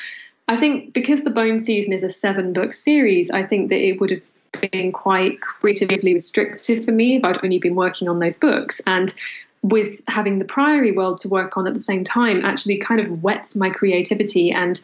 I 0.49 0.57
think 0.57 0.93
because 0.93 1.23
the 1.23 1.31
Bone 1.31 1.59
Season 1.59 1.93
is 1.93 2.03
a 2.03 2.09
seven 2.09 2.53
book 2.53 2.75
series, 2.75 3.31
I 3.31 3.45
think 3.45 3.69
that 3.71 3.79
it 3.79 4.01
would 4.01 4.11
have 4.11 4.71
been 4.73 4.91
quite 4.91 5.41
creatively 5.41 6.13
restrictive 6.13 6.85
for 6.85 6.91
me 6.91 7.17
if 7.17 7.25
I'd 7.25 7.43
only 7.45 7.59
been 7.59 7.77
working 7.77 8.09
on 8.09 8.19
those 8.19 8.37
books. 8.37 8.81
And 8.87 9.15
with 9.63 10.01
having 10.09 10.39
the 10.39 10.45
Priory 10.45 10.91
world 10.91 11.19
to 11.19 11.29
work 11.29 11.57
on 11.57 11.67
at 11.67 11.75
the 11.75 11.81
same 11.81 12.03
time 12.03 12.45
actually 12.45 12.79
kind 12.79 13.01
of 13.01 13.23
whets 13.23 13.55
my 13.55 13.71
creativity 13.71 14.51
and 14.51 14.81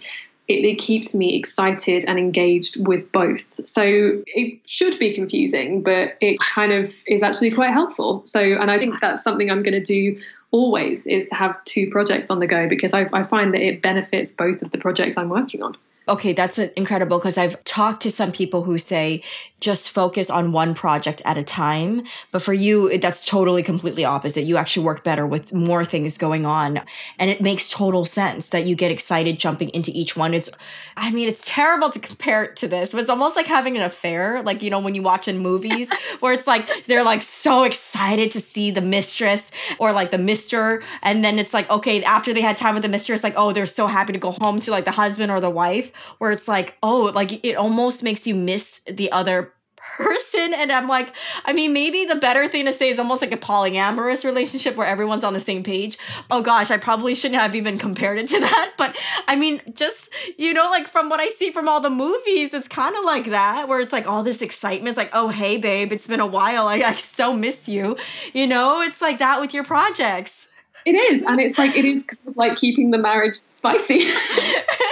it, 0.48 0.64
it, 0.64 0.78
keeps 0.78 1.14
me 1.14 1.36
excited 1.36 2.04
and 2.06 2.18
engaged 2.18 2.86
with 2.86 3.10
both. 3.10 3.66
So 3.66 4.22
it 4.26 4.60
should 4.68 4.98
be 4.98 5.12
confusing, 5.12 5.82
but 5.82 6.16
it 6.20 6.38
kind 6.40 6.72
of 6.72 6.94
is 7.06 7.22
actually 7.22 7.50
quite 7.50 7.72
helpful. 7.72 8.24
So, 8.26 8.40
and 8.40 8.70
I 8.70 8.78
think 8.78 8.94
that's 9.00 9.22
something 9.22 9.50
I'm 9.50 9.62
going 9.62 9.74
to 9.74 9.80
do 9.80 10.20
always 10.50 11.06
is 11.06 11.30
have 11.32 11.62
two 11.64 11.90
projects 11.90 12.30
on 12.30 12.38
the 12.38 12.46
go 12.46 12.68
because 12.68 12.94
I, 12.94 13.08
I 13.12 13.22
find 13.22 13.52
that 13.54 13.60
it 13.60 13.82
benefits 13.82 14.30
both 14.30 14.62
of 14.62 14.70
the 14.70 14.78
projects 14.78 15.16
I'm 15.16 15.28
working 15.28 15.62
on. 15.62 15.76
Okay, 16.08 16.32
that's 16.32 16.58
incredible 16.58 17.18
because 17.18 17.36
I've 17.36 17.62
talked 17.64 18.00
to 18.02 18.12
some 18.12 18.30
people 18.30 18.62
who 18.62 18.78
say 18.78 19.24
just 19.60 19.90
focus 19.90 20.30
on 20.30 20.52
one 20.52 20.72
project 20.72 21.20
at 21.24 21.36
a 21.36 21.42
time. 21.42 22.04
But 22.30 22.42
for 22.42 22.52
you, 22.52 22.96
that's 22.98 23.24
totally 23.24 23.64
completely 23.64 24.04
opposite. 24.04 24.42
You 24.42 24.56
actually 24.56 24.84
work 24.84 25.02
better 25.02 25.26
with 25.26 25.52
more 25.52 25.84
things 25.84 26.16
going 26.16 26.46
on. 26.46 26.82
And 27.18 27.28
it 27.28 27.40
makes 27.40 27.70
total 27.70 28.04
sense 28.04 28.50
that 28.50 28.66
you 28.66 28.76
get 28.76 28.92
excited 28.92 29.40
jumping 29.40 29.70
into 29.70 29.90
each 29.92 30.16
one. 30.16 30.32
It's, 30.32 30.50
I 30.96 31.10
mean, 31.10 31.26
it's 31.26 31.40
terrible 31.44 31.90
to 31.90 31.98
compare 31.98 32.44
it 32.44 32.56
to 32.56 32.68
this, 32.68 32.92
but 32.92 33.00
it's 33.00 33.10
almost 33.10 33.34
like 33.34 33.46
having 33.46 33.76
an 33.76 33.82
affair. 33.82 34.42
Like, 34.42 34.62
you 34.62 34.70
know, 34.70 34.78
when 34.78 34.94
you 34.94 35.02
watch 35.02 35.26
in 35.26 35.38
movies 35.38 35.90
where 36.20 36.32
it's 36.32 36.46
like 36.46 36.84
they're 36.84 37.04
like 37.04 37.22
so 37.22 37.64
excited 37.64 38.30
to 38.32 38.40
see 38.40 38.70
the 38.70 38.80
mistress 38.80 39.50
or 39.80 39.92
like 39.92 40.12
the 40.12 40.18
mister. 40.36 40.82
And 41.02 41.24
then 41.24 41.38
it's 41.38 41.54
like, 41.54 41.68
okay, 41.70 42.04
after 42.04 42.34
they 42.34 42.42
had 42.42 42.56
time 42.56 42.74
with 42.74 42.82
the 42.82 42.88
mistress, 42.88 43.24
like, 43.24 43.34
oh, 43.36 43.52
they're 43.52 43.66
so 43.66 43.86
happy 43.86 44.12
to 44.12 44.18
go 44.18 44.32
home 44.32 44.60
to 44.60 44.70
like 44.70 44.84
the 44.84 44.90
husband 44.90 45.32
or 45.32 45.40
the 45.40 45.50
wife, 45.50 45.90
where 46.18 46.30
it's 46.30 46.46
like, 46.46 46.76
oh, 46.82 47.10
like 47.14 47.44
it 47.44 47.54
almost 47.54 48.02
makes 48.02 48.26
you 48.26 48.34
miss 48.34 48.80
the 48.86 49.10
other 49.12 49.52
person 49.96 50.52
and 50.54 50.70
i'm 50.70 50.88
like 50.88 51.12
i 51.44 51.52
mean 51.52 51.72
maybe 51.72 52.04
the 52.04 52.16
better 52.16 52.48
thing 52.48 52.66
to 52.66 52.72
say 52.72 52.88
is 52.88 52.98
almost 52.98 53.22
like 53.22 53.32
a 53.32 53.36
polyamorous 53.36 54.24
relationship 54.24 54.76
where 54.76 54.86
everyone's 54.86 55.24
on 55.24 55.32
the 55.32 55.40
same 55.40 55.62
page. 55.62 55.98
Oh 56.30 56.42
gosh 56.42 56.70
i 56.70 56.76
probably 56.76 57.14
shouldn't 57.14 57.40
have 57.40 57.54
even 57.54 57.78
compared 57.78 58.18
it 58.18 58.28
to 58.28 58.40
that 58.46 58.74
but 58.76 58.96
i 59.26 59.36
mean 59.36 59.60
just 59.74 60.10
you 60.38 60.52
know 60.52 60.70
like 60.70 60.88
from 60.88 61.08
what 61.08 61.20
i 61.20 61.28
see 61.28 61.50
from 61.50 61.68
all 61.68 61.80
the 61.80 61.90
movies 61.90 62.52
it's 62.54 62.68
kind 62.68 62.96
of 62.96 63.04
like 63.04 63.26
that 63.30 63.68
where 63.68 63.80
it's 63.80 63.92
like 63.92 64.06
all 64.06 64.22
this 64.22 64.42
excitement 64.42 64.88
it's 64.88 64.98
like 64.98 65.10
oh 65.12 65.28
hey 65.28 65.56
babe 65.56 65.92
it's 65.92 66.06
been 66.06 66.20
a 66.20 66.26
while 66.26 66.68
I, 66.68 66.76
I 66.76 66.94
so 66.94 67.32
miss 67.32 67.68
you 67.68 67.96
you 68.32 68.46
know? 68.46 68.80
It's 68.80 69.00
like 69.00 69.18
that 69.18 69.40
with 69.40 69.54
your 69.54 69.64
projects 69.64 70.45
it 70.86 70.94
is 70.94 71.22
and 71.22 71.40
it's 71.40 71.58
like 71.58 71.76
it 71.76 71.84
is 71.84 72.02
kind 72.04 72.18
of 72.26 72.36
like 72.36 72.56
keeping 72.56 72.90
the 72.90 72.98
marriage 72.98 73.40
spicy 73.50 74.00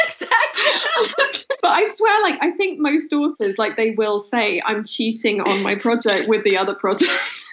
Exactly. 0.06 1.56
but 1.62 1.70
I 1.70 1.84
swear, 1.84 2.22
like, 2.22 2.38
I 2.42 2.50
think 2.52 2.78
most 2.78 3.12
authors, 3.12 3.56
like, 3.58 3.76
they 3.76 3.92
will 3.92 4.20
say, 4.20 4.62
I'm 4.64 4.84
cheating 4.84 5.40
on 5.40 5.62
my 5.62 5.74
project 5.74 6.28
with 6.28 6.44
the 6.44 6.56
other 6.56 6.74
project. 6.74 7.10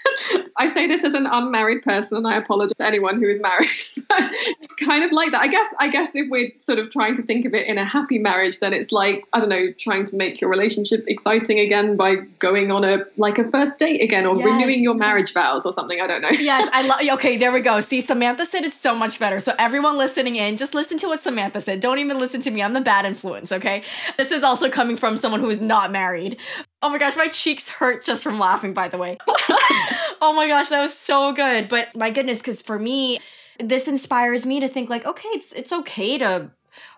I 0.58 0.72
say 0.74 0.88
this 0.88 1.04
as 1.04 1.14
an 1.14 1.26
unmarried 1.26 1.84
person, 1.84 2.18
and 2.18 2.28
I 2.28 2.36
apologize 2.38 2.74
to 2.78 2.86
anyone 2.86 3.20
who 3.20 3.28
is 3.28 3.39
married. 3.39 3.70
it's 3.70 4.74
kind 4.80 5.04
of 5.04 5.12
like 5.12 5.32
that. 5.32 5.41
I 5.41 5.47
guess. 5.47 5.74
I 5.80 5.88
guess 5.89 6.16
if 6.16 6.30
we're 6.30 6.52
sort 6.60 6.80
of 6.80 6.91
trying 6.91 7.16
to 7.16 7.24
think 7.24 7.45
of 7.45 7.54
it 7.54 7.68
in 7.68 7.78
a 7.78 7.86
happy 7.86 8.20
marriage, 8.20 8.60
then 8.60 8.74
it's 8.74 8.91
like 8.91 9.26
I 9.34 9.39
don't 9.39 9.49
know, 9.49 9.72
trying 9.78 10.06
to 10.06 10.16
make 10.16 10.41
your 10.41 10.49
relationship 10.49 11.04
exciting 11.08 11.60
again 11.60 11.95
by 11.95 12.16
going 12.39 12.72
on 12.72 12.84
a 12.84 13.06
like 13.18 13.38
a 13.38 13.49
first 13.49 13.78
date 13.78 14.02
again, 14.02 14.26
or 14.26 14.36
yes. 14.38 14.45
renewing 14.45 14.84
your 14.84 14.95
marriage 14.95 15.34
vows 15.34 15.66
or 15.66 15.74
something. 15.74 15.99
I 16.02 16.08
don't 16.08 16.22
know. 16.22 16.30
yes, 16.32 16.70
I 16.74 16.88
love. 16.88 16.99
Okay, 17.12 17.36
there 17.36 17.52
we 17.52 17.62
go. 17.62 17.82
See, 17.82 17.99
Samantha 17.99 18.45
said 18.45 18.64
it's 18.64 18.80
so 18.80 18.95
much 18.95 19.20
better. 19.20 19.39
So 19.39 19.54
everyone 19.60 19.97
listening 19.97 20.38
in, 20.38 20.56
just 20.56 20.74
listen 20.74 20.97
to 20.99 21.08
what 21.08 21.20
Samantha 21.20 21.60
said. 21.60 21.80
Don't 21.82 21.99
even 21.99 22.20
listen 22.20 22.41
to 22.41 22.52
me. 22.52 22.64
I'm 22.64 22.74
the 22.74 22.82
bad 22.82 23.06
influence. 23.06 23.52
Okay, 23.52 23.84
this 24.18 24.32
is 24.32 24.43
also 24.43 24.70
coming 24.70 24.97
from 24.97 25.18
someone 25.18 25.41
who 25.41 25.49
is 25.49 25.60
not 25.60 25.91
married. 25.91 26.38
Oh 26.82 26.89
my 26.89 26.97
gosh, 26.97 27.15
my 27.15 27.27
cheeks 27.27 27.69
hurt 27.69 28.03
just 28.03 28.23
from 28.23 28.39
laughing, 28.39 28.73
by 28.73 28.88
the 28.88 28.97
way. 28.97 29.17
oh 29.27 30.34
my 30.36 30.47
gosh, 30.47 30.69
that 30.69 30.82
was 30.82 30.97
so 30.97 31.32
good. 31.32 31.69
But 31.69 31.95
my 31.95 32.09
goodness, 32.09 32.39
because 32.39 32.61
for 32.61 32.79
me, 32.79 33.19
this 33.59 33.88
inspires 33.88 34.45
me 34.45 34.59
to 34.59 34.67
think 34.67 34.89
like, 34.89 35.05
okay, 35.05 35.29
it's 35.29 35.53
it's 35.53 35.71
okay 35.71 36.17
to 36.17 36.51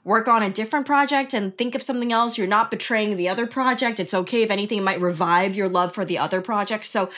work 0.04 0.28
on 0.28 0.44
a 0.44 0.50
different 0.50 0.86
project 0.86 1.34
and 1.34 1.58
think 1.58 1.76
of 1.76 1.82
something 1.82 2.12
else. 2.12 2.38
You're 2.38 2.48
not 2.48 2.70
betraying 2.70 3.16
the 3.16 3.30
other 3.30 3.48
project. 3.48 4.00
It's 4.00 4.14
okay 4.14 4.44
if 4.44 4.52
anything 4.52 4.84
might 4.84 5.00
revive 5.00 5.56
your 5.56 5.70
love 5.70 5.94
for 5.94 6.04
the 6.04 6.18
other 6.18 6.42
project. 6.42 6.86
So 6.86 7.10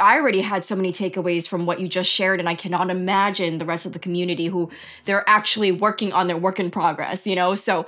I 0.00 0.16
already 0.16 0.40
had 0.40 0.64
so 0.64 0.74
many 0.74 0.92
takeaways 0.92 1.46
from 1.48 1.66
what 1.66 1.80
you 1.80 1.88
just 1.88 2.10
shared, 2.10 2.40
and 2.40 2.48
I 2.48 2.54
cannot 2.54 2.90
imagine 2.90 3.58
the 3.58 3.64
rest 3.64 3.86
of 3.86 3.92
the 3.92 3.98
community 3.98 4.46
who 4.46 4.70
they're 5.04 5.28
actually 5.28 5.72
working 5.72 6.12
on 6.12 6.26
their 6.26 6.36
work 6.36 6.58
in 6.58 6.70
progress. 6.70 7.26
You 7.26 7.36
know, 7.36 7.54
so 7.54 7.86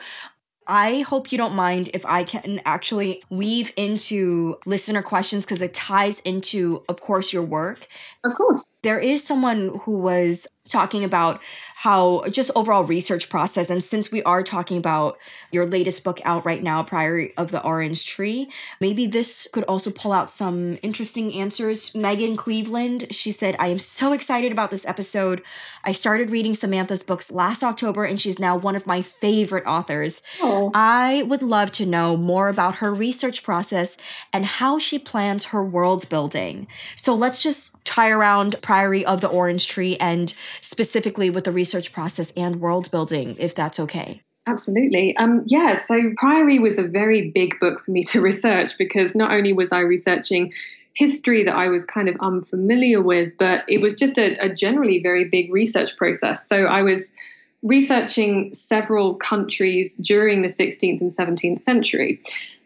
I 0.66 1.00
hope 1.00 1.32
you 1.32 1.38
don't 1.38 1.54
mind 1.54 1.90
if 1.92 2.06
I 2.06 2.24
can 2.24 2.60
actually 2.64 3.22
weave 3.30 3.72
into 3.76 4.58
listener 4.64 5.02
questions 5.02 5.44
because 5.44 5.60
it 5.60 5.74
ties 5.74 6.20
into, 6.20 6.84
of 6.88 7.00
course, 7.00 7.32
your 7.32 7.42
work. 7.42 7.88
Of 8.24 8.34
course. 8.36 8.70
There 8.82 9.00
is 9.00 9.24
someone 9.24 9.80
who 9.84 9.98
was 9.98 10.46
talking 10.68 11.02
about 11.02 11.42
how 11.74 12.24
just 12.30 12.50
overall 12.54 12.84
research 12.84 13.28
process 13.28 13.68
and 13.68 13.82
since 13.82 14.12
we 14.12 14.22
are 14.22 14.44
talking 14.44 14.76
about 14.76 15.18
your 15.50 15.66
latest 15.66 16.04
book 16.04 16.20
out 16.24 16.46
right 16.46 16.62
now 16.62 16.84
priory 16.84 17.36
of 17.36 17.50
the 17.50 17.60
orange 17.64 18.06
tree 18.06 18.48
maybe 18.80 19.04
this 19.04 19.48
could 19.52 19.64
also 19.64 19.90
pull 19.90 20.12
out 20.12 20.30
some 20.30 20.78
interesting 20.80 21.34
answers 21.34 21.96
megan 21.96 22.36
cleveland 22.36 23.08
she 23.10 23.32
said 23.32 23.56
i 23.58 23.66
am 23.66 23.78
so 23.78 24.12
excited 24.12 24.52
about 24.52 24.70
this 24.70 24.86
episode 24.86 25.42
i 25.82 25.90
started 25.90 26.30
reading 26.30 26.54
samantha's 26.54 27.02
books 27.02 27.32
last 27.32 27.64
october 27.64 28.04
and 28.04 28.20
she's 28.20 28.38
now 28.38 28.56
one 28.56 28.76
of 28.76 28.86
my 28.86 29.02
favorite 29.02 29.66
authors 29.66 30.22
oh. 30.40 30.70
i 30.74 31.22
would 31.24 31.42
love 31.42 31.72
to 31.72 31.84
know 31.84 32.16
more 32.16 32.48
about 32.48 32.76
her 32.76 32.94
research 32.94 33.42
process 33.42 33.96
and 34.32 34.46
how 34.46 34.78
she 34.78 34.96
plans 34.96 35.46
her 35.46 35.64
world 35.64 36.08
building 36.08 36.68
so 36.94 37.16
let's 37.16 37.42
just 37.42 37.72
tie 37.84 38.11
around 38.12 38.60
priory 38.62 39.04
of 39.04 39.20
the 39.20 39.28
orange 39.28 39.66
tree 39.66 39.96
and 39.96 40.34
specifically 40.60 41.30
with 41.30 41.44
the 41.44 41.52
research 41.52 41.92
process 41.92 42.32
and 42.36 42.60
world 42.60 42.90
building, 42.90 43.36
if 43.38 43.54
that's 43.54 43.80
okay. 43.80 44.22
Absolutely. 44.46 45.16
Um, 45.16 45.42
yeah, 45.46 45.76
so 45.76 46.12
Priory 46.16 46.58
was 46.58 46.76
a 46.76 46.82
very 46.82 47.30
big 47.30 47.58
book 47.60 47.80
for 47.84 47.92
me 47.92 48.02
to 48.04 48.20
research 48.30 48.76
because 48.76 49.14
not 49.14 49.32
only 49.32 49.52
was 49.52 49.72
I 49.72 49.80
researching 49.80 50.52
history 50.94 51.44
that 51.44 51.54
I 51.54 51.68
was 51.68 51.84
kind 51.84 52.08
of 52.08 52.16
unfamiliar 52.20 53.00
with, 53.00 53.32
but 53.38 53.64
it 53.68 53.80
was 53.80 53.94
just 53.94 54.18
a, 54.18 54.36
a 54.44 54.52
generally 54.52 55.00
very 55.02 55.24
big 55.24 55.52
research 55.52 55.96
process. 55.96 56.46
So 56.46 56.64
I 56.64 56.82
was 56.82 57.14
researching 57.62 58.52
several 58.52 59.14
countries 59.14 59.96
during 59.96 60.42
the 60.42 60.48
16th 60.48 61.00
and 61.00 61.10
17th 61.10 61.60
century. 61.60 62.20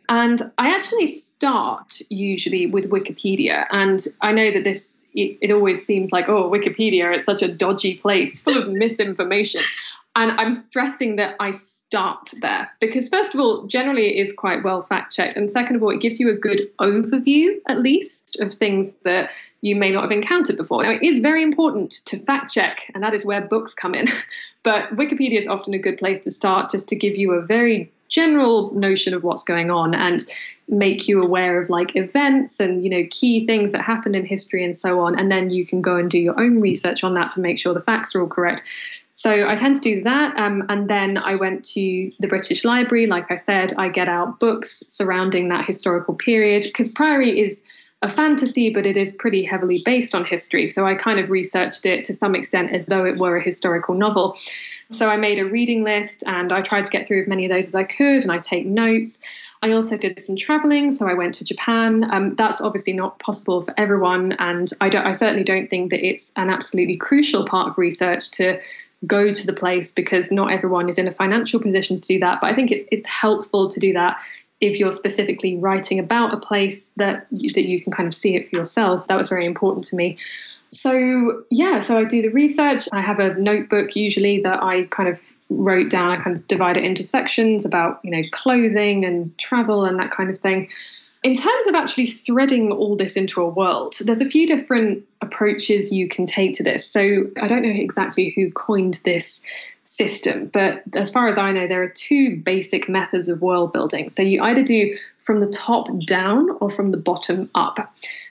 And 0.09 0.41
I 0.59 0.75
actually 0.75 1.07
start 1.07 2.01
usually 2.09 2.67
with 2.67 2.91
Wikipedia. 2.91 3.67
And 3.71 4.07
I 4.21 4.33
know 4.33 4.53
that 4.53 4.65
this 4.65 5.01
it, 5.15 5.39
it 5.41 5.51
always 5.51 5.85
seems 5.85 6.13
like, 6.13 6.29
oh, 6.29 6.51
Wikipedia, 6.51 7.15
it's 7.15 7.25
such 7.25 7.43
a 7.43 7.49
dodgy 7.49 7.97
place 7.97 8.39
full 8.39 8.57
of 8.61 8.69
misinformation. 8.73 9.63
And 10.15 10.39
I'm 10.39 10.55
stressing 10.55 11.17
that 11.17 11.37
I 11.41 11.51
start 11.89 12.33
there 12.41 12.69
because, 12.81 13.09
first 13.09 13.35
of 13.35 13.41
all, 13.41 13.67
generally 13.67 14.07
it 14.07 14.21
is 14.21 14.33
quite 14.33 14.65
well 14.65 14.83
fact 14.83 15.15
checked. 15.15 15.37
And 15.37 15.49
second 15.49 15.77
of 15.77 15.83
all, 15.83 15.91
it 15.91 16.01
gives 16.01 16.19
you 16.19 16.29
a 16.31 16.35
good 16.35 16.69
overview, 16.81 17.57
at 17.69 17.81
least, 17.81 18.37
of 18.41 18.53
things 18.53 19.01
that 19.01 19.31
you 19.61 19.77
may 19.77 19.91
not 19.93 20.03
have 20.03 20.11
encountered 20.11 20.57
before. 20.57 20.83
Now, 20.83 20.93
it 20.93 21.03
is 21.03 21.21
very 21.21 21.43
important 21.43 21.93
to 22.07 22.19
fact 22.19 22.53
check, 22.53 22.91
and 22.95 23.03
that 23.05 23.15
is 23.15 23.25
where 23.25 23.41
books 23.41 23.73
come 23.73 23.95
in. 23.95 24.07
but 24.65 24.95
Wikipedia 24.97 25.39
is 25.39 25.47
often 25.47 25.75
a 25.75 25.79
good 25.79 25.99
place 25.99 26.21
to 26.21 26.31
start 26.31 26.71
just 26.71 26.89
to 26.89 26.97
give 26.97 27.17
you 27.17 27.33
a 27.33 27.47
very 27.47 27.93
general 28.09 28.73
notion 28.75 29.15
of 29.15 29.25
what's 29.25 29.43
going 29.43 29.71
on 29.71 29.95
and 29.95 30.25
make 30.69 31.09
you 31.09 31.23
aware 31.23 31.61
of 31.61 31.69
like 31.71 31.95
events 31.97 32.61
and 32.61 32.85
you 32.85 32.91
know 32.91 33.05
key 33.11 33.45
things 33.45 33.73
that 33.73 33.83
happened 33.83 34.15
in 34.15 34.25
history 34.25 34.65
and 34.65 34.77
so 34.77 35.01
on 35.01 35.19
and 35.19 35.31
then 35.31 35.51
you 35.51 35.67
can 35.67 35.81
go 35.81 35.97
and 35.97 36.11
do 36.11 36.19
your 36.19 36.39
own 36.41 36.61
research 36.61 37.03
on 37.03 37.15
that 37.15 37.31
to 37.31 37.41
make 37.41 37.59
sure 37.59 37.75
the 37.75 37.81
facts 37.81 38.15
are 38.15 38.21
all 38.21 38.29
correct 38.29 38.63
so 39.17 39.49
i 39.49 39.55
tend 39.55 39.75
to 39.75 39.81
do 39.81 40.03
that 40.03 40.37
um, 40.37 40.63
and 40.69 40.89
then 40.89 41.17
i 41.17 41.35
went 41.35 41.65
to 41.65 42.13
the 42.21 42.29
british 42.29 42.65
library 42.65 43.07
like 43.07 43.31
i 43.31 43.37
said 43.37 43.73
i 43.79 43.89
get 43.89 44.09
out 44.09 44.39
books 44.39 44.85
surrounding 44.87 45.49
that 45.49 45.65
historical 45.65 46.15
period 46.15 46.63
because 46.65 46.91
priory 46.91 47.41
is 47.41 47.63
a 48.03 48.09
fantasy, 48.09 48.71
but 48.71 48.85
it 48.85 48.97
is 48.97 49.13
pretty 49.13 49.43
heavily 49.43 49.83
based 49.85 50.15
on 50.15 50.25
history. 50.25 50.67
So 50.67 50.87
I 50.87 50.95
kind 50.95 51.19
of 51.19 51.31
researched 51.31 51.87
it 51.87 52.05
to 52.05 52.13
some 52.13 52.35
extent 52.35 52.73
as 52.73 52.87
though 52.87 53.07
it 53.07 53.19
were 53.19 53.39
a 53.39 53.43
historical 53.43 53.95
novel. 53.95 54.37
So 54.91 55.09
I 55.09 55.17
made 55.17 55.39
a 55.39 55.47
reading 55.47 55.83
list 55.83 56.23
and 56.27 56.53
I 56.53 56.61
tried 56.61 56.85
to 56.85 56.91
get 56.91 57.09
through 57.09 57.23
as 57.23 57.29
many 57.29 57.47
of 57.47 57.51
those 57.51 57.69
as 57.69 57.75
I 57.75 57.85
could, 57.85 58.23
and 58.23 58.31
I 58.31 58.39
take 58.39 58.67
notes. 58.67 59.19
I 59.63 59.73
also 59.73 59.97
did 59.97 60.19
some 60.19 60.37
traveling, 60.37 60.93
so 60.93 61.09
I 61.09 61.15
went 61.15 61.35
to 61.37 61.45
Japan. 61.45 62.07
Um, 62.11 62.35
that's 62.35 62.61
obviously 62.61 62.93
not 62.93 63.19
possible 63.19 63.63
for 63.63 63.73
everyone, 63.79 64.33
and 64.39 64.71
I 64.83 64.91
don't. 64.91 65.07
I 65.07 65.13
certainly 65.13 65.45
don't 65.45 65.69
think 65.69 65.91
that 65.91 66.07
it's 66.07 66.33
an 66.37 66.51
absolutely 66.51 66.97
crucial 66.97 67.47
part 67.47 67.69
of 67.69 67.79
research 67.79 68.31
to 68.33 68.61
go 69.05 69.33
to 69.33 69.47
the 69.47 69.53
place 69.53 69.93
because 69.93 70.33
not 70.33 70.53
everyone 70.53 70.89
is 70.89 70.99
in 70.99 71.09
a 71.09 71.13
financial 71.13 71.61
position 71.61 72.01
to 72.01 72.09
do 72.09 72.19
that. 72.21 72.41
But 72.41 72.51
I 72.51 72.55
think 72.55 72.71
it's 72.71 72.87
it's 72.91 73.09
helpful 73.09 73.69
to 73.69 73.81
do 73.81 73.93
that 73.93 74.19
if 74.61 74.79
you're 74.79 74.93
specifically 74.93 75.57
writing 75.57 75.99
about 75.99 76.33
a 76.33 76.39
place 76.39 76.91
that 76.97 77.27
you, 77.31 77.53
that 77.53 77.67
you 77.67 77.83
can 77.83 77.93
kind 77.93 78.07
of 78.07 78.15
see 78.15 78.37
it 78.37 78.49
for 78.49 78.57
yourself. 78.57 79.07
That 79.09 79.19
was 79.19 79.29
very 79.29 79.45
important 79.45 79.85
to 79.87 79.97
me. 79.97 80.17
So 80.73 81.45
yeah 81.51 81.81
so 81.81 81.97
i 81.99 82.05
do 82.05 82.23
the 82.23 82.29
research. 82.29 82.89
I 82.93 83.01
have 83.01 83.19
a 83.19 83.35
notebook 83.35 83.97
usually 83.97 84.41
that 84.43 84.63
i 84.63 84.85
kind 84.85 85.09
of 85.09 85.21
wrote 85.49 85.91
down. 85.91 86.11
I 86.11 86.23
kind 86.23 86.37
of 86.37 86.47
divide 86.49 86.77
it 86.77 86.85
into 86.85 87.03
sections 87.03 87.65
about 87.65 88.01
you 88.03 88.11
know 88.11 88.23
clothing 88.33 89.05
and 89.05 89.37
travel 89.39 89.85
and 89.85 89.99
that 90.01 90.11
kind 90.11 90.31
of 90.31 90.39
thing 90.39 90.69
in 91.23 91.35
terms 91.35 91.67
of 91.67 91.75
actually 91.75 92.07
threading 92.07 92.73
all 92.73 92.97
this 92.97 93.17
into 93.17 93.41
a 93.41 93.49
world, 93.49 93.95
there's 94.01 94.21
a 94.21 94.27
few 94.27 94.47
different 94.47 95.05
approaches 95.21 95.93
you 95.93 96.09
can 96.09 96.27
take 96.27 96.55
to 96.55 96.63
this. 96.63 96.89
So 96.89 97.25
I 97.41 97.49
don't 97.49 97.63
know 97.63 97.71
exactly 97.71 98.31
who 98.31 98.51
coined 98.51 99.01
this 99.05 99.43
system, 99.85 100.47
but 100.53 100.83
as 100.95 101.11
far 101.11 101.29
as 101.29 101.39
I 101.39 101.53
know, 101.53 101.67
there 101.67 101.83
are 101.83 101.89
two 101.89 102.37
basic 102.37 102.89
methods 102.89 103.29
of 103.29 103.41
world 103.41 103.73
building. 103.73 104.09
So 104.09 104.23
you 104.23 104.43
either 104.43 104.63
do 104.63 104.97
from 105.19 105.41
the 105.41 105.47
top 105.47 105.89
down 106.07 106.51
or 106.61 106.69
from 106.69 106.91
the 106.91 106.99
bottom 106.99 107.51
up. 107.55 107.79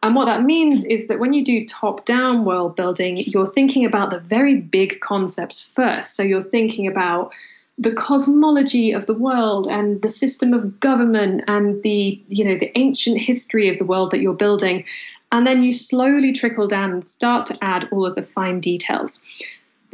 And 0.04 0.16
what 0.16 0.26
that 0.26 0.44
means 0.44 0.86
is 0.86 1.08
that 1.08 1.20
when 1.20 1.34
you 1.34 1.44
do 1.44 1.66
top 1.66 2.06
down 2.06 2.46
world 2.46 2.76
building, 2.76 3.18
you're 3.18 3.48
thinking 3.48 3.86
about 3.86 4.10
the 4.10 4.20
very 4.20 4.58
big 4.58 5.00
concepts 5.00 5.62
first. 5.62 6.16
So 6.16 6.24
you're 6.24 6.42
thinking 6.42 6.88
about 6.88 7.34
the 7.78 7.92
cosmology 7.92 8.92
of 8.92 9.06
the 9.06 9.14
world 9.14 9.68
and 9.68 10.02
the 10.02 10.10
system 10.10 10.54
of 10.54 10.80
government 10.80 11.44
and 11.48 11.84
the 11.84 12.22
you 12.28 12.46
know 12.46 12.58
the 12.58 12.72
ancient 12.78 13.18
history 13.18 13.70
of 13.70 13.78
the 13.78 13.86
world 13.86 14.12
that 14.12 14.22
you're 14.22 14.34
building 14.34 14.84
and 15.32 15.46
then 15.46 15.62
you 15.62 15.74
slowly 15.74 16.32
trickle 16.32 16.68
down 16.68 16.92
and 16.92 17.04
start 17.04 17.46
to 17.46 17.58
add 17.62 17.88
all 17.92 18.06
of 18.06 18.16
the 18.16 18.24
fine 18.24 18.62
details 18.62 19.22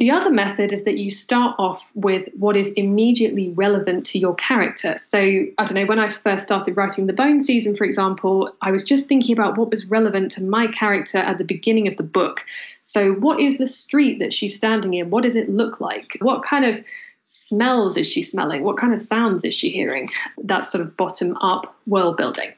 the 0.02 0.10
other 0.10 0.30
method 0.30 0.72
is 0.72 0.82
that 0.82 0.98
you 0.98 1.12
start 1.12 1.54
off 1.60 1.92
with 1.94 2.28
what 2.34 2.56
is 2.56 2.70
immediately 2.72 3.50
relevant 3.50 4.04
to 4.06 4.18
your 4.18 4.34
character. 4.34 4.98
So, 4.98 5.18
I 5.20 5.64
don't 5.64 5.74
know, 5.74 5.86
when 5.86 6.00
I 6.00 6.08
first 6.08 6.42
started 6.42 6.76
writing 6.76 7.06
the 7.06 7.12
Bone 7.12 7.40
season, 7.40 7.76
for 7.76 7.84
example, 7.84 8.52
I 8.62 8.72
was 8.72 8.82
just 8.82 9.06
thinking 9.06 9.32
about 9.32 9.56
what 9.56 9.70
was 9.70 9.84
relevant 9.86 10.32
to 10.32 10.42
my 10.42 10.66
character 10.66 11.18
at 11.18 11.38
the 11.38 11.44
beginning 11.44 11.86
of 11.86 11.98
the 11.98 12.02
book. 12.02 12.44
So, 12.82 13.12
what 13.12 13.38
is 13.38 13.58
the 13.58 13.66
street 13.66 14.18
that 14.18 14.32
she's 14.32 14.56
standing 14.56 14.94
in? 14.94 15.10
What 15.10 15.22
does 15.22 15.36
it 15.36 15.48
look 15.48 15.80
like? 15.80 16.16
What 16.20 16.42
kind 16.42 16.64
of 16.64 16.82
smells 17.32 17.96
is 17.96 18.06
she 18.06 18.22
smelling? 18.22 18.62
What 18.62 18.76
kind 18.76 18.92
of 18.92 18.98
sounds 18.98 19.44
is 19.44 19.54
she 19.54 19.70
hearing? 19.70 20.08
That's 20.44 20.70
sort 20.70 20.82
of 20.82 20.96
bottom 20.96 21.36
up 21.38 21.74
world 21.86 22.18
building. 22.18 22.50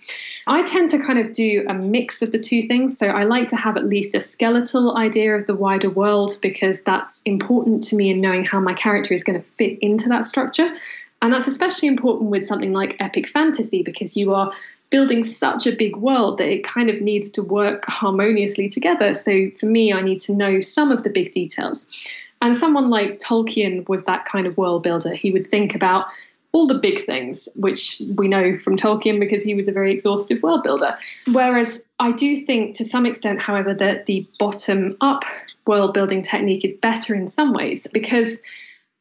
I 0.48 0.64
tend 0.64 0.90
to 0.90 0.98
kind 0.98 1.18
of 1.18 1.32
do 1.32 1.64
a 1.68 1.74
mix 1.74 2.22
of 2.22 2.32
the 2.32 2.40
two 2.40 2.62
things. 2.62 2.98
So 2.98 3.06
I 3.06 3.22
like 3.22 3.46
to 3.48 3.56
have 3.56 3.76
at 3.76 3.86
least 3.86 4.16
a 4.16 4.20
skeletal 4.20 4.96
idea 4.96 5.36
of 5.36 5.46
the 5.46 5.55
wider 5.55 5.90
world 5.90 6.32
because 6.42 6.82
that's 6.82 7.22
important 7.24 7.84
to 7.84 7.96
me 7.96 8.10
in 8.10 8.20
knowing 8.20 8.44
how 8.44 8.59
my 8.59 8.74
character 8.74 9.14
is 9.14 9.22
going 9.22 9.40
to 9.40 9.46
fit 9.46 9.78
into 9.80 10.09
that 10.09 10.24
structure. 10.24 10.74
And 11.22 11.32
that's 11.32 11.46
especially 11.46 11.88
important 11.88 12.30
with 12.30 12.44
something 12.44 12.72
like 12.72 12.96
epic 13.01 13.28
fantasy 13.28 13.82
because 13.82 14.16
you 14.16 14.34
are 14.34 14.52
building 14.90 15.22
such 15.22 15.66
a 15.66 15.74
big 15.74 15.96
world 15.96 16.38
that 16.38 16.52
it 16.52 16.64
kind 16.64 16.90
of 16.90 17.01
needs 17.01 17.30
to 17.30 17.42
work 17.42 17.84
harmoniously 17.86 18.68
together. 18.68 19.14
So 19.14 19.51
for 19.59 19.66
me, 19.66 19.92
I 19.92 20.02
need 20.02 20.20
to 20.20 20.34
know 20.34 20.60
some 20.60 20.92
of 20.92 21.02
the 21.02 21.10
big 21.10 21.32
details. 21.32 21.86
And 22.44 22.54
someone 22.54 22.90
like 22.90 23.20
Tolkien 23.20 23.88
was 23.88 24.04
that 24.04 24.26
kind 24.26 24.46
of 24.46 24.58
world 24.58 24.82
builder. 24.82 25.14
He 25.14 25.30
would 25.30 25.50
think 25.50 25.74
about 25.74 26.08
all 26.52 26.66
the 26.66 26.74
big 26.74 27.02
things, 27.06 27.48
which 27.56 28.02
we 28.16 28.28
know 28.28 28.58
from 28.58 28.76
Tolkien 28.76 29.18
because 29.18 29.42
he 29.42 29.54
was 29.54 29.66
a 29.66 29.72
very 29.72 29.90
exhaustive 29.90 30.42
world 30.42 30.62
builder. 30.62 30.94
Whereas 31.32 31.82
I 32.00 32.12
do 32.12 32.36
think, 32.36 32.76
to 32.76 32.84
some 32.84 33.06
extent, 33.06 33.40
however, 33.40 33.72
that 33.72 34.04
the 34.04 34.26
bottom 34.38 34.94
up 35.00 35.24
world 35.66 35.94
building 35.94 36.20
technique 36.20 36.66
is 36.66 36.74
better 36.74 37.14
in 37.14 37.28
some 37.28 37.54
ways 37.54 37.86
because 37.94 38.42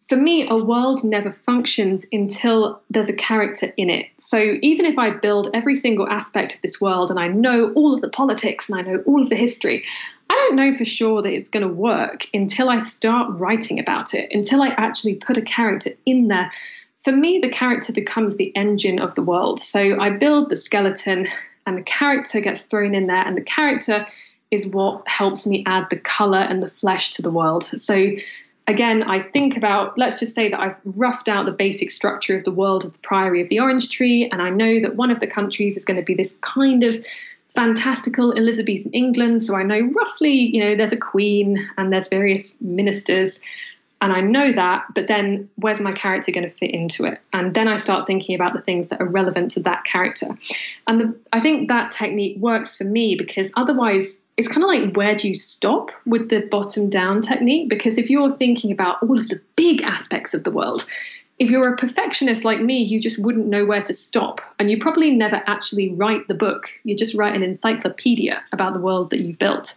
for 0.07 0.17
me, 0.17 0.47
a 0.49 0.57
world 0.57 1.03
never 1.03 1.31
functions 1.31 2.05
until 2.11 2.81
there's 2.89 3.09
a 3.09 3.15
character 3.15 3.73
in 3.77 3.89
it. 3.89 4.07
So 4.17 4.55
even 4.61 4.85
if 4.85 4.97
I 4.97 5.11
build 5.11 5.49
every 5.53 5.75
single 5.75 6.09
aspect 6.09 6.53
of 6.53 6.61
this 6.61 6.81
world 6.81 7.09
and 7.09 7.19
I 7.19 7.27
know 7.27 7.71
all 7.73 7.93
of 7.93 8.01
the 8.01 8.09
politics 8.09 8.69
and 8.69 8.79
I 8.79 8.83
know 8.83 9.03
all 9.05 9.21
of 9.21 9.29
the 9.29 9.35
history, 9.35 9.83
I 10.29 10.33
don't 10.33 10.55
know 10.55 10.73
for 10.73 10.83
sure 10.83 11.21
that 11.21 11.31
it's 11.31 11.49
going 11.49 11.65
to 11.65 11.73
work 11.73 12.25
until 12.33 12.69
I 12.69 12.79
start 12.79 13.31
writing 13.39 13.79
about 13.79 14.13
it, 14.13 14.29
until 14.33 14.61
I 14.61 14.69
actually 14.69 15.15
put 15.15 15.37
a 15.37 15.41
character 15.41 15.91
in 16.05 16.27
there. 16.27 16.51
For 16.99 17.11
me, 17.11 17.39
the 17.39 17.49
character 17.49 17.93
becomes 17.93 18.35
the 18.35 18.53
engine 18.55 18.99
of 18.99 19.15
the 19.15 19.23
world. 19.23 19.59
So 19.59 19.99
I 19.99 20.09
build 20.09 20.49
the 20.49 20.57
skeleton 20.57 21.27
and 21.65 21.77
the 21.77 21.83
character 21.83 22.41
gets 22.41 22.63
thrown 22.63 22.93
in 22.93 23.07
there, 23.07 23.25
and 23.25 23.37
the 23.37 23.41
character 23.41 24.05
is 24.51 24.67
what 24.67 25.07
helps 25.07 25.47
me 25.47 25.63
add 25.65 25.89
the 25.89 25.97
color 25.97 26.39
and 26.39 26.61
the 26.61 26.67
flesh 26.67 27.13
to 27.13 27.21
the 27.21 27.31
world. 27.31 27.63
So 27.63 28.11
again, 28.67 29.03
I 29.03 29.19
think 29.19 29.57
about, 29.57 29.97
let's 29.97 30.19
just 30.19 30.35
say 30.35 30.49
that 30.49 30.59
I've 30.59 30.79
roughed 30.85 31.27
out 31.27 31.45
the 31.45 31.51
basic 31.51 31.91
structure 31.91 32.37
of 32.37 32.43
the 32.43 32.51
world 32.51 32.85
of 32.85 32.93
the 32.93 32.99
Priory 32.99 33.41
of 33.41 33.49
the 33.49 33.59
Orange 33.59 33.89
Tree, 33.89 34.29
and 34.31 34.41
I 34.41 34.49
know 34.49 34.81
that 34.81 34.95
one 34.95 35.11
of 35.11 35.19
the 35.19 35.27
countries 35.27 35.77
is 35.77 35.85
going 35.85 35.97
to 35.97 36.03
be 36.03 36.13
this 36.13 36.35
kind 36.41 36.83
of 36.83 37.03
fantastical 37.49 38.33
Elizabethan 38.33 38.91
England. 38.93 39.43
So 39.43 39.55
I 39.55 39.63
know 39.63 39.79
roughly, 39.95 40.31
you 40.31 40.63
know, 40.63 40.75
there's 40.75 40.93
a 40.93 40.97
queen 40.97 41.57
and 41.77 41.93
there's 41.93 42.07
various 42.07 42.59
ministers. 42.61 43.41
And 44.01 44.11
I 44.11 44.21
know 44.21 44.51
that, 44.51 44.85
but 44.95 45.07
then 45.07 45.49
where's 45.55 45.79
my 45.79 45.91
character 45.91 46.31
going 46.31 46.49
to 46.49 46.53
fit 46.53 46.71
into 46.71 47.05
it? 47.05 47.21
And 47.31 47.53
then 47.53 47.67
I 47.67 47.77
start 47.77 48.07
thinking 48.07 48.35
about 48.35 48.53
the 48.53 48.61
things 48.61 48.89
that 48.89 48.99
are 48.99 49.05
relevant 49.05 49.51
to 49.51 49.61
that 49.61 49.83
character. 49.85 50.27
And 50.87 50.99
the, 50.99 51.15
I 51.31 51.39
think 51.39 51.69
that 51.69 51.91
technique 51.91 52.37
works 52.37 52.75
for 52.75 52.83
me 52.83 53.15
because 53.15 53.53
otherwise, 53.55 54.19
it's 54.37 54.47
kind 54.47 54.63
of 54.63 54.67
like 54.67 54.95
where 54.95 55.15
do 55.15 55.27
you 55.29 55.35
stop 55.35 55.91
with 56.05 56.29
the 56.29 56.41
bottom 56.41 56.89
down 56.89 57.21
technique? 57.21 57.69
Because 57.69 57.97
if 57.97 58.09
you're 58.09 58.31
thinking 58.31 58.71
about 58.71 59.01
all 59.03 59.17
of 59.17 59.27
the 59.29 59.41
big 59.55 59.81
aspects 59.83 60.33
of 60.33 60.43
the 60.43 60.51
world, 60.51 60.85
if 61.39 61.49
you're 61.49 61.73
a 61.73 61.77
perfectionist 61.77 62.43
like 62.43 62.61
me, 62.61 62.83
you 62.83 62.99
just 62.99 63.19
wouldn't 63.19 63.47
know 63.47 63.65
where 63.65 63.81
to 63.81 63.93
stop. 63.93 64.41
And 64.59 64.69
you 64.71 64.79
probably 64.79 65.11
never 65.11 65.41
actually 65.45 65.93
write 65.93 66.27
the 66.27 66.33
book. 66.33 66.69
You 66.83 66.95
just 66.95 67.15
write 67.15 67.35
an 67.35 67.43
encyclopedia 67.43 68.43
about 68.51 68.73
the 68.73 68.79
world 68.79 69.09
that 69.09 69.19
you've 69.19 69.39
built. 69.39 69.75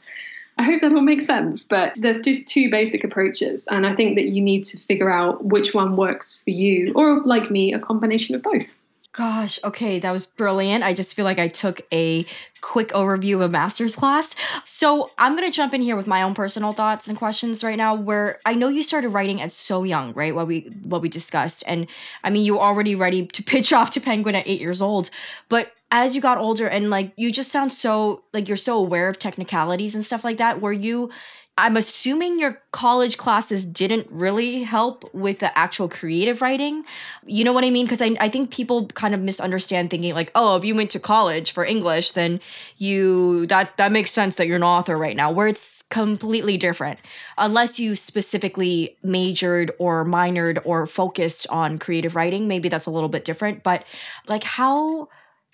I 0.58 0.62
hope 0.62 0.80
that 0.80 0.92
all 0.92 1.02
makes 1.02 1.26
sense, 1.26 1.64
but 1.64 1.94
there's 1.96 2.18
just 2.18 2.48
two 2.48 2.70
basic 2.70 3.04
approaches. 3.04 3.68
And 3.70 3.86
I 3.86 3.94
think 3.94 4.16
that 4.16 4.28
you 4.28 4.40
need 4.40 4.64
to 4.64 4.78
figure 4.78 5.10
out 5.10 5.44
which 5.44 5.74
one 5.74 5.96
works 5.96 6.40
for 6.42 6.50
you, 6.50 6.92
or 6.94 7.22
like 7.24 7.50
me, 7.50 7.74
a 7.74 7.78
combination 7.78 8.34
of 8.34 8.42
both. 8.42 8.78
Gosh, 9.16 9.58
okay, 9.64 9.98
that 9.98 10.12
was 10.12 10.26
brilliant. 10.26 10.84
I 10.84 10.92
just 10.92 11.16
feel 11.16 11.24
like 11.24 11.38
I 11.38 11.48
took 11.48 11.80
a 11.90 12.26
quick 12.60 12.90
overview 12.90 13.36
of 13.36 13.40
a 13.40 13.48
master's 13.48 13.96
class. 13.96 14.34
So 14.62 15.10
I'm 15.16 15.34
gonna 15.34 15.50
jump 15.50 15.72
in 15.72 15.80
here 15.80 15.96
with 15.96 16.06
my 16.06 16.20
own 16.20 16.34
personal 16.34 16.74
thoughts 16.74 17.08
and 17.08 17.16
questions 17.16 17.64
right 17.64 17.78
now. 17.78 17.94
Where 17.94 18.40
I 18.44 18.52
know 18.52 18.68
you 18.68 18.82
started 18.82 19.08
writing 19.08 19.40
at 19.40 19.52
so 19.52 19.84
young, 19.84 20.12
right? 20.12 20.34
What 20.34 20.46
we 20.46 20.70
what 20.82 21.00
we 21.00 21.08
discussed, 21.08 21.64
and 21.66 21.86
I 22.24 22.28
mean 22.28 22.44
you 22.44 22.54
were 22.56 22.60
already 22.60 22.94
ready 22.94 23.24
to 23.24 23.42
pitch 23.42 23.72
off 23.78 23.90
to 23.92 24.02
Penguin 24.02 24.34
at 24.34 24.46
eight 24.46 24.60
years 24.60 24.82
old. 24.82 25.08
But 25.48 25.72
as 25.90 26.14
you 26.14 26.20
got 26.20 26.36
older 26.36 26.66
and 26.66 26.90
like 26.90 27.14
you 27.16 27.32
just 27.32 27.50
sound 27.50 27.72
so 27.72 28.22
like 28.34 28.48
you're 28.48 28.56
so 28.58 28.76
aware 28.76 29.08
of 29.08 29.18
technicalities 29.18 29.94
and 29.94 30.04
stuff 30.04 30.24
like 30.24 30.36
that, 30.36 30.60
were 30.60 30.74
you 30.74 31.10
I'm 31.58 31.76
assuming 31.78 32.38
your 32.38 32.60
college 32.72 33.16
classes 33.16 33.64
didn't 33.64 34.08
really 34.10 34.62
help 34.62 35.12
with 35.14 35.38
the 35.38 35.56
actual 35.56 35.88
creative 35.88 36.42
writing. 36.42 36.84
You 37.24 37.44
know 37.44 37.52
what 37.54 37.64
I 37.64 37.70
mean? 37.70 37.86
Because 37.86 38.02
I, 38.02 38.14
I 38.20 38.28
think 38.28 38.50
people 38.50 38.88
kind 38.88 39.14
of 39.14 39.22
misunderstand 39.22 39.88
thinking 39.88 40.14
like, 40.14 40.30
oh, 40.34 40.56
if 40.56 40.66
you 40.66 40.74
went 40.74 40.90
to 40.90 41.00
college 41.00 41.52
for 41.52 41.64
English, 41.64 42.10
then 42.10 42.40
you 42.76 43.46
that 43.46 43.76
that 43.78 43.90
makes 43.90 44.10
sense 44.10 44.36
that 44.36 44.46
you're 44.46 44.56
an 44.56 44.62
author 44.62 44.98
right 44.98 45.16
now, 45.16 45.30
where 45.30 45.48
it's 45.48 45.82
completely 45.90 46.58
different. 46.58 46.98
Unless 47.38 47.78
you 47.78 47.94
specifically 47.94 48.98
majored 49.02 49.70
or 49.78 50.04
minored 50.04 50.60
or 50.64 50.86
focused 50.86 51.46
on 51.48 51.78
creative 51.78 52.14
writing, 52.14 52.48
maybe 52.48 52.68
that's 52.68 52.86
a 52.86 52.90
little 52.90 53.08
bit 53.08 53.24
different. 53.24 53.62
But 53.62 53.84
like 54.26 54.44
how 54.44 55.08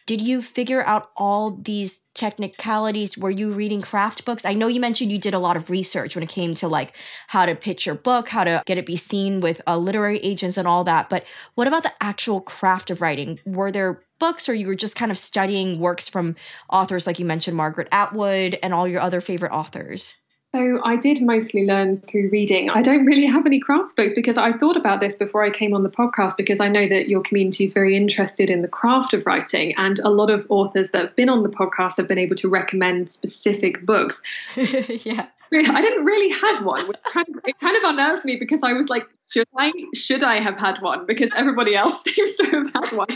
did 0.07 0.21
you 0.21 0.43
figure 0.43 0.85
out 0.85 1.11
all 1.17 1.53
these 1.53 2.01
technicalities? 2.15 3.17
Were 3.17 3.31
you 3.31 3.53
reading 3.53 3.83
craft 3.83 4.25
books? 4.25 4.45
I 4.45 4.55
know 4.55 4.67
you 4.67 4.81
mentioned 4.81 5.13
you 5.13 5.19
did 5.19 5.35
a 5.35 5.39
lot 5.39 5.57
of 5.57 5.71
research 5.71 6.15
when 6.15 6.23
it 6.23 6.29
came 6.29 6.55
to 6.55 6.69
like 6.69 6.93
how 7.29 7.47
to 7.47 7.55
pitch 7.55 7.87
your 7.87 7.95
book 7.95 8.29
how 8.29 8.45
to 8.45 8.63
get 8.67 8.79
it 8.79 8.87
be 8.87 8.97
seen 8.97 9.41
with 9.41 9.61
uh, 9.67 9.77
literary 9.77 10.19
agents 10.19 10.57
and 10.57 10.69
all 10.69 10.85
that 10.85 11.09
but 11.09 11.25
what 11.55 11.67
about 11.67 11.83
the 11.83 11.93
actual 12.01 12.41
craft 12.41 12.91
of 12.91 13.01
writing? 13.01 13.41
Were 13.45 13.71
there 13.71 14.03
books 14.19 14.49
or 14.49 14.55
you 14.55 14.67
were 14.67 14.75
just 14.75 14.97
kind 14.97 15.11
of 15.11 15.19
studying 15.19 15.81
works 15.81 16.09
from 16.09 16.37
authors 16.71 17.09
like 17.09 17.19
you 17.19 17.25
mentioned 17.25 17.57
margaret 17.57 17.89
atwood 17.91 18.57
and 18.63 18.73
all 18.73 18.87
your 18.87 19.01
other 19.01 19.21
favorite 19.21 19.51
authors 19.51 20.15
so 20.55 20.81
I 20.85 20.97
did 20.97 21.23
mostly 21.23 21.65
learn 21.67 22.01
through 22.01 22.29
reading. 22.31 22.69
I 22.69 22.83
don't 22.83 23.07
really 23.07 23.27
have 23.27 23.47
any 23.47 23.59
craft 23.59 23.97
books 23.97 24.13
because 24.15 24.37
I 24.37 24.53
thought 24.53 24.77
about 24.77 25.01
this 25.01 25.15
before 25.15 25.43
I 25.43 25.51
came 25.51 25.73
on 25.73 25.83
the 25.83 25.89
podcast 25.89 26.37
because 26.37 26.61
I 26.61 26.69
know 26.69 26.87
that 26.89 27.09
your 27.09 27.23
community 27.23 27.65
is 27.65 27.73
very 27.73 27.97
interested 27.97 28.51
in 28.51 28.61
the 28.61 28.69
craft 28.69 29.15
of 29.15 29.25
writing 29.25 29.75
and 29.77 29.99
a 30.01 30.11
lot 30.11 30.29
of 30.29 30.47
authors 30.51 30.91
that 30.91 31.07
have 31.07 31.17
been 31.17 31.31
on 31.31 31.43
the 31.43 31.49
podcast 31.49 31.97
have 31.97 32.07
been 32.07 32.19
able 32.19 32.37
to 32.37 32.51
recommend 32.51 33.09
specific 33.09 33.87
books. 33.87 34.21
yeah. 34.57 35.27
I 35.55 35.83
didn't 35.83 36.05
really 36.05 36.31
have 36.31 36.65
one. 36.65 36.87
Which 36.89 37.03
kind 37.05 37.29
of, 37.29 37.37
it 37.47 37.59
kind 37.61 37.77
of 37.77 37.83
unnerved 37.85 38.25
me 38.25 38.37
because 38.37 38.63
I 38.63 38.73
was 38.73 38.89
like, 38.89 39.07
should 39.33 39.49
I 39.57 39.73
should 39.95 40.23
I 40.23 40.41
have 40.41 40.59
had 40.59 40.79
one? 40.83 41.07
Because 41.07 41.31
everybody 41.35 41.75
else 41.75 42.03
seems 42.05 42.37
to 42.37 42.45
have 42.47 42.71
had 42.75 42.97
one. 42.97 43.09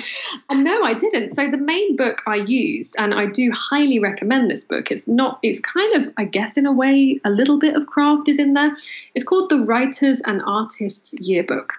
And 0.48 0.64
no, 0.64 0.82
I 0.82 0.94
didn't. 0.94 1.30
So 1.30 1.50
the 1.50 1.58
main 1.58 1.96
book 1.96 2.22
I 2.26 2.36
used, 2.36 2.96
and 2.98 3.12
I 3.14 3.26
do 3.26 3.50
highly 3.52 3.98
recommend 3.98 4.50
this 4.50 4.64
book. 4.64 4.90
It's 4.90 5.06
not, 5.06 5.38
it's 5.42 5.60
kind 5.60 5.94
of, 5.94 6.12
I 6.16 6.24
guess 6.24 6.56
in 6.56 6.64
a 6.64 6.72
way, 6.72 7.20
a 7.24 7.30
little 7.30 7.58
bit 7.58 7.76
of 7.76 7.86
craft 7.86 8.28
is 8.28 8.38
in 8.38 8.54
there. 8.54 8.74
It's 9.14 9.24
called 9.24 9.50
The 9.50 9.64
Writers 9.68 10.22
and 10.26 10.40
Artists 10.46 11.14
Yearbook 11.20 11.74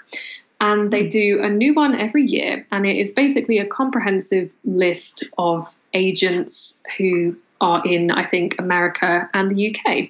and 0.59 0.91
they 0.91 1.07
do 1.07 1.39
a 1.41 1.49
new 1.49 1.73
one 1.75 1.93
every 1.93 2.23
year 2.23 2.65
and 2.71 2.85
it 2.85 2.97
is 2.97 3.11
basically 3.11 3.59
a 3.59 3.65
comprehensive 3.65 4.55
list 4.65 5.23
of 5.37 5.75
agents 5.93 6.81
who 6.97 7.35
are 7.61 7.83
in 7.85 8.09
i 8.09 8.25
think 8.25 8.59
america 8.59 9.29
and 9.35 9.55
the 9.55 9.69
uk 9.69 10.09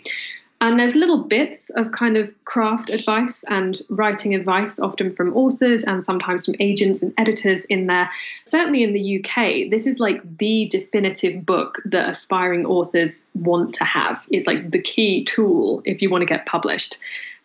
and 0.59 0.79
there's 0.79 0.95
little 0.95 1.19
bits 1.19 1.69
of 1.71 1.91
kind 1.91 2.17
of 2.17 2.34
craft 2.45 2.89
advice 2.89 3.43
and 3.49 3.79
writing 3.89 4.34
advice, 4.34 4.79
often 4.79 5.11
from 5.11 5.35
authors 5.35 5.84
and 5.84 6.03
sometimes 6.03 6.45
from 6.45 6.55
agents 6.59 7.03
and 7.03 7.13
editors 7.17 7.65
in 7.65 7.85
there. 7.85 8.09
Certainly 8.45 8.81
in 8.81 8.93
the 8.93 9.19
UK, 9.19 9.69
this 9.69 9.85
is 9.85 9.99
like 9.99 10.21
the 10.39 10.67
definitive 10.69 11.45
book 11.45 11.79
that 11.85 12.09
aspiring 12.09 12.65
authors 12.65 13.27
want 13.35 13.73
to 13.75 13.84
have. 13.84 14.25
It's 14.31 14.47
like 14.47 14.71
the 14.71 14.81
key 14.81 15.23
tool 15.25 15.84
if 15.85 16.01
you 16.01 16.09
want 16.09 16.23
to 16.23 16.25
get 16.25 16.47
published. 16.47 16.97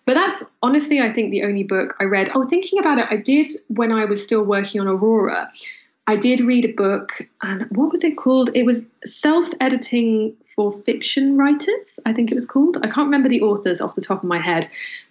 But 0.05 0.15
that's 0.15 0.43
honestly, 0.63 1.01
I 1.01 1.13
think, 1.13 1.31
the 1.31 1.45
only 1.45 1.63
book 1.63 1.95
I 2.01 2.05
read. 2.05 2.31
Oh, 2.35 2.43
thinking 2.43 2.79
about 2.79 2.99
it, 2.99 3.07
I 3.11 3.17
did 3.17 3.49
when 3.69 3.93
I 3.93 4.05
was 4.05 4.23
still 4.23 4.43
working 4.43 4.81
on 4.81 4.89
Aurora. 4.89 5.51
I 6.07 6.17
did 6.17 6.41
read 6.41 6.65
a 6.65 6.73
book, 6.73 7.23
and 7.43 7.67
what 7.71 7.91
was 7.93 8.03
it 8.03 8.17
called? 8.17 8.51
It 8.55 8.67
was 8.67 8.85
Self 9.05 9.51
Editing 9.61 10.35
for 10.57 10.73
Fiction 10.73 11.37
Writers, 11.37 12.01
I 12.05 12.13
think 12.13 12.33
it 12.33 12.35
was 12.35 12.47
called. 12.47 12.77
I 12.79 12.89
can't 12.89 13.07
remember 13.07 13.29
the 13.29 13.43
authors 13.43 13.81
off 13.81 13.95
the 13.95 14.01
top 14.01 14.23
of 14.23 14.29
my 14.29 14.41
head, 14.41 14.69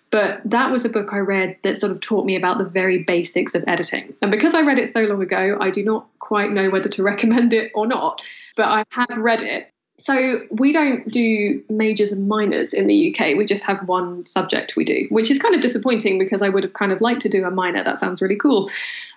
but 0.10 0.42
that 0.44 0.70
was 0.70 0.84
a 0.84 0.90
book 0.90 1.14
I 1.14 1.20
read 1.20 1.56
that 1.64 1.78
sort 1.78 1.94
of 1.94 2.02
taught 2.02 2.26
me 2.26 2.36
about 2.36 2.58
the 2.58 2.66
very 2.66 3.04
basics 3.04 3.56
of 3.56 3.64
editing. 3.68 4.14
And 4.22 4.32
because 4.32 4.54
I 4.54 4.62
read 4.62 4.80
it 4.80 4.90
so 4.90 5.04
long 5.04 5.22
ago, 5.22 5.58
I 5.62 5.70
do 5.70 5.84
not 5.84 6.08
quite 6.20 6.52
know 6.52 6.70
whether 6.70 6.90
to 6.90 7.04
recommend 7.12 7.54
it 7.54 7.72
or 7.74 7.88
not, 7.88 8.22
but 8.58 8.66
I 8.66 8.84
have 8.92 9.18
read 9.18 9.42
it. 9.42 9.72
So 10.02 10.42
we 10.50 10.72
don't 10.72 11.10
do 11.10 11.64
majors 11.70 12.12
and 12.12 12.28
minors 12.28 12.74
in 12.74 12.88
the 12.88 13.16
UK. 13.16 13.38
We 13.38 13.46
just 13.46 13.66
have 13.66 13.88
one 13.88 14.26
subject 14.26 14.76
we 14.76 14.84
do, 14.84 15.08
which 15.10 15.32
is 15.32 15.40
kind 15.40 15.56
of 15.56 15.62
disappointing 15.62 16.20
because 16.20 16.42
I 16.42 16.50
would 16.50 16.64
have 16.64 16.74
kind 16.74 16.92
of 16.92 17.02
liked 17.02 17.22
to 17.22 17.30
do 17.30 17.46
a 17.46 17.52
minor. 17.52 17.84
That 17.84 17.98
sounds 17.98 18.22
really 18.22 18.36
cool 18.36 18.70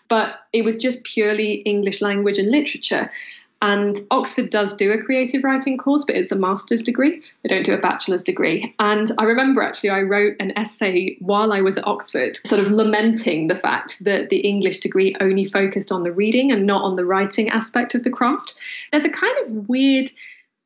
but 0.09 0.41
it 0.53 0.63
was 0.63 0.77
just 0.77 1.05
purely 1.05 1.55
English 1.63 2.01
language 2.01 2.39
and 2.39 2.51
literature. 2.51 3.11
And 3.63 3.99
Oxford 4.11 4.51
does 4.51 4.75
do 4.75 4.93
a 4.93 5.03
creative 5.03 5.43
writing 5.43 5.79
course, 5.79 6.05
but 6.05 6.17
it's 6.17 6.31
a 6.31 6.39
master's 6.39 6.83
degree. 6.83 7.23
They 7.43 7.49
don't 7.49 7.65
do 7.65 7.73
a 7.73 7.79
bachelor's 7.79 8.23
degree. 8.23 8.75
And 8.79 9.11
I 9.17 9.25
remember 9.25 9.63
actually, 9.63 9.89
I 9.89 10.03
wrote 10.03 10.37
an 10.39 10.53
essay 10.59 11.17
while 11.21 11.51
I 11.51 11.63
was 11.63 11.79
at 11.79 11.87
Oxford, 11.87 12.37
sort 12.45 12.61
of 12.61 12.71
lamenting 12.71 13.47
the 13.47 13.57
fact 13.57 14.05
that 14.05 14.29
the 14.29 14.41
English 14.41 14.81
degree 14.81 15.17
only 15.19 15.47
focused 15.47 15.91
on 15.91 16.03
the 16.03 16.13
reading 16.13 16.53
and 16.53 16.67
not 16.67 16.83
on 16.83 16.97
the 16.97 17.07
writing 17.07 17.49
aspect 17.49 17.95
of 17.95 18.03
the 18.03 18.11
craft. 18.11 18.55
There's 18.93 19.07
a 19.07 19.11
kind 19.11 19.35
of 19.47 19.69
weird 19.69 20.11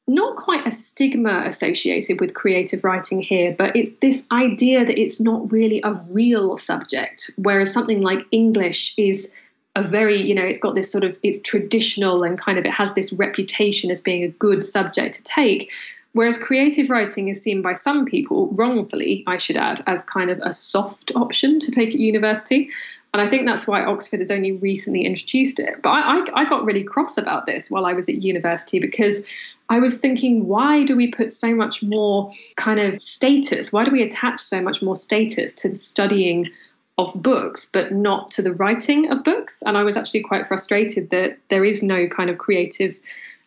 not 0.08 0.36
quite 0.36 0.66
a 0.66 0.70
stigma 0.70 1.42
associated 1.44 2.20
with 2.20 2.34
creative 2.34 2.82
writing 2.82 3.20
here, 3.20 3.54
but 3.56 3.76
it's 3.76 3.92
this 4.00 4.24
idea 4.32 4.84
that 4.84 4.98
it's 4.98 5.20
not 5.20 5.52
really 5.52 5.80
a 5.84 5.94
real 6.12 6.56
subject, 6.56 7.30
whereas 7.36 7.72
something 7.72 8.00
like 8.00 8.26
English 8.30 8.94
is 8.96 9.32
a 9.76 9.82
very, 9.82 10.20
you 10.20 10.34
know, 10.34 10.44
it's 10.44 10.58
got 10.58 10.74
this 10.74 10.90
sort 10.90 11.04
of, 11.04 11.18
it's 11.22 11.40
traditional 11.40 12.24
and 12.24 12.38
kind 12.38 12.58
of, 12.58 12.64
it 12.64 12.72
has 12.72 12.92
this 12.94 13.12
reputation 13.12 13.90
as 13.90 14.00
being 14.00 14.24
a 14.24 14.28
good 14.28 14.64
subject 14.64 15.14
to 15.14 15.22
take. 15.22 15.70
Whereas 16.12 16.38
creative 16.38 16.88
writing 16.88 17.28
is 17.28 17.42
seen 17.42 17.60
by 17.60 17.74
some 17.74 18.06
people, 18.06 18.48
wrongfully, 18.56 19.24
I 19.26 19.36
should 19.36 19.58
add, 19.58 19.82
as 19.86 20.02
kind 20.04 20.30
of 20.30 20.40
a 20.42 20.52
soft 20.52 21.12
option 21.14 21.60
to 21.60 21.70
take 21.70 21.88
at 21.88 22.00
university. 22.00 22.70
And 23.12 23.20
I 23.20 23.28
think 23.28 23.46
that's 23.46 23.66
why 23.66 23.84
Oxford 23.84 24.20
has 24.20 24.30
only 24.30 24.52
recently 24.52 25.04
introduced 25.04 25.60
it. 25.60 25.82
But 25.82 25.90
I, 25.90 26.18
I, 26.18 26.24
I, 26.34 26.44
got 26.44 26.64
really 26.64 26.82
cross 26.82 27.18
about 27.18 27.46
this 27.46 27.70
while 27.70 27.84
I 27.84 27.92
was 27.92 28.08
at 28.08 28.22
university 28.22 28.78
because 28.78 29.28
I 29.68 29.80
was 29.80 29.98
thinking, 29.98 30.46
why 30.46 30.84
do 30.84 30.96
we 30.96 31.10
put 31.10 31.30
so 31.30 31.54
much 31.54 31.82
more 31.82 32.30
kind 32.56 32.80
of 32.80 33.00
status? 33.00 33.72
Why 33.72 33.84
do 33.84 33.90
we 33.90 34.02
attach 34.02 34.40
so 34.40 34.62
much 34.62 34.82
more 34.82 34.96
status 34.96 35.52
to 35.54 35.68
the 35.68 35.74
studying 35.74 36.50
of 36.96 37.12
books, 37.14 37.68
but 37.70 37.92
not 37.92 38.28
to 38.30 38.42
the 38.42 38.54
writing 38.54 39.10
of 39.10 39.24
books? 39.24 39.62
And 39.62 39.76
I 39.76 39.84
was 39.84 39.96
actually 39.96 40.22
quite 40.22 40.46
frustrated 40.46 41.10
that 41.10 41.38
there 41.48 41.64
is 41.64 41.82
no 41.82 42.08
kind 42.08 42.30
of 42.30 42.38
creative 42.38 42.98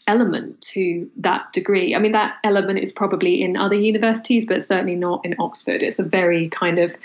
element 0.08 0.60
to 0.62 1.10
that 1.18 1.52
degree. 1.54 1.96
I 1.96 2.00
mean, 2.00 2.12
that 2.12 2.38
element 2.44 2.80
is 2.80 2.92
probably 2.92 3.42
in 3.42 3.56
other 3.58 3.76
universities, 3.76 4.46
but 4.46 4.64
certainly 4.64 4.96
not 4.96 5.24
in 5.26 5.36
Oxford. 5.40 5.84
It's 5.84 6.00
a 6.00 6.04
very 6.04 6.50
kind 6.50 6.80
of 6.80 6.96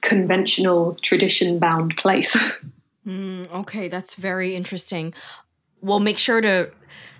conventional, 0.00 0.94
tradition 0.94 1.58
bound 1.58 1.96
place. 1.96 2.36
Mm, 3.06 3.48
okay, 3.52 3.86
that's 3.86 4.16
very 4.16 4.56
interesting. 4.56 5.14
We'll 5.80 6.00
make 6.00 6.18
sure 6.18 6.40
to 6.40 6.72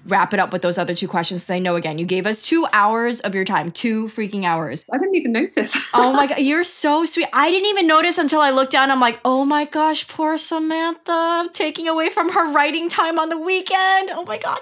wrap 0.06 0.32
it 0.32 0.40
up 0.40 0.52
with 0.52 0.62
those 0.62 0.78
other 0.78 0.94
two 0.94 1.08
questions. 1.08 1.50
I 1.50 1.58
know 1.58 1.76
again, 1.76 1.98
you 1.98 2.06
gave 2.06 2.26
us 2.26 2.42
two 2.42 2.66
hours 2.72 3.20
of 3.20 3.34
your 3.34 3.44
time, 3.44 3.70
two 3.72 4.06
freaking 4.08 4.44
hours. 4.44 4.84
I 4.92 4.98
didn't 4.98 5.16
even 5.16 5.32
notice. 5.32 5.76
oh 5.94 6.12
my 6.12 6.26
god, 6.26 6.38
you're 6.38 6.64
so 6.64 7.04
sweet. 7.04 7.28
I 7.32 7.50
didn't 7.50 7.68
even 7.68 7.86
notice 7.86 8.18
until 8.18 8.40
I 8.40 8.50
looked 8.50 8.72
down. 8.72 8.90
I'm 8.90 9.00
like, 9.00 9.20
oh 9.24 9.44
my 9.44 9.64
gosh, 9.64 10.06
poor 10.06 10.36
Samantha, 10.36 11.12
I'm 11.12 11.52
taking 11.52 11.88
away 11.88 12.10
from 12.10 12.32
her 12.32 12.52
writing 12.52 12.88
time 12.88 13.18
on 13.18 13.28
the 13.28 13.38
weekend. 13.38 14.10
Oh 14.12 14.24
my 14.26 14.38
god 14.38 14.60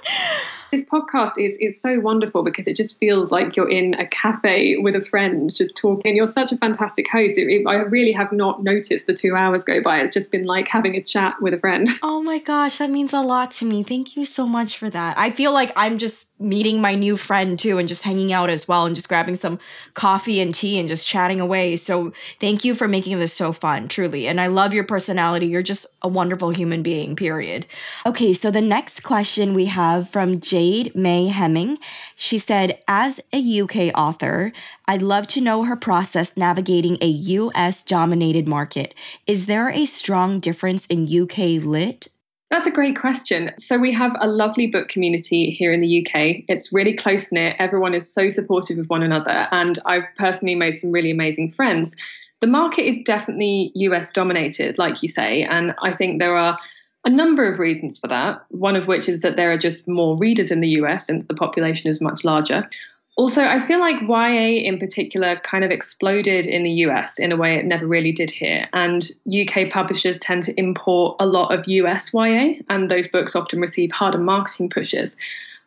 this 0.75 0.85
podcast 0.85 1.35
is 1.39 1.57
is 1.61 1.81
so 1.81 2.01
wonderful 2.01 2.43
because 2.43 2.67
it 2.67 2.77
just 2.77 2.99
feels 2.99 3.31
like 3.31 3.57
you're 3.57 3.71
in 3.71 3.95
a 3.95 4.07
cafe 4.07 4.77
with 4.79 4.97
a 4.97 5.01
friend 5.01 5.55
just 5.55 5.77
talking. 5.77 6.17
You're 6.17 6.27
such 6.27 6.51
a 6.51 6.57
fantastic 6.57 7.09
host. 7.09 7.39
It, 7.39 7.49
it, 7.49 7.67
I 7.67 7.77
really 7.77 8.13
have 8.13 8.33
not 8.33 8.65
noticed 8.65 9.07
the 9.07 9.15
two 9.15 9.37
hours 9.37 9.63
go 9.63 9.83
by. 9.83 10.01
It's 10.01 10.11
just 10.11 10.33
been 10.33 10.45
like 10.45 10.67
having 10.69 10.97
a 10.97 11.03
chat 11.03 11.41
with 11.41 11.55
a 11.55 11.59
friend. 11.59 11.89
Oh 12.03 12.23
my 12.23 12.39
gosh, 12.39 12.79
that 12.79 12.91
means 12.91 13.13
a 13.13 13.21
lot 13.21 13.51
to 13.53 13.65
me. 13.65 13.83
Thank 13.83 14.17
you 14.17 14.25
so 14.25 14.47
much 14.47 14.79
for 14.79 14.89
that. 14.95 15.19
I 15.19 15.31
feel 15.31 15.53
like 15.53 15.71
I'm 15.77 15.99
just 15.99 16.29
meeting 16.41 16.81
my 16.81 16.95
new 16.95 17.17
friend 17.17 17.59
too 17.59 17.79
and 17.79 17.87
just 17.87 18.03
hanging 18.03 18.33
out 18.33 18.51
as 18.51 18.67
well 18.67 18.87
and 18.87 18.97
just 18.97 19.09
grabbing 19.09 19.37
some 19.37 19.59
coffee 19.95 20.41
and 20.41 20.53
tea 20.53 20.81
and 20.81 20.89
just 20.89 21.07
chatting 21.07 21.41
away. 21.41 21.77
So 21.77 22.13
thank 22.41 22.65
you 22.65 22.75
for 22.75 22.89
making 22.89 23.19
this 23.21 23.33
so 23.33 23.53
fun, 23.53 23.87
truly. 23.87 24.27
And 24.27 24.41
I 24.41 24.49
love 24.49 24.75
your 24.75 24.85
personality. 24.85 25.47
You're 25.47 25.63
just 25.63 25.87
a 26.03 26.09
wonderful 26.09 26.51
human 26.51 26.83
being, 26.83 27.15
period. 27.15 27.67
Okay, 28.05 28.33
so 28.33 28.51
the 28.51 28.61
next 28.61 29.03
question 29.05 29.55
we 29.55 29.67
have 29.67 30.11
from 30.11 30.41
Jade 30.41 30.95
May 30.95 31.29
Hemming. 31.29 31.79
She 32.17 32.39
said, 32.39 32.81
As 32.89 33.21
a 33.33 33.61
UK 33.61 33.97
author, 33.97 34.53
I'd 34.87 35.03
love 35.03 35.29
to 35.29 35.41
know 35.41 35.65
her 35.65 35.77
process 35.77 36.37
navigating 36.37 36.99
a 37.01 37.07
US 37.07 37.85
dominated 37.85 38.49
market. 38.49 38.95
Is 39.27 39.47
there 39.47 39.71
a 39.71 39.87
strong 39.87 40.41
difference 40.41 40.87
in 40.87 41.07
UK 41.07 41.65
lit 41.65 42.09
that's 42.55 42.67
a 42.69 42.71
great 42.71 42.97
question. 42.97 43.51
So, 43.59 43.79
we 43.79 43.93
have 43.93 44.17
a 44.21 44.29
lovely 44.29 44.69
book 44.69 44.87
community 44.87 45.51
here 45.51 45.73
in 45.73 45.81
the 45.81 46.07
UK. 46.07 46.45
It's 46.47 46.73
really 46.73 46.95
close 46.95 47.33
knit. 47.33 47.57
Everyone 47.59 47.95
is 47.95 48.09
so 48.09 48.29
supportive 48.29 48.79
of 48.79 48.89
one 48.89 49.03
another. 49.03 49.49
And 49.51 49.81
I've 49.87 50.05
personally 50.19 50.55
made 50.55 50.77
some 50.77 50.93
really 50.93 51.11
amazing 51.11 51.51
friends. 51.51 51.97
The 52.41 52.47
market 52.47 52.87
is 52.87 53.01
definitely 53.05 53.73
US 53.75 54.13
dominated, 54.13 54.79
like 54.79 55.03
you 55.03 55.09
say. 55.09 55.43
And 55.43 55.75
I 55.83 55.91
think 55.91 56.21
there 56.21 56.37
are 56.37 56.57
a 57.05 57.11
number 57.11 57.51
of 57.51 57.59
reasons 57.59 57.99
for 57.99 58.07
that. 58.07 58.45
One 58.51 58.77
of 58.77 58.87
which 58.87 59.09
is 59.09 59.23
that 59.23 59.35
there 59.35 59.51
are 59.51 59.59
just 59.59 59.89
more 59.89 60.17
readers 60.19 60.53
in 60.53 60.61
the 60.61 60.69
US 60.81 61.09
since 61.09 61.27
the 61.27 61.35
population 61.35 61.91
is 61.91 62.01
much 62.01 62.25
larger. 62.25 62.69
Also, 63.17 63.43
I 63.43 63.61
feel 63.61 63.79
like 63.79 64.01
YA 64.03 64.67
in 64.67 64.79
particular 64.79 65.37
kind 65.37 65.63
of 65.63 65.71
exploded 65.71 66.47
in 66.47 66.65
the 66.65 66.71
US 66.87 67.19
in 67.21 67.31
a 67.31 67.37
way 67.37 67.55
it 67.55 67.65
never 67.65 67.87
really 67.87 68.11
did 68.11 68.31
here. 68.31 68.67
And 68.73 69.09
UK 69.29 69.71
publishers 69.71 70.19
tend 70.19 70.43
to 70.45 70.59
import 70.59 71.17
a 71.21 71.27
lot 71.27 71.55
of 71.55 71.67
US 71.69 72.13
YA, 72.13 72.55
and 72.69 72.91
those 72.91 73.07
books 73.07 73.37
often 73.37 73.61
receive 73.61 73.93
harder 73.93 74.19
marketing 74.19 74.69
pushes. 74.69 75.17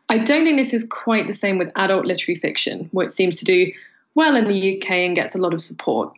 I 0.10 0.18
don't 0.18 0.44
think 0.44 0.58
this 0.58 0.74
is 0.74 0.86
quite 0.86 1.28
the 1.28 1.34
same 1.34 1.58
with 1.58 1.72
adult 1.76 2.06
literary 2.06 2.38
fiction, 2.38 2.90
which 2.92 3.12
seems 3.12 3.38
to 3.38 3.46
do 3.46 3.72
well 4.16 4.36
in 4.36 4.48
the 4.48 4.78
UK 4.78 4.92
and 4.92 5.16
gets 5.16 5.36
a 5.36 5.38
lot 5.38 5.54
of 5.54 5.62
support. 5.62 6.14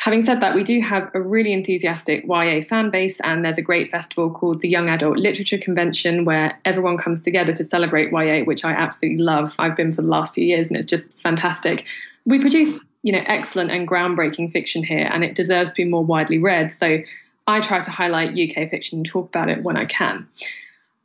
Having 0.00 0.22
said 0.22 0.40
that, 0.40 0.54
we 0.54 0.64
do 0.64 0.80
have 0.80 1.10
a 1.12 1.20
really 1.20 1.52
enthusiastic 1.52 2.24
YA 2.26 2.62
fan 2.62 2.88
base, 2.88 3.20
and 3.20 3.44
there's 3.44 3.58
a 3.58 3.62
great 3.62 3.90
festival 3.90 4.30
called 4.30 4.62
the 4.62 4.68
Young 4.68 4.88
Adult 4.88 5.18
Literature 5.18 5.58
Convention 5.58 6.24
where 6.24 6.58
everyone 6.64 6.96
comes 6.96 7.20
together 7.20 7.52
to 7.52 7.62
celebrate 7.62 8.10
YA, 8.10 8.44
which 8.44 8.64
I 8.64 8.72
absolutely 8.72 9.22
love. 9.22 9.54
I've 9.58 9.76
been 9.76 9.92
for 9.92 10.00
the 10.00 10.08
last 10.08 10.32
few 10.32 10.44
years, 10.44 10.68
and 10.68 10.76
it's 10.78 10.86
just 10.86 11.12
fantastic. 11.20 11.86
We 12.24 12.40
produce, 12.40 12.82
you 13.02 13.12
know, 13.12 13.22
excellent 13.26 13.72
and 13.72 13.86
groundbreaking 13.86 14.52
fiction 14.52 14.82
here, 14.82 15.06
and 15.12 15.22
it 15.22 15.34
deserves 15.34 15.72
to 15.72 15.76
be 15.76 15.84
more 15.84 16.02
widely 16.02 16.38
read. 16.38 16.72
So 16.72 17.00
I 17.46 17.60
try 17.60 17.80
to 17.80 17.90
highlight 17.90 18.38
UK 18.38 18.70
fiction 18.70 19.00
and 19.00 19.06
talk 19.06 19.28
about 19.28 19.50
it 19.50 19.62
when 19.62 19.76
I 19.76 19.84
can. 19.84 20.26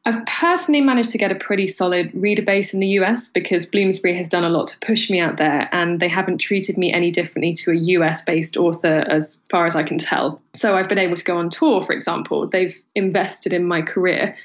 I've 0.08 0.24
personally 0.28 0.82
managed 0.82 1.10
to 1.12 1.18
get 1.18 1.32
a 1.32 1.36
pretty 1.36 1.66
solid 1.66 2.12
reader 2.14 2.44
base 2.44 2.76
in 2.76 2.80
the 2.80 2.88
US 3.00 3.28
because 3.28 3.66
Bloomsbury 3.66 4.16
has 4.16 4.28
done 4.28 4.44
a 4.44 4.50
lot 4.50 4.68
to 4.68 4.80
push 4.80 5.10
me 5.10 5.20
out 5.20 5.38
there, 5.38 5.68
and 5.72 6.00
they 6.00 6.08
haven't 6.08 6.38
treated 6.38 6.78
me 6.78 6.94
any 6.94 7.10
differently 7.10 7.54
to 7.54 7.72
a 7.72 7.76
US 7.76 8.22
based 8.22 8.56
author 8.56 9.04
as 9.08 9.44
far 9.50 9.66
as 9.66 9.76
I 9.76 9.82
can 9.82 9.98
tell. 9.98 10.40
So 10.54 10.78
I've 10.78 10.90
been 10.90 11.00
able 11.00 11.16
to 11.16 11.24
go 11.24 11.38
on 11.38 11.50
tour, 11.50 11.82
for 11.82 11.94
example. 11.94 12.48
They've 12.48 12.78
invested 12.94 13.52
in 13.52 13.66
my 13.66 13.82
career. 13.82 14.36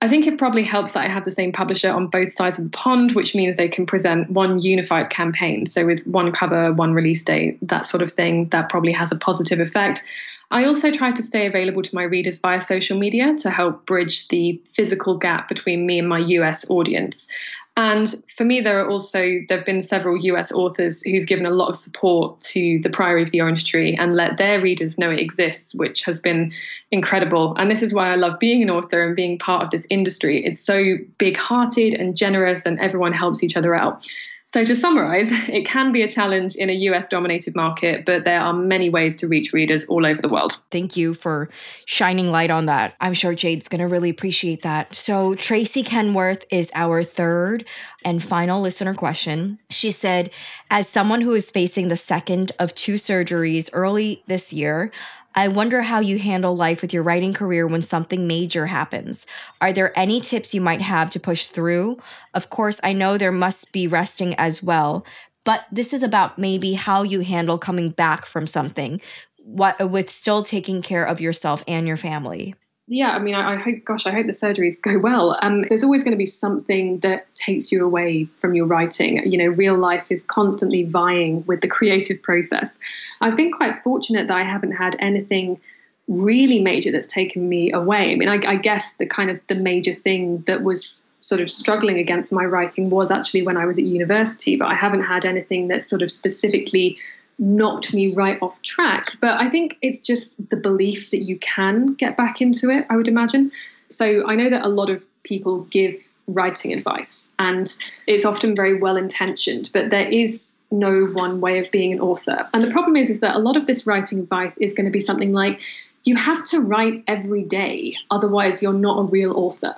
I 0.00 0.08
think 0.08 0.26
it 0.26 0.38
probably 0.38 0.62
helps 0.62 0.92
that 0.92 1.04
I 1.04 1.08
have 1.08 1.24
the 1.24 1.30
same 1.30 1.52
publisher 1.52 1.90
on 1.90 2.06
both 2.06 2.32
sides 2.32 2.58
of 2.58 2.66
the 2.66 2.70
pond, 2.70 3.12
which 3.12 3.34
means 3.34 3.56
they 3.56 3.68
can 3.68 3.84
present 3.84 4.30
one 4.30 4.60
unified 4.60 5.10
campaign. 5.10 5.66
So, 5.66 5.86
with 5.86 6.06
one 6.06 6.32
cover, 6.32 6.72
one 6.72 6.92
release 6.92 7.24
date, 7.24 7.58
that 7.66 7.86
sort 7.86 8.02
of 8.02 8.12
thing, 8.12 8.50
that 8.50 8.68
probably 8.68 8.92
has 8.92 9.10
a 9.10 9.16
positive 9.16 9.58
effect. 9.58 10.04
I 10.50 10.64
also 10.64 10.90
try 10.90 11.10
to 11.10 11.22
stay 11.22 11.46
available 11.46 11.82
to 11.82 11.94
my 11.94 12.04
readers 12.04 12.38
via 12.38 12.60
social 12.60 12.98
media 12.98 13.34
to 13.38 13.50
help 13.50 13.84
bridge 13.84 14.28
the 14.28 14.60
physical 14.70 15.16
gap 15.16 15.46
between 15.46 15.86
me 15.86 15.98
and 15.98 16.08
my 16.08 16.18
US 16.18 16.68
audience. 16.70 17.28
And 17.76 18.12
for 18.34 18.44
me, 18.44 18.60
there 18.60 18.82
are 18.82 18.88
also 18.88 19.20
there 19.48 19.58
have 19.58 19.66
been 19.66 19.80
several 19.80 20.16
US 20.16 20.50
authors 20.50 21.02
who've 21.02 21.26
given 21.26 21.46
a 21.46 21.50
lot 21.50 21.68
of 21.68 21.76
support 21.76 22.40
to 22.40 22.80
the 22.80 22.90
Priory 22.90 23.22
of 23.22 23.30
the 23.30 23.40
Orange 23.40 23.70
Tree 23.70 23.94
and 23.94 24.16
let 24.16 24.36
their 24.36 24.60
readers 24.60 24.98
know 24.98 25.10
it 25.10 25.20
exists, 25.20 25.74
which 25.76 26.02
has 26.02 26.18
been 26.18 26.50
incredible. 26.90 27.54
And 27.56 27.70
this 27.70 27.82
is 27.82 27.94
why 27.94 28.08
I 28.08 28.16
love 28.16 28.40
being 28.40 28.62
an 28.62 28.70
author 28.70 29.06
and 29.06 29.14
being 29.14 29.38
part 29.38 29.62
of 29.62 29.70
this 29.70 29.86
industry. 29.90 30.44
It's 30.44 30.60
so 30.60 30.96
big-hearted 31.18 31.94
and 31.94 32.16
generous, 32.16 32.66
and 32.66 32.80
everyone 32.80 33.12
helps 33.12 33.44
each 33.44 33.56
other 33.56 33.74
out. 33.74 34.08
So, 34.50 34.64
to 34.64 34.74
summarize, 34.74 35.30
it 35.48 35.66
can 35.66 35.92
be 35.92 36.00
a 36.00 36.08
challenge 36.08 36.56
in 36.56 36.70
a 36.70 36.72
US 36.72 37.06
dominated 37.06 37.54
market, 37.54 38.06
but 38.06 38.24
there 38.24 38.40
are 38.40 38.54
many 38.54 38.88
ways 38.88 39.14
to 39.16 39.28
reach 39.28 39.52
readers 39.52 39.84
all 39.84 40.06
over 40.06 40.22
the 40.22 40.28
world. 40.28 40.56
Thank 40.70 40.96
you 40.96 41.12
for 41.12 41.50
shining 41.84 42.30
light 42.30 42.50
on 42.50 42.64
that. 42.64 42.94
I'm 42.98 43.12
sure 43.12 43.34
Jade's 43.34 43.68
going 43.68 43.82
to 43.82 43.86
really 43.86 44.08
appreciate 44.08 44.62
that. 44.62 44.94
So, 44.94 45.34
Tracy 45.34 45.82
Kenworth 45.82 46.44
is 46.50 46.70
our 46.74 47.02
third 47.02 47.66
and 48.06 48.22
final 48.22 48.62
listener 48.62 48.94
question. 48.94 49.58
She 49.68 49.90
said, 49.90 50.30
As 50.70 50.88
someone 50.88 51.20
who 51.20 51.34
is 51.34 51.50
facing 51.50 51.88
the 51.88 51.96
second 51.96 52.52
of 52.58 52.74
two 52.74 52.94
surgeries 52.94 53.68
early 53.74 54.22
this 54.28 54.50
year, 54.50 54.90
I 55.34 55.48
wonder 55.48 55.82
how 55.82 56.00
you 56.00 56.18
handle 56.18 56.56
life 56.56 56.82
with 56.82 56.92
your 56.92 57.02
writing 57.02 57.32
career 57.32 57.66
when 57.66 57.82
something 57.82 58.26
major 58.26 58.66
happens. 58.66 59.26
Are 59.60 59.72
there 59.72 59.96
any 59.98 60.20
tips 60.20 60.54
you 60.54 60.60
might 60.60 60.80
have 60.80 61.10
to 61.10 61.20
push 61.20 61.46
through? 61.46 61.98
Of 62.34 62.50
course, 62.50 62.80
I 62.82 62.92
know 62.92 63.16
there 63.16 63.32
must 63.32 63.70
be 63.70 63.86
resting 63.86 64.34
as 64.34 64.62
well, 64.62 65.06
but 65.44 65.66
this 65.70 65.92
is 65.92 66.02
about 66.02 66.38
maybe 66.38 66.74
how 66.74 67.02
you 67.02 67.20
handle 67.20 67.58
coming 67.58 67.90
back 67.90 68.26
from 68.26 68.46
something 68.46 69.00
what 69.48 69.90
with 69.90 70.10
still 70.10 70.42
taking 70.42 70.82
care 70.82 71.06
of 71.06 71.22
yourself 71.22 71.64
and 71.66 71.88
your 71.88 71.96
family 71.96 72.54
yeah, 72.88 73.10
I 73.10 73.18
mean, 73.18 73.34
I, 73.34 73.54
I, 73.54 73.56
hope, 73.56 73.84
gosh, 73.84 74.06
I 74.06 74.12
hope 74.12 74.26
the 74.26 74.32
surgeries 74.32 74.80
go 74.80 74.98
well. 74.98 75.36
Um, 75.42 75.62
there's 75.68 75.84
always 75.84 76.02
going 76.02 76.12
to 76.12 76.18
be 76.18 76.26
something 76.26 77.00
that 77.00 77.32
takes 77.34 77.70
you 77.70 77.84
away 77.84 78.24
from 78.40 78.54
your 78.54 78.64
writing. 78.64 79.30
You 79.30 79.36
know, 79.38 79.46
real 79.46 79.76
life 79.76 80.06
is 80.08 80.24
constantly 80.24 80.84
vying 80.84 81.44
with 81.46 81.60
the 81.60 81.68
creative 81.68 82.22
process. 82.22 82.78
I've 83.20 83.36
been 83.36 83.52
quite 83.52 83.82
fortunate 83.84 84.28
that 84.28 84.36
I 84.36 84.42
haven't 84.42 84.72
had 84.72 84.96
anything 84.98 85.60
really 86.08 86.60
major 86.60 86.90
that's 86.90 87.12
taken 87.12 87.46
me 87.46 87.70
away. 87.72 88.12
I 88.12 88.14
mean, 88.16 88.30
I, 88.30 88.40
I 88.46 88.56
guess 88.56 88.94
the 88.94 89.04
kind 89.04 89.28
of 89.28 89.40
the 89.48 89.54
major 89.54 89.92
thing 89.92 90.38
that 90.46 90.62
was 90.62 91.06
sort 91.20 91.42
of 91.42 91.50
struggling 91.50 91.98
against 91.98 92.32
my 92.32 92.46
writing 92.46 92.88
was 92.88 93.10
actually 93.10 93.42
when 93.42 93.58
I 93.58 93.66
was 93.66 93.78
at 93.78 93.84
university, 93.84 94.56
but 94.56 94.68
I 94.68 94.74
haven't 94.74 95.02
had 95.02 95.26
anything 95.26 95.68
that 95.68 95.84
sort 95.84 96.00
of 96.00 96.10
specifically 96.10 96.96
knocked 97.38 97.94
me 97.94 98.12
right 98.14 98.38
off 98.42 98.60
track. 98.62 99.12
But 99.20 99.40
I 99.40 99.48
think 99.48 99.78
it's 99.82 100.00
just 100.00 100.30
the 100.50 100.56
belief 100.56 101.10
that 101.10 101.22
you 101.22 101.38
can 101.38 101.94
get 101.94 102.16
back 102.16 102.40
into 102.40 102.70
it, 102.70 102.86
I 102.90 102.96
would 102.96 103.08
imagine. 103.08 103.50
So 103.90 104.26
I 104.26 104.34
know 104.34 104.50
that 104.50 104.64
a 104.64 104.68
lot 104.68 104.90
of 104.90 105.06
people 105.22 105.62
give 105.64 105.94
writing 106.26 106.72
advice, 106.74 107.28
and 107.38 107.74
it's 108.06 108.24
often 108.24 108.54
very 108.54 108.78
well 108.78 108.96
intentioned, 108.96 109.70
but 109.72 109.90
there 109.90 110.06
is 110.06 110.58
no 110.70 111.06
one 111.06 111.40
way 111.40 111.58
of 111.58 111.70
being 111.70 111.92
an 111.92 112.00
author. 112.00 112.46
And 112.52 112.62
the 112.62 112.70
problem 112.70 112.96
is, 112.96 113.08
is 113.08 113.20
that 113.20 113.34
a 113.34 113.38
lot 113.38 113.56
of 113.56 113.66
this 113.66 113.86
writing 113.86 114.20
advice 114.20 114.58
is 114.58 114.74
going 114.74 114.84
to 114.84 114.90
be 114.90 115.00
something 115.00 115.32
like, 115.32 115.62
you 116.04 116.16
have 116.16 116.44
to 116.48 116.60
write 116.60 117.02
every 117.06 117.42
day, 117.42 117.96
otherwise, 118.10 118.62
you're 118.62 118.74
not 118.74 118.98
a 118.98 119.02
real 119.04 119.32
author. 119.32 119.74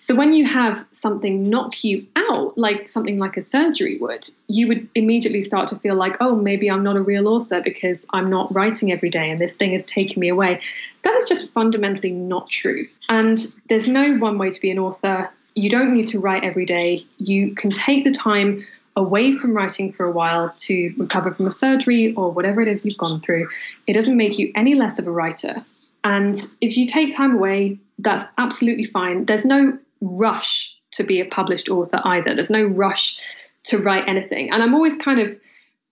So 0.00 0.14
when 0.14 0.32
you 0.32 0.46
have 0.46 0.86
something 0.92 1.50
knock 1.50 1.82
you 1.82 2.06
out, 2.14 2.56
like 2.56 2.88
something 2.88 3.18
like 3.18 3.36
a 3.36 3.42
surgery 3.42 3.98
would, 3.98 4.28
you 4.46 4.68
would 4.68 4.88
immediately 4.94 5.42
start 5.42 5.68
to 5.68 5.76
feel 5.76 5.96
like, 5.96 6.16
oh, 6.20 6.36
maybe 6.36 6.70
I'm 6.70 6.84
not 6.84 6.96
a 6.96 7.02
real 7.02 7.26
author 7.26 7.60
because 7.60 8.06
I'm 8.12 8.30
not 8.30 8.54
writing 8.54 8.92
every 8.92 9.10
day 9.10 9.28
and 9.28 9.40
this 9.40 9.54
thing 9.54 9.72
has 9.72 9.84
taken 9.84 10.20
me 10.20 10.28
away. 10.28 10.60
That 11.02 11.16
is 11.16 11.28
just 11.28 11.52
fundamentally 11.52 12.12
not 12.12 12.48
true. 12.48 12.86
And 13.08 13.38
there's 13.68 13.88
no 13.88 14.16
one 14.18 14.38
way 14.38 14.50
to 14.50 14.60
be 14.60 14.70
an 14.70 14.78
author. 14.78 15.30
You 15.54 15.68
don't 15.68 15.92
need 15.92 16.06
to 16.08 16.20
write 16.20 16.44
every 16.44 16.64
day. 16.64 17.00
You 17.18 17.54
can 17.56 17.70
take 17.70 18.04
the 18.04 18.12
time 18.12 18.60
away 18.94 19.32
from 19.32 19.52
writing 19.52 19.90
for 19.90 20.06
a 20.06 20.12
while 20.12 20.52
to 20.56 20.94
recover 20.96 21.32
from 21.32 21.46
a 21.46 21.50
surgery 21.50 22.14
or 22.14 22.30
whatever 22.30 22.60
it 22.60 22.68
is 22.68 22.84
you've 22.84 22.98
gone 22.98 23.20
through. 23.20 23.48
It 23.88 23.94
doesn't 23.94 24.16
make 24.16 24.38
you 24.38 24.52
any 24.54 24.76
less 24.76 25.00
of 25.00 25.08
a 25.08 25.10
writer. 25.10 25.64
And 26.04 26.36
if 26.60 26.76
you 26.76 26.86
take 26.86 27.14
time 27.14 27.34
away, 27.34 27.78
that's 27.98 28.24
absolutely 28.38 28.84
fine. 28.84 29.24
There's 29.24 29.44
no 29.44 29.76
rush 30.00 30.76
to 30.92 31.04
be 31.04 31.20
a 31.20 31.24
published 31.24 31.68
author 31.68 32.00
either. 32.04 32.34
There's 32.34 32.50
no 32.50 32.64
rush 32.64 33.20
to 33.64 33.78
write 33.78 34.08
anything. 34.08 34.50
And 34.50 34.62
I'm 34.62 34.74
always 34.74 34.96
kind 34.96 35.20
of 35.20 35.38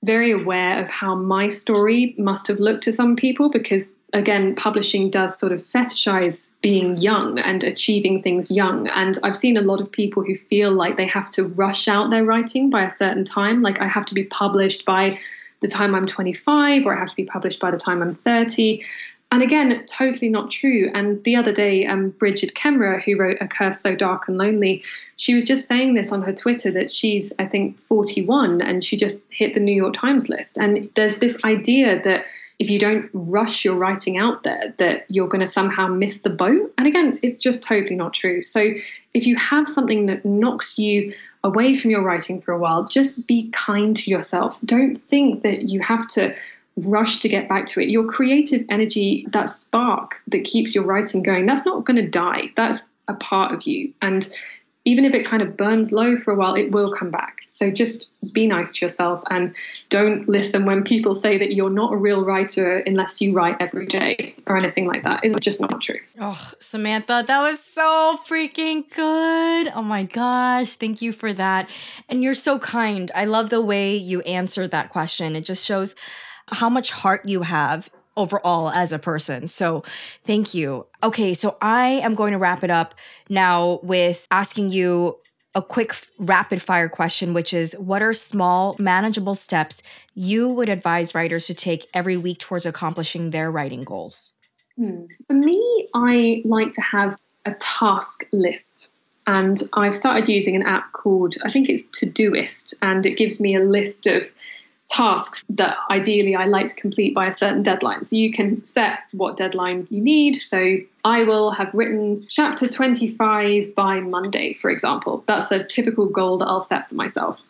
very 0.04 0.30
aware 0.30 0.80
of 0.80 0.88
how 0.88 1.14
my 1.14 1.48
story 1.48 2.14
must 2.18 2.46
have 2.46 2.60
looked 2.60 2.84
to 2.84 2.92
some 2.92 3.16
people 3.16 3.50
because, 3.50 3.96
again, 4.12 4.54
publishing 4.54 5.10
does 5.10 5.38
sort 5.38 5.52
of 5.52 5.58
fetishize 5.58 6.52
being 6.62 6.96
young 6.98 7.38
and 7.40 7.64
achieving 7.64 8.22
things 8.22 8.50
young. 8.50 8.86
And 8.88 9.18
I've 9.22 9.36
seen 9.36 9.56
a 9.56 9.62
lot 9.62 9.80
of 9.80 9.90
people 9.90 10.22
who 10.22 10.34
feel 10.34 10.70
like 10.70 10.96
they 10.96 11.06
have 11.06 11.30
to 11.32 11.48
rush 11.58 11.88
out 11.88 12.10
their 12.10 12.24
writing 12.24 12.70
by 12.70 12.84
a 12.84 12.90
certain 12.90 13.24
time. 13.24 13.62
Like, 13.62 13.80
I 13.80 13.88
have 13.88 14.06
to 14.06 14.14
be 14.14 14.24
published 14.24 14.84
by 14.84 15.18
the 15.60 15.68
time 15.68 15.94
I'm 15.94 16.06
25 16.06 16.86
or 16.86 16.94
I 16.94 17.00
have 17.00 17.10
to 17.10 17.16
be 17.16 17.24
published 17.24 17.60
by 17.60 17.70
the 17.70 17.78
time 17.78 18.02
I'm 18.02 18.12
30. 18.12 18.82
And 19.32 19.42
again, 19.42 19.84
totally 19.86 20.28
not 20.28 20.50
true. 20.50 20.90
And 20.94 21.22
the 21.24 21.34
other 21.34 21.52
day, 21.52 21.84
um, 21.84 22.10
Brigid 22.10 22.54
Kemmerer, 22.54 23.02
who 23.02 23.16
wrote 23.16 23.38
A 23.40 23.48
Curse 23.48 23.80
So 23.80 23.96
Dark 23.96 24.28
and 24.28 24.38
Lonely, 24.38 24.84
she 25.16 25.34
was 25.34 25.44
just 25.44 25.66
saying 25.66 25.94
this 25.94 26.12
on 26.12 26.22
her 26.22 26.32
Twitter 26.32 26.70
that 26.70 26.90
she's, 26.90 27.32
I 27.38 27.44
think, 27.46 27.78
41 27.78 28.62
and 28.62 28.84
she 28.84 28.96
just 28.96 29.24
hit 29.30 29.54
the 29.54 29.60
New 29.60 29.74
York 29.74 29.94
Times 29.94 30.28
list. 30.28 30.58
And 30.58 30.88
there's 30.94 31.18
this 31.18 31.42
idea 31.44 32.00
that 32.02 32.24
if 32.58 32.70
you 32.70 32.78
don't 32.78 33.10
rush 33.12 33.64
your 33.64 33.74
writing 33.74 34.16
out 34.16 34.42
there, 34.42 34.74
that 34.78 35.04
you're 35.08 35.28
going 35.28 35.44
to 35.44 35.46
somehow 35.46 35.88
miss 35.88 36.22
the 36.22 36.30
boat. 36.30 36.72
And 36.78 36.86
again, 36.86 37.18
it's 37.22 37.36
just 37.36 37.62
totally 37.62 37.96
not 37.96 38.14
true. 38.14 38.42
So 38.42 38.70
if 39.12 39.26
you 39.26 39.36
have 39.36 39.68
something 39.68 40.06
that 40.06 40.24
knocks 40.24 40.78
you 40.78 41.12
away 41.44 41.74
from 41.74 41.90
your 41.90 42.02
writing 42.02 42.40
for 42.40 42.52
a 42.52 42.58
while, 42.58 42.84
just 42.84 43.26
be 43.26 43.50
kind 43.50 43.94
to 43.96 44.10
yourself. 44.10 44.58
Don't 44.64 44.96
think 44.96 45.42
that 45.42 45.62
you 45.62 45.80
have 45.80 46.08
to 46.12 46.34
rush 46.84 47.20
to 47.20 47.28
get 47.28 47.48
back 47.48 47.66
to 47.66 47.80
it. 47.80 47.88
Your 47.88 48.04
creative 48.06 48.64
energy, 48.68 49.26
that 49.30 49.48
spark 49.48 50.20
that 50.28 50.44
keeps 50.44 50.74
your 50.74 50.84
writing 50.84 51.22
going, 51.22 51.46
that's 51.46 51.64
not 51.64 51.84
going 51.84 51.96
to 51.96 52.08
die. 52.08 52.50
That's 52.56 52.92
a 53.08 53.14
part 53.14 53.52
of 53.52 53.62
you. 53.62 53.92
And 54.02 54.28
even 54.84 55.04
if 55.04 55.14
it 55.14 55.26
kind 55.26 55.42
of 55.42 55.56
burns 55.56 55.90
low 55.90 56.16
for 56.16 56.32
a 56.32 56.36
while, 56.36 56.54
it 56.54 56.70
will 56.70 56.92
come 56.92 57.10
back. 57.10 57.40
So 57.48 57.70
just 57.70 58.08
be 58.32 58.46
nice 58.46 58.72
to 58.74 58.84
yourself 58.84 59.22
and 59.30 59.54
don't 59.88 60.28
listen 60.28 60.64
when 60.64 60.84
people 60.84 61.14
say 61.14 61.38
that 61.38 61.54
you're 61.54 61.70
not 61.70 61.92
a 61.92 61.96
real 61.96 62.24
writer 62.24 62.78
unless 62.78 63.20
you 63.20 63.32
write 63.32 63.56
every 63.58 63.86
day 63.86 64.36
or 64.46 64.56
anything 64.56 64.86
like 64.86 65.02
that. 65.02 65.24
It's 65.24 65.40
just 65.40 65.60
not 65.60 65.80
true. 65.80 65.98
Oh, 66.20 66.52
Samantha, 66.60 67.24
that 67.26 67.40
was 67.40 67.58
so 67.58 68.18
freaking 68.28 68.84
good. 68.94 69.72
Oh 69.74 69.82
my 69.82 70.04
gosh. 70.04 70.74
Thank 70.74 71.02
you 71.02 71.12
for 71.12 71.32
that. 71.32 71.68
And 72.08 72.22
you're 72.22 72.34
so 72.34 72.58
kind. 72.58 73.10
I 73.14 73.24
love 73.24 73.50
the 73.50 73.62
way 73.62 73.96
you 73.96 74.20
answered 74.20 74.70
that 74.70 74.90
question. 74.90 75.34
It 75.34 75.42
just 75.42 75.66
shows 75.66 75.96
how 76.48 76.68
much 76.68 76.90
heart 76.90 77.26
you 77.28 77.42
have 77.42 77.90
overall 78.16 78.70
as 78.70 78.92
a 78.92 78.98
person. 78.98 79.46
So 79.46 79.84
thank 80.24 80.54
you. 80.54 80.86
Okay, 81.02 81.34
so 81.34 81.56
I 81.60 81.88
am 81.88 82.14
going 82.14 82.32
to 82.32 82.38
wrap 82.38 82.64
it 82.64 82.70
up 82.70 82.94
now 83.28 83.80
with 83.82 84.26
asking 84.30 84.70
you 84.70 85.18
a 85.54 85.62
quick 85.62 85.94
rapid 86.18 86.60
fire 86.60 86.88
question, 86.88 87.32
which 87.32 87.54
is 87.54 87.74
what 87.78 88.02
are 88.02 88.12
small, 88.12 88.76
manageable 88.78 89.34
steps 89.34 89.82
you 90.14 90.48
would 90.48 90.68
advise 90.68 91.14
writers 91.14 91.46
to 91.46 91.54
take 91.54 91.86
every 91.94 92.16
week 92.16 92.38
towards 92.38 92.66
accomplishing 92.66 93.30
their 93.30 93.50
writing 93.50 93.82
goals? 93.82 94.32
Hmm. 94.76 95.04
For 95.26 95.32
me, 95.32 95.88
I 95.94 96.42
like 96.44 96.72
to 96.72 96.82
have 96.82 97.18
a 97.46 97.54
task 97.54 98.26
list. 98.32 98.90
And 99.26 99.60
I've 99.72 99.94
started 99.94 100.28
using 100.28 100.54
an 100.54 100.62
app 100.62 100.92
called, 100.92 101.34
I 101.44 101.50
think 101.50 101.68
it's 101.68 101.82
Todoist, 101.98 102.74
and 102.82 103.04
it 103.04 103.16
gives 103.16 103.40
me 103.40 103.56
a 103.56 103.64
list 103.64 104.06
of 104.06 104.26
tasks 104.88 105.44
that 105.50 105.76
ideally 105.90 106.34
I 106.34 106.46
like 106.46 106.68
to 106.68 106.74
complete 106.74 107.14
by 107.14 107.26
a 107.26 107.32
certain 107.32 107.62
deadline. 107.62 108.04
So 108.04 108.16
you 108.16 108.32
can 108.32 108.62
set 108.64 109.00
what 109.12 109.36
deadline 109.36 109.86
you 109.90 110.00
need. 110.00 110.36
So 110.36 110.76
I 111.04 111.24
will 111.24 111.50
have 111.50 111.74
written 111.74 112.26
chapter 112.28 112.68
25 112.68 113.74
by 113.74 114.00
Monday, 114.00 114.54
for 114.54 114.70
example. 114.70 115.24
That's 115.26 115.50
a 115.50 115.64
typical 115.64 116.06
goal 116.06 116.38
that 116.38 116.46
I'll 116.46 116.60
set 116.60 116.88
for 116.88 116.94
myself. 116.94 117.40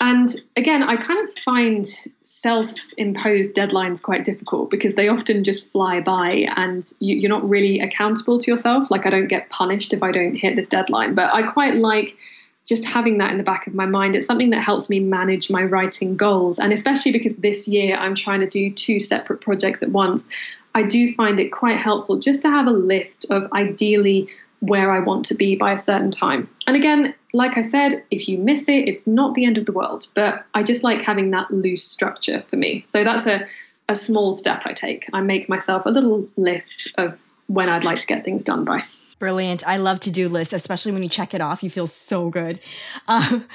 And 0.00 0.28
again, 0.56 0.82
I 0.82 0.96
kind 0.96 1.22
of 1.22 1.32
find 1.34 1.86
self 2.24 2.72
imposed 2.98 3.54
deadlines 3.54 4.02
quite 4.02 4.24
difficult 4.24 4.70
because 4.70 4.94
they 4.94 5.08
often 5.08 5.44
just 5.44 5.70
fly 5.70 6.00
by 6.00 6.46
and 6.56 6.84
you, 6.98 7.26
are 7.26 7.28
not 7.28 7.48
really 7.48 7.78
accountable 7.80 8.38
to 8.38 8.50
yourself. 8.50 8.90
Like, 8.90 9.06
I 9.06 9.10
don't 9.10 9.28
get 9.28 9.48
punished 9.50 9.92
if 9.92 10.02
I 10.02 10.10
don't 10.10 10.34
hit 10.34 10.56
this 10.56 10.68
deadline. 10.68 11.14
But 11.14 11.32
I 11.32 11.42
quite 11.42 11.76
like 11.76 12.16
just 12.64 12.84
having 12.86 13.18
that 13.18 13.30
in 13.30 13.38
the 13.38 13.44
back 13.44 13.66
of 13.66 13.74
my 13.74 13.86
mind, 13.86 14.16
it's 14.16 14.26
something 14.26 14.50
that 14.50 14.62
helps 14.62 14.88
me 14.88 14.98
manage 14.98 15.50
my 15.50 15.62
writing 15.62 16.16
goals. 16.16 16.58
And 16.58 16.72
especially 16.72 17.12
because 17.12 17.36
this 17.36 17.68
year 17.68 17.96
I'm 17.96 18.14
trying 18.14 18.40
to 18.40 18.48
do 18.48 18.70
two 18.70 19.00
separate 19.00 19.40
projects 19.40 19.82
at 19.82 19.90
once, 19.90 20.28
I 20.74 20.82
do 20.82 21.12
find 21.12 21.38
it 21.38 21.50
quite 21.50 21.78
helpful 21.78 22.18
just 22.18 22.42
to 22.42 22.48
have 22.48 22.66
a 22.66 22.72
list 22.72 23.26
of 23.30 23.50
ideally 23.52 24.28
where 24.60 24.90
I 24.90 25.00
want 25.00 25.26
to 25.26 25.34
be 25.34 25.56
by 25.56 25.72
a 25.72 25.78
certain 25.78 26.10
time. 26.10 26.48
And 26.66 26.74
again, 26.74 27.14
like 27.34 27.58
I 27.58 27.62
said, 27.62 28.02
if 28.10 28.28
you 28.28 28.38
miss 28.38 28.68
it, 28.68 28.88
it's 28.88 29.06
not 29.06 29.34
the 29.34 29.44
end 29.44 29.58
of 29.58 29.66
the 29.66 29.72
world, 29.72 30.08
but 30.14 30.46
I 30.54 30.62
just 30.62 30.82
like 30.82 31.02
having 31.02 31.30
that 31.32 31.50
loose 31.50 31.84
structure 31.84 32.42
for 32.46 32.56
me. 32.56 32.82
So 32.86 33.04
that's 33.04 33.26
a, 33.26 33.46
a 33.90 33.94
small 33.94 34.32
step 34.32 34.62
I 34.64 34.72
take. 34.72 35.06
I 35.12 35.20
make 35.20 35.50
myself 35.50 35.84
a 35.84 35.90
little 35.90 36.26
list 36.36 36.90
of 36.96 37.20
when 37.48 37.68
I'd 37.68 37.84
like 37.84 37.98
to 37.98 38.06
get 38.06 38.24
things 38.24 38.42
done 38.42 38.64
by. 38.64 38.84
Brilliant. 39.18 39.66
I 39.66 39.76
love 39.76 40.00
to 40.00 40.10
do 40.10 40.28
lists, 40.28 40.52
especially 40.52 40.92
when 40.92 41.02
you 41.02 41.08
check 41.08 41.34
it 41.34 41.40
off. 41.40 41.62
You 41.62 41.70
feel 41.70 41.86
so 41.86 42.30
good. 42.30 42.60
Um, 43.06 43.46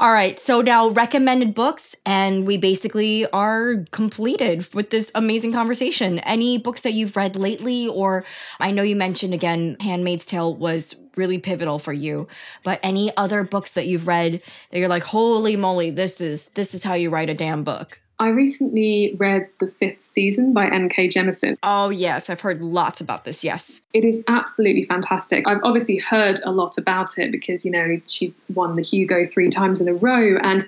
all 0.00 0.12
right. 0.12 0.40
So 0.40 0.60
now 0.60 0.88
recommended 0.88 1.54
books, 1.54 1.94
and 2.04 2.46
we 2.46 2.56
basically 2.56 3.26
are 3.30 3.84
completed 3.92 4.72
with 4.74 4.90
this 4.90 5.12
amazing 5.14 5.52
conversation. 5.52 6.18
Any 6.20 6.58
books 6.58 6.80
that 6.80 6.94
you've 6.94 7.16
read 7.16 7.36
lately, 7.36 7.86
or 7.86 8.24
I 8.58 8.72
know 8.72 8.82
you 8.82 8.96
mentioned 8.96 9.34
again, 9.34 9.76
Handmaid's 9.78 10.26
Tale 10.26 10.54
was 10.54 10.96
really 11.16 11.38
pivotal 11.38 11.78
for 11.78 11.92
you, 11.92 12.26
but 12.64 12.80
any 12.82 13.16
other 13.16 13.44
books 13.44 13.74
that 13.74 13.86
you've 13.86 14.08
read 14.08 14.42
that 14.72 14.78
you're 14.80 14.88
like, 14.88 15.04
holy 15.04 15.54
moly, 15.54 15.90
this 15.90 16.20
is 16.20 16.48
this 16.48 16.74
is 16.74 16.82
how 16.82 16.94
you 16.94 17.08
write 17.08 17.30
a 17.30 17.34
damn 17.34 17.62
book. 17.62 18.00
I 18.24 18.28
recently 18.28 19.14
read 19.18 19.50
The 19.60 19.68
Fifth 19.68 20.00
Season 20.00 20.54
by 20.54 20.66
N.K. 20.66 21.08
Jemisin. 21.08 21.58
Oh, 21.62 21.90
yes, 21.90 22.30
I've 22.30 22.40
heard 22.40 22.62
lots 22.62 23.02
about 23.02 23.26
this, 23.26 23.44
yes. 23.44 23.82
It 23.92 24.02
is 24.02 24.22
absolutely 24.28 24.86
fantastic. 24.86 25.46
I've 25.46 25.60
obviously 25.62 25.98
heard 25.98 26.40
a 26.42 26.50
lot 26.50 26.78
about 26.78 27.18
it 27.18 27.30
because, 27.30 27.66
you 27.66 27.70
know, 27.70 28.00
she's 28.06 28.40
won 28.54 28.76
the 28.76 28.82
Hugo 28.82 29.26
three 29.26 29.50
times 29.50 29.82
in 29.82 29.88
a 29.88 29.92
row. 29.92 30.38
And 30.38 30.64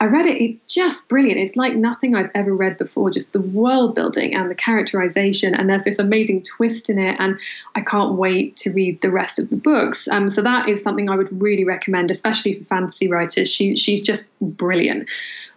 I 0.00 0.06
read 0.06 0.26
it, 0.26 0.40
it's 0.40 0.72
just 0.72 1.08
brilliant. 1.08 1.40
It's 1.40 1.56
like 1.56 1.74
nothing 1.74 2.14
I've 2.14 2.30
ever 2.32 2.54
read 2.54 2.78
before, 2.78 3.10
just 3.10 3.32
the 3.32 3.40
world 3.40 3.96
building 3.96 4.32
and 4.32 4.48
the 4.48 4.54
characterization. 4.54 5.54
And 5.54 5.68
there's 5.68 5.82
this 5.82 5.98
amazing 5.98 6.44
twist 6.44 6.88
in 6.88 6.98
it. 6.98 7.16
And 7.18 7.38
I 7.74 7.80
can't 7.80 8.14
wait 8.14 8.54
to 8.58 8.70
read 8.70 9.00
the 9.00 9.10
rest 9.10 9.40
of 9.40 9.50
the 9.50 9.56
books. 9.56 10.06
Um, 10.06 10.28
so 10.28 10.40
that 10.42 10.68
is 10.68 10.84
something 10.84 11.10
I 11.10 11.16
would 11.16 11.42
really 11.42 11.64
recommend, 11.64 12.12
especially 12.12 12.54
for 12.54 12.64
fantasy 12.64 13.08
writers. 13.08 13.50
She, 13.50 13.74
she's 13.74 14.02
just 14.02 14.28
brilliant. 14.40 15.10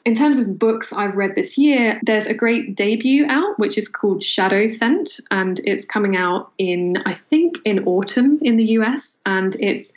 In 0.05 0.15
terms 0.15 0.39
of 0.39 0.57
books 0.57 0.91
I've 0.91 1.15
read 1.15 1.35
this 1.35 1.59
year, 1.59 1.99
there's 2.01 2.25
a 2.25 2.33
great 2.33 2.75
debut 2.75 3.27
out, 3.27 3.59
which 3.59 3.77
is 3.77 3.87
called 3.87 4.23
Shadow 4.23 4.65
Scent. 4.65 5.19
And 5.29 5.61
it's 5.65 5.85
coming 5.85 6.17
out 6.17 6.51
in, 6.57 6.97
I 7.05 7.13
think, 7.13 7.57
in 7.63 7.85
autumn 7.85 8.39
in 8.41 8.57
the 8.57 8.65
US. 8.79 9.21
And 9.23 9.55
it's 9.59 9.93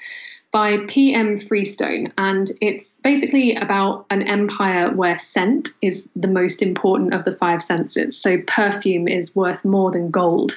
by 0.55 0.79
P.M. 0.87 1.37
Freestone. 1.37 2.13
And 2.17 2.53
it's 2.61 2.95
basically 3.03 3.57
about 3.57 4.07
an 4.11 4.23
empire 4.23 4.89
where 4.95 5.17
scent 5.17 5.71
is 5.83 6.09
the 6.15 6.29
most 6.29 6.63
important 6.63 7.13
of 7.13 7.25
the 7.25 7.33
five 7.33 7.61
senses. 7.61 8.17
So 8.17 8.39
perfume 8.47 9.09
is 9.09 9.35
worth 9.35 9.65
more 9.65 9.91
than 9.91 10.13
gold. 10.13 10.57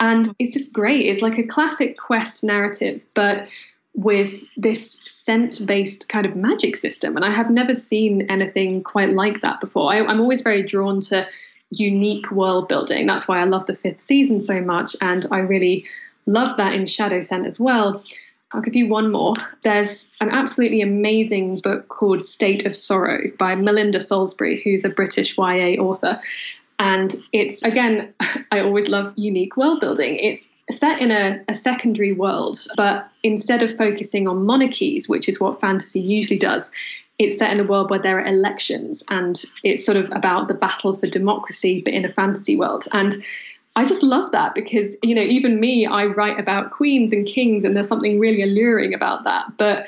And 0.00 0.34
it's 0.38 0.54
just 0.54 0.72
great. 0.72 1.04
It's 1.04 1.20
like 1.20 1.36
a 1.36 1.42
classic 1.42 1.98
quest 1.98 2.44
narrative, 2.44 3.04
but 3.12 3.46
with 3.92 4.42
this 4.56 4.98
scent 5.04 5.66
based 5.66 6.08
kind 6.08 6.24
of 6.24 6.34
magic 6.34 6.74
system. 6.74 7.14
And 7.14 7.24
I 7.24 7.30
have 7.30 7.50
never 7.50 7.74
seen 7.74 8.22
anything 8.30 8.82
quite 8.82 9.12
like 9.12 9.42
that 9.42 9.60
before. 9.60 9.92
I, 9.92 10.02
I'm 10.02 10.20
always 10.20 10.40
very 10.40 10.62
drawn 10.62 11.00
to 11.00 11.28
unique 11.70 12.30
world 12.30 12.68
building. 12.68 13.06
That's 13.06 13.28
why 13.28 13.40
I 13.40 13.44
love 13.44 13.66
the 13.66 13.74
fifth 13.74 14.00
season 14.00 14.40
so 14.40 14.62
much. 14.62 14.96
And 15.02 15.26
I 15.30 15.40
really 15.40 15.84
love 16.24 16.56
that 16.56 16.72
in 16.72 16.86
Shadow 16.86 17.20
Scent 17.20 17.46
as 17.46 17.60
well. 17.60 18.02
I'll 18.52 18.62
give 18.62 18.76
you 18.76 18.88
one 18.88 19.10
more. 19.10 19.34
There's 19.62 20.10
an 20.20 20.30
absolutely 20.30 20.80
amazing 20.80 21.60
book 21.60 21.88
called 21.88 22.24
State 22.24 22.64
of 22.64 22.76
Sorrow 22.76 23.22
by 23.38 23.54
Melinda 23.56 24.00
Salisbury, 24.00 24.60
who's 24.62 24.84
a 24.84 24.88
British 24.88 25.36
YA 25.36 25.80
author. 25.80 26.20
And 26.78 27.14
it's, 27.32 27.62
again, 27.62 28.14
I 28.52 28.60
always 28.60 28.88
love 28.88 29.12
unique 29.16 29.56
world 29.56 29.80
building. 29.80 30.16
It's 30.16 30.48
set 30.70 31.00
in 31.00 31.10
a, 31.10 31.42
a, 31.48 31.54
secondary 31.54 32.12
world, 32.12 32.58
but 32.76 33.08
instead 33.22 33.62
of 33.62 33.76
focusing 33.76 34.26
on 34.26 34.46
monarchies, 34.46 35.08
which 35.08 35.28
is 35.28 35.40
what 35.40 35.60
fantasy 35.60 36.00
usually 36.00 36.38
does, 36.38 36.70
it's 37.18 37.38
set 37.38 37.52
in 37.52 37.60
a 37.60 37.64
world 37.64 37.88
where 37.88 38.00
there 38.00 38.18
are 38.18 38.26
elections 38.26 39.02
and 39.08 39.42
it's 39.62 39.84
sort 39.84 39.96
of 39.96 40.10
about 40.12 40.48
the 40.48 40.54
battle 40.54 40.94
for 40.94 41.06
democracy, 41.06 41.80
but 41.82 41.94
in 41.94 42.04
a 42.04 42.10
fantasy 42.10 42.56
world. 42.56 42.86
And 42.92 43.16
I 43.76 43.84
just 43.84 44.02
love 44.02 44.32
that 44.32 44.54
because, 44.54 44.96
you 45.02 45.14
know, 45.14 45.20
even 45.20 45.60
me, 45.60 45.84
I 45.84 46.06
write 46.06 46.40
about 46.40 46.70
queens 46.70 47.12
and 47.12 47.26
kings, 47.26 47.62
and 47.62 47.76
there's 47.76 47.88
something 47.88 48.18
really 48.18 48.42
alluring 48.42 48.94
about 48.94 49.24
that. 49.24 49.56
But 49.58 49.86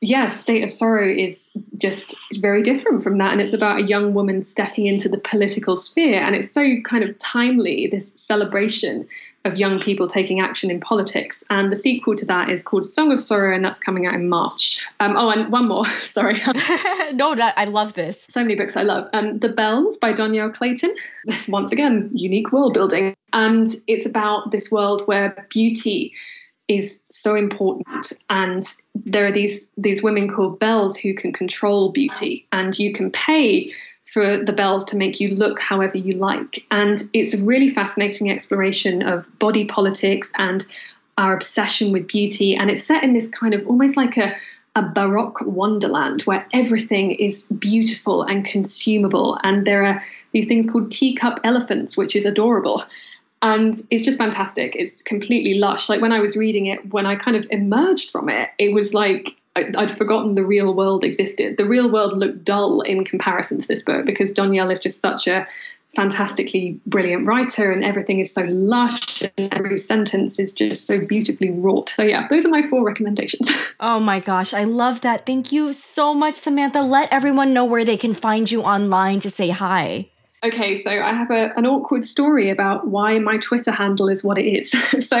yes, 0.00 0.40
State 0.40 0.62
of 0.62 0.70
Sorrow 0.70 1.08
is 1.08 1.50
just 1.78 2.14
very 2.34 2.62
different 2.62 3.02
from 3.02 3.18
that. 3.18 3.32
And 3.32 3.40
it's 3.40 3.52
about 3.52 3.80
a 3.80 3.84
young 3.84 4.14
woman 4.14 4.42
stepping 4.42 4.86
into 4.86 5.08
the 5.08 5.18
political 5.18 5.76
sphere. 5.76 6.20
And 6.20 6.34
it's 6.34 6.50
so 6.50 6.76
kind 6.84 7.04
of 7.04 7.18
timely, 7.18 7.86
this 7.86 8.12
celebration 8.16 9.08
of 9.44 9.58
young 9.58 9.78
people 9.78 10.08
taking 10.08 10.40
action 10.40 10.70
in 10.70 10.80
politics. 10.80 11.44
And 11.50 11.70
the 11.70 11.76
sequel 11.76 12.16
to 12.16 12.24
that 12.26 12.48
is 12.48 12.62
called 12.62 12.84
Song 12.86 13.12
of 13.12 13.20
Sorrow, 13.20 13.54
and 13.54 13.64
that's 13.64 13.78
coming 13.78 14.06
out 14.06 14.14
in 14.14 14.28
March. 14.28 14.86
Um, 15.00 15.16
oh, 15.16 15.30
and 15.30 15.52
one 15.52 15.68
more, 15.68 15.86
sorry. 16.02 16.34
no, 17.12 17.34
that, 17.34 17.54
I 17.56 17.66
love 17.66 17.92
this. 17.94 18.24
So 18.28 18.40
many 18.42 18.54
books 18.54 18.76
I 18.76 18.82
love. 18.82 19.08
Um, 19.12 19.38
the 19.38 19.50
Bells 19.50 19.96
by 19.98 20.12
Dhonielle 20.12 20.54
Clayton. 20.54 20.94
Once 21.48 21.72
again, 21.72 22.10
unique 22.14 22.52
world 22.52 22.74
building. 22.74 23.14
And 23.32 23.68
it's 23.86 24.06
about 24.06 24.50
this 24.50 24.70
world 24.70 25.02
where 25.06 25.46
beauty 25.50 26.12
is 26.68 27.02
so 27.10 27.34
important 27.34 28.12
and 28.30 28.64
there 28.94 29.26
are 29.26 29.32
these 29.32 29.68
these 29.76 30.02
women 30.02 30.32
called 30.32 30.58
bells 30.58 30.96
who 30.96 31.14
can 31.14 31.32
control 31.32 31.92
beauty 31.92 32.46
and 32.52 32.78
you 32.78 32.92
can 32.92 33.10
pay 33.10 33.70
for 34.04 34.42
the 34.42 34.52
bells 34.52 34.84
to 34.84 34.96
make 34.96 35.20
you 35.20 35.28
look 35.28 35.60
however 35.60 35.98
you 35.98 36.14
like 36.14 36.64
and 36.70 37.02
it's 37.12 37.34
a 37.34 37.44
really 37.44 37.68
fascinating 37.68 38.30
exploration 38.30 39.02
of 39.02 39.26
body 39.38 39.66
politics 39.66 40.32
and 40.38 40.66
our 41.18 41.34
obsession 41.34 41.92
with 41.92 42.06
beauty. 42.06 42.54
And 42.54 42.70
it's 42.70 42.82
set 42.82 43.04
in 43.04 43.12
this 43.12 43.28
kind 43.28 43.54
of 43.54 43.66
almost 43.66 43.96
like 43.96 44.16
a 44.16 44.34
a 44.76 44.82
baroque 44.82 45.40
wonderland 45.42 46.22
where 46.22 46.44
everything 46.52 47.12
is 47.12 47.44
beautiful 47.60 48.24
and 48.24 48.44
consumable. 48.44 49.38
And 49.44 49.64
there 49.64 49.84
are 49.84 50.02
these 50.32 50.48
things 50.48 50.66
called 50.66 50.90
teacup 50.90 51.38
elephants, 51.44 51.96
which 51.96 52.16
is 52.16 52.26
adorable. 52.26 52.82
And 53.44 53.74
it's 53.90 54.02
just 54.02 54.16
fantastic. 54.16 54.74
It's 54.74 55.02
completely 55.02 55.58
lush. 55.58 55.90
Like 55.90 56.00
when 56.00 56.12
I 56.12 56.20
was 56.20 56.34
reading 56.34 56.64
it, 56.64 56.94
when 56.94 57.04
I 57.04 57.14
kind 57.14 57.36
of 57.36 57.46
emerged 57.50 58.10
from 58.10 58.30
it, 58.30 58.48
it 58.58 58.72
was 58.72 58.94
like 58.94 59.36
I'd 59.54 59.90
forgotten 59.90 60.34
the 60.34 60.46
real 60.46 60.74
world 60.74 61.04
existed. 61.04 61.58
The 61.58 61.66
real 61.66 61.92
world 61.92 62.16
looked 62.16 62.42
dull 62.42 62.80
in 62.80 63.04
comparison 63.04 63.58
to 63.58 63.68
this 63.68 63.82
book 63.82 64.06
because 64.06 64.32
Dhonielle 64.32 64.72
is 64.72 64.80
just 64.80 65.02
such 65.02 65.26
a 65.26 65.46
fantastically 65.88 66.80
brilliant 66.86 67.26
writer 67.26 67.70
and 67.70 67.84
everything 67.84 68.18
is 68.18 68.32
so 68.32 68.44
lush 68.48 69.22
and 69.36 69.52
every 69.52 69.76
sentence 69.76 70.38
is 70.38 70.50
just 70.50 70.86
so 70.86 70.98
beautifully 70.98 71.50
wrought. 71.50 71.90
So 71.90 72.02
yeah, 72.02 72.26
those 72.28 72.46
are 72.46 72.48
my 72.48 72.62
four 72.62 72.82
recommendations. 72.82 73.50
Oh 73.80 74.00
my 74.00 74.18
gosh, 74.18 74.54
I 74.54 74.64
love 74.64 75.02
that. 75.02 75.26
Thank 75.26 75.52
you 75.52 75.74
so 75.74 76.14
much, 76.14 76.36
Samantha. 76.36 76.80
Let 76.80 77.12
everyone 77.12 77.52
know 77.52 77.66
where 77.66 77.84
they 77.84 77.98
can 77.98 78.14
find 78.14 78.50
you 78.50 78.62
online 78.62 79.20
to 79.20 79.28
say 79.28 79.50
hi. 79.50 80.08
Okay, 80.44 80.82
so 80.82 80.90
I 80.90 81.16
have 81.16 81.30
a, 81.30 81.56
an 81.56 81.64
awkward 81.64 82.04
story 82.04 82.50
about 82.50 82.88
why 82.88 83.18
my 83.18 83.38
Twitter 83.38 83.72
handle 83.72 84.08
is 84.08 84.22
what 84.22 84.38
it 84.38 84.44
is. 84.46 84.70
so 85.08 85.18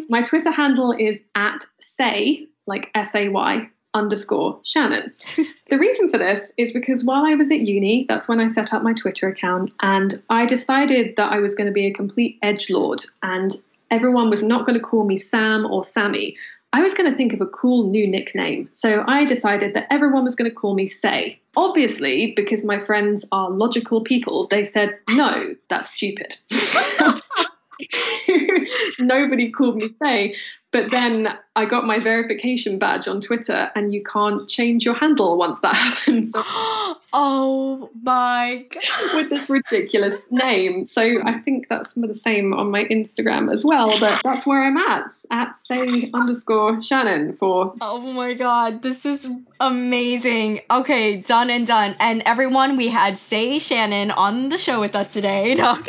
my 0.08 0.22
Twitter 0.22 0.50
handle 0.50 0.92
is 0.92 1.20
at 1.34 1.66
say, 1.78 2.46
like 2.66 2.90
S 2.94 3.14
A 3.14 3.28
Y, 3.28 3.68
underscore 3.92 4.58
Shannon. 4.64 5.12
the 5.70 5.78
reason 5.78 6.10
for 6.10 6.18
this 6.18 6.52
is 6.56 6.72
because 6.72 7.04
while 7.04 7.24
I 7.24 7.34
was 7.34 7.50
at 7.50 7.60
uni, 7.60 8.06
that's 8.08 8.28
when 8.28 8.40
I 8.40 8.46
set 8.46 8.72
up 8.72 8.82
my 8.82 8.92
Twitter 8.92 9.28
account, 9.28 9.72
and 9.80 10.22
I 10.30 10.46
decided 10.46 11.16
that 11.16 11.32
I 11.32 11.38
was 11.38 11.54
going 11.54 11.66
to 11.66 11.72
be 11.72 11.86
a 11.86 11.92
complete 11.92 12.38
edge 12.42 12.70
lord, 12.70 13.02
and 13.22 13.52
everyone 13.90 14.30
was 14.30 14.42
not 14.42 14.66
going 14.66 14.78
to 14.78 14.84
call 14.84 15.04
me 15.04 15.16
Sam 15.16 15.66
or 15.66 15.82
Sammy. 15.82 16.36
I 16.72 16.82
was 16.82 16.94
going 16.94 17.10
to 17.10 17.16
think 17.16 17.32
of 17.32 17.40
a 17.40 17.46
cool 17.46 17.90
new 17.90 18.06
nickname. 18.06 18.68
So 18.72 19.04
I 19.06 19.24
decided 19.24 19.74
that 19.74 19.86
everyone 19.90 20.24
was 20.24 20.34
going 20.34 20.50
to 20.50 20.54
call 20.54 20.74
me 20.74 20.86
Say. 20.86 21.40
Obviously, 21.56 22.32
because 22.36 22.64
my 22.64 22.78
friends 22.78 23.24
are 23.32 23.50
logical 23.50 24.02
people, 24.02 24.46
they 24.48 24.62
said, 24.62 24.98
no, 25.08 25.54
that's 25.68 25.90
stupid. 25.90 26.36
nobody 28.98 29.50
called 29.50 29.76
me 29.76 29.90
say. 30.00 30.34
But 30.72 30.90
then 30.90 31.28
I 31.54 31.64
got 31.64 31.86
my 31.86 32.00
verification 32.00 32.78
badge 32.78 33.08
on 33.08 33.22
Twitter, 33.22 33.70
and 33.74 33.94
you 33.94 34.02
can't 34.04 34.46
change 34.46 34.84
your 34.84 34.94
handle 34.94 35.38
once 35.38 35.58
that 35.60 35.74
happens. 35.74 36.34
oh 37.14 37.88
my 38.02 38.66
god! 38.70 39.14
With 39.14 39.30
this 39.30 39.48
ridiculous 39.48 40.26
name, 40.30 40.84
so 40.84 41.18
I 41.24 41.32
think 41.38 41.68
that's 41.68 41.94
the 41.94 42.14
same 42.14 42.52
on 42.52 42.70
my 42.70 42.84
Instagram 42.84 43.54
as 43.54 43.64
well. 43.64 43.98
But 43.98 44.20
that's 44.22 44.46
where 44.46 44.62
I'm 44.64 44.76
at 44.76 45.12
at 45.30 45.58
say 45.58 46.10
underscore 46.12 46.82
Shannon 46.82 47.36
for. 47.36 47.74
Oh 47.80 48.00
my 48.12 48.34
god! 48.34 48.82
This 48.82 49.06
is 49.06 49.30
amazing. 49.60 50.60
Okay, 50.70 51.16
done 51.16 51.48
and 51.48 51.66
done. 51.66 51.96
And 51.98 52.22
everyone, 52.26 52.76
we 52.76 52.88
had 52.88 53.16
say 53.16 53.58
Shannon 53.58 54.10
on 54.10 54.50
the 54.50 54.58
show 54.58 54.80
with 54.80 54.94
us 54.94 55.12
today. 55.12 55.54
No. 55.66 55.82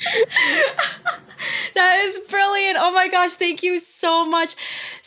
that 1.74 2.00
is 2.04 2.18
brilliant. 2.28 2.78
Oh 2.80 2.92
my 2.92 3.08
gosh, 3.08 3.34
thank 3.34 3.62
you 3.62 3.78
so 3.78 4.24
much. 4.26 4.56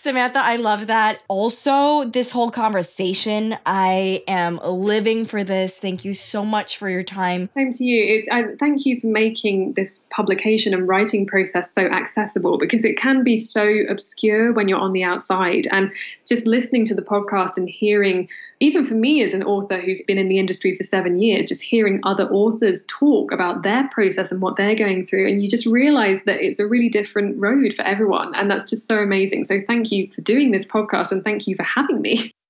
Samantha, 0.03 0.39
I 0.39 0.57
love 0.57 0.87
that. 0.87 1.21
Also, 1.29 2.03
this 2.03 2.29
whole 2.29 2.49
conversation, 2.49 3.57
I 3.65 4.21
am 4.27 4.59
living 4.61 5.23
for 5.23 5.45
this. 5.45 5.77
Thank 5.77 6.03
you 6.03 6.13
so 6.13 6.43
much 6.43 6.77
for 6.77 6.89
your 6.89 7.03
time. 7.03 7.49
Same 7.55 7.71
to 7.71 7.85
you. 7.85 8.17
It's, 8.17 8.27
I, 8.27 8.53
thank 8.59 8.85
you 8.85 8.99
for 8.99 9.07
making 9.07 9.75
this 9.75 10.03
publication 10.09 10.73
and 10.73 10.89
writing 10.89 11.25
process 11.25 11.71
so 11.71 11.83
accessible 11.83 12.57
because 12.57 12.83
it 12.83 12.97
can 12.97 13.23
be 13.23 13.37
so 13.37 13.65
obscure 13.87 14.51
when 14.51 14.67
you're 14.67 14.77
on 14.77 14.91
the 14.91 15.05
outside. 15.05 15.69
And 15.71 15.93
just 16.27 16.47
listening 16.47 16.83
to 16.87 16.95
the 16.95 17.01
podcast 17.01 17.55
and 17.55 17.69
hearing, 17.69 18.27
even 18.59 18.83
for 18.83 18.95
me 18.95 19.23
as 19.23 19.33
an 19.33 19.43
author 19.43 19.79
who's 19.79 20.01
been 20.01 20.17
in 20.17 20.27
the 20.27 20.37
industry 20.37 20.75
for 20.75 20.83
seven 20.83 21.21
years, 21.21 21.45
just 21.45 21.61
hearing 21.61 22.01
other 22.03 22.25
authors 22.25 22.83
talk 22.89 23.31
about 23.31 23.63
their 23.63 23.87
process 23.93 24.33
and 24.33 24.41
what 24.41 24.57
they're 24.57 24.75
going 24.75 25.05
through, 25.05 25.29
and 25.29 25.41
you 25.41 25.49
just 25.49 25.65
realize 25.65 26.19
that 26.25 26.41
it's 26.41 26.59
a 26.59 26.67
really 26.67 26.89
different 26.89 27.39
road 27.39 27.73
for 27.73 27.83
everyone. 27.83 28.35
And 28.35 28.51
that's 28.51 28.69
just 28.69 28.85
so 28.85 28.97
amazing. 28.97 29.45
So 29.45 29.61
thank 29.65 29.91
you 29.91 29.92
you 29.93 30.11
for 30.11 30.21
doing 30.21 30.51
this 30.51 30.65
podcast 30.65 31.11
and 31.11 31.23
thank 31.23 31.47
you 31.47 31.55
for 31.55 31.63
having 31.63 32.01
me. 32.01 32.31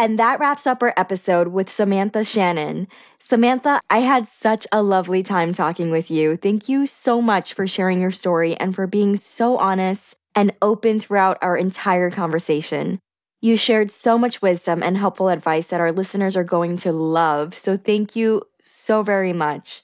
And 0.00 0.18
that 0.18 0.40
wraps 0.40 0.66
up 0.66 0.82
our 0.82 0.94
episode 0.96 1.48
with 1.48 1.68
Samantha 1.68 2.24
Shannon. 2.24 2.88
Samantha, 3.18 3.82
I 3.90 3.98
had 3.98 4.26
such 4.26 4.66
a 4.72 4.82
lovely 4.82 5.22
time 5.22 5.52
talking 5.52 5.90
with 5.90 6.10
you. 6.10 6.38
Thank 6.38 6.70
you 6.70 6.86
so 6.86 7.20
much 7.20 7.52
for 7.52 7.66
sharing 7.66 8.00
your 8.00 8.10
story 8.10 8.56
and 8.56 8.74
for 8.74 8.86
being 8.86 9.14
so 9.14 9.58
honest 9.58 10.16
and 10.34 10.54
open 10.62 11.00
throughout 11.00 11.36
our 11.42 11.54
entire 11.54 12.10
conversation. 12.10 12.98
You 13.42 13.58
shared 13.58 13.90
so 13.90 14.16
much 14.16 14.40
wisdom 14.40 14.82
and 14.82 14.96
helpful 14.96 15.28
advice 15.28 15.66
that 15.66 15.82
our 15.82 15.92
listeners 15.92 16.34
are 16.34 16.44
going 16.44 16.78
to 16.78 16.92
love. 16.92 17.54
So 17.54 17.76
thank 17.76 18.16
you 18.16 18.44
so 18.58 19.02
very 19.02 19.34
much. 19.34 19.82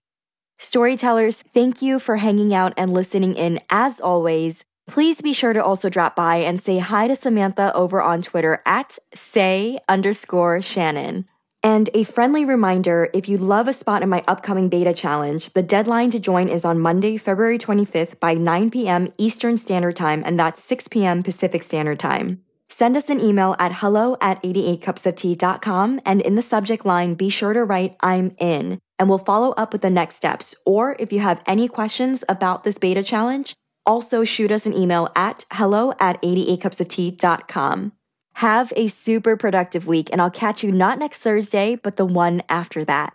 Storytellers, 0.59 1.43
thank 1.53 1.83
you 1.83 1.99
for 1.99 2.17
hanging 2.17 2.55
out 2.55 2.73
and 2.79 2.91
listening 2.91 3.37
in 3.37 3.61
as 3.69 4.01
always. 4.01 4.65
Please 4.87 5.21
be 5.21 5.33
sure 5.33 5.53
to 5.53 5.63
also 5.63 5.89
drop 5.89 6.15
by 6.15 6.37
and 6.37 6.61
say 6.61 6.79
hi 6.79 7.09
to 7.09 7.17
Samantha 7.17 7.75
over 7.75 8.01
on 8.01 8.23
Twitter 8.23 8.63
at 8.65 8.99
say 9.15 9.79
underscore 9.89 10.63
Shannon. 10.63 11.27
And 11.63 11.91
a 11.95 12.05
friendly 12.05 12.45
reminder 12.45 13.11
if 13.13 13.29
you 13.29 13.39
love 13.39 13.67
a 13.67 13.73
spot 13.73 14.03
in 14.03 14.09
my 14.09 14.23
upcoming 14.29 14.69
beta 14.69 14.93
challenge, 14.93 15.53
the 15.55 15.63
deadline 15.65 16.11
to 16.11 16.21
join 16.21 16.49
is 16.49 16.65
on 16.65 16.79
Monday, 16.79 17.17
February 17.17 17.59
25th 17.59 18.21
by 18.21 18.35
9 18.35 18.71
p.m. 18.71 19.13
Eastern 19.19 19.57
Standard 19.57 19.97
Time, 19.97 20.23
and 20.25 20.39
that's 20.39 20.63
6 20.63 20.87
p.m. 20.89 21.25
Pacific 21.25 21.65
Standard 21.65 21.99
Time. 21.99 22.43
Send 22.69 22.97
us 22.97 23.11
an 23.11 23.21
email 23.21 23.57
at 23.59 23.75
hello 23.75 24.17
at 24.21 24.41
88cupsoftea.com 24.45 26.01
and 26.05 26.21
in 26.21 26.37
the 26.37 26.43
subject 26.43 26.87
line, 26.87 27.15
be 27.15 27.29
sure 27.29 27.53
to 27.53 27.65
write 27.65 27.97
I'm 28.01 28.37
in, 28.39 28.79
and 28.99 29.09
we'll 29.09 29.19
follow 29.19 29.51
up 29.53 29.73
with 29.73 29.83
the 29.83 29.91
next 29.91 30.15
steps. 30.15 30.55
Or 30.65 30.95
if 31.01 31.13
you 31.13 31.19
have 31.21 31.43
any 31.47 31.67
questions 31.67 32.23
about 32.29 32.63
this 32.63 32.79
beta 32.79 33.03
challenge, 33.03 33.55
also, 33.87 34.25
shoot 34.25 34.51
us 34.51 34.67
an 34.67 34.77
email 34.77 35.09
at 35.15 35.45
hello 35.53 35.95
at 36.01 36.21
88cupsoftea.com. 36.23 37.93
Have 38.35 38.73
a 38.77 38.89
super 38.89 39.37
productive 39.37 39.87
week, 39.87 40.11
and 40.13 40.21
I'll 40.21 40.31
catch 40.31 40.63
you 40.63 40.71
not 40.71 40.99
next 40.99 41.21
Thursday, 41.21 41.77
but 41.77 41.97
the 41.97 42.05
one 42.05 42.43
after 42.49 42.85
that. 42.85 43.15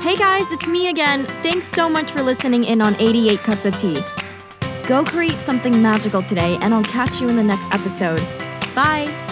Hey 0.00 0.16
guys, 0.16 0.50
it's 0.52 0.68
me 0.68 0.88
again. 0.88 1.26
Thanks 1.42 1.66
so 1.66 1.88
much 1.88 2.10
for 2.10 2.22
listening 2.22 2.64
in 2.64 2.80
on 2.80 2.94
88 2.96 3.38
Cups 3.40 3.66
of 3.66 3.76
Tea. 3.76 4.00
Go 4.86 5.04
create 5.04 5.38
something 5.38 5.82
magical 5.82 6.22
today, 6.22 6.58
and 6.62 6.72
I'll 6.72 6.84
catch 6.84 7.20
you 7.20 7.28
in 7.28 7.36
the 7.36 7.42
next 7.42 7.72
episode. 7.74 8.20
Bye. 8.74 9.25